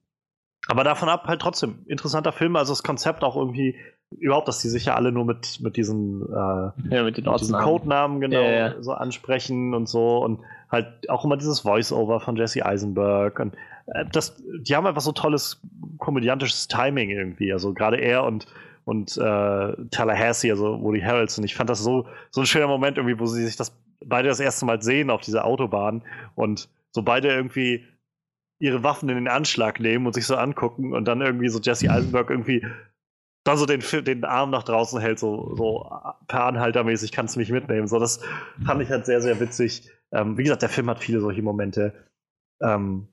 [0.66, 3.76] aber davon ab halt trotzdem interessanter Film, also das Konzept auch irgendwie
[4.18, 7.40] überhaupt, dass die sich ja alle nur mit, mit diesen, äh, ja, mit den mit
[7.40, 8.82] diesen Codenamen genau ja, ja.
[8.82, 13.54] so ansprechen und so und halt auch immer dieses Voice-Over von Jesse Eisenberg und
[13.86, 15.60] äh, das, die haben einfach so tolles
[15.98, 18.46] komödiantisches Timing irgendwie, also gerade er und
[18.84, 21.42] und äh, Tallahassee, also Woody Harrelson.
[21.44, 23.74] Ich fand das so, so ein schöner Moment irgendwie, wo sie sich das
[24.04, 26.02] beide das erste Mal sehen auf dieser Autobahn
[26.34, 27.84] und so beide irgendwie
[28.58, 31.90] ihre Waffen in den Anschlag nehmen und sich so angucken und dann irgendwie so Jesse
[31.90, 32.64] Eisenberg irgendwie
[33.44, 35.90] dann so den, den Arm nach draußen hält, so, so
[36.26, 37.86] per Anhaltermäßig kannst du mich mitnehmen.
[37.86, 38.20] So, das
[38.64, 39.90] fand ich halt sehr, sehr witzig.
[40.12, 41.92] Ähm, wie gesagt, der Film hat viele solche Momente.
[42.62, 43.08] Ähm,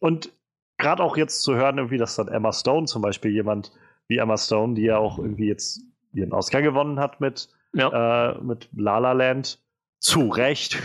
[0.00, 0.32] und
[0.78, 3.72] gerade auch jetzt zu hören, irgendwie, dass dann Emma Stone zum Beispiel jemand
[4.08, 5.80] wie Emma Stone, die ja auch irgendwie jetzt
[6.12, 8.30] ihren Oscar gewonnen hat mit, ja.
[8.30, 9.60] äh, mit La La Land,
[9.98, 10.80] zu Recht.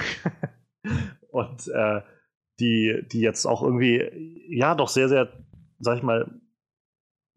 [1.29, 2.01] und äh,
[2.59, 5.29] die, die jetzt auch irgendwie, ja, doch sehr, sehr,
[5.79, 6.40] sag ich mal,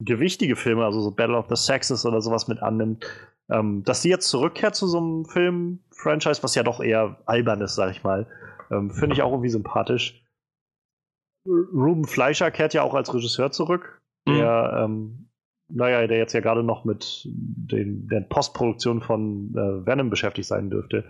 [0.00, 3.06] gewichtige Filme, also so Battle of the Sexes oder sowas mit annimmt,
[3.50, 7.74] ähm, dass sie jetzt zurückkehrt zu so einem Film-Franchise, was ja doch eher albern ist,
[7.74, 8.26] sag ich mal,
[8.70, 10.22] ähm, finde ich auch irgendwie sympathisch.
[11.46, 14.94] Ruben Fleischer kehrt ja auch als Regisseur zurück, der, mhm.
[14.94, 15.28] ähm,
[15.68, 20.70] naja, der jetzt ja gerade noch mit den, der Postproduktion von äh, Venom beschäftigt sein
[20.70, 21.04] dürfte.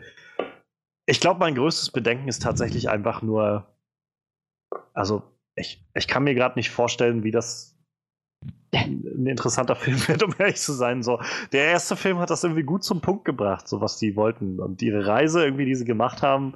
[1.07, 3.67] Ich glaube, mein größtes Bedenken ist tatsächlich einfach nur,
[4.93, 5.23] also
[5.55, 7.74] ich, ich kann mir gerade nicht vorstellen, wie das
[8.73, 11.03] ein interessanter Film wird, um ehrlich zu sein.
[11.03, 11.21] So,
[11.53, 14.61] der erste Film hat das irgendwie gut zum Punkt gebracht, so was die wollten.
[14.61, 16.55] Und ihre Reise, irgendwie, die sie gemacht haben,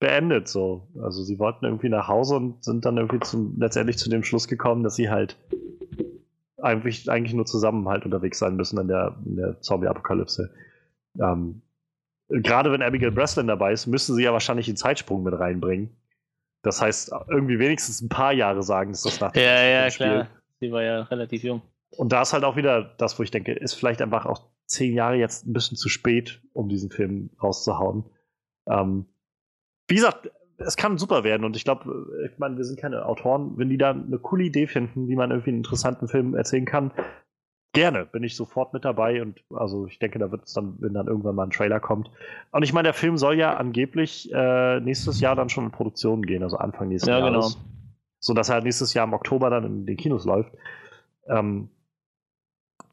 [0.00, 0.48] beendet.
[0.48, 0.88] So.
[1.02, 4.48] Also sie wollten irgendwie nach Hause und sind dann irgendwie zum, letztendlich zu dem Schluss
[4.48, 5.36] gekommen, dass sie halt
[6.60, 10.50] eigentlich, eigentlich nur zusammen halt unterwegs sein müssen in der, in der Zombie-Apokalypse.
[11.20, 11.62] Ähm,
[12.30, 15.90] Gerade wenn Abigail Breslin dabei ist, müssen sie ja wahrscheinlich den Zeitsprung mit reinbringen.
[16.62, 20.06] Das heißt, irgendwie wenigstens ein paar Jahre sagen, dass das nach dem Ja, ja, Spiel.
[20.06, 20.28] klar.
[20.60, 21.62] Sie war ja relativ jung.
[21.96, 24.94] Und da ist halt auch wieder das, wo ich denke, ist vielleicht einfach auch zehn
[24.94, 28.04] Jahre jetzt ein bisschen zu spät, um diesen Film rauszuhauen.
[28.68, 29.06] Ähm,
[29.88, 33.56] wie gesagt, es kann super werden und ich glaube, ich meine, wir sind keine Autoren,
[33.56, 36.92] wenn die da eine coole Idee finden, wie man irgendwie einen interessanten Film erzählen kann,
[37.72, 40.94] gerne bin ich sofort mit dabei und also ich denke, da wird es dann, wenn
[40.94, 42.10] dann irgendwann mal ein Trailer kommt.
[42.50, 46.22] Und ich meine, der Film soll ja angeblich äh, nächstes Jahr dann schon in Produktion
[46.22, 47.54] gehen, also Anfang nächsten Ja, Jahres.
[47.54, 47.77] genau.
[48.20, 50.52] So dass er nächstes Jahr im Oktober dann in den Kinos läuft.
[51.28, 51.70] Ähm,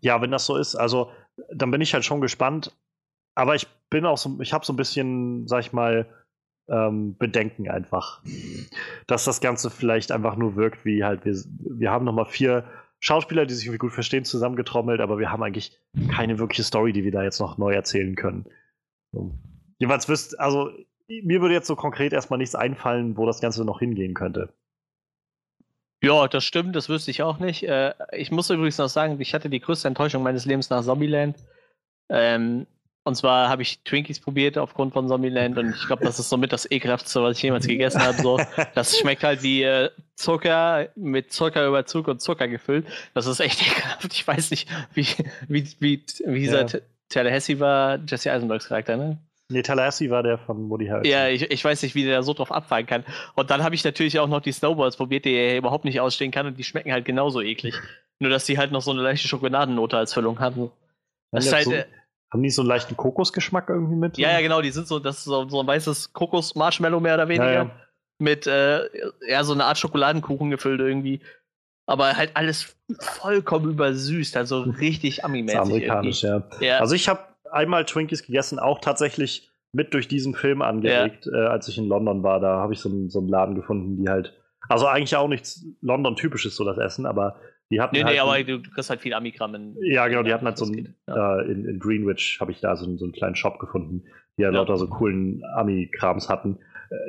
[0.01, 1.11] ja, wenn das so ist, also
[1.53, 2.75] dann bin ich halt schon gespannt.
[3.33, 6.07] Aber ich bin auch so, ich habe so ein bisschen, sag ich mal,
[6.67, 8.21] ähm, Bedenken einfach,
[9.07, 12.65] dass das Ganze vielleicht einfach nur wirkt, wie halt wir, wir haben nochmal vier
[12.99, 15.79] Schauspieler, die sich irgendwie gut verstehen, zusammengetrommelt, aber wir haben eigentlich
[16.09, 18.45] keine wirkliche Story, die wir da jetzt noch neu erzählen können.
[19.11, 19.37] So.
[19.77, 20.71] Jeweils wisst, also
[21.07, 24.53] mir würde jetzt so konkret erstmal nichts einfallen, wo das Ganze noch hingehen könnte.
[26.03, 27.63] Ja, das stimmt, das wüsste ich auch nicht.
[27.63, 31.37] Äh, ich muss übrigens noch sagen, ich hatte die größte Enttäuschung meines Lebens nach Zombieland.
[32.09, 32.67] Ähm,
[33.07, 36.51] und zwar habe ich Twinkies probiert aufgrund von Zombieland und ich glaube, das ist somit
[36.51, 38.19] das ekelhaftste, was ich jemals gegessen habe.
[38.19, 38.39] So,
[38.73, 42.87] das schmeckt halt wie äh, Zucker mit Zuckerüberzug und Zucker gefüllt.
[43.13, 44.11] Das ist echt ekelhaft.
[44.11, 45.05] Ich weiß nicht, wie,
[45.47, 46.79] wie, wie, wie dieser Ja.
[47.09, 49.19] Tallahassee war Jesse Eisenbergs Charakter, ne?
[49.49, 51.11] Nee, Tallahassee war der von Woody Harrelson.
[51.11, 53.03] Ja, ich, ich weiß nicht, wie der da so drauf abfallen kann.
[53.35, 56.31] Und dann habe ich natürlich auch noch die Snowballs probiert, die er überhaupt nicht ausstehen
[56.31, 57.75] kann und die schmecken halt genauso eklig.
[58.19, 60.71] Nur, dass die halt noch so eine leichte Schokoladennote als Füllung haben.
[61.31, 61.85] Das ist Ja, halt, so- äh,
[62.33, 64.17] Haben die so einen leichten Kokosgeschmack irgendwie mit?
[64.17, 67.27] ja, ja, genau, die sind so, das ist so, so ein weißes Kokos-Marshmallow mehr oder
[67.27, 67.51] weniger.
[67.51, 67.71] Ja, ja.
[68.17, 68.85] Mit, äh,
[69.29, 71.19] ja, so eine Art Schokoladenkuchen gefüllt irgendwie.
[71.85, 75.59] Aber halt alles vollkommen übersüßt, also richtig Ami-mäßig.
[75.59, 76.37] amerikanisch, ja.
[76.37, 76.65] irgendwie.
[76.65, 77.19] Ja, Also ich habe
[77.55, 82.23] einmal Twinkies gegessen, auch tatsächlich mit durch diesen Film angeregt, äh, als ich in London
[82.23, 82.39] war.
[82.39, 84.33] Da habe ich so, einen- so einen Laden gefunden, die halt,
[84.69, 87.35] also eigentlich auch nichts London-typisches so das Essen, aber
[87.71, 89.75] die hatten nee, halt nee, aber ein- du, kriegst halt viel Amikram in.
[89.81, 91.39] ja genau, die hatten halt so einen, ja.
[91.39, 94.03] äh, in, in Greenwich habe ich da so, einen- so einen kleinen Shop gefunden,
[94.37, 94.59] die halt Ja.
[94.61, 96.59] lauter so coolen Ami-Krams hatten.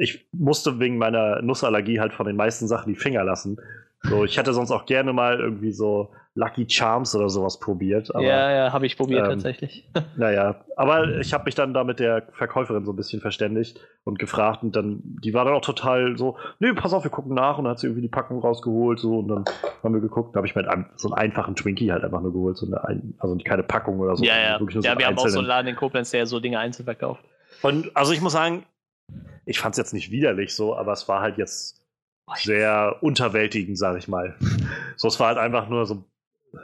[0.01, 3.59] Ich musste wegen meiner Nussallergie halt von den meisten Sachen die Finger lassen.
[4.03, 8.15] So, ich hätte sonst auch gerne mal irgendwie so Lucky Charms oder sowas probiert.
[8.15, 9.89] Aber ja, ja, habe ich probiert ähm, tatsächlich.
[10.17, 14.19] Naja, aber ich habe mich dann da mit der Verkäuferin so ein bisschen verständigt und
[14.19, 17.59] gefragt und dann, die war dann auch total so, nee, pass auf, wir gucken nach
[17.59, 19.45] und dann hat sie irgendwie die Packung rausgeholt so und dann
[19.83, 22.33] haben wir geguckt, da habe ich mir halt so einen einfachen Twinkie halt einfach nur
[22.33, 24.25] geholt, so eine, ein, also keine Packung oder so.
[24.25, 24.59] ja, ja.
[24.59, 25.49] Ja, so wir haben auch so einen.
[25.49, 27.25] Laden in Koblenz, der so Dinge einzeln verkauft.
[27.63, 28.65] Und also ich muss sagen,
[29.47, 31.83] ich fand es jetzt nicht widerlich so, aber es war halt jetzt
[32.35, 34.35] sehr unterwältigend, sag ich mal.
[34.97, 36.05] So, es war halt einfach nur so,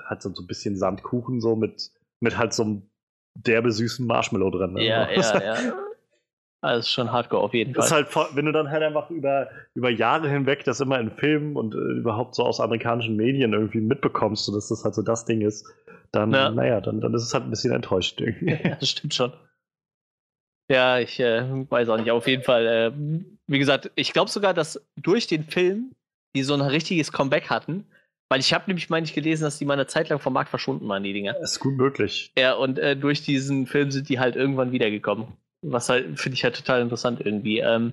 [0.09, 1.91] halt so so ein bisschen Sandkuchen so mit,
[2.21, 2.83] mit halt so einem
[3.35, 4.75] derbe süßen Marshmallow drin.
[4.75, 4.85] ne?
[4.87, 5.75] Ja, ja, ja.
[6.61, 8.05] Also schon hardcore auf jeden Das ist Fall.
[8.31, 11.75] halt, wenn du dann halt einfach über, über Jahre hinweg das immer in Filmen und
[11.75, 15.41] äh, überhaupt so aus amerikanischen Medien irgendwie mitbekommst, so dass das halt so das Ding
[15.41, 15.67] ist,
[16.13, 16.51] dann, Ja.
[16.51, 18.53] naja, dann, dann ist es halt ein bisschen enttäuscht irgendwie.
[18.65, 19.33] Ja, das stimmt schon.
[20.71, 22.11] Ja, ich äh, weiß auch nicht.
[22.11, 22.93] Auf jeden Fall, äh,
[23.47, 25.93] wie gesagt, ich glaube sogar, dass durch den Film
[26.35, 27.87] die so ein richtiges Comeback hatten,
[28.33, 30.49] weil ich habe nämlich, meine ich, gelesen, dass die mal eine Zeit lang vom Markt
[30.49, 31.39] verschwunden waren, die Dinger.
[31.43, 32.33] ist gut möglich.
[32.35, 35.27] Ja, und äh, durch diesen Film sind die halt irgendwann wiedergekommen.
[35.61, 37.59] Was halt, finde ich halt total interessant irgendwie.
[37.59, 37.93] Ähm,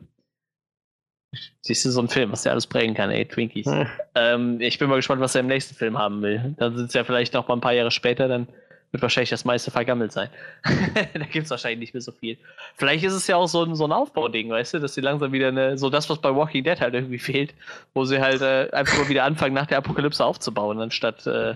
[1.59, 3.65] siehst du, so ein Film, was der alles prägen kann, ey, Twinkies.
[3.65, 3.87] Hm.
[4.15, 6.55] Ähm, ich bin mal gespannt, was er im nächsten Film haben will.
[6.57, 8.47] Dann sind es ja vielleicht noch mal ein paar Jahre später, dann
[8.91, 10.29] wird wahrscheinlich das meiste vergammelt sein.
[11.13, 12.37] da gibt es wahrscheinlich nicht mehr so viel.
[12.75, 15.31] Vielleicht ist es ja auch so ein, so ein Aufbauding, weißt du, dass sie langsam
[15.31, 17.53] wieder eine, so das, was bei Walking Dead halt irgendwie fehlt,
[17.93, 21.55] wo sie halt äh, einfach mal wieder anfangen, nach der Apokalypse aufzubauen, anstatt äh,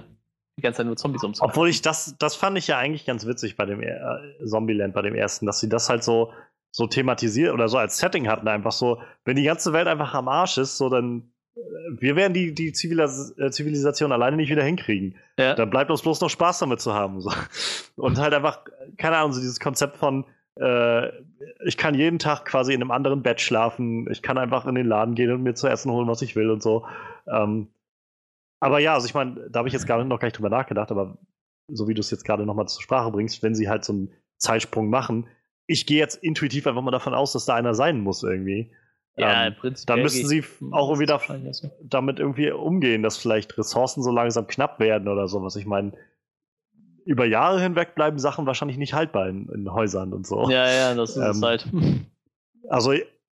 [0.58, 1.52] die ganze Zeit nur Zombies umzubauen.
[1.52, 3.96] Obwohl ich das, das fand ich ja eigentlich ganz witzig bei dem äh,
[4.46, 6.32] Zombieland, bei dem ersten, dass sie das halt so,
[6.72, 10.28] so thematisiert oder so als Setting hatten, einfach so, wenn die ganze Welt einfach am
[10.28, 15.16] Arsch ist, so dann, wir werden die, die Zivilis äh, Zivilisation alleine nicht wieder hinkriegen.
[15.38, 15.54] Ja.
[15.56, 17.22] Dann bleibt uns bloß noch Spaß damit zu haben.
[17.22, 17.32] So.
[17.96, 18.62] Und halt einfach,
[18.98, 20.26] keine Ahnung, so dieses Konzept von,
[20.60, 21.10] äh,
[21.66, 24.88] ich kann jeden Tag quasi in einem anderen Bett schlafen, ich kann einfach in den
[24.88, 26.86] Laden gehen und mir zu essen holen, was ich will und so.
[27.28, 27.68] Ähm,
[28.60, 30.50] aber ja, also ich meine, da habe ich jetzt gar nicht, noch gar nicht drüber
[30.50, 31.18] nachgedacht, aber
[31.68, 34.14] so wie du es jetzt gerade nochmal zur Sprache bringst, wenn sie halt so einen
[34.38, 35.28] Zeitsprung machen,
[35.68, 38.72] ich gehe jetzt intuitiv einfach mal davon aus, dass da einer sein muss irgendwie.
[39.16, 39.88] Ja, Ähm, im Prinzip.
[39.88, 41.70] dann müssen sie auch wieder Also.
[41.84, 45.56] damit irgendwie umgehen, dass vielleicht Ressourcen so langsam knapp werden oder sowas.
[45.56, 45.94] Ich meine,
[47.06, 50.50] über Jahre hinweg bleiben Sachen wahrscheinlich nicht haltbar in, in Häusern und so.
[50.50, 51.68] Ja, ja, das ist es Ähm, halt.
[52.70, 52.94] Also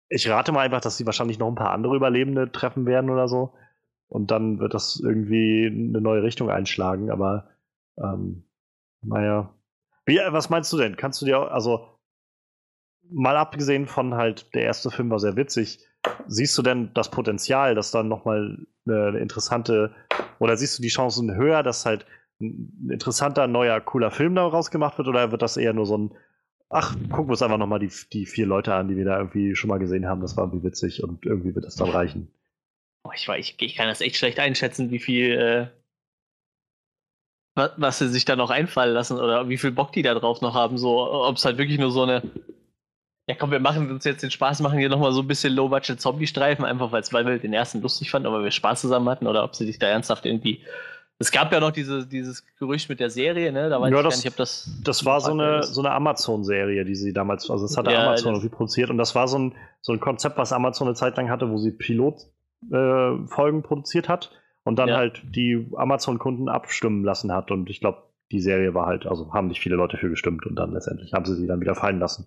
[0.09, 3.29] ich rate mal einfach, dass sie wahrscheinlich noch ein paar andere Überlebende treffen werden oder
[3.29, 3.53] so.
[4.09, 7.11] Und dann wird das irgendwie eine neue Richtung einschlagen.
[7.11, 7.51] Aber
[8.03, 8.45] ähm,
[9.03, 9.53] naja.
[10.07, 10.97] Wie, was meinst du denn?
[10.97, 11.87] Kannst du dir, auch- also
[13.11, 15.81] mal abgesehen von halt, der erste Film war sehr witzig,
[16.27, 19.95] siehst du denn das Potenzial, dass dann nochmal eine interessante,
[20.39, 22.07] oder siehst du die Chancen höher, dass halt
[22.41, 26.15] ein interessanter, neuer, cooler Film daraus gemacht wird, oder wird das eher nur so ein,
[26.71, 29.55] ach, gucken wir uns einfach nochmal die, die vier Leute an, die wir da irgendwie
[29.57, 32.33] schon mal gesehen haben, das war irgendwie witzig und irgendwie wird das dann reichen.
[33.15, 35.67] Ich, ich, ich kann das echt schlecht einschätzen, wie viel, äh,
[37.55, 40.41] was, was sie sich da noch einfallen lassen oder wie viel Bock die da drauf
[40.41, 42.23] noch haben, so, ob es halt wirklich nur so eine,
[43.29, 46.65] ja komm, wir machen uns jetzt den Spaß, machen hier nochmal so ein bisschen Low-Budget-Zombie-Streifen,
[46.65, 49.67] einfach weil wir den ersten lustig fanden, aber wir Spaß zusammen hatten oder ob sie
[49.67, 50.63] sich da ernsthaft irgendwie
[51.21, 53.69] es gab ja noch diese, dieses Gerücht mit der Serie, ne?
[53.69, 54.71] Da weiß ja, ich das, gar nicht, ob das.
[54.85, 58.35] Das war so eine, so eine Amazon-Serie, die sie damals, also das hatte ja, Amazon
[58.35, 61.29] irgendwie produziert und das war so ein, so ein Konzept, was Amazon eine Zeit lang
[61.29, 64.31] hatte, wo sie Pilotfolgen äh, produziert hat
[64.63, 64.97] und dann ja.
[64.97, 67.51] halt die Amazon-Kunden abstimmen lassen hat.
[67.51, 70.55] Und ich glaube, die Serie war halt, also haben nicht viele Leute für gestimmt und
[70.55, 72.27] dann letztendlich haben sie sie dann wieder fallen lassen.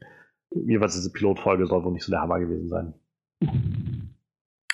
[0.53, 2.93] Jeweils diese Pilotfolge soll wohl nicht so der Hammer gewesen sein.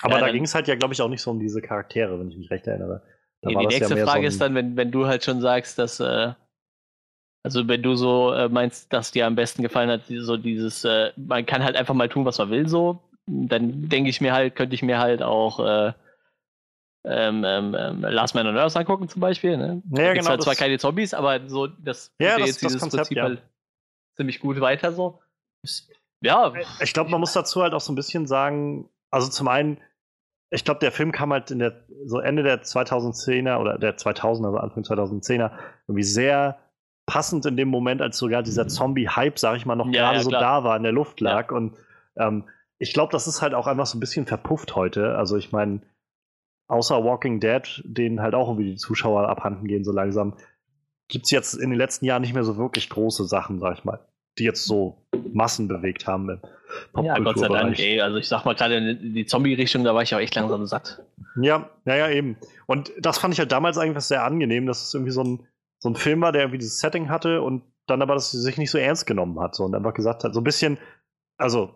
[0.02, 2.18] Aber ja, da ging es halt ja, glaube ich, auch nicht so um diese Charaktere,
[2.18, 3.02] wenn ich mich recht erinnere.
[3.42, 6.00] Da die nächste ja Frage so ist dann, wenn, wenn du halt schon sagst, dass,
[6.00, 6.32] äh,
[7.42, 11.12] also wenn du so äh, meinst, dass dir am besten gefallen hat, so dieses, äh,
[11.16, 14.56] man kann halt einfach mal tun, was man will, so, dann denke ich mir halt,
[14.56, 15.92] könnte ich mir halt auch äh,
[17.04, 19.56] ähm, ähm, ähm Last Man on Earth angucken zum Beispiel.
[19.56, 19.82] Ne?
[19.92, 20.30] Ja, genau.
[20.30, 23.22] Halt zwar keine Zombies, aber so das ja, das, jetzt das dieses Konzept, Prinzip ja.
[23.24, 23.42] halt
[24.16, 25.20] ziemlich gut weiter so.
[26.20, 26.52] Ja.
[26.80, 29.78] Ich glaube, man muss dazu halt auch so ein bisschen sagen, also zum einen,
[30.50, 34.46] ich glaube, der Film kam halt in der, so Ende der 2010er oder der 2000er,
[34.46, 35.52] also Anfang 2010er,
[35.86, 36.58] irgendwie sehr
[37.06, 38.68] passend in dem Moment, als sogar dieser mhm.
[38.68, 41.50] Zombie-Hype, sag ich mal, noch ja, gerade ja, so da war, in der Luft lag.
[41.50, 41.56] Ja.
[41.56, 41.76] Und
[42.16, 45.16] ähm, ich glaube, das ist halt auch einfach so ein bisschen verpufft heute.
[45.16, 45.80] Also ich meine,
[46.68, 50.34] außer Walking Dead, denen halt auch irgendwie die Zuschauer abhanden gehen so langsam,
[51.08, 53.84] gibt es jetzt in den letzten Jahren nicht mehr so wirklich große Sachen, sag ich
[53.84, 54.00] mal
[54.38, 54.96] die jetzt so
[55.32, 56.40] Massen bewegt haben.
[57.02, 58.00] ja, Gott sei Dank, ey.
[58.00, 61.02] Also ich sag mal gerade in die Zombie-Richtung, da war ich auch echt langsam satt.
[61.40, 62.36] Ja, naja, eben.
[62.66, 65.46] Und das fand ich halt damals eigentlich sehr angenehm, dass es irgendwie so ein,
[65.78, 68.70] so ein Film war, der irgendwie dieses Setting hatte und dann aber das sich nicht
[68.70, 70.78] so ernst genommen hat so, und einfach gesagt hat, so ein bisschen,
[71.38, 71.74] also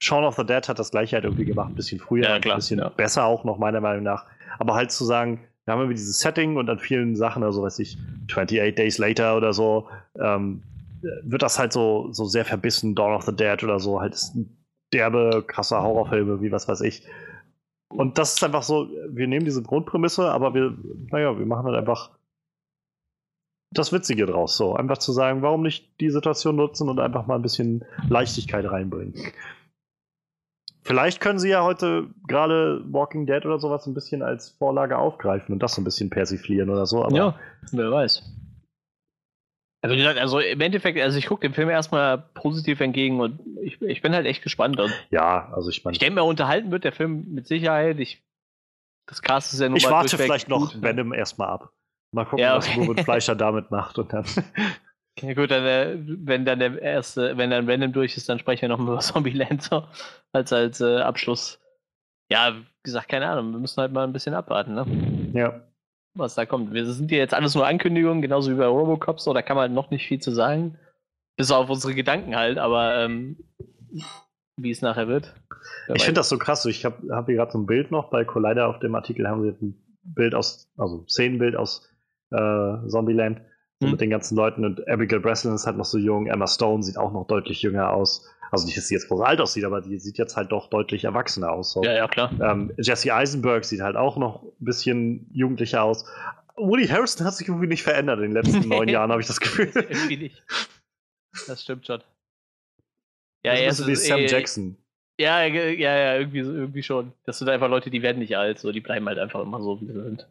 [0.00, 2.56] Shaun of the Dead hat das gleiche halt irgendwie gemacht, ein bisschen früher, ja, klar,
[2.56, 2.88] ein bisschen ja.
[2.88, 4.26] besser auch noch, meiner Meinung nach.
[4.58, 7.78] Aber halt zu sagen, wir haben irgendwie dieses Setting und an vielen Sachen, also weiß
[7.78, 7.96] ich,
[8.30, 9.88] 28 Days Later oder so,
[10.18, 10.62] ähm,
[11.22, 14.16] wird das halt so, so sehr verbissen, Dawn of the Dead oder so, halt
[14.92, 17.06] derbe, krasser Horrorfilme, wie was weiß ich.
[17.88, 20.76] Und das ist einfach so, wir nehmen diese Grundprämisse, aber wir,
[21.10, 22.10] naja, wir machen halt einfach
[23.70, 24.56] das Witzige draus.
[24.56, 28.70] So, einfach zu sagen, warum nicht die Situation nutzen und einfach mal ein bisschen Leichtigkeit
[28.70, 29.14] reinbringen.
[30.82, 35.52] Vielleicht können sie ja heute gerade Walking Dead oder sowas ein bisschen als Vorlage aufgreifen
[35.54, 37.08] und das so ein bisschen persiflieren oder so.
[37.10, 37.38] ja,
[37.72, 38.22] wer weiß.
[39.84, 43.38] Also, wie gesagt, also im Endeffekt, also ich gucke dem Film erstmal positiv entgegen und
[43.60, 44.80] ich, ich bin halt echt gespannt.
[44.80, 45.92] Und ja, also ich meine.
[45.92, 48.00] Ich denke mal, unterhalten wird der Film mit Sicherheit.
[48.00, 48.24] Ich,
[49.04, 50.80] das Cast ist ja nur Ich warte vielleicht noch gut.
[50.80, 51.68] Venom erstmal ab.
[52.12, 52.78] Mal gucken, ja, okay.
[52.78, 54.24] was Ruben Fleischer damit macht und dann.
[55.18, 58.62] Okay, gut, dann, äh, wenn dann der erste, wenn dann Venom durch ist, dann sprechen
[58.62, 59.84] wir noch über Zombieland so
[60.32, 61.60] als als äh, Abschluss.
[62.30, 64.86] Ja, wie gesagt, keine Ahnung, wir müssen halt mal ein bisschen abwarten, ne?
[65.34, 65.60] Ja
[66.14, 66.72] was da kommt.
[66.72, 69.62] Wir sind ja jetzt alles nur Ankündigungen, genauso wie bei Robocop, so da kann man
[69.62, 70.78] halt noch nicht viel zu sagen.
[71.36, 73.36] Bis auf unsere Gedanken halt, aber ähm,
[74.56, 75.34] wie es nachher wird.
[75.92, 76.64] Ich finde das so krass.
[76.66, 79.42] Ich habe hab hier gerade so ein Bild noch bei Collider auf dem Artikel, haben
[79.42, 81.88] sie jetzt ein Bild aus, also Szenenbild aus
[82.30, 83.40] äh, Zombieland
[83.82, 83.90] hm.
[83.90, 86.98] mit den ganzen Leuten und Abigail Breslin ist halt noch so jung, Emma Stone sieht
[86.98, 88.28] auch noch deutlich jünger aus.
[88.54, 91.04] Also nicht, dass sie jetzt groß alt aussieht, aber die sieht jetzt halt doch deutlich
[91.04, 91.72] erwachsener aus.
[91.72, 91.82] So.
[91.82, 92.32] Ja, ja, klar.
[92.40, 96.04] Ähm, Jesse Eisenberg sieht halt auch noch ein bisschen jugendlicher aus.
[96.56, 99.40] Woody Harrison hat sich irgendwie nicht verändert in den letzten neun Jahren, habe ich das
[99.40, 99.70] Gefühl.
[99.74, 100.42] irgendwie nicht.
[101.46, 102.00] Das stimmt schon.
[103.44, 104.76] Ja, er ist wie Sam eh, Jackson.
[105.18, 107.12] Ja, ja, ja, irgendwie, irgendwie schon.
[107.24, 109.80] Das sind einfach Leute, die werden nicht alt, so, die bleiben halt einfach immer so,
[109.80, 110.26] wie sie sind.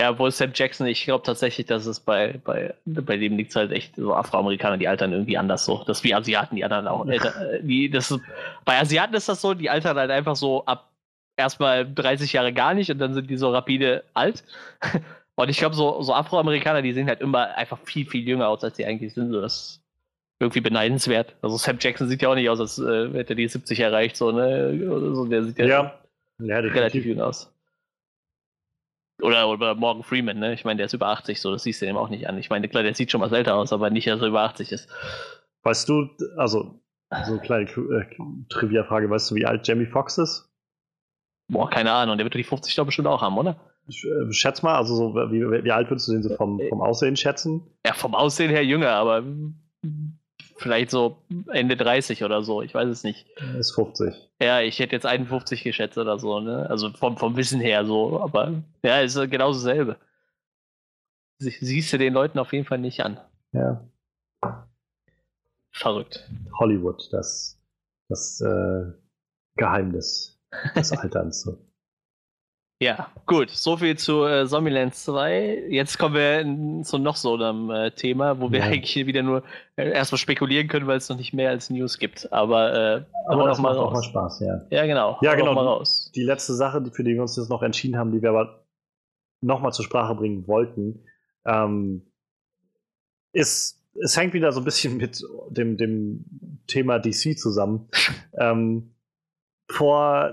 [0.00, 3.70] Ja, wohl Sam Jackson, ich glaube tatsächlich, dass es bei, bei, bei dem liegt halt
[3.70, 5.84] echt so Afroamerikaner, die altern irgendwie anders so.
[5.86, 7.06] Das ist wie Asiaten, die anderen auch.
[7.06, 7.20] Äh,
[7.60, 8.20] die, das ist,
[8.64, 10.88] bei Asiaten ist das so, die altern halt einfach so ab
[11.36, 14.42] erstmal 30 Jahre gar nicht und dann sind die so rapide alt.
[15.36, 18.62] Und ich glaube, so, so Afroamerikaner, die sehen halt immer einfach viel, viel jünger aus,
[18.62, 19.32] als sie eigentlich sind.
[19.32, 19.82] So, das ist
[20.38, 21.34] irgendwie beneidenswert.
[21.40, 24.18] Also Sam Jackson sieht ja auch nicht aus, als äh, hätte er die 70 erreicht,
[24.18, 25.14] so, ne?
[25.14, 26.00] So, der sieht ja, ja.
[26.40, 27.50] ja relativ jung aus.
[29.22, 30.54] Oder, oder Morgan Freeman, ne?
[30.54, 32.38] Ich meine, der ist über 80, so, das siehst du dem auch nicht an.
[32.38, 34.72] Ich meine, klar, der sieht schon was älter aus, aber nicht, dass er über 80
[34.72, 34.88] ist.
[35.62, 36.80] Weißt du, also,
[37.26, 38.04] so eine kleine äh,
[38.48, 40.50] Trivia-Frage, weißt du, wie alt Jamie Foxx ist?
[41.48, 43.56] Boah, keine Ahnung, der wird die 50 doch bestimmt auch haben, oder?
[43.88, 46.80] Ich, äh, schätz mal, also so, wie, wie alt würdest du den so vom, vom
[46.80, 47.66] Aussehen schätzen?
[47.84, 49.24] Ja, vom Aussehen her jünger, aber
[50.60, 51.16] vielleicht so
[51.52, 53.26] Ende 30 oder so, ich weiß es nicht.
[53.58, 54.14] Ist 50.
[54.40, 56.68] Ja, ich hätte jetzt 51 geschätzt oder so, ne?
[56.68, 59.96] Also vom, vom Wissen her so, aber ja, ist genauso selbe.
[61.38, 63.18] Sie, siehst du den Leuten auf jeden Fall nicht an.
[63.52, 63.88] Ja.
[65.72, 66.28] Verrückt.
[66.58, 67.58] Hollywood, das,
[68.08, 68.92] das äh,
[69.56, 70.38] Geheimnis
[70.76, 71.42] des Alterns.
[71.42, 71.58] So.
[72.82, 73.50] Ja, gut.
[73.50, 75.64] So viel zu äh, Zombieland 2.
[75.68, 78.64] Jetzt kommen wir zu noch so einem äh, Thema, wo wir Ja.
[78.66, 79.42] eigentlich wieder nur
[79.76, 82.32] äh, erstmal spekulieren können, weil es noch nicht mehr als News gibt.
[82.32, 84.06] Aber, äh, Aber das macht auch mal raus.
[84.06, 84.62] Spaß, ja.
[84.70, 85.18] Ja, genau.
[85.20, 85.52] Ja, genau.
[85.52, 86.10] Mal raus.
[86.14, 88.64] Die letzte Sache, für die wir uns jetzt noch entschieden haben, die wir aber
[89.42, 91.04] nochmal zur Sprache bringen wollten,
[91.44, 92.10] ähm,
[93.32, 96.24] ist, es hängt wieder so ein bisschen mit dem, dem
[96.66, 97.88] Thema DC zusammen.
[98.38, 98.94] ähm,
[99.68, 100.32] vor,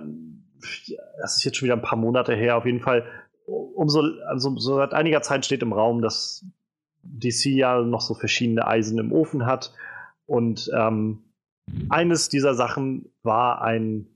[1.22, 3.06] das ist jetzt schon wieder ein paar Monate her, auf jeden Fall,
[3.46, 6.46] umso, also so seit einiger Zeit steht im Raum, dass
[7.04, 9.74] DC ja noch so verschiedene Eisen im Ofen hat.
[10.26, 11.24] Und ähm,
[11.90, 14.08] eines dieser Sachen war ein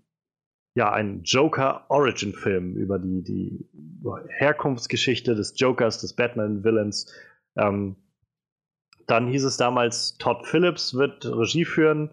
[0.74, 3.70] ja, ein Joker-Origin-Film über die, die
[4.30, 7.14] Herkunftsgeschichte des Jokers, des Batman-Villains.
[7.58, 7.98] Ähm,
[9.08, 12.12] dann hieß es damals, Todd Phillips wird Regie führen,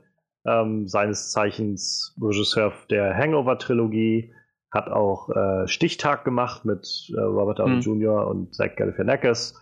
[0.49, 4.33] ähm, seines Zeichens Regisseur der Hangover-Trilogie,
[4.71, 8.01] hat auch äh, Stichtag gemacht mit äh, Robert Downey Hm.
[8.01, 8.27] Jr.
[8.27, 9.55] und Zach Galifianakis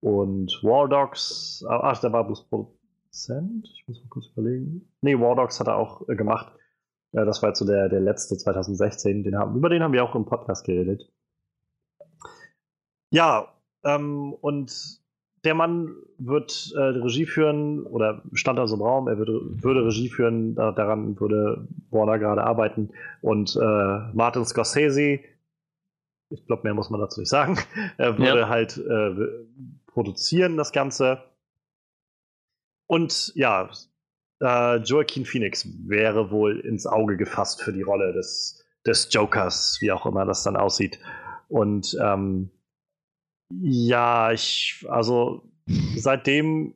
[0.00, 1.64] und War Dogs.
[1.68, 3.68] ah, Ach, der war bloß Produzent?
[3.74, 4.90] Ich muss mal kurz überlegen.
[5.00, 6.52] Nee, War Dogs hat er auch äh, gemacht.
[7.12, 9.24] Ja, das war jetzt so der, der letzte 2016.
[9.24, 11.10] Den haben, über den haben wir auch im Podcast geredet.
[13.10, 13.48] Ja,
[13.82, 14.99] ähm, und
[15.44, 19.86] der Mann wird äh, Regie führen oder stand da so im Raum, er würde, würde
[19.86, 22.90] Regie führen, da, daran würde Warner gerade arbeiten.
[23.22, 25.20] Und äh, Martin Scorsese,
[26.28, 27.58] ich glaube, mehr muss man dazu nicht sagen,
[27.96, 28.48] er würde Ja.
[28.48, 29.14] halt äh,
[29.86, 31.22] produzieren das Ganze.
[32.86, 33.70] Und ja,
[34.42, 39.92] äh, Joaquin Phoenix wäre wohl ins Auge gefasst für die Rolle des, des Jokers, wie
[39.92, 40.98] auch immer das dann aussieht.
[41.48, 42.50] Und ähm,
[43.50, 45.42] ja, ich, also
[45.96, 46.74] seitdem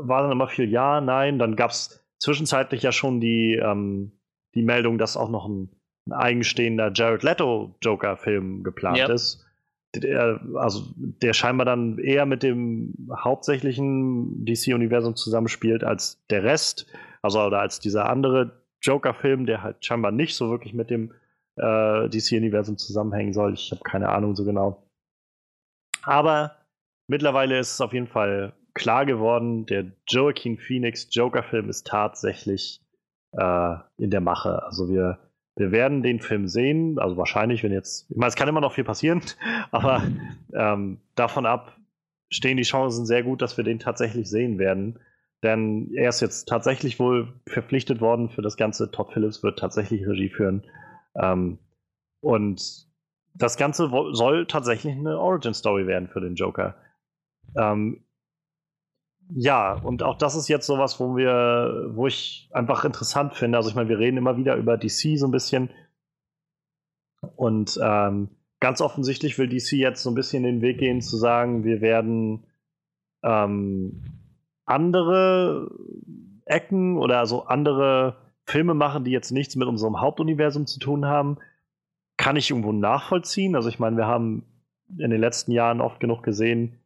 [0.00, 1.38] war dann immer viel Ja, Nein.
[1.38, 4.12] Dann gab es zwischenzeitlich ja schon die, ähm,
[4.54, 5.70] die Meldung, dass auch noch ein,
[6.06, 9.12] ein eigenstehender Jared Leto Joker-Film geplant Ja.
[9.12, 9.44] ist.
[9.94, 16.86] Der, also der scheinbar dann eher mit dem hauptsächlichen DC-Universum zusammenspielt als der Rest.
[17.22, 21.12] Also oder als dieser andere Joker-Film, der halt scheinbar nicht so wirklich mit dem
[21.56, 23.54] äh, DC-Universum zusammenhängen soll.
[23.54, 24.83] Ich habe keine Ahnung so genau.
[26.04, 26.56] Aber
[27.06, 32.80] mittlerweile ist es auf jeden Fall klar geworden, der Joaquin Phoenix Joker-Film ist tatsächlich
[33.32, 34.62] äh, in der Mache.
[34.64, 35.18] Also wir,
[35.56, 38.74] wir werden den Film sehen, also wahrscheinlich, wenn jetzt, ich meine, es kann immer noch
[38.74, 39.22] viel passieren,
[39.70, 40.02] aber
[40.52, 41.76] ähm, davon ab
[42.30, 44.98] stehen die Chancen sehr gut, dass wir den tatsächlich sehen werden.
[45.44, 48.90] Denn er ist jetzt tatsächlich wohl verpflichtet worden für das Ganze.
[48.90, 50.64] Todd Phillips wird tatsächlich Regie führen.
[51.20, 51.58] Ähm,
[52.20, 52.88] und
[53.34, 56.76] das Ganze soll tatsächlich eine Origin-Story werden für den Joker.
[57.56, 58.04] Ähm,
[59.30, 63.58] ja, und auch das ist jetzt sowas, wo wir, wo ich einfach interessant finde.
[63.58, 65.70] Also ich meine, wir reden immer wieder über DC so ein bisschen.
[67.36, 68.28] Und ähm,
[68.60, 72.46] ganz offensichtlich will DC jetzt so ein bisschen den Weg gehen, zu sagen, wir werden
[73.22, 74.02] ähm,
[74.66, 75.70] andere
[76.44, 81.38] Ecken oder so andere Filme machen, die jetzt nichts mit unserem Hauptuniversum zu tun haben,
[82.16, 83.56] kann ich irgendwo nachvollziehen.
[83.56, 84.44] Also ich meine, wir haben
[84.98, 86.78] in den letzten Jahren oft genug gesehen,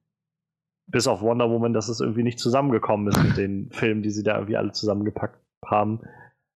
[0.86, 4.22] bis auf Wonder Woman, dass es irgendwie nicht zusammengekommen ist mit den Filmen, die sie
[4.22, 6.00] da irgendwie alle zusammengepackt haben.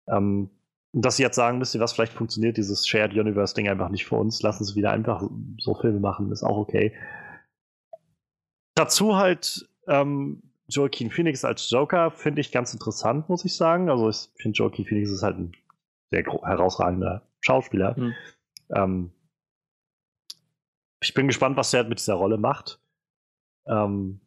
[0.09, 0.51] Ähm,
[0.93, 4.07] und dass sie jetzt sagen, wisst ihr was, vielleicht funktioniert dieses Shared Universe-Ding einfach nicht
[4.07, 5.23] für uns, lassen sie wieder einfach
[5.59, 6.93] so Filme machen, ist auch okay.
[8.75, 13.89] Dazu halt ähm, Joaquin Phoenix als Joker finde ich ganz interessant, muss ich sagen.
[13.89, 15.53] Also ich finde Joaquin Phoenix ist halt ein
[16.11, 17.97] sehr herausragender Schauspieler.
[17.97, 18.15] Hm.
[18.75, 19.13] Ähm,
[21.03, 22.81] ich bin gespannt, was der mit dieser Rolle macht.
[23.67, 24.21] Ähm,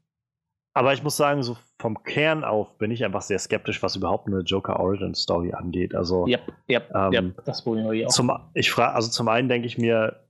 [0.73, 4.27] aber ich muss sagen, so vom Kern auf bin ich einfach sehr skeptisch, was überhaupt
[4.27, 5.93] eine Joker Origin Story angeht.
[5.93, 8.09] Also Ja, ja, Ähm, ja, das habe ich auch.
[8.09, 10.25] zum, ich frage, also zum einen denke ich mir,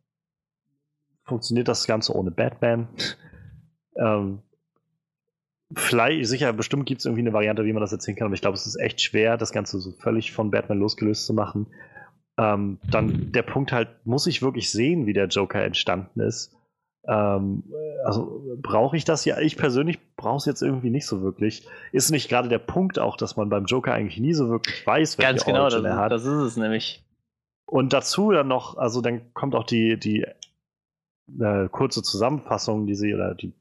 [1.24, 2.90] funktioniert das Ganze ohne Batman?
[3.96, 4.42] ähm,
[5.74, 8.42] vielleicht, sicher, bestimmt gibt es irgendwie eine Variante, wie man das erzählen kann, aber ich
[8.42, 11.68] glaube, es ist echt schwer, das Ganze so völlig von Batman losgelöst zu machen.
[12.38, 16.56] Ähm, dann der Punkt halt, muss ich wirklich sehen, wie der Joker entstanden ist?
[17.06, 17.64] Ähm,
[18.06, 19.40] also brauche ich das ja?
[19.40, 21.68] Ich persönlich brauche es jetzt irgendwie nicht so wirklich.
[21.92, 25.18] Ist nicht gerade der Punkt auch, dass man beim Joker eigentlich nie so wirklich weiß,
[25.18, 26.12] welche Ganz genau, das, Origin er hat.
[26.12, 27.04] das ist es nämlich.
[27.66, 30.26] Und dazu dann noch, also dann kommt auch die, die
[31.40, 33.54] äh, kurze Zusammenfassung, die sie, oder die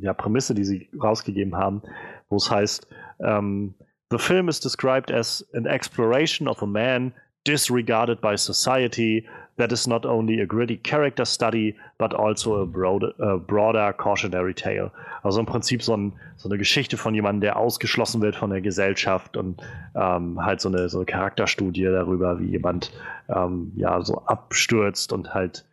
[0.00, 1.82] ja, Prämisse, die sie rausgegeben haben,
[2.28, 2.86] wo es heißt,
[3.20, 3.74] ähm,
[4.10, 9.86] The film is described as an exploration of a man disregarded by society that is
[9.86, 14.90] not only a gritty character study, but also a, broad, a broader cautionary tale.
[15.22, 18.60] Also im Prinzip so, ein, so, eine Geschichte von jemandem, der ausgeschlossen wird von der
[18.60, 19.62] Gesellschaft und
[19.94, 22.92] ähm, halt so eine, so eine Charakterstudie darüber, wie jemand
[23.28, 25.66] ähm, ja so abstürzt und halt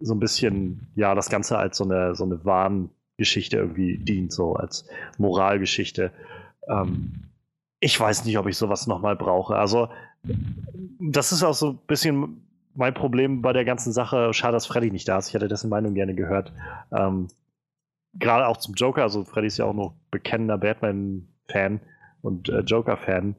[0.00, 4.54] so ein bisschen, ja, das Ganze als so eine, so eine Warngeschichte irgendwie dient, so
[4.54, 4.86] als
[5.18, 6.12] Moralgeschichte.
[6.68, 7.30] Ähm,
[7.80, 9.56] ich weiß nicht, ob ich sowas nochmal brauche.
[9.56, 9.88] Also,
[11.00, 12.42] das ist auch so ein bisschen
[12.74, 14.32] mein Problem bei der ganzen Sache.
[14.34, 15.28] Schade, dass Freddy nicht da ist.
[15.28, 16.52] Ich hätte dessen Meinung gerne gehört.
[16.92, 17.28] Ähm,
[18.14, 19.02] Gerade auch zum Joker.
[19.02, 21.80] Also, Freddy ist ja auch noch bekennender Batman-Fan
[22.22, 23.36] und äh, Joker-Fan.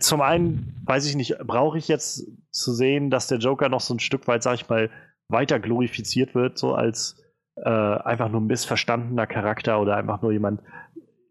[0.00, 3.94] Zum einen weiß ich nicht, brauche ich jetzt zu sehen, dass der Joker noch so
[3.94, 4.90] ein Stück weit, sag ich mal,
[5.28, 7.22] weiter glorifiziert wird, so als
[7.56, 10.62] äh, einfach nur ein missverstandener Charakter oder einfach nur jemand,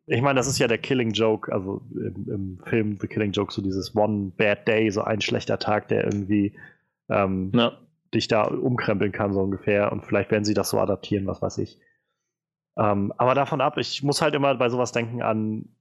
[0.08, 3.54] ich meine, das ist ja der Killing Joke, also im, im, Film The Killing Joke,
[3.54, 6.58] so dieses One Bad Day, so ein schlechter Tag, der irgendwie
[7.10, 7.78] ähm, ja.
[8.14, 9.92] dich da umkrempeln kann, so ungefähr.
[9.92, 11.78] Und vielleicht werden sie das so adaptieren, was weiß ich.
[12.78, 15.76] Ähm, aber davon ab, ich muss halt immer bei sowas denken an,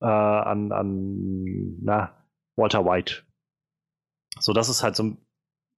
[0.00, 2.16] äh, an, an na,
[2.56, 3.22] Walter White.
[4.40, 5.16] So, das ist halt so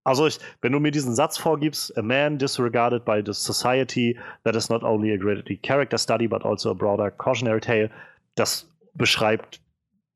[0.05, 4.55] also, ich, wenn du mir diesen Satz vorgibst, a man disregarded by the society that
[4.55, 7.91] is not only a great character study, but also a broader cautionary tale,
[8.35, 9.61] das beschreibt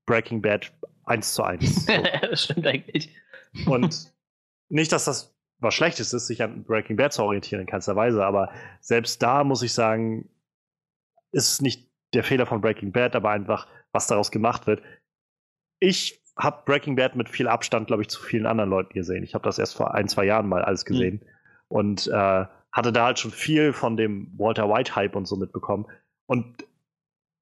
[0.07, 0.71] Breaking Bad
[1.07, 1.87] eins zu eins.
[1.87, 2.03] So.
[2.21, 3.15] das stimmt eigentlich.
[3.67, 4.13] Und
[4.69, 8.25] nicht, dass das was Schlechtes ist, sich an Breaking Bad zu orientieren in keinster Weise,
[8.25, 10.29] aber selbst da muss ich sagen,
[11.33, 14.83] ist es nicht der Fehler von Breaking Bad, aber einfach, was daraus gemacht wird.
[15.81, 19.25] Ich habe Breaking Bad mit viel Abstand, glaube ich, zu vielen anderen Leuten gesehen.
[19.25, 21.29] Ich habe das erst vor ein, zwei Jahren mal alles gesehen mhm.
[21.69, 25.87] und äh, hatte da halt schon viel von dem Walter White-Hype und so mitbekommen.
[26.27, 26.65] Und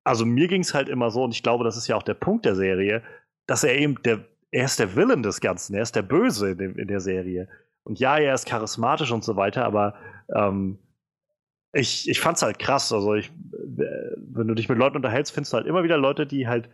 [0.04, 2.14] also mir ging es halt immer so, und ich glaube, das ist ja auch der
[2.14, 3.02] Punkt der Serie,
[3.46, 6.58] dass er eben der, er ist der Villain des Ganzen, er ist der Böse in,
[6.58, 7.48] dem, in der Serie.
[7.82, 9.94] Und ja, er ist charismatisch und so weiter, aber
[10.34, 10.78] ähm,
[11.72, 12.92] ich, ich fand's halt krass.
[12.92, 16.48] Also ich, wenn du dich mit Leuten unterhältst, findest du halt immer wieder Leute, die
[16.48, 16.70] halt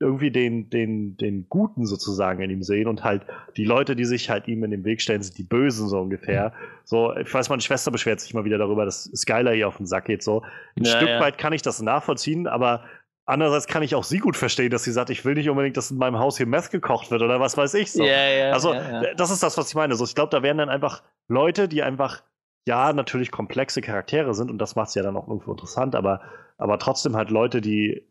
[0.00, 3.22] irgendwie den, den, den Guten sozusagen in ihm sehen und halt
[3.56, 6.52] die Leute, die sich halt ihm in den Weg stellen, sind die Bösen so ungefähr.
[6.84, 9.86] So, ich weiß, meine Schwester beschwert sich mal wieder darüber, dass Skylar ihr auf den
[9.86, 10.22] Sack geht.
[10.22, 10.42] So,
[10.76, 11.20] ein ja, Stück ja.
[11.20, 12.84] weit kann ich das nachvollziehen, aber
[13.24, 15.90] andererseits kann ich auch sie gut verstehen, dass sie sagt, ich will nicht unbedingt, dass
[15.90, 18.04] in meinem Haus hier Meth gekocht wird oder was weiß ich so.
[18.04, 18.74] Ja, ja, also,
[19.16, 19.94] das ist das, was ich meine.
[19.94, 22.22] So, ich glaube, da werden dann einfach Leute, die einfach
[22.66, 26.20] ja, natürlich komplexe Charaktere sind und das macht es ja dann auch irgendwo interessant, aber,
[26.56, 28.06] aber trotzdem halt Leute, die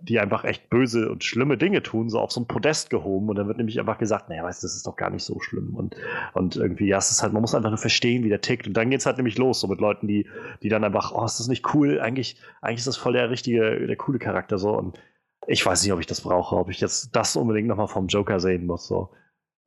[0.00, 3.28] die einfach echt böse und schlimme Dinge tun, so auf so ein Podest gehoben.
[3.28, 5.40] Und dann wird nämlich einfach gesagt, naja, weißt du, das ist doch gar nicht so
[5.40, 5.74] schlimm.
[5.74, 5.96] Und,
[6.34, 8.66] und irgendwie, ja, es ist halt, man muss einfach nur verstehen, wie der tickt.
[8.66, 10.28] Und dann geht es halt nämlich los, so mit Leuten, die,
[10.62, 12.00] die dann einfach, oh, ist das nicht cool?
[12.00, 14.70] Eigentlich, eigentlich ist das voll der richtige, der coole Charakter so.
[14.76, 14.98] Und
[15.46, 18.40] ich weiß nicht, ob ich das brauche, ob ich jetzt das unbedingt nochmal vom Joker
[18.40, 18.86] sehen muss.
[18.86, 19.10] So.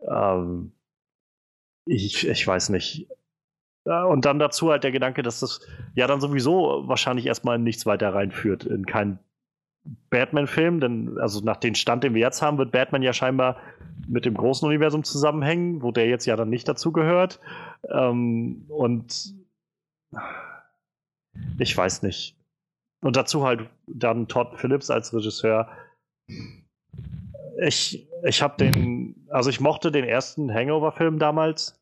[0.08, 0.72] Ähm,
[1.86, 3.08] ich, ich weiß nicht.
[3.84, 5.62] Und dann dazu halt der Gedanke, dass das
[5.96, 9.20] ja dann sowieso wahrscheinlich erstmal in nichts weiter reinführt, in kein
[10.10, 13.58] Batman-Film, denn also nach dem Stand, den wir jetzt haben, wird Batman ja scheinbar
[14.08, 17.40] mit dem großen Universum zusammenhängen, wo der jetzt ja dann nicht dazu gehört.
[17.90, 19.36] Ähm, und
[21.60, 22.36] ich weiß nicht.
[23.02, 25.70] Und dazu halt dann Todd Phillips als Regisseur.
[27.62, 31.80] Ich, ich habe den, also ich mochte den ersten Hangover-Film damals.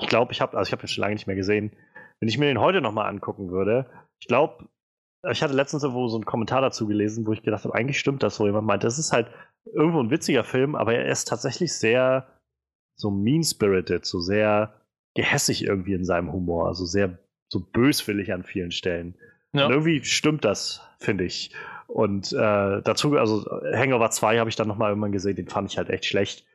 [0.00, 1.72] Ich glaube, ich habe, also ich habe ihn schon lange nicht mehr gesehen.
[2.20, 3.86] Wenn ich mir den heute nochmal angucken würde,
[4.20, 4.68] ich glaube,
[5.30, 8.22] ich hatte letztens irgendwo so einen Kommentar dazu gelesen, wo ich gedacht habe, eigentlich stimmt
[8.22, 9.28] das, wo jemand meinte, das ist halt
[9.64, 12.26] irgendwo ein witziger Film, aber er ist tatsächlich sehr
[12.96, 14.74] so mean-spirited, so sehr
[15.14, 17.18] gehässig irgendwie in seinem Humor, also sehr
[17.48, 19.16] so böswillig an vielen Stellen.
[19.52, 19.66] Ja.
[19.66, 21.52] Und irgendwie stimmt das, finde ich.
[21.86, 25.78] Und äh, dazu, also Hangover 2 habe ich dann nochmal irgendwann gesehen, den fand ich
[25.78, 26.46] halt echt schlecht.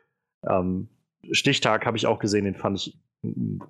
[0.47, 0.89] Ähm,
[1.31, 2.99] Stichtag habe ich auch gesehen, den fand ich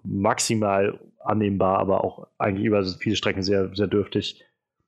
[0.03, 4.43] maximal annehmbar, aber auch eigentlich über viele Strecken sehr, sehr dürftig.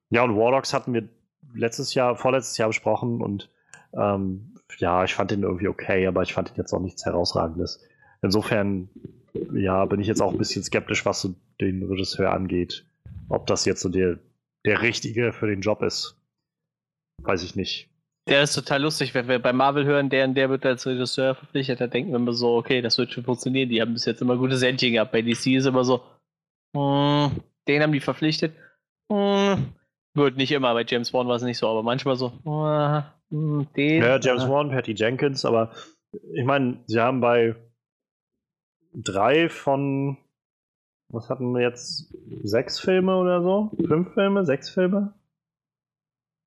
[0.09, 1.07] Ja, und Warlocks hatten wir
[1.53, 3.49] letztes Jahr, vorletztes Jahr besprochen und
[3.93, 7.83] ähm, ja, ich fand den irgendwie okay, aber ich fand ihn jetzt auch nichts Herausragendes.
[8.21, 8.89] Insofern,
[9.53, 12.85] ja, bin ich jetzt auch ein bisschen skeptisch, was so den Regisseur angeht.
[13.29, 14.19] Ob das jetzt so der,
[14.65, 16.17] der Richtige für den Job ist,
[17.21, 17.89] weiß ich nicht.
[18.27, 21.35] Der ist total lustig, wenn wir bei Marvel hören, der und der wird als Regisseur
[21.35, 23.69] verpflichtet, da denken wir immer so, okay, das wird schon funktionieren.
[23.69, 25.11] Die haben bis jetzt immer gute Sendchen gehabt.
[25.11, 26.01] Bei DC ist immer so,
[26.73, 27.27] mm,
[27.67, 28.55] den haben die verpflichtet.
[29.09, 29.53] Mm,
[30.15, 32.31] Gut, nicht immer, bei James Wan war es nicht so, aber manchmal so.
[32.45, 33.01] Uh,
[33.75, 34.49] den, ja, James uh.
[34.49, 35.71] Wan, Patty Jenkins, aber
[36.33, 37.55] ich meine, sie haben bei
[38.93, 40.17] drei von,
[41.09, 42.15] was hatten wir jetzt?
[42.43, 43.71] Sechs Filme oder so?
[43.85, 44.45] Fünf Filme?
[44.45, 45.13] Sechs Filme?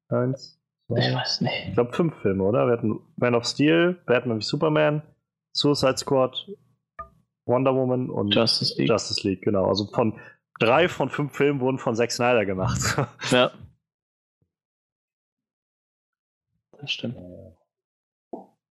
[0.09, 0.59] Eins,
[0.89, 1.69] Ich weiß nicht.
[1.69, 2.67] Ich glaube fünf Filme, oder?
[2.67, 5.03] Wir hatten Man of Steel, Batman wie Superman,
[5.55, 6.49] Suicide Squad,
[7.45, 8.89] Wonder Woman und Justice League.
[8.89, 9.67] Justice League, genau.
[9.67, 10.19] Also von
[10.59, 12.97] drei von fünf Filmen wurden von Zack Snyder gemacht.
[13.31, 13.51] Ja.
[16.81, 17.17] Das stimmt.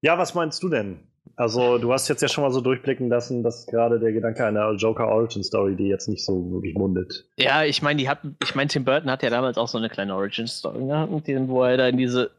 [0.02, 1.00] ja, was meinst du denn?
[1.36, 4.72] Also, du hast jetzt ja schon mal so durchblicken lassen, dass gerade der Gedanke einer
[4.74, 7.26] Joker Origin Story, die jetzt nicht so wirklich mundet.
[7.38, 9.90] Ja, ich meine, die hatten, ich meine, Tim Burton hat ja damals auch so eine
[9.90, 11.08] kleine Origin-Story, ne?
[11.12, 12.32] Mit diesem, wo er da in diese,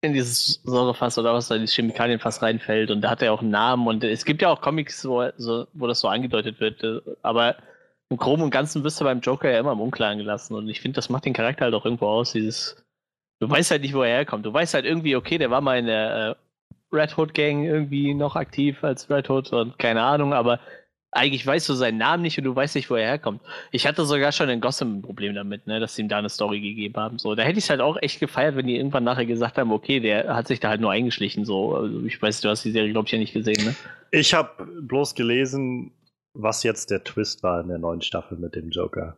[0.00, 3.50] in dieses Säurefass oder was da, dieses Chemikalienfass reinfällt und da hat er auch einen
[3.50, 7.00] Namen und es gibt ja auch Comics, wo, so, wo das so angedeutet wird, äh,
[7.22, 7.56] aber
[8.10, 10.80] im Groben und Ganzen wirst du beim Joker ja immer im Unklaren gelassen und ich
[10.80, 12.76] finde, das macht den Charakter halt auch irgendwo aus, dieses,
[13.38, 15.78] du weißt halt nicht, wo er herkommt, du weißt halt irgendwie, okay, der war mal
[15.78, 16.36] in der
[16.92, 20.58] äh, Red Hood Gang irgendwie noch aktiv als Red Hood und keine Ahnung, aber
[21.12, 23.40] eigentlich weißt du seinen Namen nicht und du weißt nicht, wo er herkommt.
[23.72, 26.28] Ich hatte sogar schon in Gotham ein Problem damit, ne, dass sie ihm da eine
[26.28, 27.18] Story gegeben haben.
[27.18, 29.72] So, da hätte ich es halt auch echt gefeiert, wenn die irgendwann nachher gesagt haben,
[29.72, 31.44] okay, der hat sich da halt nur eingeschlichen.
[31.44, 33.74] So, also ich weiß, du hast die Serie, glaube ich, ja nicht gesehen, ne?
[34.12, 35.92] Ich habe bloß gelesen,
[36.34, 39.16] was jetzt der Twist war in der neuen Staffel mit dem Joker.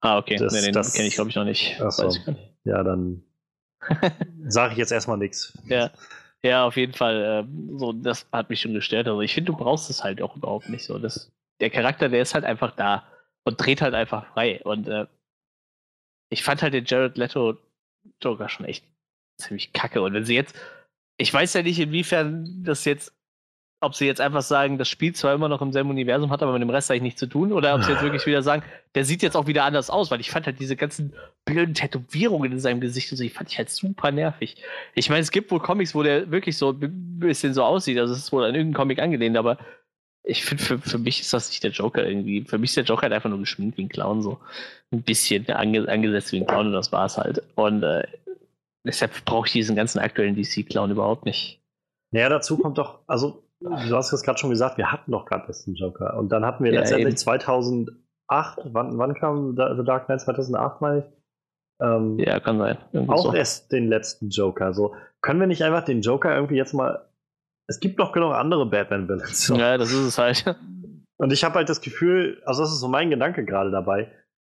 [0.00, 0.36] Ah, okay.
[0.36, 1.80] Das- nee, den das- kenne ich, glaube ich, noch nicht.
[1.80, 2.04] Ach so.
[2.06, 2.54] Weiß ich gar nicht.
[2.64, 3.22] Ja, dann
[4.48, 5.56] sage ich jetzt erstmal nichts.
[5.66, 5.90] Ja.
[6.42, 7.44] Ja, auf jeden Fall.
[7.48, 9.08] ähm, so, das hat mich schon gestört.
[9.08, 10.98] Also ich finde, du brauchst es halt auch überhaupt nicht so.
[10.98, 13.04] Das, der Charakter, der ist halt einfach da
[13.44, 14.60] und dreht halt einfach frei.
[14.62, 15.06] Und äh,
[16.30, 17.56] ich fand halt den Jared Leto
[18.22, 18.84] Joker schon echt
[19.40, 20.00] ziemlich kacke.
[20.00, 20.54] Und wenn sie jetzt,
[21.16, 23.12] ich weiß ja nicht, inwiefern das jetzt,
[23.80, 26.52] ob sie jetzt einfach sagen, das spielt zwar immer noch im selben Universum, hat aber
[26.52, 28.62] mit dem Rest eigentlich nichts zu tun, oder ob sie jetzt wirklich wieder sagen,
[28.94, 31.12] der sieht jetzt auch wieder anders aus, weil ich fand halt diese ganzen
[31.44, 34.56] blöden Tätowierungen in seinem Gesicht und so, die fand ich halt super nervig.
[34.94, 38.12] Ich meine, es gibt wohl Comics, wo der wirklich so ein bisschen so aussieht, also
[38.12, 39.58] es ist wohl an irgendeinen Comic angelehnt, aber
[40.24, 42.44] ich finde, für, für mich ist das nicht der Joker irgendwie.
[42.44, 44.38] Für mich ist der Joker halt einfach nur geschminkt wie ein Clown, so
[44.92, 47.42] ein bisschen ange, angesetzt wie ein Clown und das war's halt.
[47.54, 48.06] Und äh,
[48.84, 51.62] deshalb brauche ich diesen ganzen aktuellen DC-Clown überhaupt nicht.
[52.12, 55.46] Ja, dazu kommt doch, also du hast es gerade schon gesagt, wir hatten doch gerade
[55.48, 56.16] erst einen Joker.
[56.16, 57.16] Und dann hatten wir Ja, letztendlich eben.
[57.16, 60.20] 2008, wann, wann kam The Dark Knight?
[60.20, 61.04] 2008, meine ich.
[61.80, 62.78] Ähm, Ja, kann sein.
[62.92, 63.32] Irgendwie auch so.
[63.34, 64.72] erst den letzten Joker.
[64.74, 67.04] So, können wir nicht einfach den Joker irgendwie jetzt mal.
[67.68, 69.46] Es gibt doch genug andere Batman-Villains.
[69.46, 69.56] So.
[69.56, 70.56] Ja, das ist es halt.
[71.18, 74.10] Und ich habe halt das Gefühl, also das ist so mein Gedanke gerade dabei,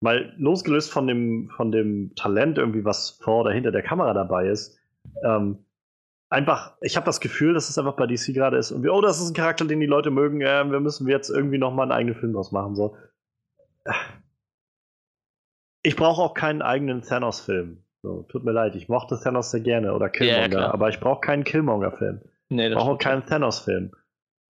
[0.02, 4.48] weil losgelöst von dem, von dem Talent irgendwie, was vor oder hinter der Kamera dabei
[4.48, 4.78] ist,
[5.24, 5.64] ähm,
[6.30, 8.70] einfach, ich habe das Gefühl, dass es einfach bei DC gerade ist.
[8.70, 11.28] Und wir, oh, das ist ein Charakter, den die Leute mögen, äh, wir müssen jetzt
[11.28, 12.74] irgendwie nochmal einen eigenen Film draus machen.
[12.76, 12.96] So.
[15.82, 17.84] Ich brauche auch keinen eigenen Thanos-Film.
[18.02, 20.72] So, tut mir leid, ich mochte Thanos sehr gerne oder Killmonger, klar.
[20.72, 22.22] aber ich brauche keinen Killmonger-Film.
[22.48, 23.90] Nee, Ich brauche keinen Thanos-Film.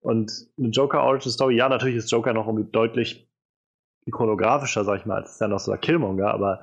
[0.02, 3.28] Und eine Joker Origin Story, ja, natürlich ist Joker noch irgendwie deutlich
[4.06, 6.62] ikonografischer, sag ich mal, als Thanos oder Killmonger, aber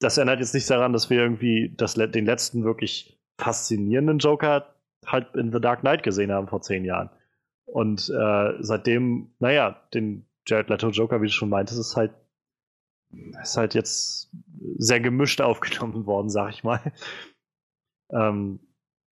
[0.00, 4.74] das ändert jetzt nichts daran, dass wir irgendwie das, den letzten wirklich faszinierenden Joker
[5.06, 7.10] halt in The Dark Knight gesehen haben vor zehn Jahren.
[7.66, 12.12] Und äh, seitdem, naja, den Jared Leto Joker, wie du schon meintest, ist halt,
[13.42, 14.30] ist halt jetzt
[14.76, 16.80] sehr gemischt aufgenommen worden, sag ich mal.
[18.10, 18.60] Ähm,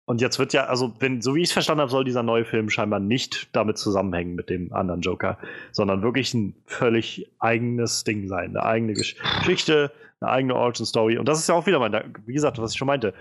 [0.06, 2.43] und jetzt wird ja, also, wenn, so wie ich es verstanden habe, soll dieser neue
[2.43, 5.38] Film scheinbar nicht damit zusammenhängen mit dem anderen Joker,
[5.72, 8.49] sondern wirklich ein völlig eigenes Ding sein.
[8.49, 11.18] Eine eigene Gesch Geschichte, eine eigene Origin Story.
[11.18, 13.14] Und das ist ja auch wieder mein, wie gesagt, was ich schon meinte.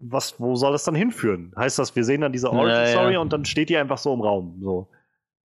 [0.00, 1.52] Was, wo soll das dann hinführen?
[1.56, 4.20] Heißt das, wir sehen dann diese Origin Ja, und dann steht die einfach so im
[4.20, 4.58] Raum.
[4.62, 4.88] So.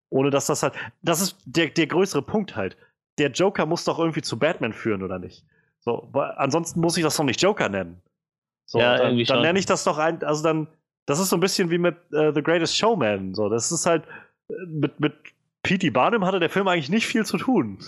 [0.10, 0.74] Ohne dass das halt.
[1.02, 2.78] Das ist der, der größere Punkt halt.
[3.18, 5.46] Der Joker muss doch irgendwie zu Batman führen, oder nicht?
[5.80, 8.02] So, weil ansonsten muss ich das doch nicht Joker nennen.
[8.66, 9.44] So, Ja, dann, irgendwie dann schon.
[9.44, 10.68] nenne ich das doch ein, also dann,
[11.06, 13.34] das ist so ein bisschen wie mit äh, The Greatest Showman.
[13.34, 14.04] So, das ist halt,
[14.50, 15.14] äh, mit, mit
[15.64, 15.90] P.T.
[15.92, 17.80] Barnum hatte der Film eigentlich nicht viel zu tun.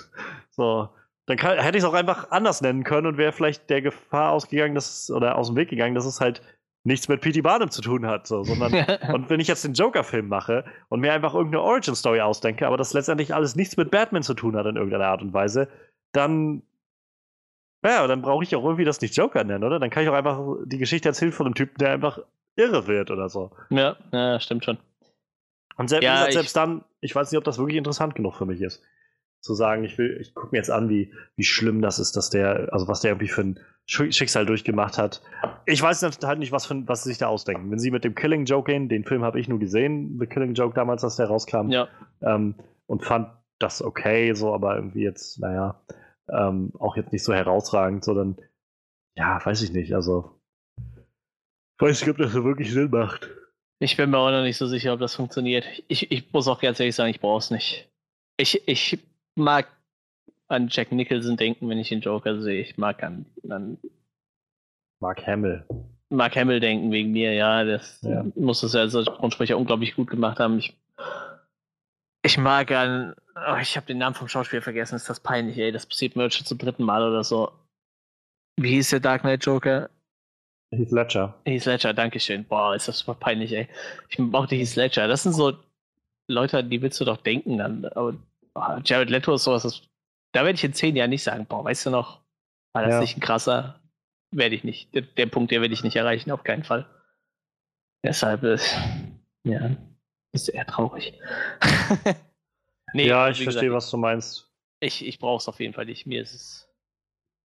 [0.51, 0.89] So,
[1.25, 4.31] dann kann, hätte ich es auch einfach anders nennen können und wäre vielleicht der Gefahr
[4.31, 6.41] ausgegangen, dass, oder aus dem Weg gegangen, dass es halt
[6.83, 7.41] nichts mit P.T.
[7.41, 8.27] Barnum zu tun hat.
[8.27, 8.73] So, sondern,
[9.13, 12.93] und wenn ich jetzt den Joker-Film mache und mir einfach irgendeine Origin-Story ausdenke, aber das
[12.93, 15.67] letztendlich alles nichts mit Batman zu tun hat in irgendeiner Art und Weise,
[16.11, 16.61] dann
[17.83, 19.79] ja, dann brauche ich auch irgendwie das nicht Joker nennen, oder?
[19.79, 22.19] Dann kann ich auch einfach die Geschichte erzählen von einem Typen, der einfach
[22.55, 23.51] irre wird oder so.
[23.69, 24.79] ja, ja, stimmt schon.
[25.77, 28.45] Und selbst, Ja, gesagt, selbst dann, ich weiß nicht, ob das wirklich interessant genug für
[28.45, 28.81] mich ist.
[29.41, 32.29] Zu sagen, ich will, ich gucke mir jetzt an, wie, wie schlimm das ist, dass
[32.31, 35.21] der, also was der irgendwie für ein Sch- Schicksal durchgemacht hat.
[35.67, 37.69] Ich weiß halt nicht, was, für, was sie sich da ausdenken.
[37.69, 40.55] Wenn sie mit dem Killing Joke gehen, den Film habe ich nur gesehen, The Killing
[40.55, 41.87] Joke damals, als der rauskam, Ja,
[42.21, 42.55] ähm,
[42.87, 43.29] und fand
[43.59, 45.79] das okay, so, aber irgendwie jetzt, naja,
[46.29, 48.37] ähm, auch jetzt nicht so herausragend, sondern,
[49.15, 50.41] ja, weiß ich nicht, also,
[51.79, 53.29] weiß nicht, ob das so wirklich Sinn macht.
[53.79, 55.65] ich bin mir auch noch nicht so sicher, ob das funktioniert.
[55.87, 57.89] Ich, ich muss auch ganz ehrlich sagen, ich brauche es nicht.
[58.37, 58.99] Ich, ich
[59.35, 59.67] mag
[60.47, 62.61] an Jack Nicholson denken, wenn ich den Joker sehe.
[62.61, 63.77] Ich mag an, an
[64.99, 65.65] Mark Hamill.
[66.09, 67.63] Mark Hamill denken wegen mir, ja.
[67.63, 68.25] Das Ja.
[68.35, 70.59] muss das ja als Synchronsprecher unglaublich gut gemacht haben.
[70.59, 70.75] Ich,
[72.23, 73.15] ich mag an.
[73.35, 75.71] Oh, ich habe den Namen vom Schauspieler vergessen, ist das peinlich, ey.
[75.71, 77.51] Das passiert mir jetzt schon zum dritten Mal oder so.
[78.57, 79.89] Wie hieß der Dark Knight Joker?
[80.71, 81.35] Heath Ledger.
[81.45, 82.45] Heath Ledger, Dankeschön.
[82.45, 83.67] Boah, ist das super peinlich, ey.
[84.09, 85.07] Ich mochte Heath Ledger.
[85.07, 85.57] Das sind so
[86.27, 87.85] Leute, an die willst du doch denken dann.
[87.85, 88.15] Aber
[88.55, 89.81] oh, Jared Leto ist sowas, das,
[90.33, 92.21] da werde ich in zehn Jahren nicht sagen, boah, weißt du noch,
[92.73, 92.99] war das Ja.
[93.01, 93.79] nicht ein krasser?
[94.31, 94.93] Werde ich nicht.
[94.93, 96.89] Der, der Punkt, der werde ich nicht erreichen, auf keinen Fall.
[98.03, 98.75] Deshalb ist,
[99.43, 99.75] ja,
[100.33, 101.19] ist eher traurig.
[102.93, 104.51] nee, ja, ich verstehe, gesagt, was du meinst.
[104.81, 106.05] Ich, ich brauche es auf jeden Fall nicht.
[106.05, 106.69] Mir ist es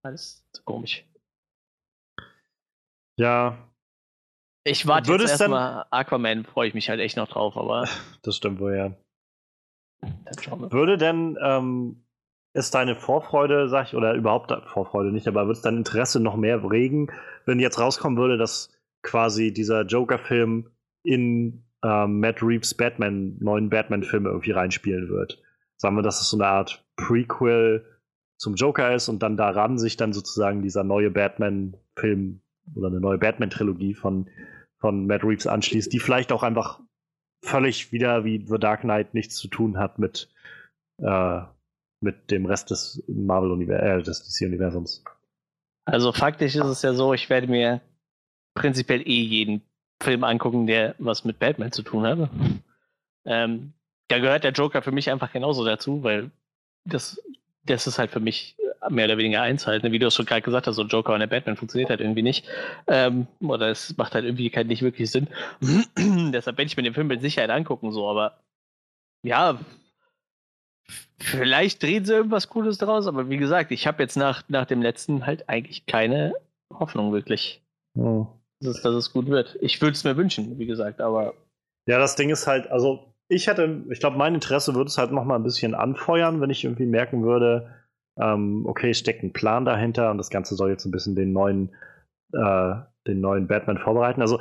[0.03, 1.05] alles zu komisch.
[3.19, 3.57] Ja,
[4.65, 7.87] Ich warte jetzt erstmal Aquaman, freue ich mich halt echt noch drauf, aber
[8.23, 8.95] das stimmt wohl, ja.
[10.71, 12.05] Würde denn, ähm,
[12.53, 16.37] ist deine Vorfreude, sag ich, oder überhaupt Vorfreude nicht, aber würde es dein Interesse noch
[16.37, 17.09] mehr regen,
[17.47, 18.71] wenn jetzt rauskommen würde, dass
[19.03, 20.69] quasi dieser Joker-Film
[21.03, 25.41] in ähm, Matt Reeves Batman, neuen Batman-Film irgendwie reinspielen wird?
[25.77, 27.87] Sagen wir, dass es so eine Art Prequel
[28.37, 32.41] zum Joker ist und dann daran sich dann sozusagen dieser neue Batman-Film
[32.75, 34.29] oder eine neue Batman-Trilogie von,
[34.79, 36.81] von Matt Reeves anschließt, die vielleicht auch einfach
[37.43, 40.29] völlig wieder wie The Dark Knight nichts zu tun hat mit,
[40.99, 41.41] äh,
[42.01, 45.05] mit dem Rest des Marvel-Universums, äh, des DC-Universums.
[45.85, 47.81] Also faktisch ist es ja so, ich werde mir
[48.55, 49.63] prinzipiell eh jeden
[50.03, 52.31] Film angucken, der was mit Batman zu tun hat.
[53.25, 53.73] Ähm,
[54.09, 56.31] da gehört der Joker für mich einfach genauso dazu, weil
[56.85, 57.21] das,
[57.65, 58.57] das ist halt für mich
[58.89, 59.83] mehr oder weniger eins halt.
[59.85, 62.23] Wie du es schon gerade gesagt hast, so Joker und der Batman funktioniert halt irgendwie
[62.23, 62.47] nicht.
[62.87, 65.29] Ähm, oder es macht halt irgendwie kein, nicht wirklich Sinn.
[66.33, 68.39] Deshalb werde ich mir den Film mit Sicherheit angucken, so, aber
[69.23, 69.59] ja,
[71.19, 74.83] vielleicht drehen sie irgendwas Cooles draus, aber wie gesagt, ich habe jetzt nach, nach dem
[74.83, 76.35] letzten halt eigentlich keine
[76.73, 77.63] Hoffnung wirklich,
[77.97, 78.27] Hm.
[78.61, 79.59] dass es, dass es gut wird.
[79.61, 81.35] Ich würde es mir wünschen, wie gesagt, aber
[81.87, 85.13] Ja, das Ding ist halt, also ich hätte, ich glaube, mein Interesse würde es halt
[85.13, 87.80] noch mal ein bisschen anfeuern, wenn ich irgendwie merken würde,
[88.21, 91.71] ähm, okay, steckt ein Plan dahinter und das Ganze soll jetzt ein bisschen den neuen,
[92.33, 92.75] äh,
[93.07, 94.21] den neuen Batman vorbereiten.
[94.21, 94.41] Also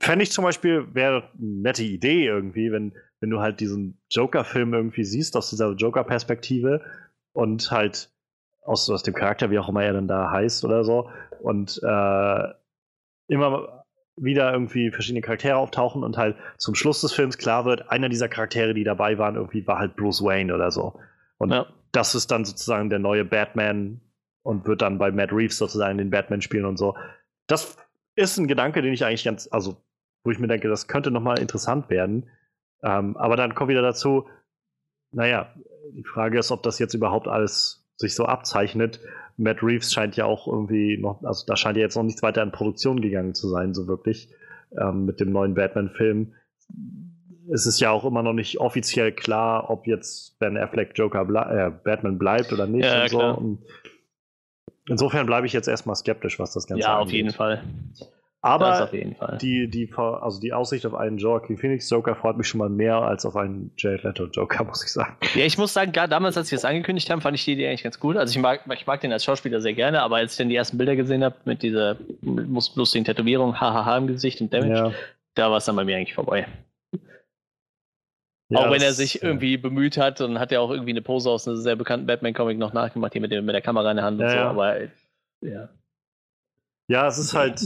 [0.00, 4.74] fände ich zum Beispiel, wäre eine nette Idee irgendwie, wenn, wenn du halt diesen Joker-Film
[4.74, 6.82] irgendwie siehst, aus dieser Joker-Perspektive
[7.32, 8.10] und halt
[8.64, 11.10] aus, aus dem Charakter, wie auch immer er dann da heißt oder so,
[11.40, 12.44] und äh,
[13.28, 13.84] immer
[14.18, 18.28] wieder irgendwie verschiedene Charaktere auftauchen und halt zum Schluss des Films klar wird, einer dieser
[18.28, 20.98] Charaktere, die dabei waren, irgendwie war halt Bruce Wayne oder so.
[21.38, 21.66] Und ja.
[21.96, 24.00] Das ist dann sozusagen der neue Batman
[24.42, 26.94] und wird dann bei Matt Reeves sozusagen den Batman spielen und so.
[27.46, 27.76] Das
[28.14, 29.82] ist ein Gedanke, den ich eigentlich ganz, also
[30.22, 32.28] wo ich mir denke, das könnte nochmal interessant werden.
[32.82, 34.28] Ähm, aber dann kommt wieder dazu,
[35.10, 35.54] naja,
[35.92, 39.00] die Frage ist, ob das jetzt überhaupt alles sich so abzeichnet.
[39.38, 42.42] Matt Reeves scheint ja auch irgendwie noch, also da scheint ja jetzt noch nichts weiter
[42.42, 44.30] in Produktion gegangen zu sein, so wirklich,
[44.78, 46.34] ähm, mit dem neuen Batman-Film.
[47.52, 51.66] Es ist ja auch immer noch nicht offiziell klar, ob jetzt Ben Affleck Joker blei
[51.66, 52.84] äh, Batman bleibt oder nicht.
[52.84, 53.20] Ja, und so.
[53.20, 53.58] Und
[54.88, 57.14] insofern bleibe ich jetzt erstmal skeptisch, was das Ganze ja, auf angeht.
[57.14, 57.62] jeden Fall.
[58.42, 59.38] Aber auf jeden Fall.
[59.38, 62.96] die, die, also die Aussicht auf einen Joaquin Phoenix Joker freut mich schon mal mehr
[62.96, 65.16] als auf einen Jared Leto Joker, muss ich sagen.
[65.34, 67.66] Ja, ich muss sagen, gerade damals, als sie das angekündigt haben, fand ich die Idee
[67.68, 68.16] eigentlich ganz gut.
[68.16, 70.54] Also ich mag, ich mag den als Schauspieler sehr gerne, aber als ich dann die
[70.54, 74.92] ersten Bilder gesehen habe mit dieser lustigen Tätowierung, hahaha im Gesicht und Damage, Ja.
[75.34, 76.46] da war es dann bei mir eigentlich vorbei.
[78.48, 79.22] Ja, auch wenn er das- sich ja.
[79.24, 82.58] irgendwie bemüht hat und hat ja auch irgendwie eine Pose aus einem sehr bekannten Batman-Comic
[82.58, 84.80] noch nachgemacht, hier mit, dem, mit der Kamera in der Hand und Ja, so, aber
[85.42, 85.68] ja.
[86.88, 87.60] Ja, es ist halt.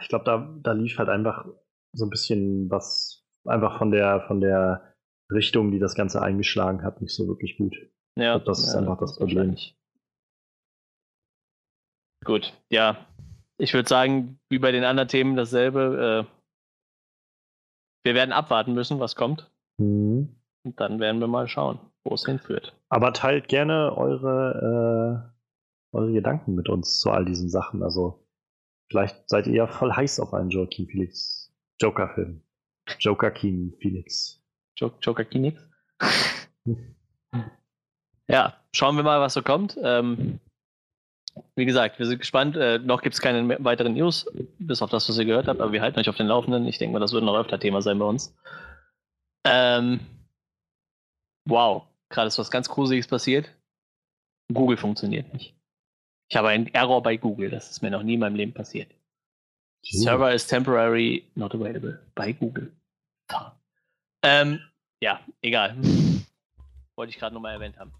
[0.00, 1.46] Ich glaube, da, da lief halt einfach
[1.92, 4.94] so ein bisschen was einfach von der von der
[5.32, 7.74] Richtung, die das Ganze eingeschlagen hat, nicht so wirklich gut.
[8.16, 9.36] Ja, glaub, das ist ja, einfach das Problem.
[9.38, 9.76] wahrscheinlich.
[12.24, 13.06] Gut, ja.
[13.56, 16.26] Ich würde sagen, wie bei den anderen Themen dasselbe.
[16.28, 16.39] Äh,
[18.02, 19.50] wir werden abwarten müssen, was kommt.
[19.78, 20.36] Mhm.
[20.62, 22.76] Und dann werden wir mal schauen, wo es hinführt.
[22.88, 25.32] Aber teilt gerne eure,
[25.92, 27.82] äh, eure Gedanken mit uns zu all diesen Sachen.
[27.82, 28.26] Also
[28.90, 32.42] vielleicht seid ihr ja voll heiß auf einen Joaquin Phoenix Joker-Film.
[32.98, 34.42] Joker King Phoenix.
[34.76, 35.60] Jo- Joker Kinix.
[38.28, 39.78] ja, schauen wir mal, was so kommt.
[39.82, 40.40] Ähm,
[41.56, 42.56] wie gesagt, wir sind gespannt.
[42.56, 45.72] Äh, noch gibt es keine weiteren News, bis auf das, was ihr gehört habt, aber
[45.72, 46.66] wir halten euch auf den Laufenden.
[46.66, 48.34] Ich denke mal, das wird noch öfter Thema sein bei uns.
[49.44, 50.00] Ähm,
[51.46, 53.50] wow, gerade ist was ganz Gruseliges passiert.
[54.52, 55.54] Google funktioniert nicht.
[56.28, 58.90] Ich habe einen Error bei Google, das ist mir noch nie in meinem Leben passiert.
[59.82, 62.70] Server is temporary not available bei Google.
[64.22, 64.60] Ähm,
[65.00, 65.76] ja, egal.
[66.96, 67.92] Wollte ich gerade nochmal erwähnt haben.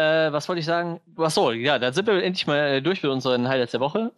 [0.00, 1.00] Äh, was wollte ich sagen?
[1.16, 4.12] Achso, ja, dann sind wir endlich mal äh, durch mit unseren Highlights der Woche.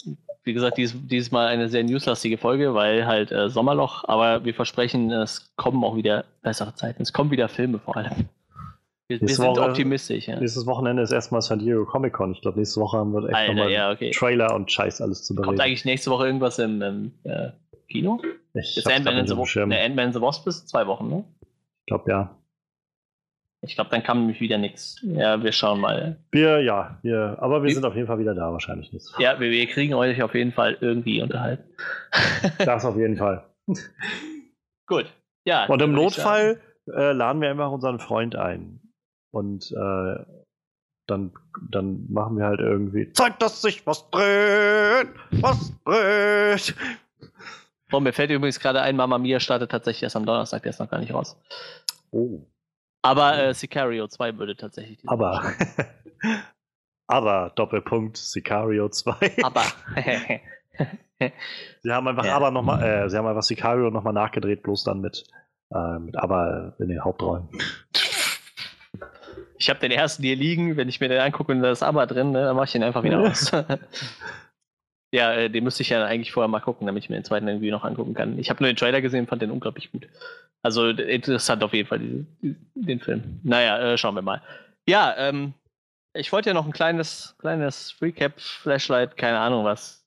[0.45, 4.55] wie gesagt, dies, dieses Mal eine sehr newslastige Folge, weil halt äh, Sommerloch, aber wir
[4.55, 7.03] versprechen, es kommen auch wieder bessere Zeiten.
[7.03, 8.29] Es kommen wieder Filme vor allem.
[9.09, 10.29] Wir, wir sind Woche, optimistisch.
[10.29, 10.41] Ja.
[10.41, 12.33] Nächstes Wochenende ist erstmal San Diego Comic Con.
[12.33, 14.11] Ich glaube, nächste Woche haben wir echt Alter, nochmal ja, okay.
[14.11, 15.49] Trailer und Scheiß alles zu bereden.
[15.49, 17.51] Kommt eigentlich nächste Woche irgendwas im, im äh,
[17.89, 18.21] Kino?
[18.55, 21.25] ich Ist ne, Ant-Man and the Wasp ist zwei Wochen, ne?
[21.81, 22.37] Ich glaube, ja.
[23.65, 24.99] Ich glaube, dann kam nämlich wieder nichts.
[25.03, 26.17] Ja, wir schauen mal.
[26.33, 29.07] Wir, ja, wir, aber wir Wie- sind auf jeden Fall wieder da, wahrscheinlich nicht.
[29.19, 31.65] Ja, wir, wir kriegen euch auf jeden Fall irgendwie unterhalten.
[32.59, 33.45] Das auf jeden Fall.
[34.87, 35.07] Gut.
[35.45, 35.67] Ja.
[35.67, 38.81] Und im Notfall äh, laden wir einfach unseren Freund ein.
[39.31, 40.25] Und äh,
[41.07, 41.33] dann,
[41.71, 43.13] dann machen wir halt irgendwie.
[43.13, 45.09] Zeig, dass sich was dreht!
[45.41, 46.75] Was dreht!
[47.93, 50.81] Oh, mir fällt übrigens gerade ein, Mama Mia startet tatsächlich erst am Donnerstag, der ist
[50.81, 51.41] noch gar nicht raus.
[52.11, 52.41] Oh.
[53.03, 55.01] Aber äh, Sicario 2 würde tatsächlich.
[55.07, 55.43] Aber.
[57.09, 59.13] aber, Doppelpunkt, Sicario 2.
[59.17, 59.45] starten.
[59.45, 59.65] Aber.
[61.83, 62.37] Sie haben einfach Ja.
[62.37, 65.25] aber noch mal, äh, sie haben einfach Sicario nochmal nachgedreht, bloß dann mit,
[65.73, 67.49] äh, mit aber in den Hauptrollen.
[69.57, 72.07] ich habe den ersten hier liegen, wenn ich mir den angucke und da ist aber
[72.07, 73.53] drin, ne, dann mache ich den einfach wieder aus.
[75.13, 77.47] Ja, äh, den müsste ich ja eigentlich vorher mal gucken, damit ich mir den zweiten
[77.49, 78.39] irgendwie noch angucken kann.
[78.39, 80.09] Ich habe nur den Trailer gesehen, fand den unglaublich gut.
[80.63, 82.27] Also interessant auf jeden Fall, die-
[82.75, 83.41] den Film.
[83.43, 84.41] Naja, äh, schauen wir mal.
[84.89, 85.55] Ja, ähm,
[86.15, 90.02] ich wollte ja noch ein kleines, kleines Recap, Flashlight, keine Ahnung was.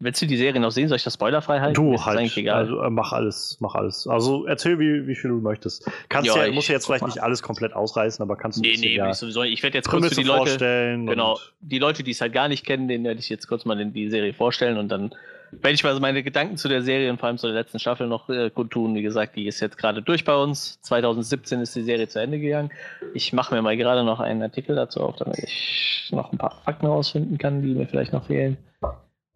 [0.00, 0.88] Willst du die Serie noch sehen?
[0.88, 1.74] Soll ich das spoilerfrei halten?
[1.74, 4.08] Du ist halt, also äh, mach alles, mach alles.
[4.08, 5.88] Also erzähl, wie, wie viel du möchtest.
[6.08, 7.08] Kannst Ja, ja, ich musst ja jetzt vielleicht mal.
[7.08, 9.44] nicht alles komplett ausreißen, aber kannst du nee, nee, ja sowieso.
[9.44, 10.38] Ich werde jetzt kurz für die Leute.
[10.38, 11.06] vorstellen.
[11.06, 13.80] Genau, die Leute, die es halt gar nicht kennen, denen werde ich jetzt kurz mal
[13.80, 15.14] in die Serie vorstellen und dann
[15.52, 18.06] werde ich mal meine Gedanken zu der Serie und vor allem zu der letzten Staffel
[18.06, 18.94] noch äh, kundtun.
[18.94, 20.80] Wie gesagt, die ist jetzt gerade durch bei uns.
[20.82, 22.70] 2017 ist die Serie zu Ende gegangen.
[23.14, 26.60] Ich mache mir mal gerade noch einen Artikel dazu auf, damit ich noch ein paar
[26.64, 28.56] Fakten rausfinden kann, die mir vielleicht noch fehlen.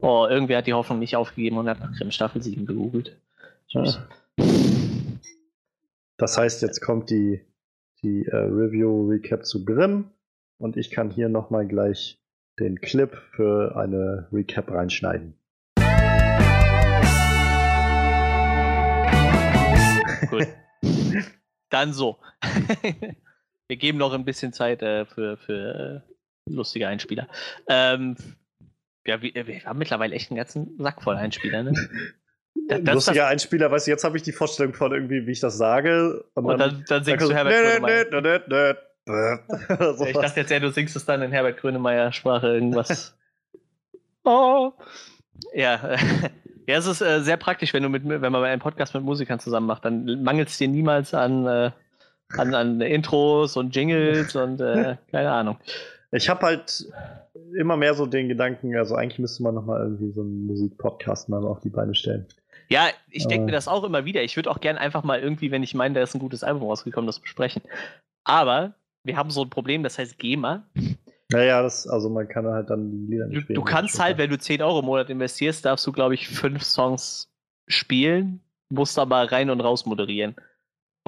[0.00, 3.20] Oh, irgendwer hat die Hoffnung nicht aufgegeben und hat nach Grimm Staffel 7 gegoogelt.
[3.66, 3.98] Tschüss.
[6.16, 7.44] Das heißt, jetzt kommt die,
[8.02, 10.12] die äh, Review-Recap zu Grimm
[10.58, 12.20] und ich kann hier nochmal gleich
[12.60, 15.34] den Clip für eine Recap reinschneiden.
[20.30, 20.46] Gut.
[21.70, 22.18] Dann so.
[23.66, 26.04] Wir geben noch ein bisschen Zeit äh, für, für
[26.46, 27.26] äh, lustige Einspieler.
[27.68, 28.16] Ähm,
[29.08, 31.72] ja, wir, wir haben mittlerweile echt einen ganzen Sack voll Einspieler, ne?
[32.68, 35.40] Das- das- Lustiger Einspieler, weißt du, jetzt habe ich die Vorstellung von irgendwie, wie ich
[35.40, 36.24] das sage.
[36.34, 38.42] Und dann, dann singst du so, Herbert nö, Grönemeyer.
[38.48, 38.74] nö,
[39.06, 39.94] nö.
[39.96, 40.22] So Ich was.
[40.26, 43.16] dachte jetzt, ja, du singst es dann in Herbert Grönemeyer Sprache irgendwas.
[44.24, 44.72] oh.
[45.54, 45.96] Ja,
[46.66, 49.38] ja, es ist äh, sehr praktisch, wenn du mit, wenn man einen Podcast mit Musikern
[49.38, 51.70] zusammen macht, dann mangelt es dir niemals an, äh,
[52.36, 55.58] an, an Intros und Jingles und äh, keine Ahnung.
[56.10, 56.86] Ich habe halt
[57.58, 61.44] immer mehr so den Gedanken, also eigentlich müsste man nochmal irgendwie so einen Musikpodcast mal
[61.44, 62.26] auf die Beine stellen.
[62.68, 63.46] Ja, ich denke Äh.
[63.46, 64.22] mir das auch immer wieder.
[64.22, 66.62] Ich würde auch gern einfach mal irgendwie, wenn ich meine, da ist ein gutes Album
[66.68, 67.62] rausgekommen, das besprechen.
[68.24, 68.74] Aber
[69.04, 70.64] wir haben so ein Problem, das heißt GEMA.
[71.30, 73.54] Naja, das, also man kann halt dann die Lieder nicht Du, spielen.
[73.56, 76.62] du kannst halt, wenn du 10 Euro im Monat investierst, darfst du, glaube ich, fünf
[76.62, 77.30] Songs
[77.66, 78.40] spielen,
[78.70, 80.36] musst aber rein und raus moderieren.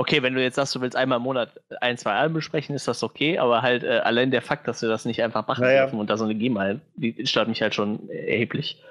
[0.01, 2.89] Okay, wenn du jetzt sagst, du willst einmal im Monat ein, zwei Alben besprechen, ist
[2.89, 5.83] das okay, aber halt äh, allein der Fakt, dass wir das nicht einfach machen Naja.
[5.83, 8.83] dürfen und da so eine GEMA, die stört mich halt schon erheblich.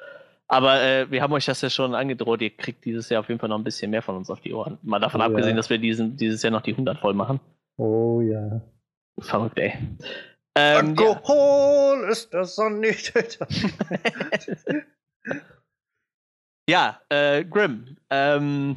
[0.47, 3.39] Aber äh, wir haben euch das ja schon angedroht, ihr kriegt dieses Jahr auf jeden
[3.39, 4.77] Fall noch ein bisschen mehr von uns auf die Ohren.
[4.83, 5.57] Mal davon Oh, abgesehen, ja.
[5.57, 7.39] dass wir diesen, dieses Jahr noch die 100 voll machen.
[7.77, 8.61] Oh ja.
[9.19, 9.73] Verrückt, ey.
[10.55, 11.07] Ähm, ja.
[11.07, 13.47] Alkohol ist der Sanitäter.
[16.69, 17.97] Ja, äh, Grimm.
[18.11, 18.75] Ähm,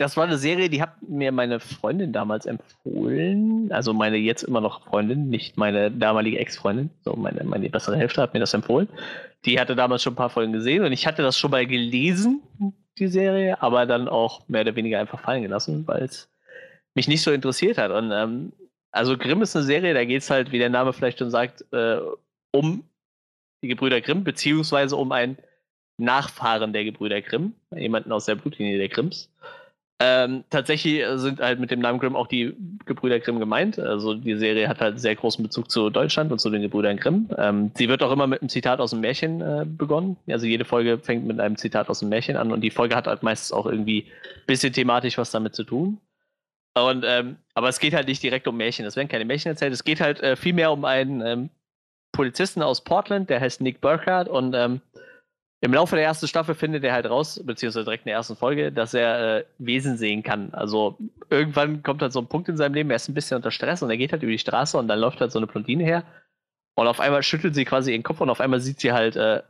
[0.00, 3.70] das war eine Serie, die hat mir meine Freundin damals empfohlen.
[3.70, 6.88] Also meine jetzt immer noch Freundin, nicht meine damalige Ex-Freundin.
[7.04, 8.88] So meine, meine bessere Hälfte hat mir das empfohlen.
[9.44, 12.40] Die hatte damals schon ein paar Folgen gesehen und ich hatte das schon mal gelesen,
[12.98, 16.30] die Serie, aber dann auch mehr oder weniger einfach fallen gelassen, weil es
[16.94, 17.90] mich nicht so interessiert hat.
[17.90, 18.52] Und ähm,
[18.92, 21.64] also Grimm ist eine Serie, da geht es halt, wie der Name vielleicht schon sagt,
[21.72, 21.98] äh,
[22.52, 22.84] um
[23.62, 25.36] die Gebrüder Grimm, beziehungsweise um ein
[25.98, 29.30] Nachfahren der Gebrüder Grimm, jemanden aus der Blutlinie der Grimms.
[30.02, 32.56] Ähm, tatsächlich sind halt mit dem Namen Grimm auch die
[32.86, 33.78] Gebrüder Grimm gemeint.
[33.78, 37.28] Also die Serie hat halt sehr großen Bezug zu Deutschland und zu den Gebrüdern Grimm.
[37.36, 40.16] Ähm, sie wird auch immer mit einem Zitat aus dem Märchen äh, begonnen.
[40.26, 43.06] Also jede Folge fängt mit einem Zitat aus dem Märchen an und die Folge hat
[43.06, 44.06] halt meistens auch irgendwie
[44.36, 45.98] ein bisschen thematisch was damit zu tun.
[46.74, 48.86] Und, ähm, aber es geht halt nicht direkt um Märchen.
[48.86, 49.74] Es werden keine Märchen erzählt.
[49.74, 51.50] Es geht halt äh, vielmehr um einen ähm,
[52.12, 54.80] Polizisten aus Portland, der heißt Nick Burkhardt und ähm,
[55.62, 58.72] im Laufe der ersten Staffel findet er halt raus, beziehungsweise direkt in der ersten Folge,
[58.72, 60.54] dass er äh, Wesen sehen kann.
[60.54, 60.96] Also
[61.28, 63.82] irgendwann kommt halt so ein Punkt in seinem Leben, er ist ein bisschen unter Stress
[63.82, 66.04] und er geht halt über die Straße und dann läuft halt so eine Blondine her
[66.76, 69.42] und auf einmal schüttelt sie quasi ihren Kopf und auf einmal sieht sie halt äh,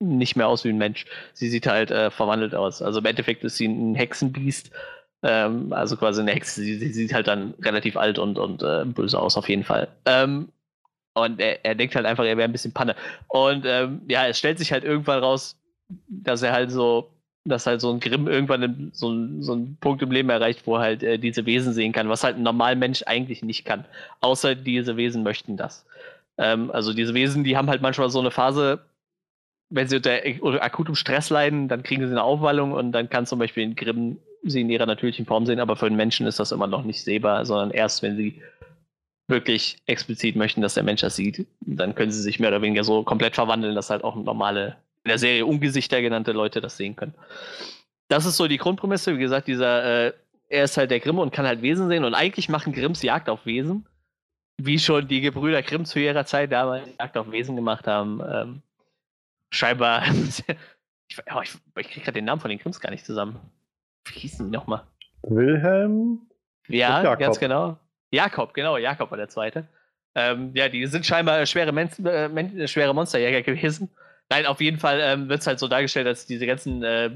[0.00, 1.06] nicht mehr aus wie ein Mensch.
[1.32, 2.82] Sie sieht halt äh, verwandelt aus.
[2.82, 4.70] Also im Endeffekt ist sie ein Hexenbiest.
[5.22, 6.60] Ähm, also quasi eine Hexe.
[6.60, 9.88] Sie, sie, sieht halt dann relativ alt und, und äh, böse aus, auf jeden Fall.
[10.04, 10.48] Ähm,
[11.14, 12.94] und er, er, denkt halt einfach, er wäre ein bisschen Panne.
[13.28, 15.56] Und ähm, ja, es stellt sich halt irgendwann raus,
[16.08, 17.10] dass er halt so,
[17.44, 20.82] dass halt so ein Grimm irgendwann so, so einen Punkt im Leben erreicht, wo er
[20.82, 23.84] halt äh, diese Wesen sehen kann, was halt ein normaler Mensch eigentlich nicht kann.
[24.20, 25.84] Außer diese Wesen möchten das.
[26.38, 28.80] Ähm, also diese Wesen, die haben halt manchmal so eine Phase,
[29.70, 33.26] wenn sie unter, unter akutem Stress leiden, dann kriegen sie eine Aufwallung und dann kann
[33.26, 36.40] zum Beispiel ein Grimm sie in ihrer natürlichen Form sehen, aber für einen Menschen ist
[36.40, 38.42] das immer noch nicht sehbar, sondern erst wenn sie
[39.28, 42.84] wirklich explizit möchten, dass der Mensch das sieht, dann können sie sich mehr oder weniger
[42.84, 46.96] so komplett verwandeln, dass halt auch normale, in der Serie Ungesichter genannte Leute das sehen
[46.96, 47.14] können.
[48.08, 49.14] Das ist so die Grundprämisse.
[49.14, 50.12] Wie gesagt, dieser, äh,
[50.48, 53.28] er ist halt der Grimm und kann halt Wesen sehen und eigentlich machen Grimms Jagd
[53.28, 53.86] auf Wesen,
[54.58, 58.20] wie schon die Gebrüder Grimm zu ihrer Zeit damals Jagd auf Wesen gemacht haben.
[58.20, 58.62] Ähm,
[59.50, 60.04] scheinbar.
[61.08, 63.40] ich, oh, ich, ich kriege gerade den Namen von den Grimms gar nicht zusammen.
[64.04, 64.82] Wie hießen die nochmal?
[65.22, 66.20] Wilhelm?
[66.68, 67.78] Ja, ganz genau.
[68.12, 69.66] Jakob, genau, Jakob war der zweite.
[70.14, 73.90] Ähm, ja, die sind scheinbar schwere, Men äh, Men schwere Monsterjäger gewesen.
[74.28, 77.10] Nein, auf jeden Fall ähm, wird es halt so dargestellt, dass diese ganzen äh,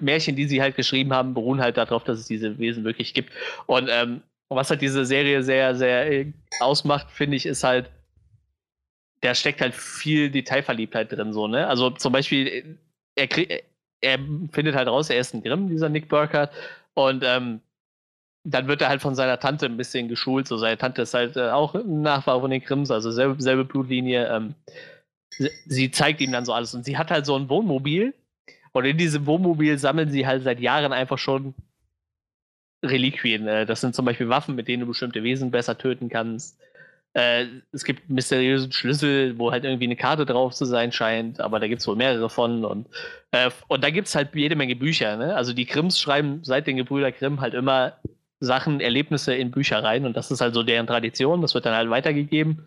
[0.00, 3.32] Märchen, die sie halt geschrieben haben, beruhen halt darauf, dass es diese Wesen wirklich gibt.
[3.66, 7.90] Und ähm, was halt diese Serie sehr, sehr äh, ausmacht, finde ich, ist halt,
[9.20, 11.66] da steckt halt viel Detailverliebtheit drin, so, ne?
[11.68, 12.78] Also zum Beispiel,
[13.14, 13.28] er,
[14.00, 14.18] er
[14.50, 16.52] findet halt raus, er ist ein Grimm, dieser Nick Burkhardt,
[16.94, 17.60] und ähm,
[18.44, 20.48] dann wird er halt von seiner Tante ein bisschen geschult.
[20.48, 23.64] So, seine Tante ist halt äh, auch ein Nachfahre von den Grimms, also selbe, selbe
[23.64, 24.28] Blutlinie.
[24.34, 24.54] Ähm,
[25.66, 26.74] sie, zeigt ihm dann so alles.
[26.74, 28.14] Und sie hat halt so ein Wohnmobil.
[28.72, 31.54] Und in diesem Wohnmobil sammeln sie halt seit Jahren einfach schon
[32.82, 33.46] Reliquien.
[33.46, 36.58] Äh, das sind zum Beispiel Waffen, mit denen du bestimmte Wesen besser töten kannst.
[37.12, 41.58] Äh, es gibt mysteriösen Schlüssel, wo halt irgendwie eine Karte drauf zu sein scheint, aber
[41.58, 42.64] da gibt es wohl mehrere von.
[42.64, 42.86] Und,
[43.32, 45.16] äh, und da gibt es halt jede Menge Bücher.
[45.16, 45.34] Ne?
[45.34, 47.98] Also die Grimms schreiben seit den Gebrüder Grimm halt immer
[48.40, 51.74] Sachen, Erlebnisse in Bücher rein und das ist halt so deren Tradition, das wird dann
[51.74, 52.66] halt weitergegeben.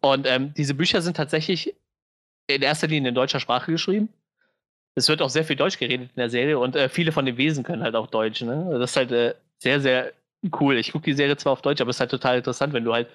[0.00, 1.74] Und ähm, diese Bücher sind tatsächlich
[2.46, 4.08] in erster Linie in deutscher Sprache geschrieben.
[4.94, 7.36] Es wird auch sehr viel Deutsch geredet in der Serie und äh, viele von den
[7.36, 8.42] Wesen können halt auch Deutsch.
[8.42, 8.76] Ne?
[8.78, 10.12] Das ist halt äh, sehr, sehr
[10.60, 10.76] cool.
[10.76, 12.92] Ich gucke die Serie zwar auf Deutsch, aber es ist halt total interessant, wenn du
[12.92, 13.08] halt,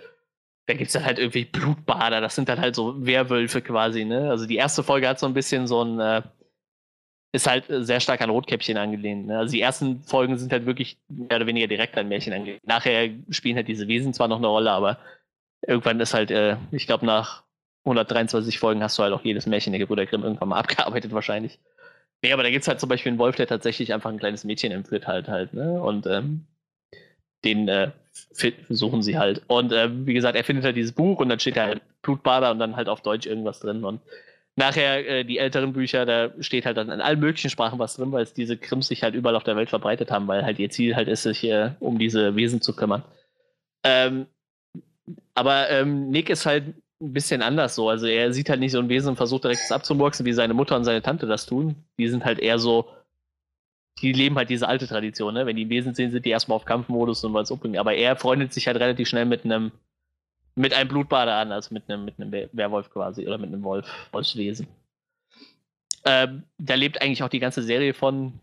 [0.66, 4.04] da gibt es dann halt irgendwie Blutbader, das sind dann halt so Werwölfe quasi.
[4.04, 4.30] Ne?
[4.30, 6.22] Also die erste Folge hat so ein bisschen so ein äh,
[7.32, 9.28] ist halt äh, sehr stark an Rotkäppchen angelehnt.
[9.28, 9.38] Ne?
[9.38, 12.66] Also die ersten Folgen sind halt wirklich mehr oder weniger direkt an Märchen angelehnt.
[12.66, 14.98] Nachher spielen halt diese Wesen zwar noch eine Rolle, aber
[15.66, 17.44] irgendwann ist halt, äh, ich glaube, nach
[17.86, 21.60] 123 Folgen hast du halt auch jedes Märchen der Gebrüder Grimm irgendwann mal abgearbeitet wahrscheinlich.
[22.22, 24.44] Nee, aber da gibt es halt zum Beispiel einen Wolf, der tatsächlich einfach ein kleines
[24.44, 25.82] Mädchen entführt halt halt, ne?
[25.82, 26.46] Und ähm,
[27.46, 27.92] den äh,
[28.70, 29.42] suchen sie halt.
[29.48, 32.52] Und äh, wie gesagt, er findet halt dieses Buch und dann steht da halt Blutbader
[32.52, 33.86] und dann halt auf Deutsch irgendwas drin.
[33.86, 34.02] Und
[34.60, 38.12] Nachher äh, die älteren Bücher, da steht halt dann in allen möglichen Sprachen was drin,
[38.12, 40.70] weil es diese Krims sich halt überall auf der Welt verbreitet haben, weil halt ihr
[40.70, 43.04] Ziel halt ist, sich äh, um diese Wesen zu kümmern.
[43.86, 44.26] Ähm,
[45.34, 47.88] aber ähm, Nick ist halt ein bisschen anders so.
[47.88, 50.54] Also er sieht halt nicht so ein Wesen und versucht direkt das abzumurksen, wie seine
[50.54, 51.78] Mutter und seine Tante das tun.
[51.98, 52.90] Die sind halt eher so,
[54.02, 55.46] die leben halt diese alte Tradition, ne?
[55.46, 57.80] Wenn die Wesen sehen, sind die erstmal auf Kampfmodus und was umbringen.
[57.80, 59.72] Aber er freundet sich halt relativ schnell mit einem
[60.60, 63.88] mit einem Blutbader an, also mit einem, mit einem Werwolf quasi oder mit einem Wolf,
[64.12, 64.68] Wolfswesen.
[66.04, 68.40] Ähm, da lebt eigentlich auch die ganze Serie von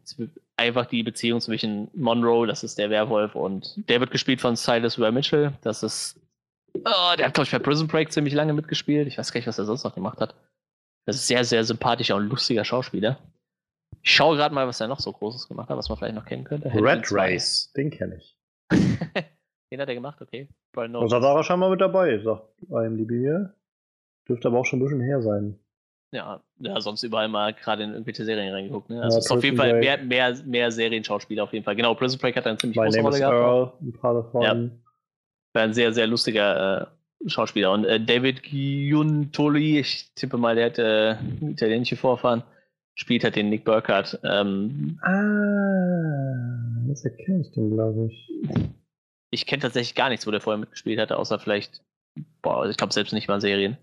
[0.56, 4.98] einfach die Beziehung zwischen Monroe, das ist der Werwolf, und der wird gespielt von Silas
[4.98, 5.52] Ware Mitchell.
[5.60, 6.18] Das ist.
[6.74, 9.06] Oh, der hat, glaube ich, bei Prison Break ziemlich lange mitgespielt.
[9.08, 10.34] Ich weiß gar nicht, was er sonst noch gemacht hat.
[11.04, 13.18] Das ist sehr, sehr sympathischer und lustiger Schauspieler.
[14.02, 16.24] Ich schaue gerade mal, was er noch so Großes gemacht hat, was man vielleicht noch
[16.24, 16.70] kennen könnte.
[16.74, 18.36] Red Race, den kenne ich.
[19.70, 20.48] Den hat er gemacht, okay.
[20.76, 23.54] Und da war er schon mal mit dabei, sagt IMDb hier.
[24.28, 25.58] Dürfte aber auch schon ein bisschen her sein.
[26.12, 28.90] Ja, ja sonst überall mal gerade in irgendwelche Serien reingeguckt.
[28.90, 29.02] Ne?
[29.02, 31.74] Also ja, ist auf jeden Fall mehr, mehr, mehr Serienschauspieler auf jeden Fall.
[31.74, 33.34] Genau, Prison Break hat eine ziemlich My große Rolle gehabt.
[33.34, 34.42] Earl, ein paar davon.
[34.42, 34.54] Ja.
[35.52, 37.72] War ein sehr, sehr lustiger äh, Schauspieler.
[37.72, 41.16] Und äh, David Giuntoli, ich tippe mal, der hat äh,
[41.50, 42.44] italienische Vorfahren,
[42.94, 44.20] spielt halt den Nick Burkhardt.
[44.22, 48.30] Ähm, ah, jetzt erkenne ich den, glaube ich
[49.30, 51.82] ich kenne tatsächlich gar nichts, wo der vorher mitgespielt hatte, außer vielleicht,
[52.42, 53.76] boah, also ich glaube selbst nicht mal Serien.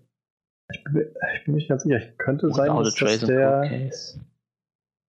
[0.72, 1.98] Ich bin, ich bin nicht ganz sicher.
[1.98, 3.90] Ich könnte sein, dass, dass der...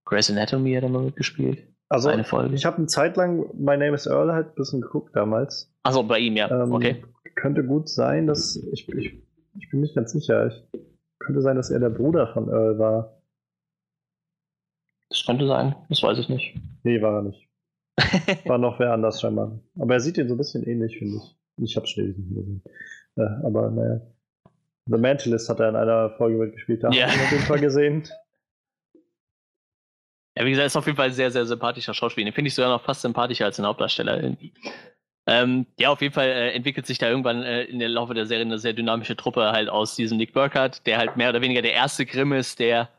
[0.06, 1.64] Grey's Anatomy hat er mal mitgespielt.
[1.90, 2.56] Also, eine Folge.
[2.56, 5.72] ich habe eine Zeit lang My Name is Earl halt ein bisschen geguckt damals.
[5.84, 6.50] Achso, bei ihm, ja.
[6.64, 7.04] Ähm, okay.
[7.36, 8.56] Könnte gut sein, dass.
[8.56, 9.24] Ich, ich,
[9.60, 10.48] ich bin nicht ganz sicher.
[10.48, 10.82] Ich,
[11.20, 13.22] könnte sein, dass er der Bruder von Earl war.
[15.10, 16.56] Das könnte sein, das weiß ich nicht.
[16.84, 17.45] Nee, war er nicht.
[18.46, 19.60] War noch wer anders scheinbar.
[19.80, 21.36] Aber er sieht ihn so ein bisschen ähnlich, finde ich.
[21.64, 22.62] Ich habe schnell nicht gesehen.
[23.18, 24.02] Äh, aber naja.
[24.88, 27.08] The Mentalist hat er in einer Folge mitgespielt, da Ja.
[27.08, 28.04] haben wir auf jeden Fall gesehen.
[30.38, 32.26] Ja, wie gesagt, ist auf jeden Fall ein sehr, sehr sympathischer Schauspieler.
[32.26, 34.54] Den finde ich sogar noch fast sympathischer als den Hauptdarsteller irgendwie.
[35.28, 38.26] Ähm, ja, auf jeden Fall äh, entwickelt sich da irgendwann äh, in der Laufe der
[38.28, 41.62] Serie eine sehr dynamische Truppe halt aus diesem Nick Burkhardt, der halt mehr oder weniger
[41.64, 42.90] der erste Grimm ist, der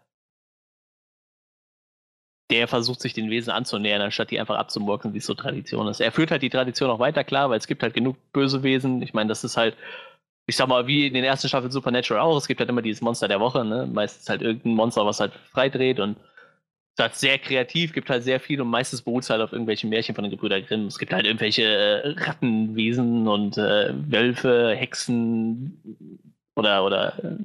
[2.51, 6.01] der versucht, sich den Wesen anzunähern, anstatt die einfach abzumurken, wie es so Tradition ist.
[6.01, 9.03] Er führt halt die Tradition auch weiter, klar, weil es gibt halt genug böse Wesen.
[9.03, 9.77] Ich meine, das ist halt,
[10.47, 13.03] ich sag mal, wie in den ersten Staffeln Supernatural auch, es gibt halt immer dieses
[13.03, 13.89] Monster der Woche, ne?
[13.93, 16.17] Meistens halt irgendein Monster, was halt freidreht und
[16.99, 19.91] ist halt sehr kreativ, gibt halt sehr viel und meistens beruht es halt auf irgendwelchen
[19.91, 20.87] Märchen von den Gebrüder Grimm.
[20.87, 25.83] Es gibt halt irgendwelche äh, Rattenwesen und äh, Wölfe, Hexen
[26.55, 27.37] oder, oder äh,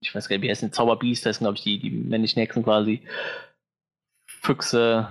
[0.00, 2.40] ich weiß gar nicht, wie heißt denn Zauberbiest, das sind, glaube ich, die, die männlichen
[2.40, 3.02] Hexen quasi.
[4.40, 5.08] Füchse.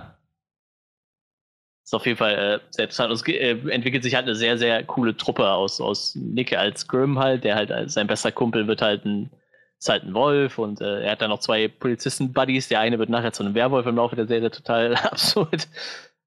[1.84, 3.12] Ist auf jeden Fall äh, sehr interessant.
[3.12, 7.18] Es äh, entwickelt sich halt eine sehr, sehr coole Truppe aus, aus Nick als Grimm
[7.18, 9.30] halt, der halt als sein bester Kumpel wird halt ein,
[9.78, 12.68] ist halt ein Wolf und äh, er hat dann noch zwei Polizisten-Buddies.
[12.68, 15.68] Der eine wird nachher zu einem Werwolf im Laufe der Serie total absurd.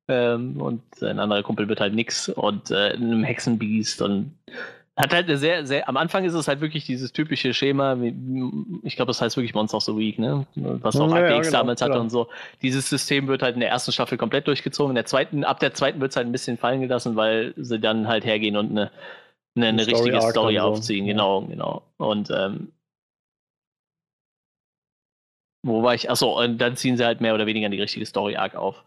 [0.08, 4.38] Ähm, und sein anderer Kumpel wird halt nix und äh, einem Hexenbiest und
[5.02, 7.98] hat halt eine sehr, sehr, am Anfang ist es halt wirklich dieses typische Schema,
[8.84, 10.46] ich glaube, das heißt wirklich Monster of the Week, ne?
[10.56, 12.04] Was auch Ja, Akte ja, genau, damals hatte genau.
[12.04, 12.30] und so.
[12.62, 14.92] Dieses System wird halt in der ersten Staffel komplett durchgezogen.
[14.92, 17.80] In der zweiten, ab der zweiten wird es halt ein bisschen fallen gelassen, weil sie
[17.80, 18.92] dann halt hergehen und eine,
[19.56, 21.06] eine, eine Story richtige Story so, aufziehen.
[21.06, 21.14] ja.
[21.14, 21.82] Genau, genau.
[21.98, 22.72] Und ähm,
[25.64, 26.10] wo war ich?
[26.10, 28.84] Achso, und dann ziehen sie halt mehr oder weniger die richtige Story-Arc auf.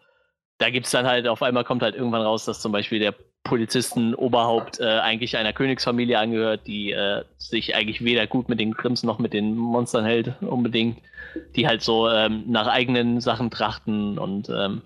[0.58, 3.14] Da gibt es dann halt, auf einmal kommt halt irgendwann raus, dass zum Beispiel der
[3.44, 9.02] Polizisten-Oberhaupt äh, eigentlich einer Königsfamilie angehört, die äh, sich eigentlich weder gut mit den Grimms
[9.02, 10.98] noch mit den Monstern hält, unbedingt.
[11.56, 14.82] Die halt so ähm, nach eigenen Sachen trachten und ähm,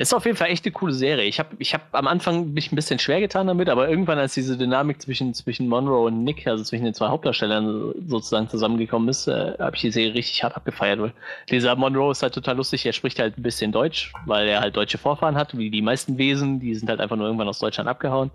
[0.00, 1.26] ist auf jeden Fall echt eine coole Serie.
[1.26, 4.32] Ich habe ich hab am Anfang mich ein bisschen schwer getan damit, aber irgendwann, als
[4.32, 9.26] diese Dynamik zwischen, zwischen Monroe und Nick, also zwischen den zwei Hauptdarstellern sozusagen zusammengekommen ist,
[9.26, 11.00] äh, habe ich die Serie richtig hart abgefeiert.
[11.00, 11.12] Weil
[11.50, 14.74] dieser Monroe ist halt total lustig, er spricht halt ein bisschen Deutsch, weil er halt
[14.74, 17.86] deutsche Vorfahren hat, wie die meisten Wesen, die sind halt einfach nur irgendwann aus Deutschland
[17.86, 18.30] abgehauen.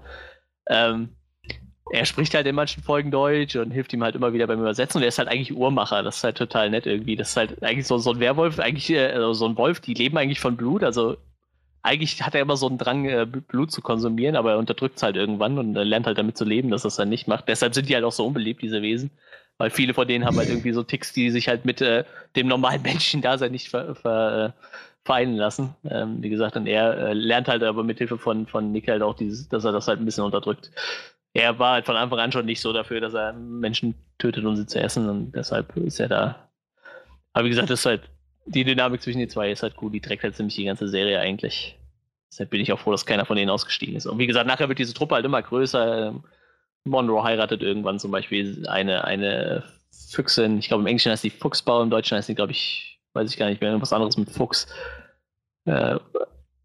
[0.70, 1.10] Ähm,
[1.92, 5.00] er spricht halt in manchen Folgen Deutsch und hilft ihm halt immer wieder beim Übersetzen
[5.00, 7.16] und er ist halt eigentlich Uhrmacher, das ist halt total nett irgendwie.
[7.16, 9.96] Das ist halt eigentlich so, so ein Werwolf, eigentlich äh, also so ein Wolf, die
[9.96, 11.18] leben eigentlich von Blut, also
[11.86, 15.04] eigentlich hat er immer so einen Drang, äh, Blut zu konsumieren, aber er unterdrückt es
[15.04, 17.48] halt irgendwann und er lernt halt damit zu leben, dass er es dann nicht macht.
[17.48, 19.12] Deshalb sind die halt auch so unbeliebt, diese Wesen.
[19.58, 22.04] Weil viele von denen haben halt irgendwie so Ticks, die sich halt mit äh,
[22.36, 24.70] dem normalen Menschen-Dasein nicht ver, ver, äh,
[25.06, 25.76] vereinen lassen.
[25.90, 29.04] Ähm, wie gesagt, und er äh, lernt halt aber mit Hilfe von, von Nick halt
[29.04, 30.72] auch dieses, dass er das halt ein bisschen unterdrückt.
[31.34, 34.56] Er war halt von Anfang an schon nicht so dafür, dass er Menschen tötet, um
[34.56, 36.50] sie zu essen und deshalb ist er da.
[37.34, 38.10] Aber wie gesagt, das ist halt
[38.46, 41.20] die Dynamik zwischen den zwei ist halt cool, die trägt halt ziemlich die ganze Serie
[41.20, 41.78] eigentlich.
[42.32, 44.06] Deshalb bin ich auch froh, dass keiner von denen ausgestiegen ist.
[44.06, 46.14] Und wie gesagt, nachher wird diese Truppe halt immer größer.
[46.84, 49.64] Monroe heiratet irgendwann zum Beispiel eine, eine
[50.10, 50.60] Füchsin.
[50.60, 53.38] Ich glaube, im Englischen heißt die Fuchsbau, im Deutschen heißt die, glaube ich, weiß ich
[53.38, 54.68] gar nicht mehr, irgendwas anderes mit Fuchs.
[55.66, 55.98] Äh,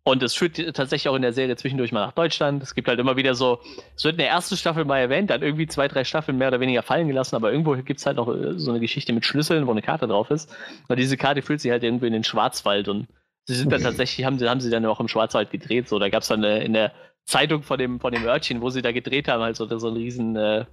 [0.02, 2.62] und es führt tatsächlich auch in der Serie zwischendurch mal nach Deutschland.
[2.62, 3.60] Es gibt halt immer wieder so,
[3.94, 6.60] es wird in der ersten Staffel mal erwähnt, dann irgendwie zwei, drei Staffeln mehr oder
[6.60, 9.66] weniger fallen gelassen, aber irgendwo gibt es halt noch äh, so eine Geschichte mit Schlüsseln,
[9.66, 10.54] wo eine Karte drauf ist.
[10.88, 13.08] Und diese Karte führt sie halt irgendwie in den Schwarzwald und
[13.44, 15.88] sie sind dann tatsächlich, haben sie, haben sie dann auch im Schwarzwald gedreht.
[15.88, 16.92] So, da gab es dann äh, in der
[17.26, 19.96] Zeitung von dem, von dem Örtchen, wo sie da gedreht haben, halt so, so ein
[19.96, 20.64] riesen, äh,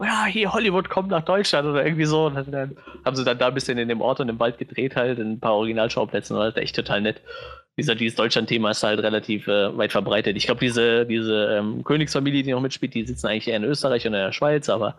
[0.00, 2.26] ja, hier Hollywood kommt nach Deutschland oder irgendwie so.
[2.26, 4.94] Und dann haben sie dann da ein bisschen in dem Ort und im Wald gedreht,
[4.94, 6.36] halt, in ein paar Originalschauplätzen.
[6.36, 7.20] Und das ist echt total nett.
[7.78, 10.36] Wie gesagt, dieses Deutschland-Thema ist halt relativ äh, weit verbreitet.
[10.36, 14.04] Ich glaube, diese, diese ähm, Königsfamilie, die noch mitspielt, die sitzen eigentlich eher in Österreich
[14.04, 14.98] und in der Schweiz, aber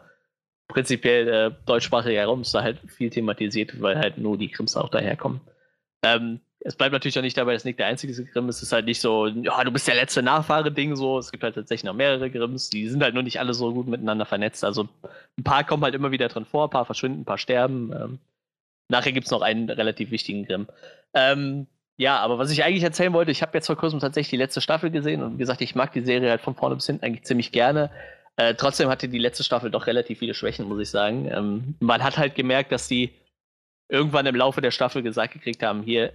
[0.70, 4.88] prinzipiell äh, deutschsprachiger Raum ist da halt viel thematisiert, weil halt nur die Grimms auch
[4.88, 5.42] daherkommen.
[6.04, 8.58] Ähm, es bleibt natürlich auch nicht dabei, dass Nick der einzige Grimm ist.
[8.58, 11.20] Es ist halt nicht so, ja, du bist der letzte Nachfahre-Ding so.
[11.20, 12.70] Es gibt halt tatsächlich noch mehrere Grimms.
[12.70, 14.64] Die sind halt nur nicht alle so gut miteinander vernetzt.
[14.64, 14.88] Also
[15.38, 17.92] ein paar kommen halt immer wieder drin vor, ein paar verschwinden, ein paar sterben.
[17.92, 18.20] Ähm,
[18.88, 20.68] nachher gibt es noch einen relativ wichtigen Grimm.
[21.14, 21.68] Ähm,
[22.00, 24.62] ja, aber was ich eigentlich erzählen wollte, ich habe jetzt vor kurzem tatsächlich die letzte
[24.62, 27.26] Staffel gesehen und wie gesagt, ich mag die Serie halt von vorne bis hinten eigentlich
[27.26, 27.92] ziemlich gerne.
[28.38, 31.30] Äh, trotzdem hatte die letzte Staffel doch relativ viele Schwächen, muss ich sagen.
[31.30, 33.12] Ähm, man hat halt gemerkt, dass die
[33.90, 36.14] irgendwann im Laufe der Staffel gesagt gekriegt haben, hier,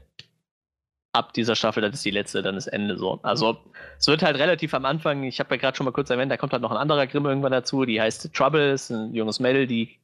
[1.13, 3.21] ab dieser Staffel, das ist die letzte, dann ist Ende so.
[3.23, 3.59] Also
[3.99, 6.39] es wird halt relativ am Anfang, ich habe ja gerade schon mal kurz erwähnt, da
[6.39, 9.67] kommt halt noch ein anderer Grimm irgendwann dazu, die heißt Trouble, ist ein junges Mädel,
[9.67, 9.99] die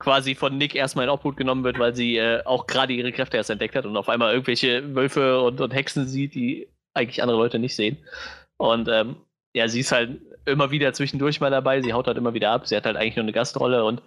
[0.00, 3.36] quasi von Nick erstmal in Obhut genommen wird, weil sie äh, auch gerade ihre Kräfte
[3.36, 7.38] erst entdeckt hat und auf einmal irgendwelche Wölfe und, und Hexen sieht, die eigentlich andere
[7.38, 7.98] Leute nicht sehen.
[8.56, 9.16] Und ähm,
[9.54, 12.66] ja, sie ist halt immer wieder zwischendurch mal dabei, sie haut halt immer wieder ab,
[12.66, 14.02] sie hat halt eigentlich nur eine Gastrolle und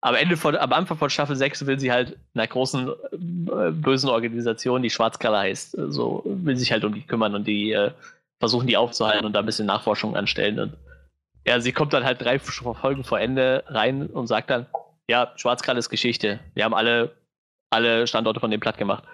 [0.00, 4.08] am Ende von, am Anfang von Staffel 6 will sie halt einer großen äh, bösen
[4.08, 7.90] Organisation, die Schwarzkalle heißt, äh, so will sich halt um die kümmern und die äh,
[8.38, 10.60] versuchen die aufzuhalten und da ein bisschen Nachforschung anstellen.
[10.60, 10.76] Und
[11.44, 14.66] ja, sie kommt dann halt drei Folgen vor Ende rein und sagt dann,
[15.08, 16.40] ja, Schwarzkral ist Geschichte.
[16.54, 17.16] Wir haben alle,
[17.70, 19.04] alle Standorte von dem platt gemacht.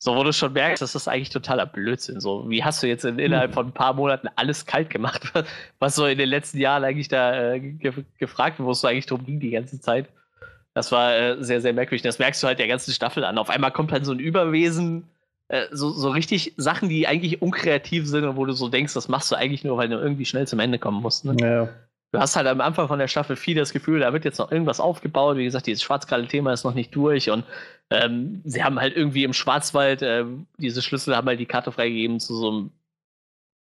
[0.00, 2.20] So, wo du schon merkst, das ist eigentlich totaler Blödsinn.
[2.20, 5.32] So, wie hast du jetzt in, innerhalb von ein paar Monaten alles kalt gemacht,
[5.80, 8.86] was so in den letzten Jahren eigentlich da äh, ge gefragt wurde, wo es so
[8.86, 10.08] eigentlich drum ging die ganze Zeit.
[10.74, 12.02] Das war äh, sehr, sehr merkwürdig.
[12.02, 13.38] Das merkst du halt der ganzen Staffel an.
[13.38, 15.08] Auf einmal kommt halt so ein Überwesen,
[15.48, 19.08] äh, so, so richtig Sachen, die eigentlich unkreativ sind und wo du so denkst, das
[19.08, 21.24] machst du eigentlich nur, weil du irgendwie schnell zum Ende kommen musst.
[21.24, 21.36] Ne?
[21.40, 21.68] Ja.
[22.12, 24.50] Du hast halt am Anfang von der Staffel viel das Gefühl, da wird jetzt noch
[24.50, 25.36] irgendwas aufgebaut.
[25.36, 27.44] Wie gesagt, dieses Schwarzkalle-Thema ist noch nicht durch und
[27.90, 30.24] ähm, sie haben halt irgendwie im Schwarzwald äh,
[30.56, 32.70] diese Schlüssel haben halt die Karte freigegeben zu so einem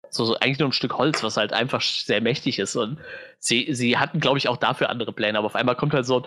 [0.09, 2.75] so, so eigentlich nur ein Stück Holz, was halt einfach sehr mächtig ist.
[2.75, 2.99] Und
[3.39, 5.37] sie, sie hatten, glaube ich, auch dafür andere Pläne.
[5.37, 6.25] Aber auf einmal kommt halt so,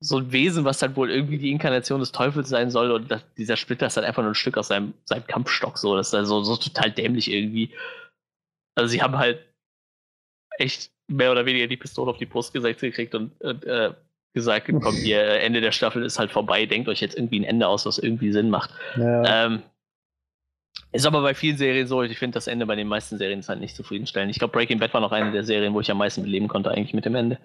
[0.00, 2.90] so ein Wesen, was dann wohl irgendwie die Inkarnation des Teufels sein soll.
[2.90, 5.78] Und das, dieser Splitter ist halt einfach nur ein Stück aus seinem, seinem Kampfstock.
[5.78, 5.96] So.
[5.96, 7.74] Das ist also so total dämlich irgendwie.
[8.74, 9.44] Also sie haben halt
[10.58, 13.92] echt mehr oder weniger die Pistole auf die Brust gesetzt gekriegt und, und äh,
[14.32, 17.66] gesagt, komm, ihr Ende der Staffel ist halt vorbei, denkt euch jetzt irgendwie ein Ende
[17.68, 18.70] aus, was irgendwie Sinn macht.
[18.96, 19.46] Ja.
[19.46, 19.62] Ähm,
[20.92, 23.48] ist aber bei vielen Serien so, ich finde das Ende bei den meisten Serien ist
[23.48, 24.30] halt nicht zufriedenstellend.
[24.30, 26.70] Ich glaube, Breaking Bad war noch eine der Serien, wo ich am meisten beleben konnte,
[26.70, 27.38] eigentlich mit dem Ende.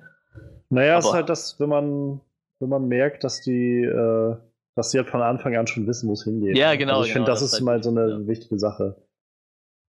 [0.70, 2.22] Naja, es ist halt das, wenn man,
[2.60, 4.36] wenn man merkt, dass die, äh,
[4.76, 6.58] dass sie halt von Anfang an schon wissen, wo es hingeht.
[6.58, 6.94] Ja, genau.
[6.98, 8.28] Also ich genau, finde, das, das, ist halt mal so eine ja.
[8.28, 8.96] wichtige Sache.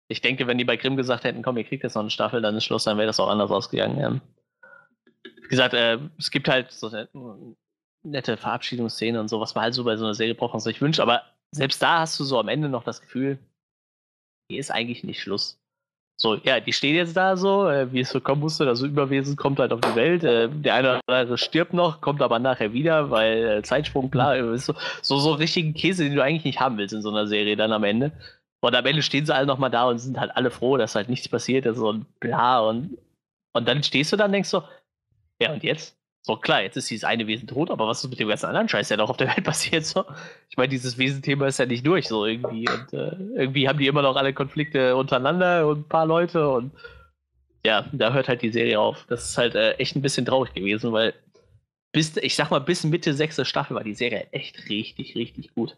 [0.09, 2.41] Ich denke, wenn die bei Grimm gesagt hätten, komm, ihr kriegt jetzt noch eine Staffel,
[2.41, 3.99] dann ist Schluss, dann wäre das auch anders ausgegangen.
[3.99, 4.21] Ja
[5.49, 7.09] wie gesagt, äh, es gibt halt so eine
[8.03, 10.73] nette Verabschiedungsszene und so, was man halt so bei so einer Serie braucht, was man
[10.73, 11.01] sich wünscht.
[11.01, 11.23] Aber
[11.53, 13.39] selbst da hast du so am Ende noch das Gefühl,
[14.51, 15.59] hier ist eigentlich nicht Schluss.
[16.21, 19.37] So, ja, die stehen jetzt da so, äh, wie es so kommen musste, das Überwesen
[19.37, 20.23] kommt halt auf die Welt.
[20.23, 24.59] Äh, der eine oder andere stirbt noch, kommt aber nachher wieder, weil äh, Zeitsprung, klar,
[24.59, 27.57] so, so, so richtigen Käse, den du eigentlich nicht haben willst in so einer Serie
[27.57, 28.13] dann am Ende.
[28.61, 31.09] Und am Ende stehen sie alle nochmal da und sind halt alle froh, dass halt
[31.09, 32.99] nichts passiert ist und bla und,
[33.53, 34.65] und dann stehst du da und denkst so,
[35.41, 35.97] ja, und jetzt?
[36.23, 38.69] So, klar, jetzt ist dieses eine Wesen tot, aber was ist mit dem ganzen anderen
[38.69, 39.87] Scheiß, der noch auf der Welt passiert?
[39.87, 40.05] So?
[40.51, 42.69] Ich meine, dieses Wesenthema ist ja nicht durch, so irgendwie.
[42.69, 46.73] Und äh, irgendwie haben die immer noch alle Konflikte untereinander und ein paar Leute und
[47.65, 49.07] ja, da hört halt die Serie auf.
[49.09, 51.15] Das ist halt äh, echt ein bisschen traurig gewesen, weil
[51.93, 55.77] bis, ich sag mal, bis Mitte sechste Staffel war die Serie echt richtig, richtig gut.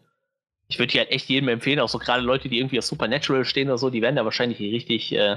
[0.71, 3.43] Ich würde die halt echt jedem empfehlen, auch so gerade Leute, die irgendwie auf Supernatural
[3.43, 5.35] stehen oder so, die werden da wahrscheinlich richtig, äh,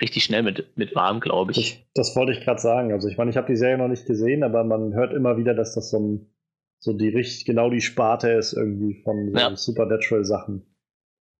[0.00, 1.84] richtig schnell mit, mit warm, glaube ich.
[1.94, 2.90] Das, das, wollte ich gerade sagen.
[2.90, 5.52] Also ich meine, ich habe die Serie noch nicht gesehen, aber man hört immer wieder,
[5.52, 6.26] dass das so, ein,
[6.78, 9.54] so die richtig, genau die Sparte ist irgendwie von so ja.
[9.54, 10.64] Supernatural-Sachen.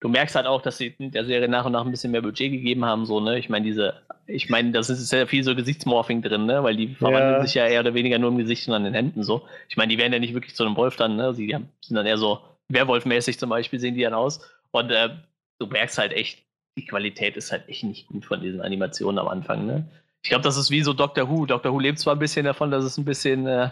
[0.00, 2.52] Du merkst halt auch, dass sie der Serie nach und nach ein bisschen mehr Budget
[2.52, 3.38] gegeben haben, so, ne?
[3.38, 3.94] Ich meine, diese,
[4.26, 6.62] ich meine, das ist sehr viel so Gesichtsmorphing drin, ne?
[6.62, 7.42] Weil die verwandeln ja.
[7.46, 9.42] sich ja eher oder weniger nur im Gesicht und an den Händen so.
[9.70, 11.32] Ich meine, die werden ja nicht wirklich zu einem Wolf dann, ne?
[11.32, 12.40] Sie sind dann eher so
[12.70, 14.40] Werwolf-mäßig zum Beispiel, sehen die dann aus.
[14.70, 15.10] Und äh,
[15.58, 16.42] du merkst halt echt,
[16.76, 19.66] die Qualität ist halt echt nicht gut von diesen Animationen am Anfang.
[19.66, 19.88] Ne?
[20.22, 21.46] Ich glaube, das ist wie so Doctor Who.
[21.46, 23.70] Doctor Who lebt zwar ein bisschen davon, dass es ein bisschen, äh,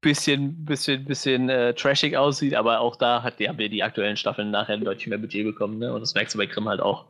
[0.00, 4.16] bisschen, bisschen, bisschen äh, trashig aussieht, aber auch da hat die, haben wir die aktuellen
[4.16, 5.78] Staffeln nachher deutlich mehr Budget bekommen.
[5.78, 5.92] Ne?
[5.92, 7.06] Und das merkst du bei Grimm halt auch.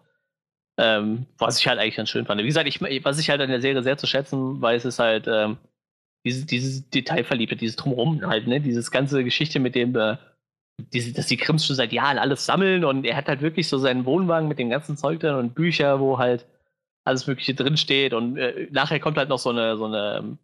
[0.78, 2.42] Ähm, was ich halt eigentlich ganz schön fand.
[2.42, 5.26] Wie gesagt, ich, was ich halt an der Serie sehr zu schätzen weiß, ist halt
[5.26, 5.56] ähm,
[6.26, 8.60] dieses, dieses Detailverliebte, dieses Drumherum halt, ne?
[8.60, 10.16] Dieses ganze Geschichte mit dem äh,
[10.78, 13.78] die, dass die Krims schon seit Jahren alles sammeln und er hat halt wirklich so
[13.78, 16.46] seinen Wohnwagen mit dem ganzen Zeug drin und Bücher, wo halt
[17.04, 20.38] alles Mögliche drinsteht und äh, nachher kommt halt noch so eine, so eine,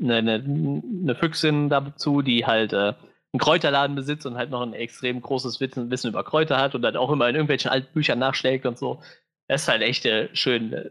[0.00, 2.94] eine, eine, eine Füchsin dazu, die halt äh,
[3.34, 6.82] einen Kräuterladen besitzt und halt noch ein extrem großes Wissen, Wissen über Kräuter hat und
[6.82, 9.02] dann auch immer in irgendwelchen alten Büchern nachschlägt und so.
[9.48, 10.90] Das ist halt echt äh, schön.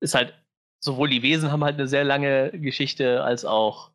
[0.00, 0.34] Ist halt,
[0.80, 3.90] sowohl die Wesen haben halt eine sehr lange Geschichte, als auch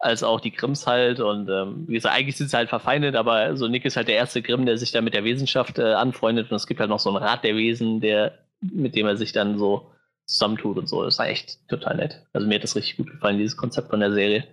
[0.00, 1.20] als auch die Grimms halt.
[1.20, 4.16] Und ähm, wie gesagt, eigentlich sind sie halt verfeindet, aber so Nick ist halt der
[4.16, 6.50] erste Grimm, der sich da mit der Wissenschaft äh, anfreundet.
[6.50, 9.32] Und es gibt halt noch so einen Rat der Wesen, der, mit dem er sich
[9.32, 9.90] dann so
[10.26, 11.04] zusammentut und so.
[11.04, 12.22] Das war echt total nett.
[12.32, 14.44] Also mir hat das richtig gut gefallen, dieses Konzept von der Serie.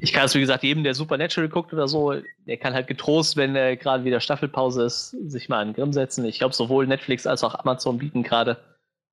[0.00, 2.14] Ich kann es, wie gesagt, jedem, der Supernatural guckt oder so,
[2.46, 6.24] der kann halt getrost, wenn äh, gerade wieder Staffelpause ist, sich mal an Grimm setzen.
[6.24, 8.58] Ich glaube, sowohl Netflix als auch Amazon bieten gerade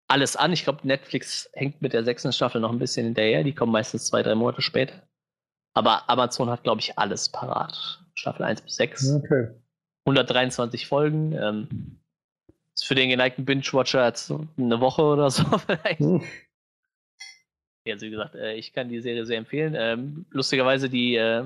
[0.08, 0.54] alles an.
[0.54, 3.44] Ich glaube, Netflix hängt mit der sechsten Staffel noch ein bisschen hinterher.
[3.44, 5.07] Die kommen meistens zwei, drei Monate später.
[5.78, 8.00] Aber Amazon hat, glaube ich, alles parat.
[8.16, 9.12] Staffel 1 bis 6.
[9.18, 9.50] Okay.
[10.06, 11.34] 123 Folgen.
[11.34, 12.00] Ähm,
[12.74, 16.00] ist für den geneigten Binge-Watcher jetzt eine Woche oder so vielleicht.
[16.00, 16.24] Hm.
[17.86, 19.76] Ja, also wie gesagt, äh, ich kann die Serie sehr empfehlen.
[19.78, 21.44] Ähm, lustigerweise, die, äh,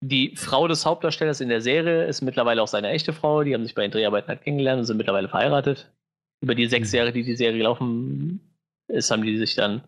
[0.00, 3.44] die Frau des Hauptdarstellers in der Serie ist mittlerweile auch seine echte Frau.
[3.44, 5.92] Die haben sich bei den Dreharbeiten halt kennengelernt und sind mittlerweile verheiratet.
[6.40, 6.96] Über die sechs hm.
[7.00, 8.40] Jahre, die die Serie gelaufen
[8.88, 9.82] ist, haben die sich dann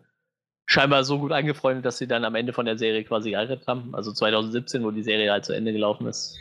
[0.67, 3.95] scheinbar so gut angefreundet, dass sie dann am Ende von der Serie quasi geheiratet haben.
[3.95, 6.37] Also 2017, wo die Serie halt zu Ende gelaufen ist.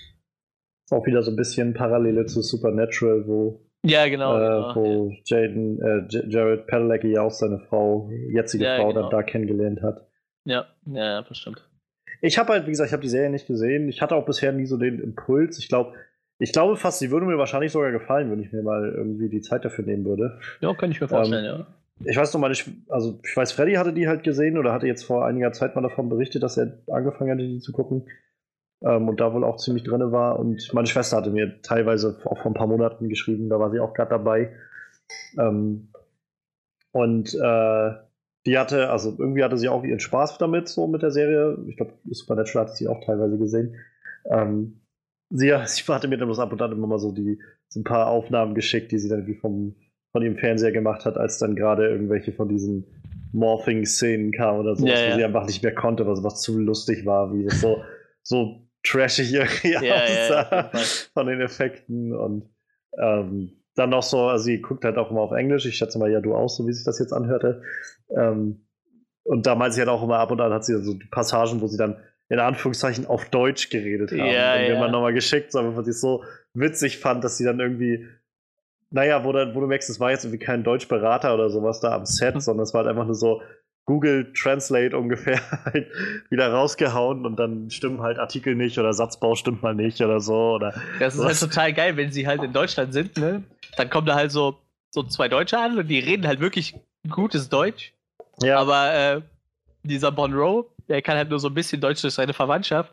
[0.84, 4.36] Ist auch wieder so ein bisschen Parallele zu Supernatural, wo Ja, genau.
[4.36, 9.02] äh, genau wo Jaden, äh, Jared Padalecki ja auch seine Frau, jetzige Ja, Frau, genau.
[9.02, 10.06] dann da kennengelernt hat.
[10.44, 11.62] ja, ja, ja, das stimmt.
[12.20, 13.88] Ich habe halt, wie gesagt, ich habe die Serie nicht gesehen.
[13.88, 15.58] Ich hatte auch bisher nie so den Impuls.
[15.58, 15.92] Ich glaube,
[16.38, 19.40] ich glaube fast, sie würde mir wahrscheinlich sogar gefallen, wenn ich mir mal irgendwie die
[19.42, 20.38] Zeit dafür nehmen würde.
[20.60, 21.66] Ja, kann ich mir vorstellen, ja.
[22.04, 24.86] Ich weiß noch mal, ich, also ich weiß, Freddy hatte die halt gesehen oder hatte
[24.86, 28.06] jetzt vor einiger Zeit mal davon berichtet, dass er angefangen hatte, die zu gucken.
[28.82, 30.38] Ähm, und da wohl auch ziemlich drin war.
[30.38, 33.80] Und meine Schwester hatte mir teilweise auch vor ein paar Monaten geschrieben, da war sie
[33.80, 34.52] auch gerade dabei.
[35.38, 35.88] Ähm,
[36.92, 37.90] und äh,
[38.46, 41.58] die hatte, also irgendwie hatte sie auch ihren Spaß damit, so mit der Serie.
[41.68, 43.76] Ich glaube, Supernatural hatte sie auch teilweise gesehen.
[44.30, 44.80] Ähm,
[45.30, 47.84] sie, sie hatte mir dann bloß ab und an immer mal so die so ein
[47.84, 49.74] paar Aufnahmen geschickt, die sie dann irgendwie vom,
[50.16, 52.86] von ihrem Fernseher gemacht hat, als dann gerade irgendwelche von diesen
[53.34, 55.16] Morphing-Szenen kamen oder so, Ja, wo ja.
[55.16, 57.82] sie einfach nicht mehr konnte, was, was zu lustig war, wie das so,
[58.22, 60.80] so trashig irgendwie Ja, ja, ja, aussah Fall.
[61.12, 62.48] von den Effekten und
[62.98, 66.10] ähm, dann noch so, also sie guckt halt auch immer auf Englisch, ich schätze mal,
[66.10, 67.60] ja, du auch, so wie sich das jetzt anhörte.
[68.16, 68.64] Ähm,
[69.24, 71.66] und da meint sie halt auch immer ab und an hat sie so Passagen, wo
[71.66, 71.96] sie dann
[72.30, 74.18] in Anführungszeichen auf Deutsch geredet haben.
[74.18, 74.80] Ja, und mir ja.
[74.80, 76.24] mal nochmal geschickt, so, was ich so
[76.54, 78.08] witzig fand, dass sie dann irgendwie,
[78.90, 81.92] naja, wo, dann, wo du merkst, es war jetzt irgendwie kein Deutschberater oder sowas da
[81.94, 82.06] am Hm.
[82.06, 83.42] Set, sondern es war halt einfach nur so
[83.84, 85.88] Google Translate ungefähr halt
[86.30, 90.54] wieder rausgehauen und dann stimmen halt Artikel nicht oder Satzbau stimmt mal nicht oder so.
[90.54, 93.44] Oder Das ist halt total geil, wenn sie halt in Deutschland sind, ne?
[93.76, 94.58] Dann kommen da halt so,
[94.90, 96.74] so zwei Deutsche an und die reden halt wirklich
[97.10, 97.92] gutes Deutsch.
[98.40, 99.20] ja, Aber äh,
[99.82, 102.92] dieser Monroe, der kann halt nur so ein bisschen Deutsch durch seine Verwandtschaft.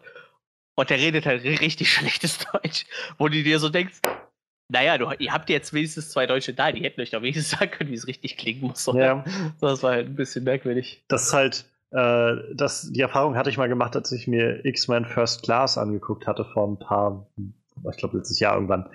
[0.75, 2.85] Und der redet halt ri- richtig schlechtes Deutsch.
[3.17, 3.99] Wo du dir so denkst,
[4.73, 7.71] naja, du, ihr habt jetzt wenigstens zwei Deutsche da, die hätten euch doch wenigstens sagen
[7.71, 8.87] können, wie es richtig klingen muss.
[8.89, 8.99] oder?
[9.05, 9.23] ja.
[9.61, 11.05] Das war halt ein bisschen merkwürdig.
[11.07, 15.05] das ist halt, äh, das, die Erfahrung hatte ich mal gemacht, als ich mir X-Men
[15.05, 17.27] First Class angeguckt hatte vor ein paar,
[17.89, 18.89] ich glaube letztes Jahr irgendwann.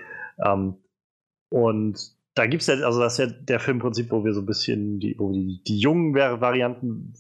[0.45, 0.75] Ähm,
[1.51, 4.47] und da gibt es ja, also das ist ja der Filmprinzip, wo wir so ein
[4.47, 7.13] bisschen die, wo wir die, die jungen Vari- Varianten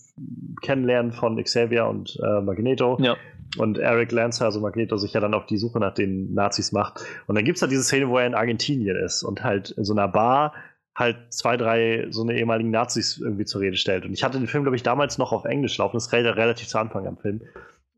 [0.63, 2.99] kennenlernen von Xavier und äh, Magneto.
[3.01, 3.17] Ja.
[3.57, 7.01] Und Eric Lancer, also Magneto, sich ja dann auf die Suche nach den Nazis macht.
[7.27, 9.85] Und dann gibt es halt diese Szene, wo er in Argentinien ist und halt in
[9.85, 10.53] so einer Bar
[10.95, 14.05] halt zwei, drei so eine ehemaligen Nazis irgendwie zur Rede stellt.
[14.05, 16.29] Und ich hatte den Film, glaube ich, damals noch auf Englisch laufen, das ist rel-
[16.29, 17.41] relativ zu Anfang am Film,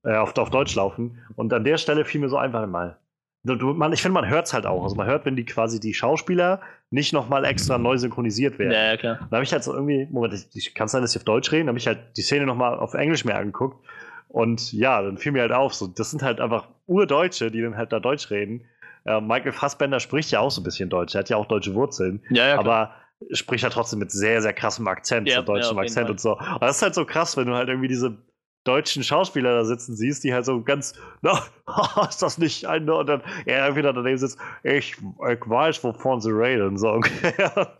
[0.04, 1.18] äh, auf, auf Deutsch laufen.
[1.34, 2.98] Und an der Stelle fiel mir so einfach mal.
[3.42, 4.82] Man, ich finde, man hört es halt auch.
[4.82, 6.60] Also man hört, wenn die quasi die Schauspieler
[6.90, 8.72] nicht nochmal extra neu synchronisiert werden.
[8.72, 9.18] Ja, ja, klar.
[9.30, 11.50] Da habe ich halt so irgendwie, Moment, ich, ich kann sein, dass sie auf Deutsch
[11.50, 13.82] reden, da habe ich halt die Szene nochmal auf Englisch mir angeguckt.
[14.30, 17.76] Und ja, dann fiel mir halt auf, so, das sind halt einfach Urdeutsche, die dann
[17.76, 18.64] halt da Deutsch reden.
[19.04, 21.74] Äh, Michael Fassbender spricht ja auch so ein bisschen Deutsch, er hat ja auch deutsche
[21.74, 22.92] Wurzeln, Ja, ja, aber
[23.32, 26.10] spricht ja trotzdem mit sehr, sehr krassem Akzent, Ja, so deutschem ja, Akzent Fall.
[26.12, 26.38] und so.
[26.38, 28.18] Und das ist halt so krass, wenn du halt irgendwie diese
[28.64, 31.42] deutschen Schauspieler da sitzen siehst, die halt so ganz, na,
[32.08, 36.20] ist das nicht ein, und dann er irgendwie da daneben sitzt, ich, ich weiß, wovon
[36.20, 37.74] sie reden, so ungefähr.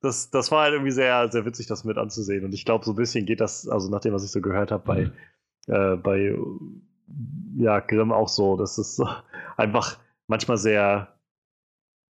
[0.00, 2.44] Das, das war halt irgendwie sehr, sehr witzig, das mit anzusehen.
[2.44, 4.70] Und ich glaube, so ein bisschen geht das, also nach dem, was ich so gehört
[4.70, 5.10] habe, bei,
[5.68, 6.36] äh, bei
[7.56, 8.56] ja, Grimm auch so.
[8.56, 9.00] Das ist
[9.56, 11.16] einfach manchmal sehr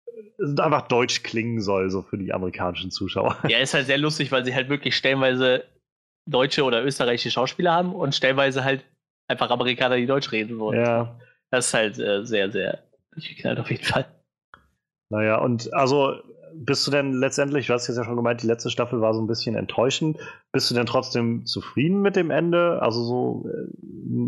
[0.07, 3.37] äh, einfach deutsch klingen soll, so für die amerikanischen Zuschauer.
[3.47, 5.65] Ja, ist halt sehr lustig, weil sie halt wirklich stellenweise
[6.29, 8.85] deutsche oder österreichische Schauspieler haben und stellenweise halt
[9.27, 10.57] einfach Amerikaner, die Deutsch reden.
[10.57, 10.73] So.
[10.73, 11.19] Ja.
[11.49, 12.83] Das ist halt äh, sehr, sehr
[13.13, 14.05] durchgeknallt auf jeden Fall.
[15.09, 16.21] Naja, und also
[16.53, 19.21] bist du denn letztendlich, du hast jetzt ja schon gemeint, die letzte Staffel war so
[19.21, 20.17] ein bisschen enttäuschend.
[20.51, 22.81] Bist du denn trotzdem zufrieden mit dem Ende?
[22.81, 23.49] Also so,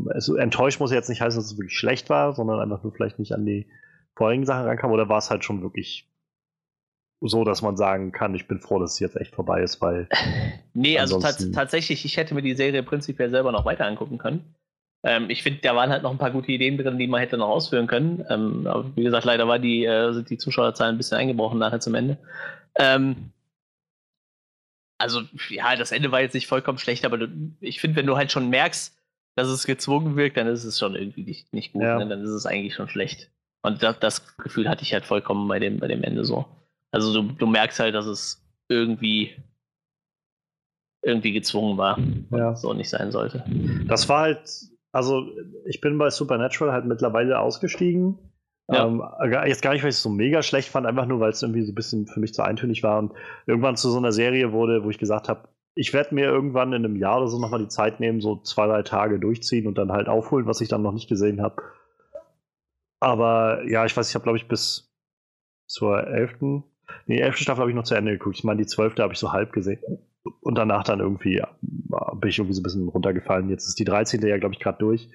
[0.10, 3.20] also enttäuscht muss jetzt nicht heißen, dass es wirklich schlecht war, sondern einfach nur vielleicht
[3.20, 3.68] nicht an die
[4.16, 4.92] vorigen Sachen rankam.
[4.92, 6.10] Oder war es halt schon wirklich
[7.22, 10.10] so, dass man sagen kann, ich bin froh, dass es jetzt echt vorbei ist, weil
[10.74, 14.56] Nee, also tats tatsächlich, ich hätte mir die Serie prinzipiell selber noch weiter angucken können.
[15.04, 17.38] Ähm, ich finde, da waren halt noch ein paar gute Ideen drin, die man hätte
[17.38, 18.26] noch ausführen können.
[18.30, 21.80] Ähm, aber wie gesagt, leider war die, äh, sind die Zuschauerzahlen ein bisschen eingebrochen nachher
[21.82, 22.18] zum Ende.
[22.76, 23.32] Ähm,
[24.98, 27.28] also, ja, das Ende war jetzt nicht vollkommen schlecht, aber du,
[27.60, 28.98] ich finde, wenn du halt schon merkst,
[29.36, 31.82] dass es gezwungen wirkt, dann ist es schon irgendwie nicht, nicht gut.
[31.82, 31.98] Ja.
[32.00, 32.08] Ne?
[32.08, 33.30] Dann ist es eigentlich schon schlecht.
[33.64, 36.46] Und das, das Gefühl hatte ich halt vollkommen bei dem, bei dem Ende so.
[36.92, 39.36] Also du, du merkst halt, dass es irgendwie
[41.02, 42.00] irgendwie gezwungen war
[42.32, 42.56] Ja.
[42.56, 43.44] so nicht sein sollte.
[43.88, 44.50] Das war halt,
[44.94, 45.26] also
[45.66, 48.20] ich bin bei Supernatural halt mittlerweile ausgestiegen.
[48.72, 48.86] Ja.
[48.86, 49.04] Ähm,
[49.46, 51.64] jetzt gar nicht, weil ich es so mega schlecht fand, einfach nur, weil es irgendwie
[51.64, 53.12] so ein bisschen für mich zu eintönig war und
[53.46, 56.86] irgendwann zu so einer Serie wurde, wo ich gesagt habe, ich werde mir irgendwann in
[56.86, 59.92] einem Jahr oder so nochmal die Zeit nehmen, so zwei, drei Tage durchziehen und dann
[59.92, 61.64] halt aufholen, was ich dann noch nicht gesehen habe.
[63.00, 64.94] Aber ja, ich weiß, ich habe, glaube ich, bis
[65.66, 66.64] zur elften,
[67.08, 68.38] nee, elfte Staffel habe ich noch zu Ende geguckt.
[68.38, 69.82] Ich meine, die zwölfte habe ich so halb gesehen.
[70.42, 71.42] Und danach dann irgendwie
[72.14, 73.50] bin ich irgendwie so ein bisschen runtergefallen.
[73.50, 74.26] Jetzt ist die 13.
[74.26, 75.10] ja, glaube ich, gerade durch.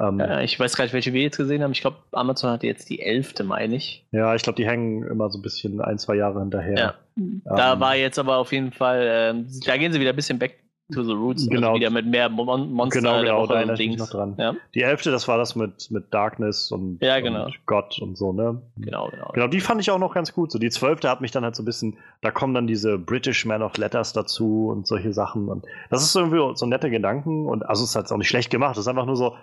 [0.00, 1.72] Ähm, ja, ich weiß gar nicht, welche wir jetzt gesehen haben.
[1.72, 4.06] Ich glaube, Amazon hatte jetzt die elfte, meine ich.
[4.12, 6.76] Ja, ich glaube, die hängen immer so ein bisschen ein, zwei Jahre hinterher.
[6.76, 6.94] Ja.
[7.16, 10.38] Ähm, da war jetzt aber auf jeden Fall, ähm, da gehen sie wieder ein bisschen
[10.38, 10.58] back
[10.92, 11.42] to the Roots.
[11.42, 11.68] Also genau.
[11.68, 13.00] Also wieder mit mehr Mon Monster.
[13.00, 14.34] Genau, genau, da erinnere ich noch dran.
[14.38, 14.54] Ja.
[14.74, 17.46] Die elfte, das war das mit, mit Darkness und, ja, genau.
[17.46, 18.62] und Gott und so, ne?
[18.76, 19.30] Genau, genau.
[19.32, 20.52] Genau, die fand ich auch noch ganz gut.
[20.52, 23.44] So die zwölfte hat mich dann halt so ein bisschen, da kommen dann diese British
[23.44, 25.48] Man of Letters dazu und solche Sachen.
[25.48, 28.50] Und das ist irgendwie so nette Gedanken und also es ist halt auch nicht schlecht
[28.50, 28.76] gemacht.
[28.76, 29.36] Es ist einfach nur so,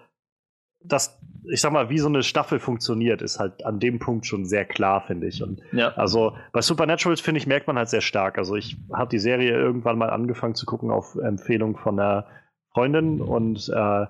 [0.83, 1.19] dass,
[1.49, 4.65] ich sag mal, wie so eine Staffel funktioniert, ist halt an dem Punkt schon sehr
[4.65, 5.43] klar, finde ich.
[5.43, 5.89] Und ja.
[5.95, 8.37] also bei Supernaturals, finde ich, merkt man halt sehr stark.
[8.37, 12.25] Also ich habe die Serie irgendwann mal angefangen zu gucken auf Empfehlung von einer
[12.73, 14.05] Freundin und äh,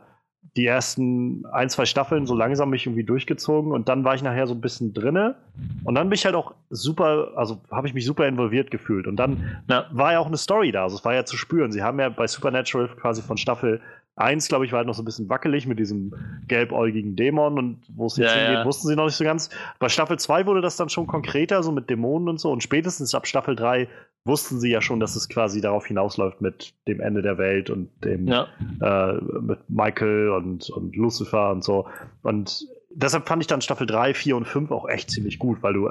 [0.55, 4.45] die ersten ein, zwei Staffeln so langsam mich irgendwie durchgezogen und dann war ich nachher
[4.45, 5.35] so ein bisschen drinne
[5.83, 9.15] und dann bin ich halt auch super, also habe ich mich super involviert gefühlt und
[9.15, 11.71] dann na, war ja auch eine Story da, also es war ja zu spüren.
[11.71, 13.81] Sie haben ja bei Supernatural quasi von Staffel
[14.15, 16.13] Eins, glaube ich, war halt noch so ein bisschen wackelig mit diesem
[16.47, 18.65] gelbäugigen Dämon und wo es jetzt ja, hingeht, ja.
[18.65, 19.49] wussten sie noch nicht so ganz.
[19.79, 22.51] Bei Staffel 2 wurde das dann schon konkreter, so mit Dämonen und so.
[22.51, 23.87] Und spätestens ab Staffel 3
[24.25, 27.89] wussten sie ja schon, dass es quasi darauf hinausläuft mit dem Ende der Welt und
[28.03, 28.47] dem ja.
[28.81, 31.87] äh, mit Michael und, und Lucifer und so.
[32.21, 35.73] Und deshalb fand ich dann Staffel 3, 4 und 5 auch echt ziemlich gut, weil
[35.73, 35.89] du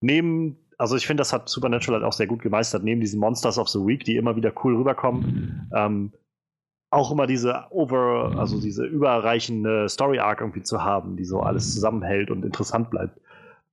[0.00, 3.58] neben also ich finde, das hat Supernatural halt auch sehr gut gemeistert, neben diesen Monsters
[3.58, 6.12] of the Week, die immer wieder cool rüberkommen, ähm,
[6.94, 11.74] auch immer diese over, also diese überreichende Story Arc irgendwie zu haben, die so alles
[11.74, 13.20] zusammenhält und interessant bleibt.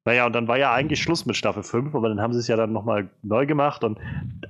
[0.04, 2.48] Naja, und dann war ja eigentlich Schluss mit Staffel 5, aber dann haben sie es
[2.48, 4.00] ja dann nochmal neu gemacht und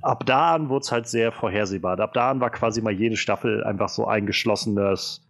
[0.00, 2.00] ab da an wurde es halt sehr vorhersehbar.
[2.00, 5.28] Ab da an war quasi mal jede Staffel einfach so ein geschlossenes,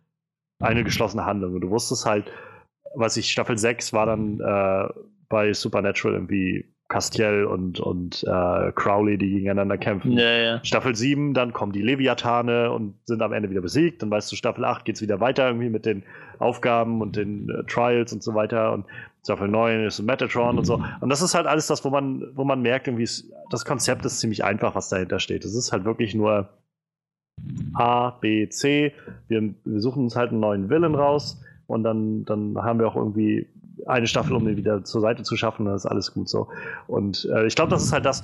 [0.61, 1.55] eine geschlossene Handlung.
[1.55, 2.31] Und du wusstest halt,
[2.95, 4.89] was ich, Staffel 6 war dann äh,
[5.29, 10.13] bei Supernatural irgendwie Castiel und, und äh, Crowley, die gegeneinander kämpfen.
[10.13, 10.61] Ja, ja.
[10.63, 14.03] Staffel 7, dann kommen die Leviathane und sind am Ende wieder besiegt.
[14.03, 16.03] Dann weißt du, Staffel 8 geht es wieder weiter irgendwie mit den
[16.39, 18.75] Aufgaben und den äh, Trials und so weiter.
[18.75, 18.85] Und
[19.25, 20.59] Staffel 9 ist Metatron mhm.
[20.59, 20.85] und so.
[21.01, 23.09] Und das ist halt alles das, wo man, wo man merkt, irgendwie,
[23.49, 25.47] das Konzept ist ziemlich einfach, was dahinter steht.
[25.47, 26.51] Es ist halt wirklich nur
[27.73, 28.93] A, B, C.
[29.29, 32.97] Wir, wir suchen uns halt einen neuen Villain raus und dann, dann haben wir auch
[32.97, 33.47] irgendwie
[33.87, 36.49] eine Staffel, um den wieder zur Seite zu schaffen, dann ist alles gut so.
[36.87, 38.23] Und äh, ich glaube, das ist halt das,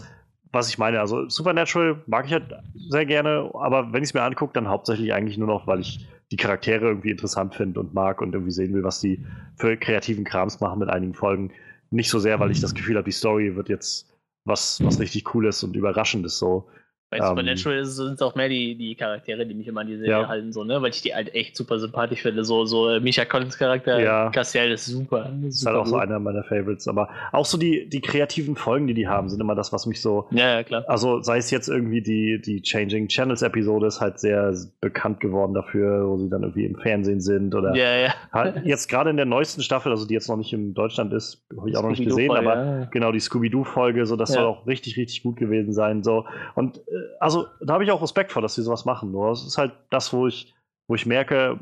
[0.52, 1.00] was ich meine.
[1.00, 2.54] Also Supernatural mag ich halt
[2.88, 6.06] sehr gerne, aber wenn ich es mir angucke, dann hauptsächlich eigentlich nur noch, weil ich
[6.30, 9.24] die Charaktere irgendwie interessant finde und mag und irgendwie sehen will, was die
[9.56, 11.52] für kreativen Krams machen mit einigen Folgen.
[11.90, 14.12] Nicht so sehr, weil ich das Gefühl habe, die Story wird jetzt
[14.44, 16.68] was, was richtig Cooles und Überraschendes so.
[17.10, 19.96] Bei Supernatural ähm, sind es auch mehr die, die Charaktere, die mich immer an die
[19.96, 20.28] Serie ja.
[20.28, 20.82] halten, so, ne?
[20.82, 22.44] Weil ich die halt echt super sympathisch finde.
[22.44, 24.28] So, so äh, Misha Collins Charakter, ja.
[24.30, 25.32] Cassiel ist super.
[25.42, 25.92] Das ist halt auch gut.
[25.92, 26.86] so einer meiner Favorites.
[26.86, 30.02] Aber auch so die, die kreativen Folgen, die die haben, sind immer das, was mich
[30.02, 30.26] so.
[30.32, 30.84] Ja, ja, klar.
[30.86, 35.54] Also sei es jetzt irgendwie die, die Changing Channels Episode ist halt sehr bekannt geworden
[35.54, 37.74] dafür, wo sie dann irgendwie im Fernsehen sind oder.
[37.74, 38.14] Ja, ja.
[38.32, 41.42] Halt jetzt gerade in der neuesten Staffel, also die jetzt noch nicht in Deutschland ist,
[41.56, 42.84] habe ich auch noch nicht gesehen, aber ja.
[42.90, 46.02] genau die Scooby-Doo-Folge, so das soll auch richtig, richtig gut gewesen sein.
[46.02, 46.26] So.
[46.54, 46.82] Und
[47.20, 49.10] also da habe ich auch Respekt vor, dass sie sowas machen.
[49.10, 50.54] Nur es ist halt das, wo ich,
[50.86, 51.58] wo ich merke,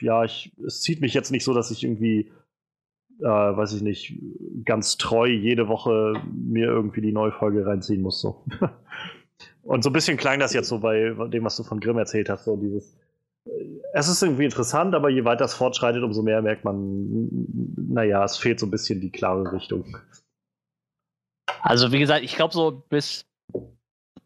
[0.00, 2.30] ja, ich, es zieht mich jetzt nicht so, dass ich irgendwie,
[3.20, 4.18] äh, weiß ich nicht,
[4.64, 8.20] ganz treu jede Woche mir irgendwie die neue Folge reinziehen muss.
[8.20, 8.44] So.
[9.62, 12.30] Und so ein bisschen klang das jetzt so bei dem, was du von Grimm erzählt
[12.30, 12.96] hast, so dieses.
[13.92, 17.28] Es ist irgendwie interessant, aber je weiter es fortschreitet, umso mehr merkt man,
[17.76, 19.96] naja, es fehlt so ein bisschen die klare Richtung.
[21.62, 23.27] Also, wie gesagt, ich glaube, so bis,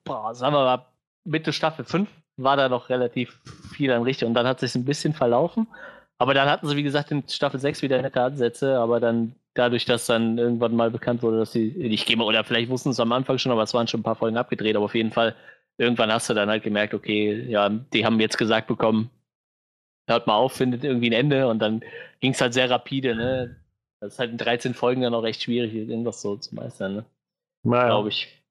[0.05, 0.87] boah, sagen wir mal,
[1.25, 3.39] Mitte Staffel 5 war da noch relativ
[3.73, 5.67] viel an Richtung und dann hat sich ein bisschen verlaufen.
[6.19, 9.85] Aber dann hatten sie, wie gesagt, in Staffel 6 wieder nette Ansätze, aber dann dadurch,
[9.85, 12.97] dass dann irgendwann mal bekannt wurde, dass sie, ich gehe mal, oder vielleicht wussten sie
[12.97, 15.13] es am Anfang schon, aber es waren schon ein paar Folgen abgedreht, aber auf jeden
[15.13, 15.35] Fall,
[15.79, 19.11] irgendwann hast du dann halt gemerkt, okay, ja, die haben jetzt gesagt bekommen,
[20.09, 21.83] hört mal auf, findet irgendwie ein Ende und dann
[22.21, 23.57] ging es halt sehr rapide, ne?
[24.01, 27.05] Das ist halt in 13 Folgen dann auch recht schwierig, irgendwas so zu meistern, ne?
[27.63, 27.87] Naja.
[27.87, 28.42] Glaube ich.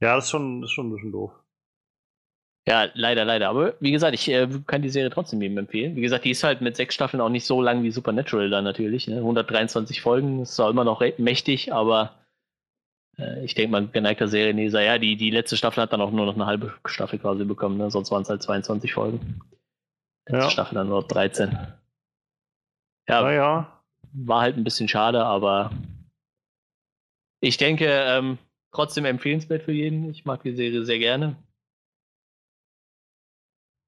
[0.00, 1.32] Ja, das ist schon, das ist schon ein bisschen doof.
[2.66, 3.50] Ja, leider, leider.
[3.50, 5.96] Aber wie gesagt, ich äh, kann die Serie trotzdem jedem empfehlen.
[5.96, 8.62] Wie gesagt, die ist halt mit sechs Staffeln auch nicht so lang wie Supernatural da
[8.62, 9.06] natürlich.
[9.06, 9.16] Ne?
[9.16, 12.14] 123 Folgen, ist zwar immer noch mächtig, aber
[13.18, 16.24] äh, ich denke mal, geneigter Serienleser, ja, die, die letzte Staffel hat dann auch nur
[16.24, 17.90] noch eine halbe Staffel quasi bekommen, ne?
[17.90, 19.40] sonst waren es halt 22 Folgen.
[20.26, 20.50] Letzte ja.
[20.50, 21.50] Staffel dann nur 13.
[23.08, 23.82] Ja, naja.
[24.14, 25.70] war halt ein bisschen schade, aber
[27.40, 28.38] ich denke, ähm,
[28.74, 30.10] trotzdem empfehlenswert für jeden.
[30.10, 31.36] Ich mag die Serie sehr gerne.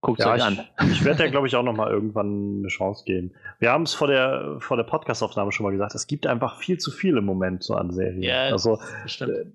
[0.02, 0.60] Guckt ja, euch an.
[0.90, 3.32] Ich, werde ja, glaube ich, auch noch mal irgendwann eine Chance geben.
[3.58, 6.78] Wir haben es vor der, vor der Podcast-Aufnahme schon mal gesagt, es gibt einfach viel
[6.78, 8.22] zu viel im Moment so an Serien.
[8.22, 8.78] Ja, also,
[9.20, 9.46] äh,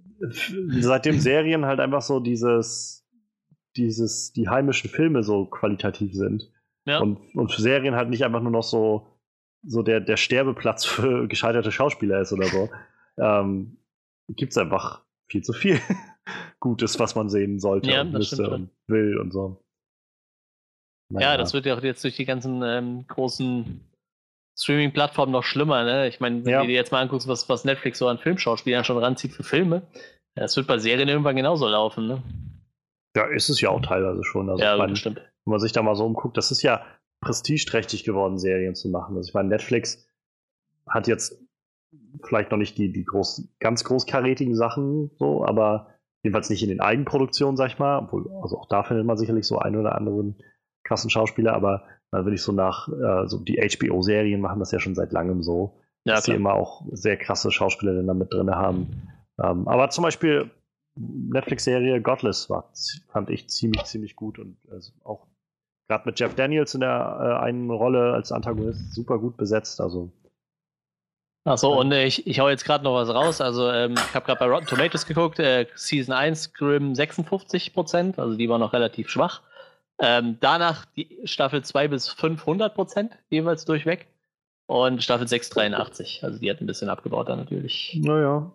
[0.81, 3.07] seitdem Serien halt einfach so dieses,
[3.77, 6.51] dieses, die heimischen Filme so qualitativ sind,
[6.85, 6.99] Ja.
[6.99, 9.07] Und, und für Serien halt nicht einfach nur noch so,
[9.63, 12.69] so der, der Sterbeplatz für gescheiterte Schauspieler ist oder so.
[13.17, 13.77] ähm,
[14.27, 15.79] Gibt es einfach viel zu viel
[16.59, 19.63] Gutes, was man sehen sollte ja, und müsste und will und so.
[21.09, 21.31] Naja.
[21.31, 23.81] Ja, das wird ja auch jetzt durch die ganzen ähm, großen
[24.57, 25.83] Streaming-Plattformen noch schlimmer.
[25.83, 26.07] Ne?
[26.07, 26.61] Ich meine, wenn ja.
[26.61, 29.81] du dir jetzt mal anguckst, was, was Netflix so an Filmschauspielern schon ranzieht für Filme,
[30.35, 32.07] das wird bei Serien irgendwann genauso laufen.
[32.07, 32.23] Ne?
[33.15, 34.49] Ja, ist es ja auch teilweise schon.
[34.49, 35.17] Also ja, meine, stimmt.
[35.17, 36.85] Wenn man sich da mal so umguckt, das ist ja
[37.21, 39.17] prestigeträchtig geworden, Serien zu machen.
[39.17, 40.07] Also ich meine, Netflix
[40.87, 41.40] hat jetzt
[42.23, 45.87] vielleicht noch nicht die, die groß, ganz großkarätigen Sachen so, aber
[46.23, 47.99] jedenfalls nicht in den Eigenproduktionen, sag ich mal.
[47.99, 50.35] Obwohl, also auch da findet man sicherlich so einen oder anderen
[50.83, 54.79] krassen Schauspieler, aber dann würde ich so nach, äh, so die HBO-Serien machen das ja
[54.79, 58.51] schon seit langem so, ja, dass sie immer auch sehr krasse Schauspieler da mit drin
[58.51, 59.09] haben.
[59.41, 60.51] Ähm, aber zum Beispiel
[60.95, 62.71] Netflix-Serie Godless war,
[63.07, 65.27] fand ich ziemlich, ziemlich gut und also auch
[65.87, 69.79] gerade mit Jeff Daniels in der äh, einen Rolle als Antagonist super gut besetzt.
[69.79, 70.11] Also
[71.43, 73.41] Achso, und äh, ich, ich hau jetzt gerade noch was raus.
[73.41, 75.39] Also, ähm, ich habe gerade bei Rotten Tomatoes geguckt.
[75.39, 79.41] Äh, Season 1 Grimm 56%, also die war noch relativ schwach.
[79.99, 84.07] Ähm, danach die Staffel 2 bis 500 Prozent jeweils durchweg.
[84.67, 86.23] Und Staffel 6 83.
[86.23, 87.99] Also die hat ein bisschen abgebaut dann natürlich.
[88.01, 88.51] Naja.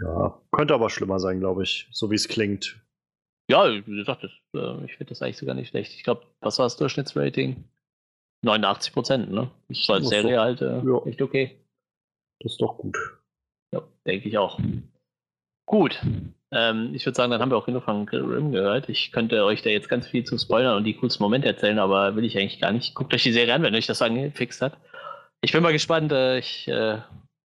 [0.00, 2.78] Ja, könnte aber schlimmer sein, glaube ich, so wie es klingt.
[3.50, 5.92] Ja, wie gesagt, das, äh, ich finde das eigentlich sogar nicht schlecht.
[5.94, 7.64] Ich glaube, was war das Durchschnittsrating?
[8.42, 9.50] 89 Prozent, ne?
[9.68, 11.06] Das ist als Serie halt äh, ja.
[11.06, 11.58] echt okay.
[12.40, 12.96] Das ist doch gut.
[13.72, 14.58] Ja, denke ich auch.
[15.66, 16.00] Gut.
[16.52, 18.88] Ähm, ich würde sagen, dann haben wir auch genug von Grimm gehört.
[18.88, 22.14] Ich könnte euch da jetzt ganz viel zu spoilern und die coolsten Momente erzählen, aber
[22.14, 22.94] will ich eigentlich gar nicht.
[22.94, 24.76] Guckt euch die Serie an, wenn euch das angefixt hat.
[25.40, 26.12] Ich bin mal gespannt.
[26.12, 26.98] Äh, ich, äh,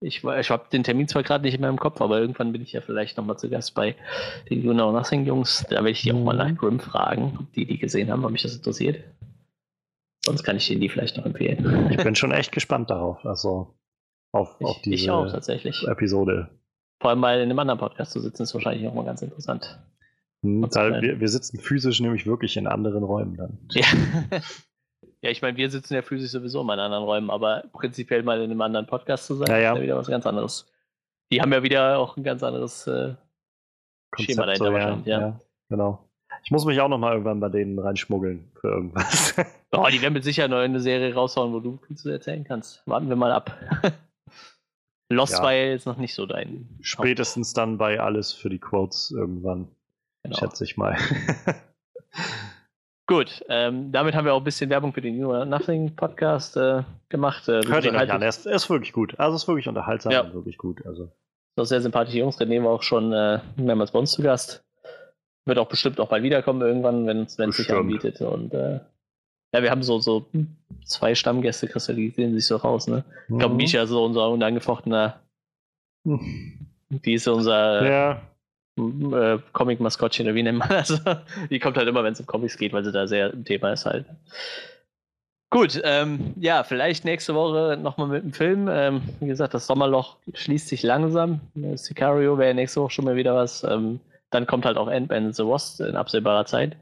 [0.00, 2.72] ich, ich habe den Termin zwar gerade nicht in meinem Kopf, aber irgendwann bin ich
[2.72, 3.94] ja vielleicht nochmal zu Gast bei
[4.48, 5.64] den You Know Nothing Jungs.
[5.68, 6.54] Da werde ich die auch mal nach.
[6.56, 9.02] Grimm fragen, ob die die gesehen haben, ob mich das interessiert.
[10.26, 11.88] Sonst kann ich Ihnen die vielleicht noch empfehlen.
[11.92, 13.24] Ich bin schon echt gespannt darauf.
[13.24, 13.78] Also
[14.32, 15.86] auf, ich, auf diese ich auch, tatsächlich.
[15.86, 16.50] Episode.
[17.00, 19.78] Vor allem mal in einem anderen Podcast zu sitzen, ist wahrscheinlich auch mal ganz interessant.
[20.42, 23.58] Hm, wir, wir, sitzen physisch nämlich wirklich in anderen Räumen dann.
[23.70, 23.86] Ja,
[25.22, 28.50] ja ich meine, wir sitzen ja physisch sowieso in anderen Räumen, aber prinzipiell mal in
[28.50, 29.72] einem anderen Podcast zu sein, ja, ja.
[29.72, 30.66] ist ja wieder was ganz anderes.
[31.30, 33.14] Die haben ja wieder auch ein ganz anderes äh,
[34.18, 35.06] Schema dahinter so, wahrscheinlich.
[35.06, 35.40] Ja, ja.
[35.68, 36.02] genau.
[36.42, 39.34] Ich muss mich auch noch mal irgendwann bei denen reinschmuggeln für irgendwas.
[39.76, 42.82] Oh, die werden mit Sicherheit noch eine Serie raushauen, wo du viel zu erzählen kannst.
[42.86, 43.56] Warten wir mal ab.
[45.08, 45.42] Lost ja.
[45.42, 46.68] war ja jetzt noch nicht so dein.
[46.80, 47.58] Spätestens Haupt.
[47.58, 49.68] dann bei alles für die Quotes irgendwann.
[50.24, 50.36] Genau.
[50.36, 50.96] Schätze ich mal.
[53.08, 56.82] Gut, ähm, damit haben wir auch ein bisschen Werbung für den Know Nothing Podcast äh,
[57.08, 57.48] gemacht.
[57.48, 59.14] Äh, Hört ihn euch an, er ist, er ist, wirklich gut.
[59.20, 60.22] Also ist wirklich unterhaltsam ja.
[60.22, 60.84] und wirklich gut.
[60.84, 61.12] Also.
[61.54, 64.64] Das sehr sympathische Jungs, der nehmen wir auch schon äh, mehrmals bei uns zu Gast.
[65.44, 68.20] Wird auch bestimmt auch mal wiederkommen irgendwann, wenn es sich anbietet.
[68.20, 68.80] Und äh,
[69.52, 70.26] ja, wir haben so, so
[70.84, 73.04] zwei Stammgäste, sehen sich so raus, ne?
[73.28, 73.56] Ich glaube, mhm.
[73.56, 75.20] Misha ist so unser unangefochtener.
[76.04, 78.22] Die ist unser ja.
[78.78, 81.02] äh, Comic-Maskottchen, oder wie nennt man das?
[81.50, 83.72] die kommt halt immer, wenn es um Comics geht, weil sie da sehr im Thema
[83.72, 84.06] ist halt.
[85.50, 88.68] Gut, ähm, ja, vielleicht nächste Woche nochmal mit dem Film.
[88.70, 91.40] Ähm, wie gesagt, das Sommerloch schließt sich langsam.
[91.76, 93.62] Sicario wäre nächste Woche schon mal wieder was.
[93.62, 94.00] Ähm,
[94.30, 96.76] dann kommt halt auch Ant-Man The Wasp in absehbarer Zeit.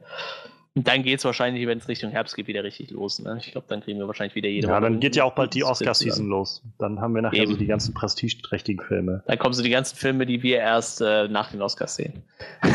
[0.77, 3.21] Und dann geht es wahrscheinlich, wenn es Richtung Herbst geht, wieder richtig los.
[3.21, 3.39] Ne?
[3.41, 5.63] Ich glaube, dann kriegen wir wahrscheinlich wieder jede Ja, dann geht ja auch bald die
[5.63, 6.65] Oscar-Season los.
[6.79, 7.53] Dann haben wir nachher Eben.
[7.53, 9.23] so die ganzen prestigeträchtigen Filme.
[9.27, 12.25] Dann kommen so die ganzen Filme, die wir erst äh, nach den Oscars sehen.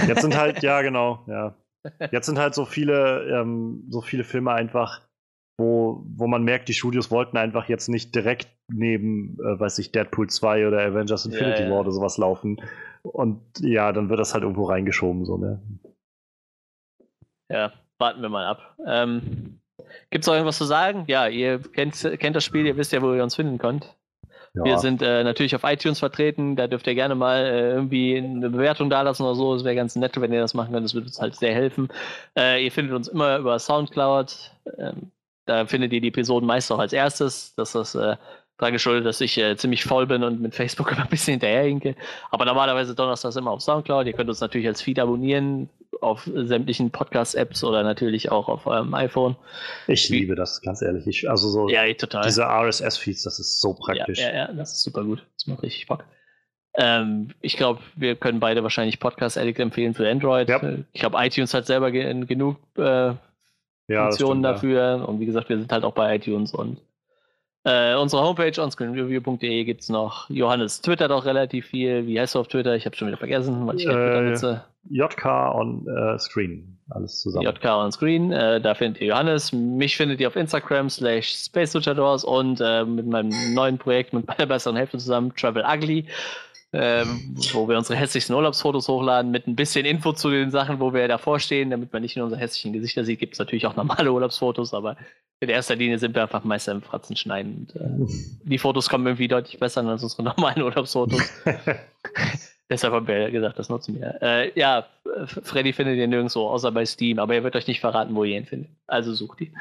[0.08, 1.56] Jetzt sind halt, ja, genau, ja.
[2.12, 5.02] Jetzt sind halt so viele, ähm, so viele Filme einfach,
[5.58, 9.92] wo, wo man merkt, die Studios wollten einfach jetzt nicht direkt neben, äh, weiß ich,
[9.92, 11.74] Deadpool 2 oder Avengers Infinity ja, ja.
[11.74, 12.62] War oder sowas laufen.
[13.02, 15.62] Und ja, dann wird das halt irgendwo reingeschoben, so, ne?
[17.52, 18.76] Ja, warten wir mal ab.
[18.86, 19.60] Ähm,
[20.10, 21.06] Gibt es noch irgendwas zu sagen?
[21.08, 23.96] Ja, ihr kennt, kennt das Spiel, ihr wisst ja, wo ihr uns finden könnt.
[24.56, 24.64] Ja.
[24.64, 28.50] Wir sind äh, natürlich auf iTunes vertreten, da dürft ihr gerne mal äh, irgendwie eine
[28.50, 29.54] Bewertung dalassen oder so.
[29.54, 31.90] Es wäre ganz nett, wenn ihr das machen könnt, das würde uns halt sehr helfen.
[32.36, 34.52] Äh, ihr findet uns immer über Soundcloud.
[34.78, 35.12] Ähm,
[35.46, 37.54] da findet ihr die Episoden meist auch als erstes.
[37.56, 38.16] Das ist äh,
[38.60, 41.96] daran geschuldet, dass ich äh, ziemlich faul bin und mit Facebook immer ein bisschen hinterherhinke.
[42.30, 44.06] Aber normalerweise Donnerstags immer auf Soundcloud.
[44.06, 45.70] Ihr könnt uns natürlich als Feed abonnieren
[46.02, 49.36] auf sämtlichen Podcast-Apps oder natürlich auch auf eurem iPhone.
[49.88, 51.08] Ich Wie, liebe das, ganz ehrlich.
[51.08, 52.24] Ich, also so ja, total.
[52.24, 54.20] diese RSS-Feeds, das ist so praktisch.
[54.20, 55.26] Ja, ja, ja, das ist super gut.
[55.38, 56.06] Das macht richtig Bock.
[56.76, 60.48] Ähm, ich glaube, wir können beide wahrscheinlich Podcast Addict empfehlen für Android.
[60.48, 60.62] Ja.
[60.94, 63.14] Ich glaube, iTunes hat selber ge genug äh,
[63.88, 65.06] Funktionen stimmt, dafür.
[65.08, 66.78] Und wie gesagt, wir sind halt auch bei iTunes und
[67.66, 70.30] Äh, unsere Homepage onscreenreview.de gibt es noch.
[70.30, 72.08] Johannes twittert auch relativ viel.
[72.08, 72.76] Wie heißt du auf Twitter?
[72.76, 74.64] Ich habe schon wieder vergessen, weil ich Äh, nutze.
[74.90, 76.78] JK on äh, Screen.
[76.90, 77.46] Alles zusammen.
[77.46, 78.32] JK on Screen.
[78.32, 79.52] Äh, da findet ihr Johannes.
[79.52, 84.46] Mich findet ihr auf Instagram slash Space und äh, mit meinem neuen Projekt mit meiner
[84.46, 86.06] besseren Hälfte zusammen, Travel Ugly,
[86.72, 90.94] ähm, wo wir unsere hässlichsten Urlaubsfotos hochladen mit ein bisschen Info zu den Sachen, wo
[90.94, 93.20] wir davor stehen, damit man nicht nur unsere hässlichen Gesichter sieht.
[93.20, 94.96] Gibt es natürlich auch normale Urlaubsfotos, aber
[95.40, 97.68] in erster Linie sind wir einfach Meister im Fratzen schneiden.
[97.72, 101.22] Und, äh, die Fotos kommen irgendwie deutlich besser als unsere normalen Urlaubsfotos.
[102.70, 104.22] Deshalb haben wir gesagt, das nutzen wir.
[104.22, 104.86] Äh, ja,
[105.26, 108.38] Freddy findet ihr nirgendwo, außer bei Steam, aber er wird euch nicht verraten, wo ihr
[108.38, 108.70] ihn findet.
[108.86, 109.58] Also sucht ihn.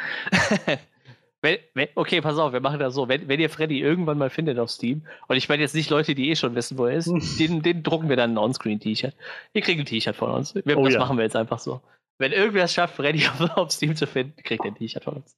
[1.41, 3.09] Wenn, wenn, okay, pass auf, wir machen das so.
[3.09, 6.15] Wenn, wenn ihr Freddy irgendwann mal findet auf Steam, und ich meine jetzt nicht Leute,
[6.15, 7.09] die eh schon wissen, wo er ist,
[7.39, 9.15] den, den drucken wir dann ein On-Screen-T-Shirt.
[9.53, 10.55] Ihr kriegt ein T-Shirt von uns.
[10.55, 11.01] Wir, Oh das ja.
[11.01, 11.81] machen wir jetzt einfach so.
[12.19, 15.17] Wenn irgendwer es schafft, Freddy auf, auf Steam zu finden, kriegt er ein T-Shirt von
[15.17, 15.37] uns.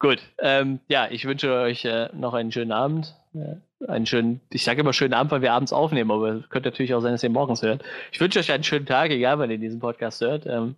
[0.00, 3.14] Gut, ähm, ja, ich wünsche euch äh, noch einen schönen Abend.
[3.34, 6.70] Äh, einen schönen, ich sage immer schönen Abend, weil wir abends aufnehmen, aber es könnte
[6.70, 7.82] natürlich auch sein, dass ihr morgens hört.
[8.12, 10.46] Ich wünsche euch einen schönen Tag, egal wann ihr diesen Podcast hört.
[10.46, 10.74] Ähm,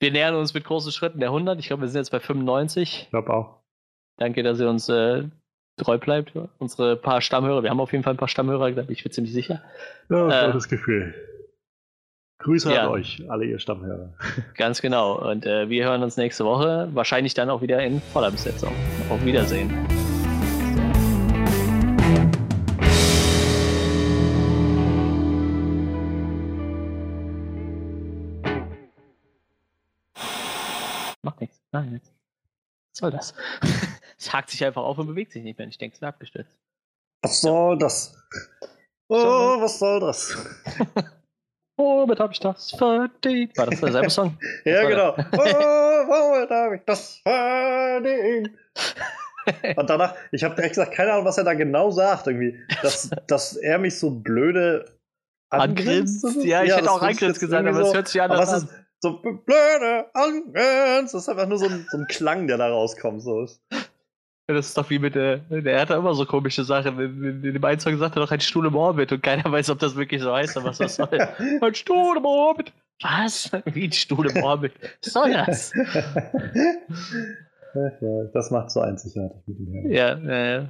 [0.00, 1.58] wir nähern uns mit großen Schritten der 100.
[1.58, 3.02] Ich glaube, wir sind jetzt bei 95.
[3.04, 3.58] Ich glaube auch.
[4.16, 5.24] Danke, dass ihr uns äh,
[5.76, 6.32] treu bleibt.
[6.58, 9.12] Unsere paar Stammhörer, wir haben auf jeden Fall ein paar Stammhörer, glaube ich, ich bin
[9.12, 9.62] ziemlich sicher.
[10.10, 11.14] Ja, Äh, äh, das Gefühl.
[12.40, 12.84] Grüße ja.
[12.84, 14.14] an euch, alle ihr Stammhörer.
[14.54, 15.18] Ganz genau.
[15.28, 18.72] Und äh, wir hören uns nächste Woche, wahrscheinlich dann auch wieder in voller Besetzung.
[19.10, 19.72] Auf Wiedersehen.
[31.78, 32.00] Nein.
[32.02, 33.34] Was soll das?
[34.20, 35.68] Es hakt sich einfach auf und bewegt sich nicht mehr.
[35.68, 36.50] Ich denke, es wäre abgestürzt.
[37.22, 38.16] Was soll das?
[39.08, 40.36] Oh, was soll das?
[41.76, 43.56] Womit habe ich das verdient?
[43.56, 44.36] War das derselbe Song?
[44.64, 45.14] Ja, genau.
[45.16, 45.38] Oh,
[46.08, 48.50] womit habe ich das verdient?
[49.76, 52.60] Und danach, ich habe direkt gesagt, keine Ahnung, was er da genau sagt, irgendwie.
[52.82, 54.98] Dass, dass er mich so blöde
[55.50, 56.24] Angrinst?
[56.24, 56.44] angrinst.
[56.44, 58.62] Ja, ich hätte das auch angrinst gesagt, aber es so, hört sich aber anders es
[58.68, 58.86] an.
[59.00, 61.14] So blöde angrinst.
[61.14, 63.22] Das ist einfach nur so ein, so ein Klang, der da rauskommt.
[63.22, 63.46] So.
[63.70, 63.78] Ja,
[64.54, 65.38] Das ist doch wie mit der.
[65.50, 66.98] Der hat da immer so komische Sachen.
[66.98, 69.78] In, dem einen Song sagt er doch ein Stuhl im Orbit und keiner weiß, ob
[69.78, 71.08] das wirklich so heißt oder was das soll.
[71.60, 72.72] ein Stuhl im Orbit.
[73.02, 73.50] Was?
[73.66, 74.72] Wie ein Stuhl im Orbit?
[75.02, 75.72] Was soll das?
[77.74, 79.90] ja, das macht so einzigartig mit dem Herrn.
[79.92, 80.66] Ja, äh.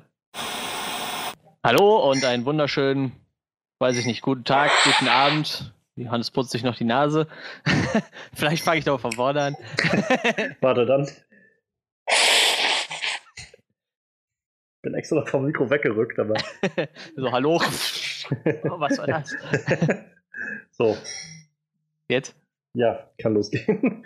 [1.65, 3.12] Hallo und einen wunderschönen,
[3.78, 5.73] weiß ich nicht, guten Tag, guten Abend.
[5.99, 7.27] Johannes putzt sich noch die Nase.
[8.35, 9.57] Vielleicht fange ich doch von vorne an.
[10.60, 11.09] Warte, dann.
[14.83, 16.35] Bin extra noch vom Mikro weggerückt, aber.
[17.17, 17.60] so, hallo.
[17.60, 19.36] oh, was war das?
[20.70, 20.97] so,
[22.09, 22.36] Jetzt?
[22.75, 24.05] ja, kann losgehen.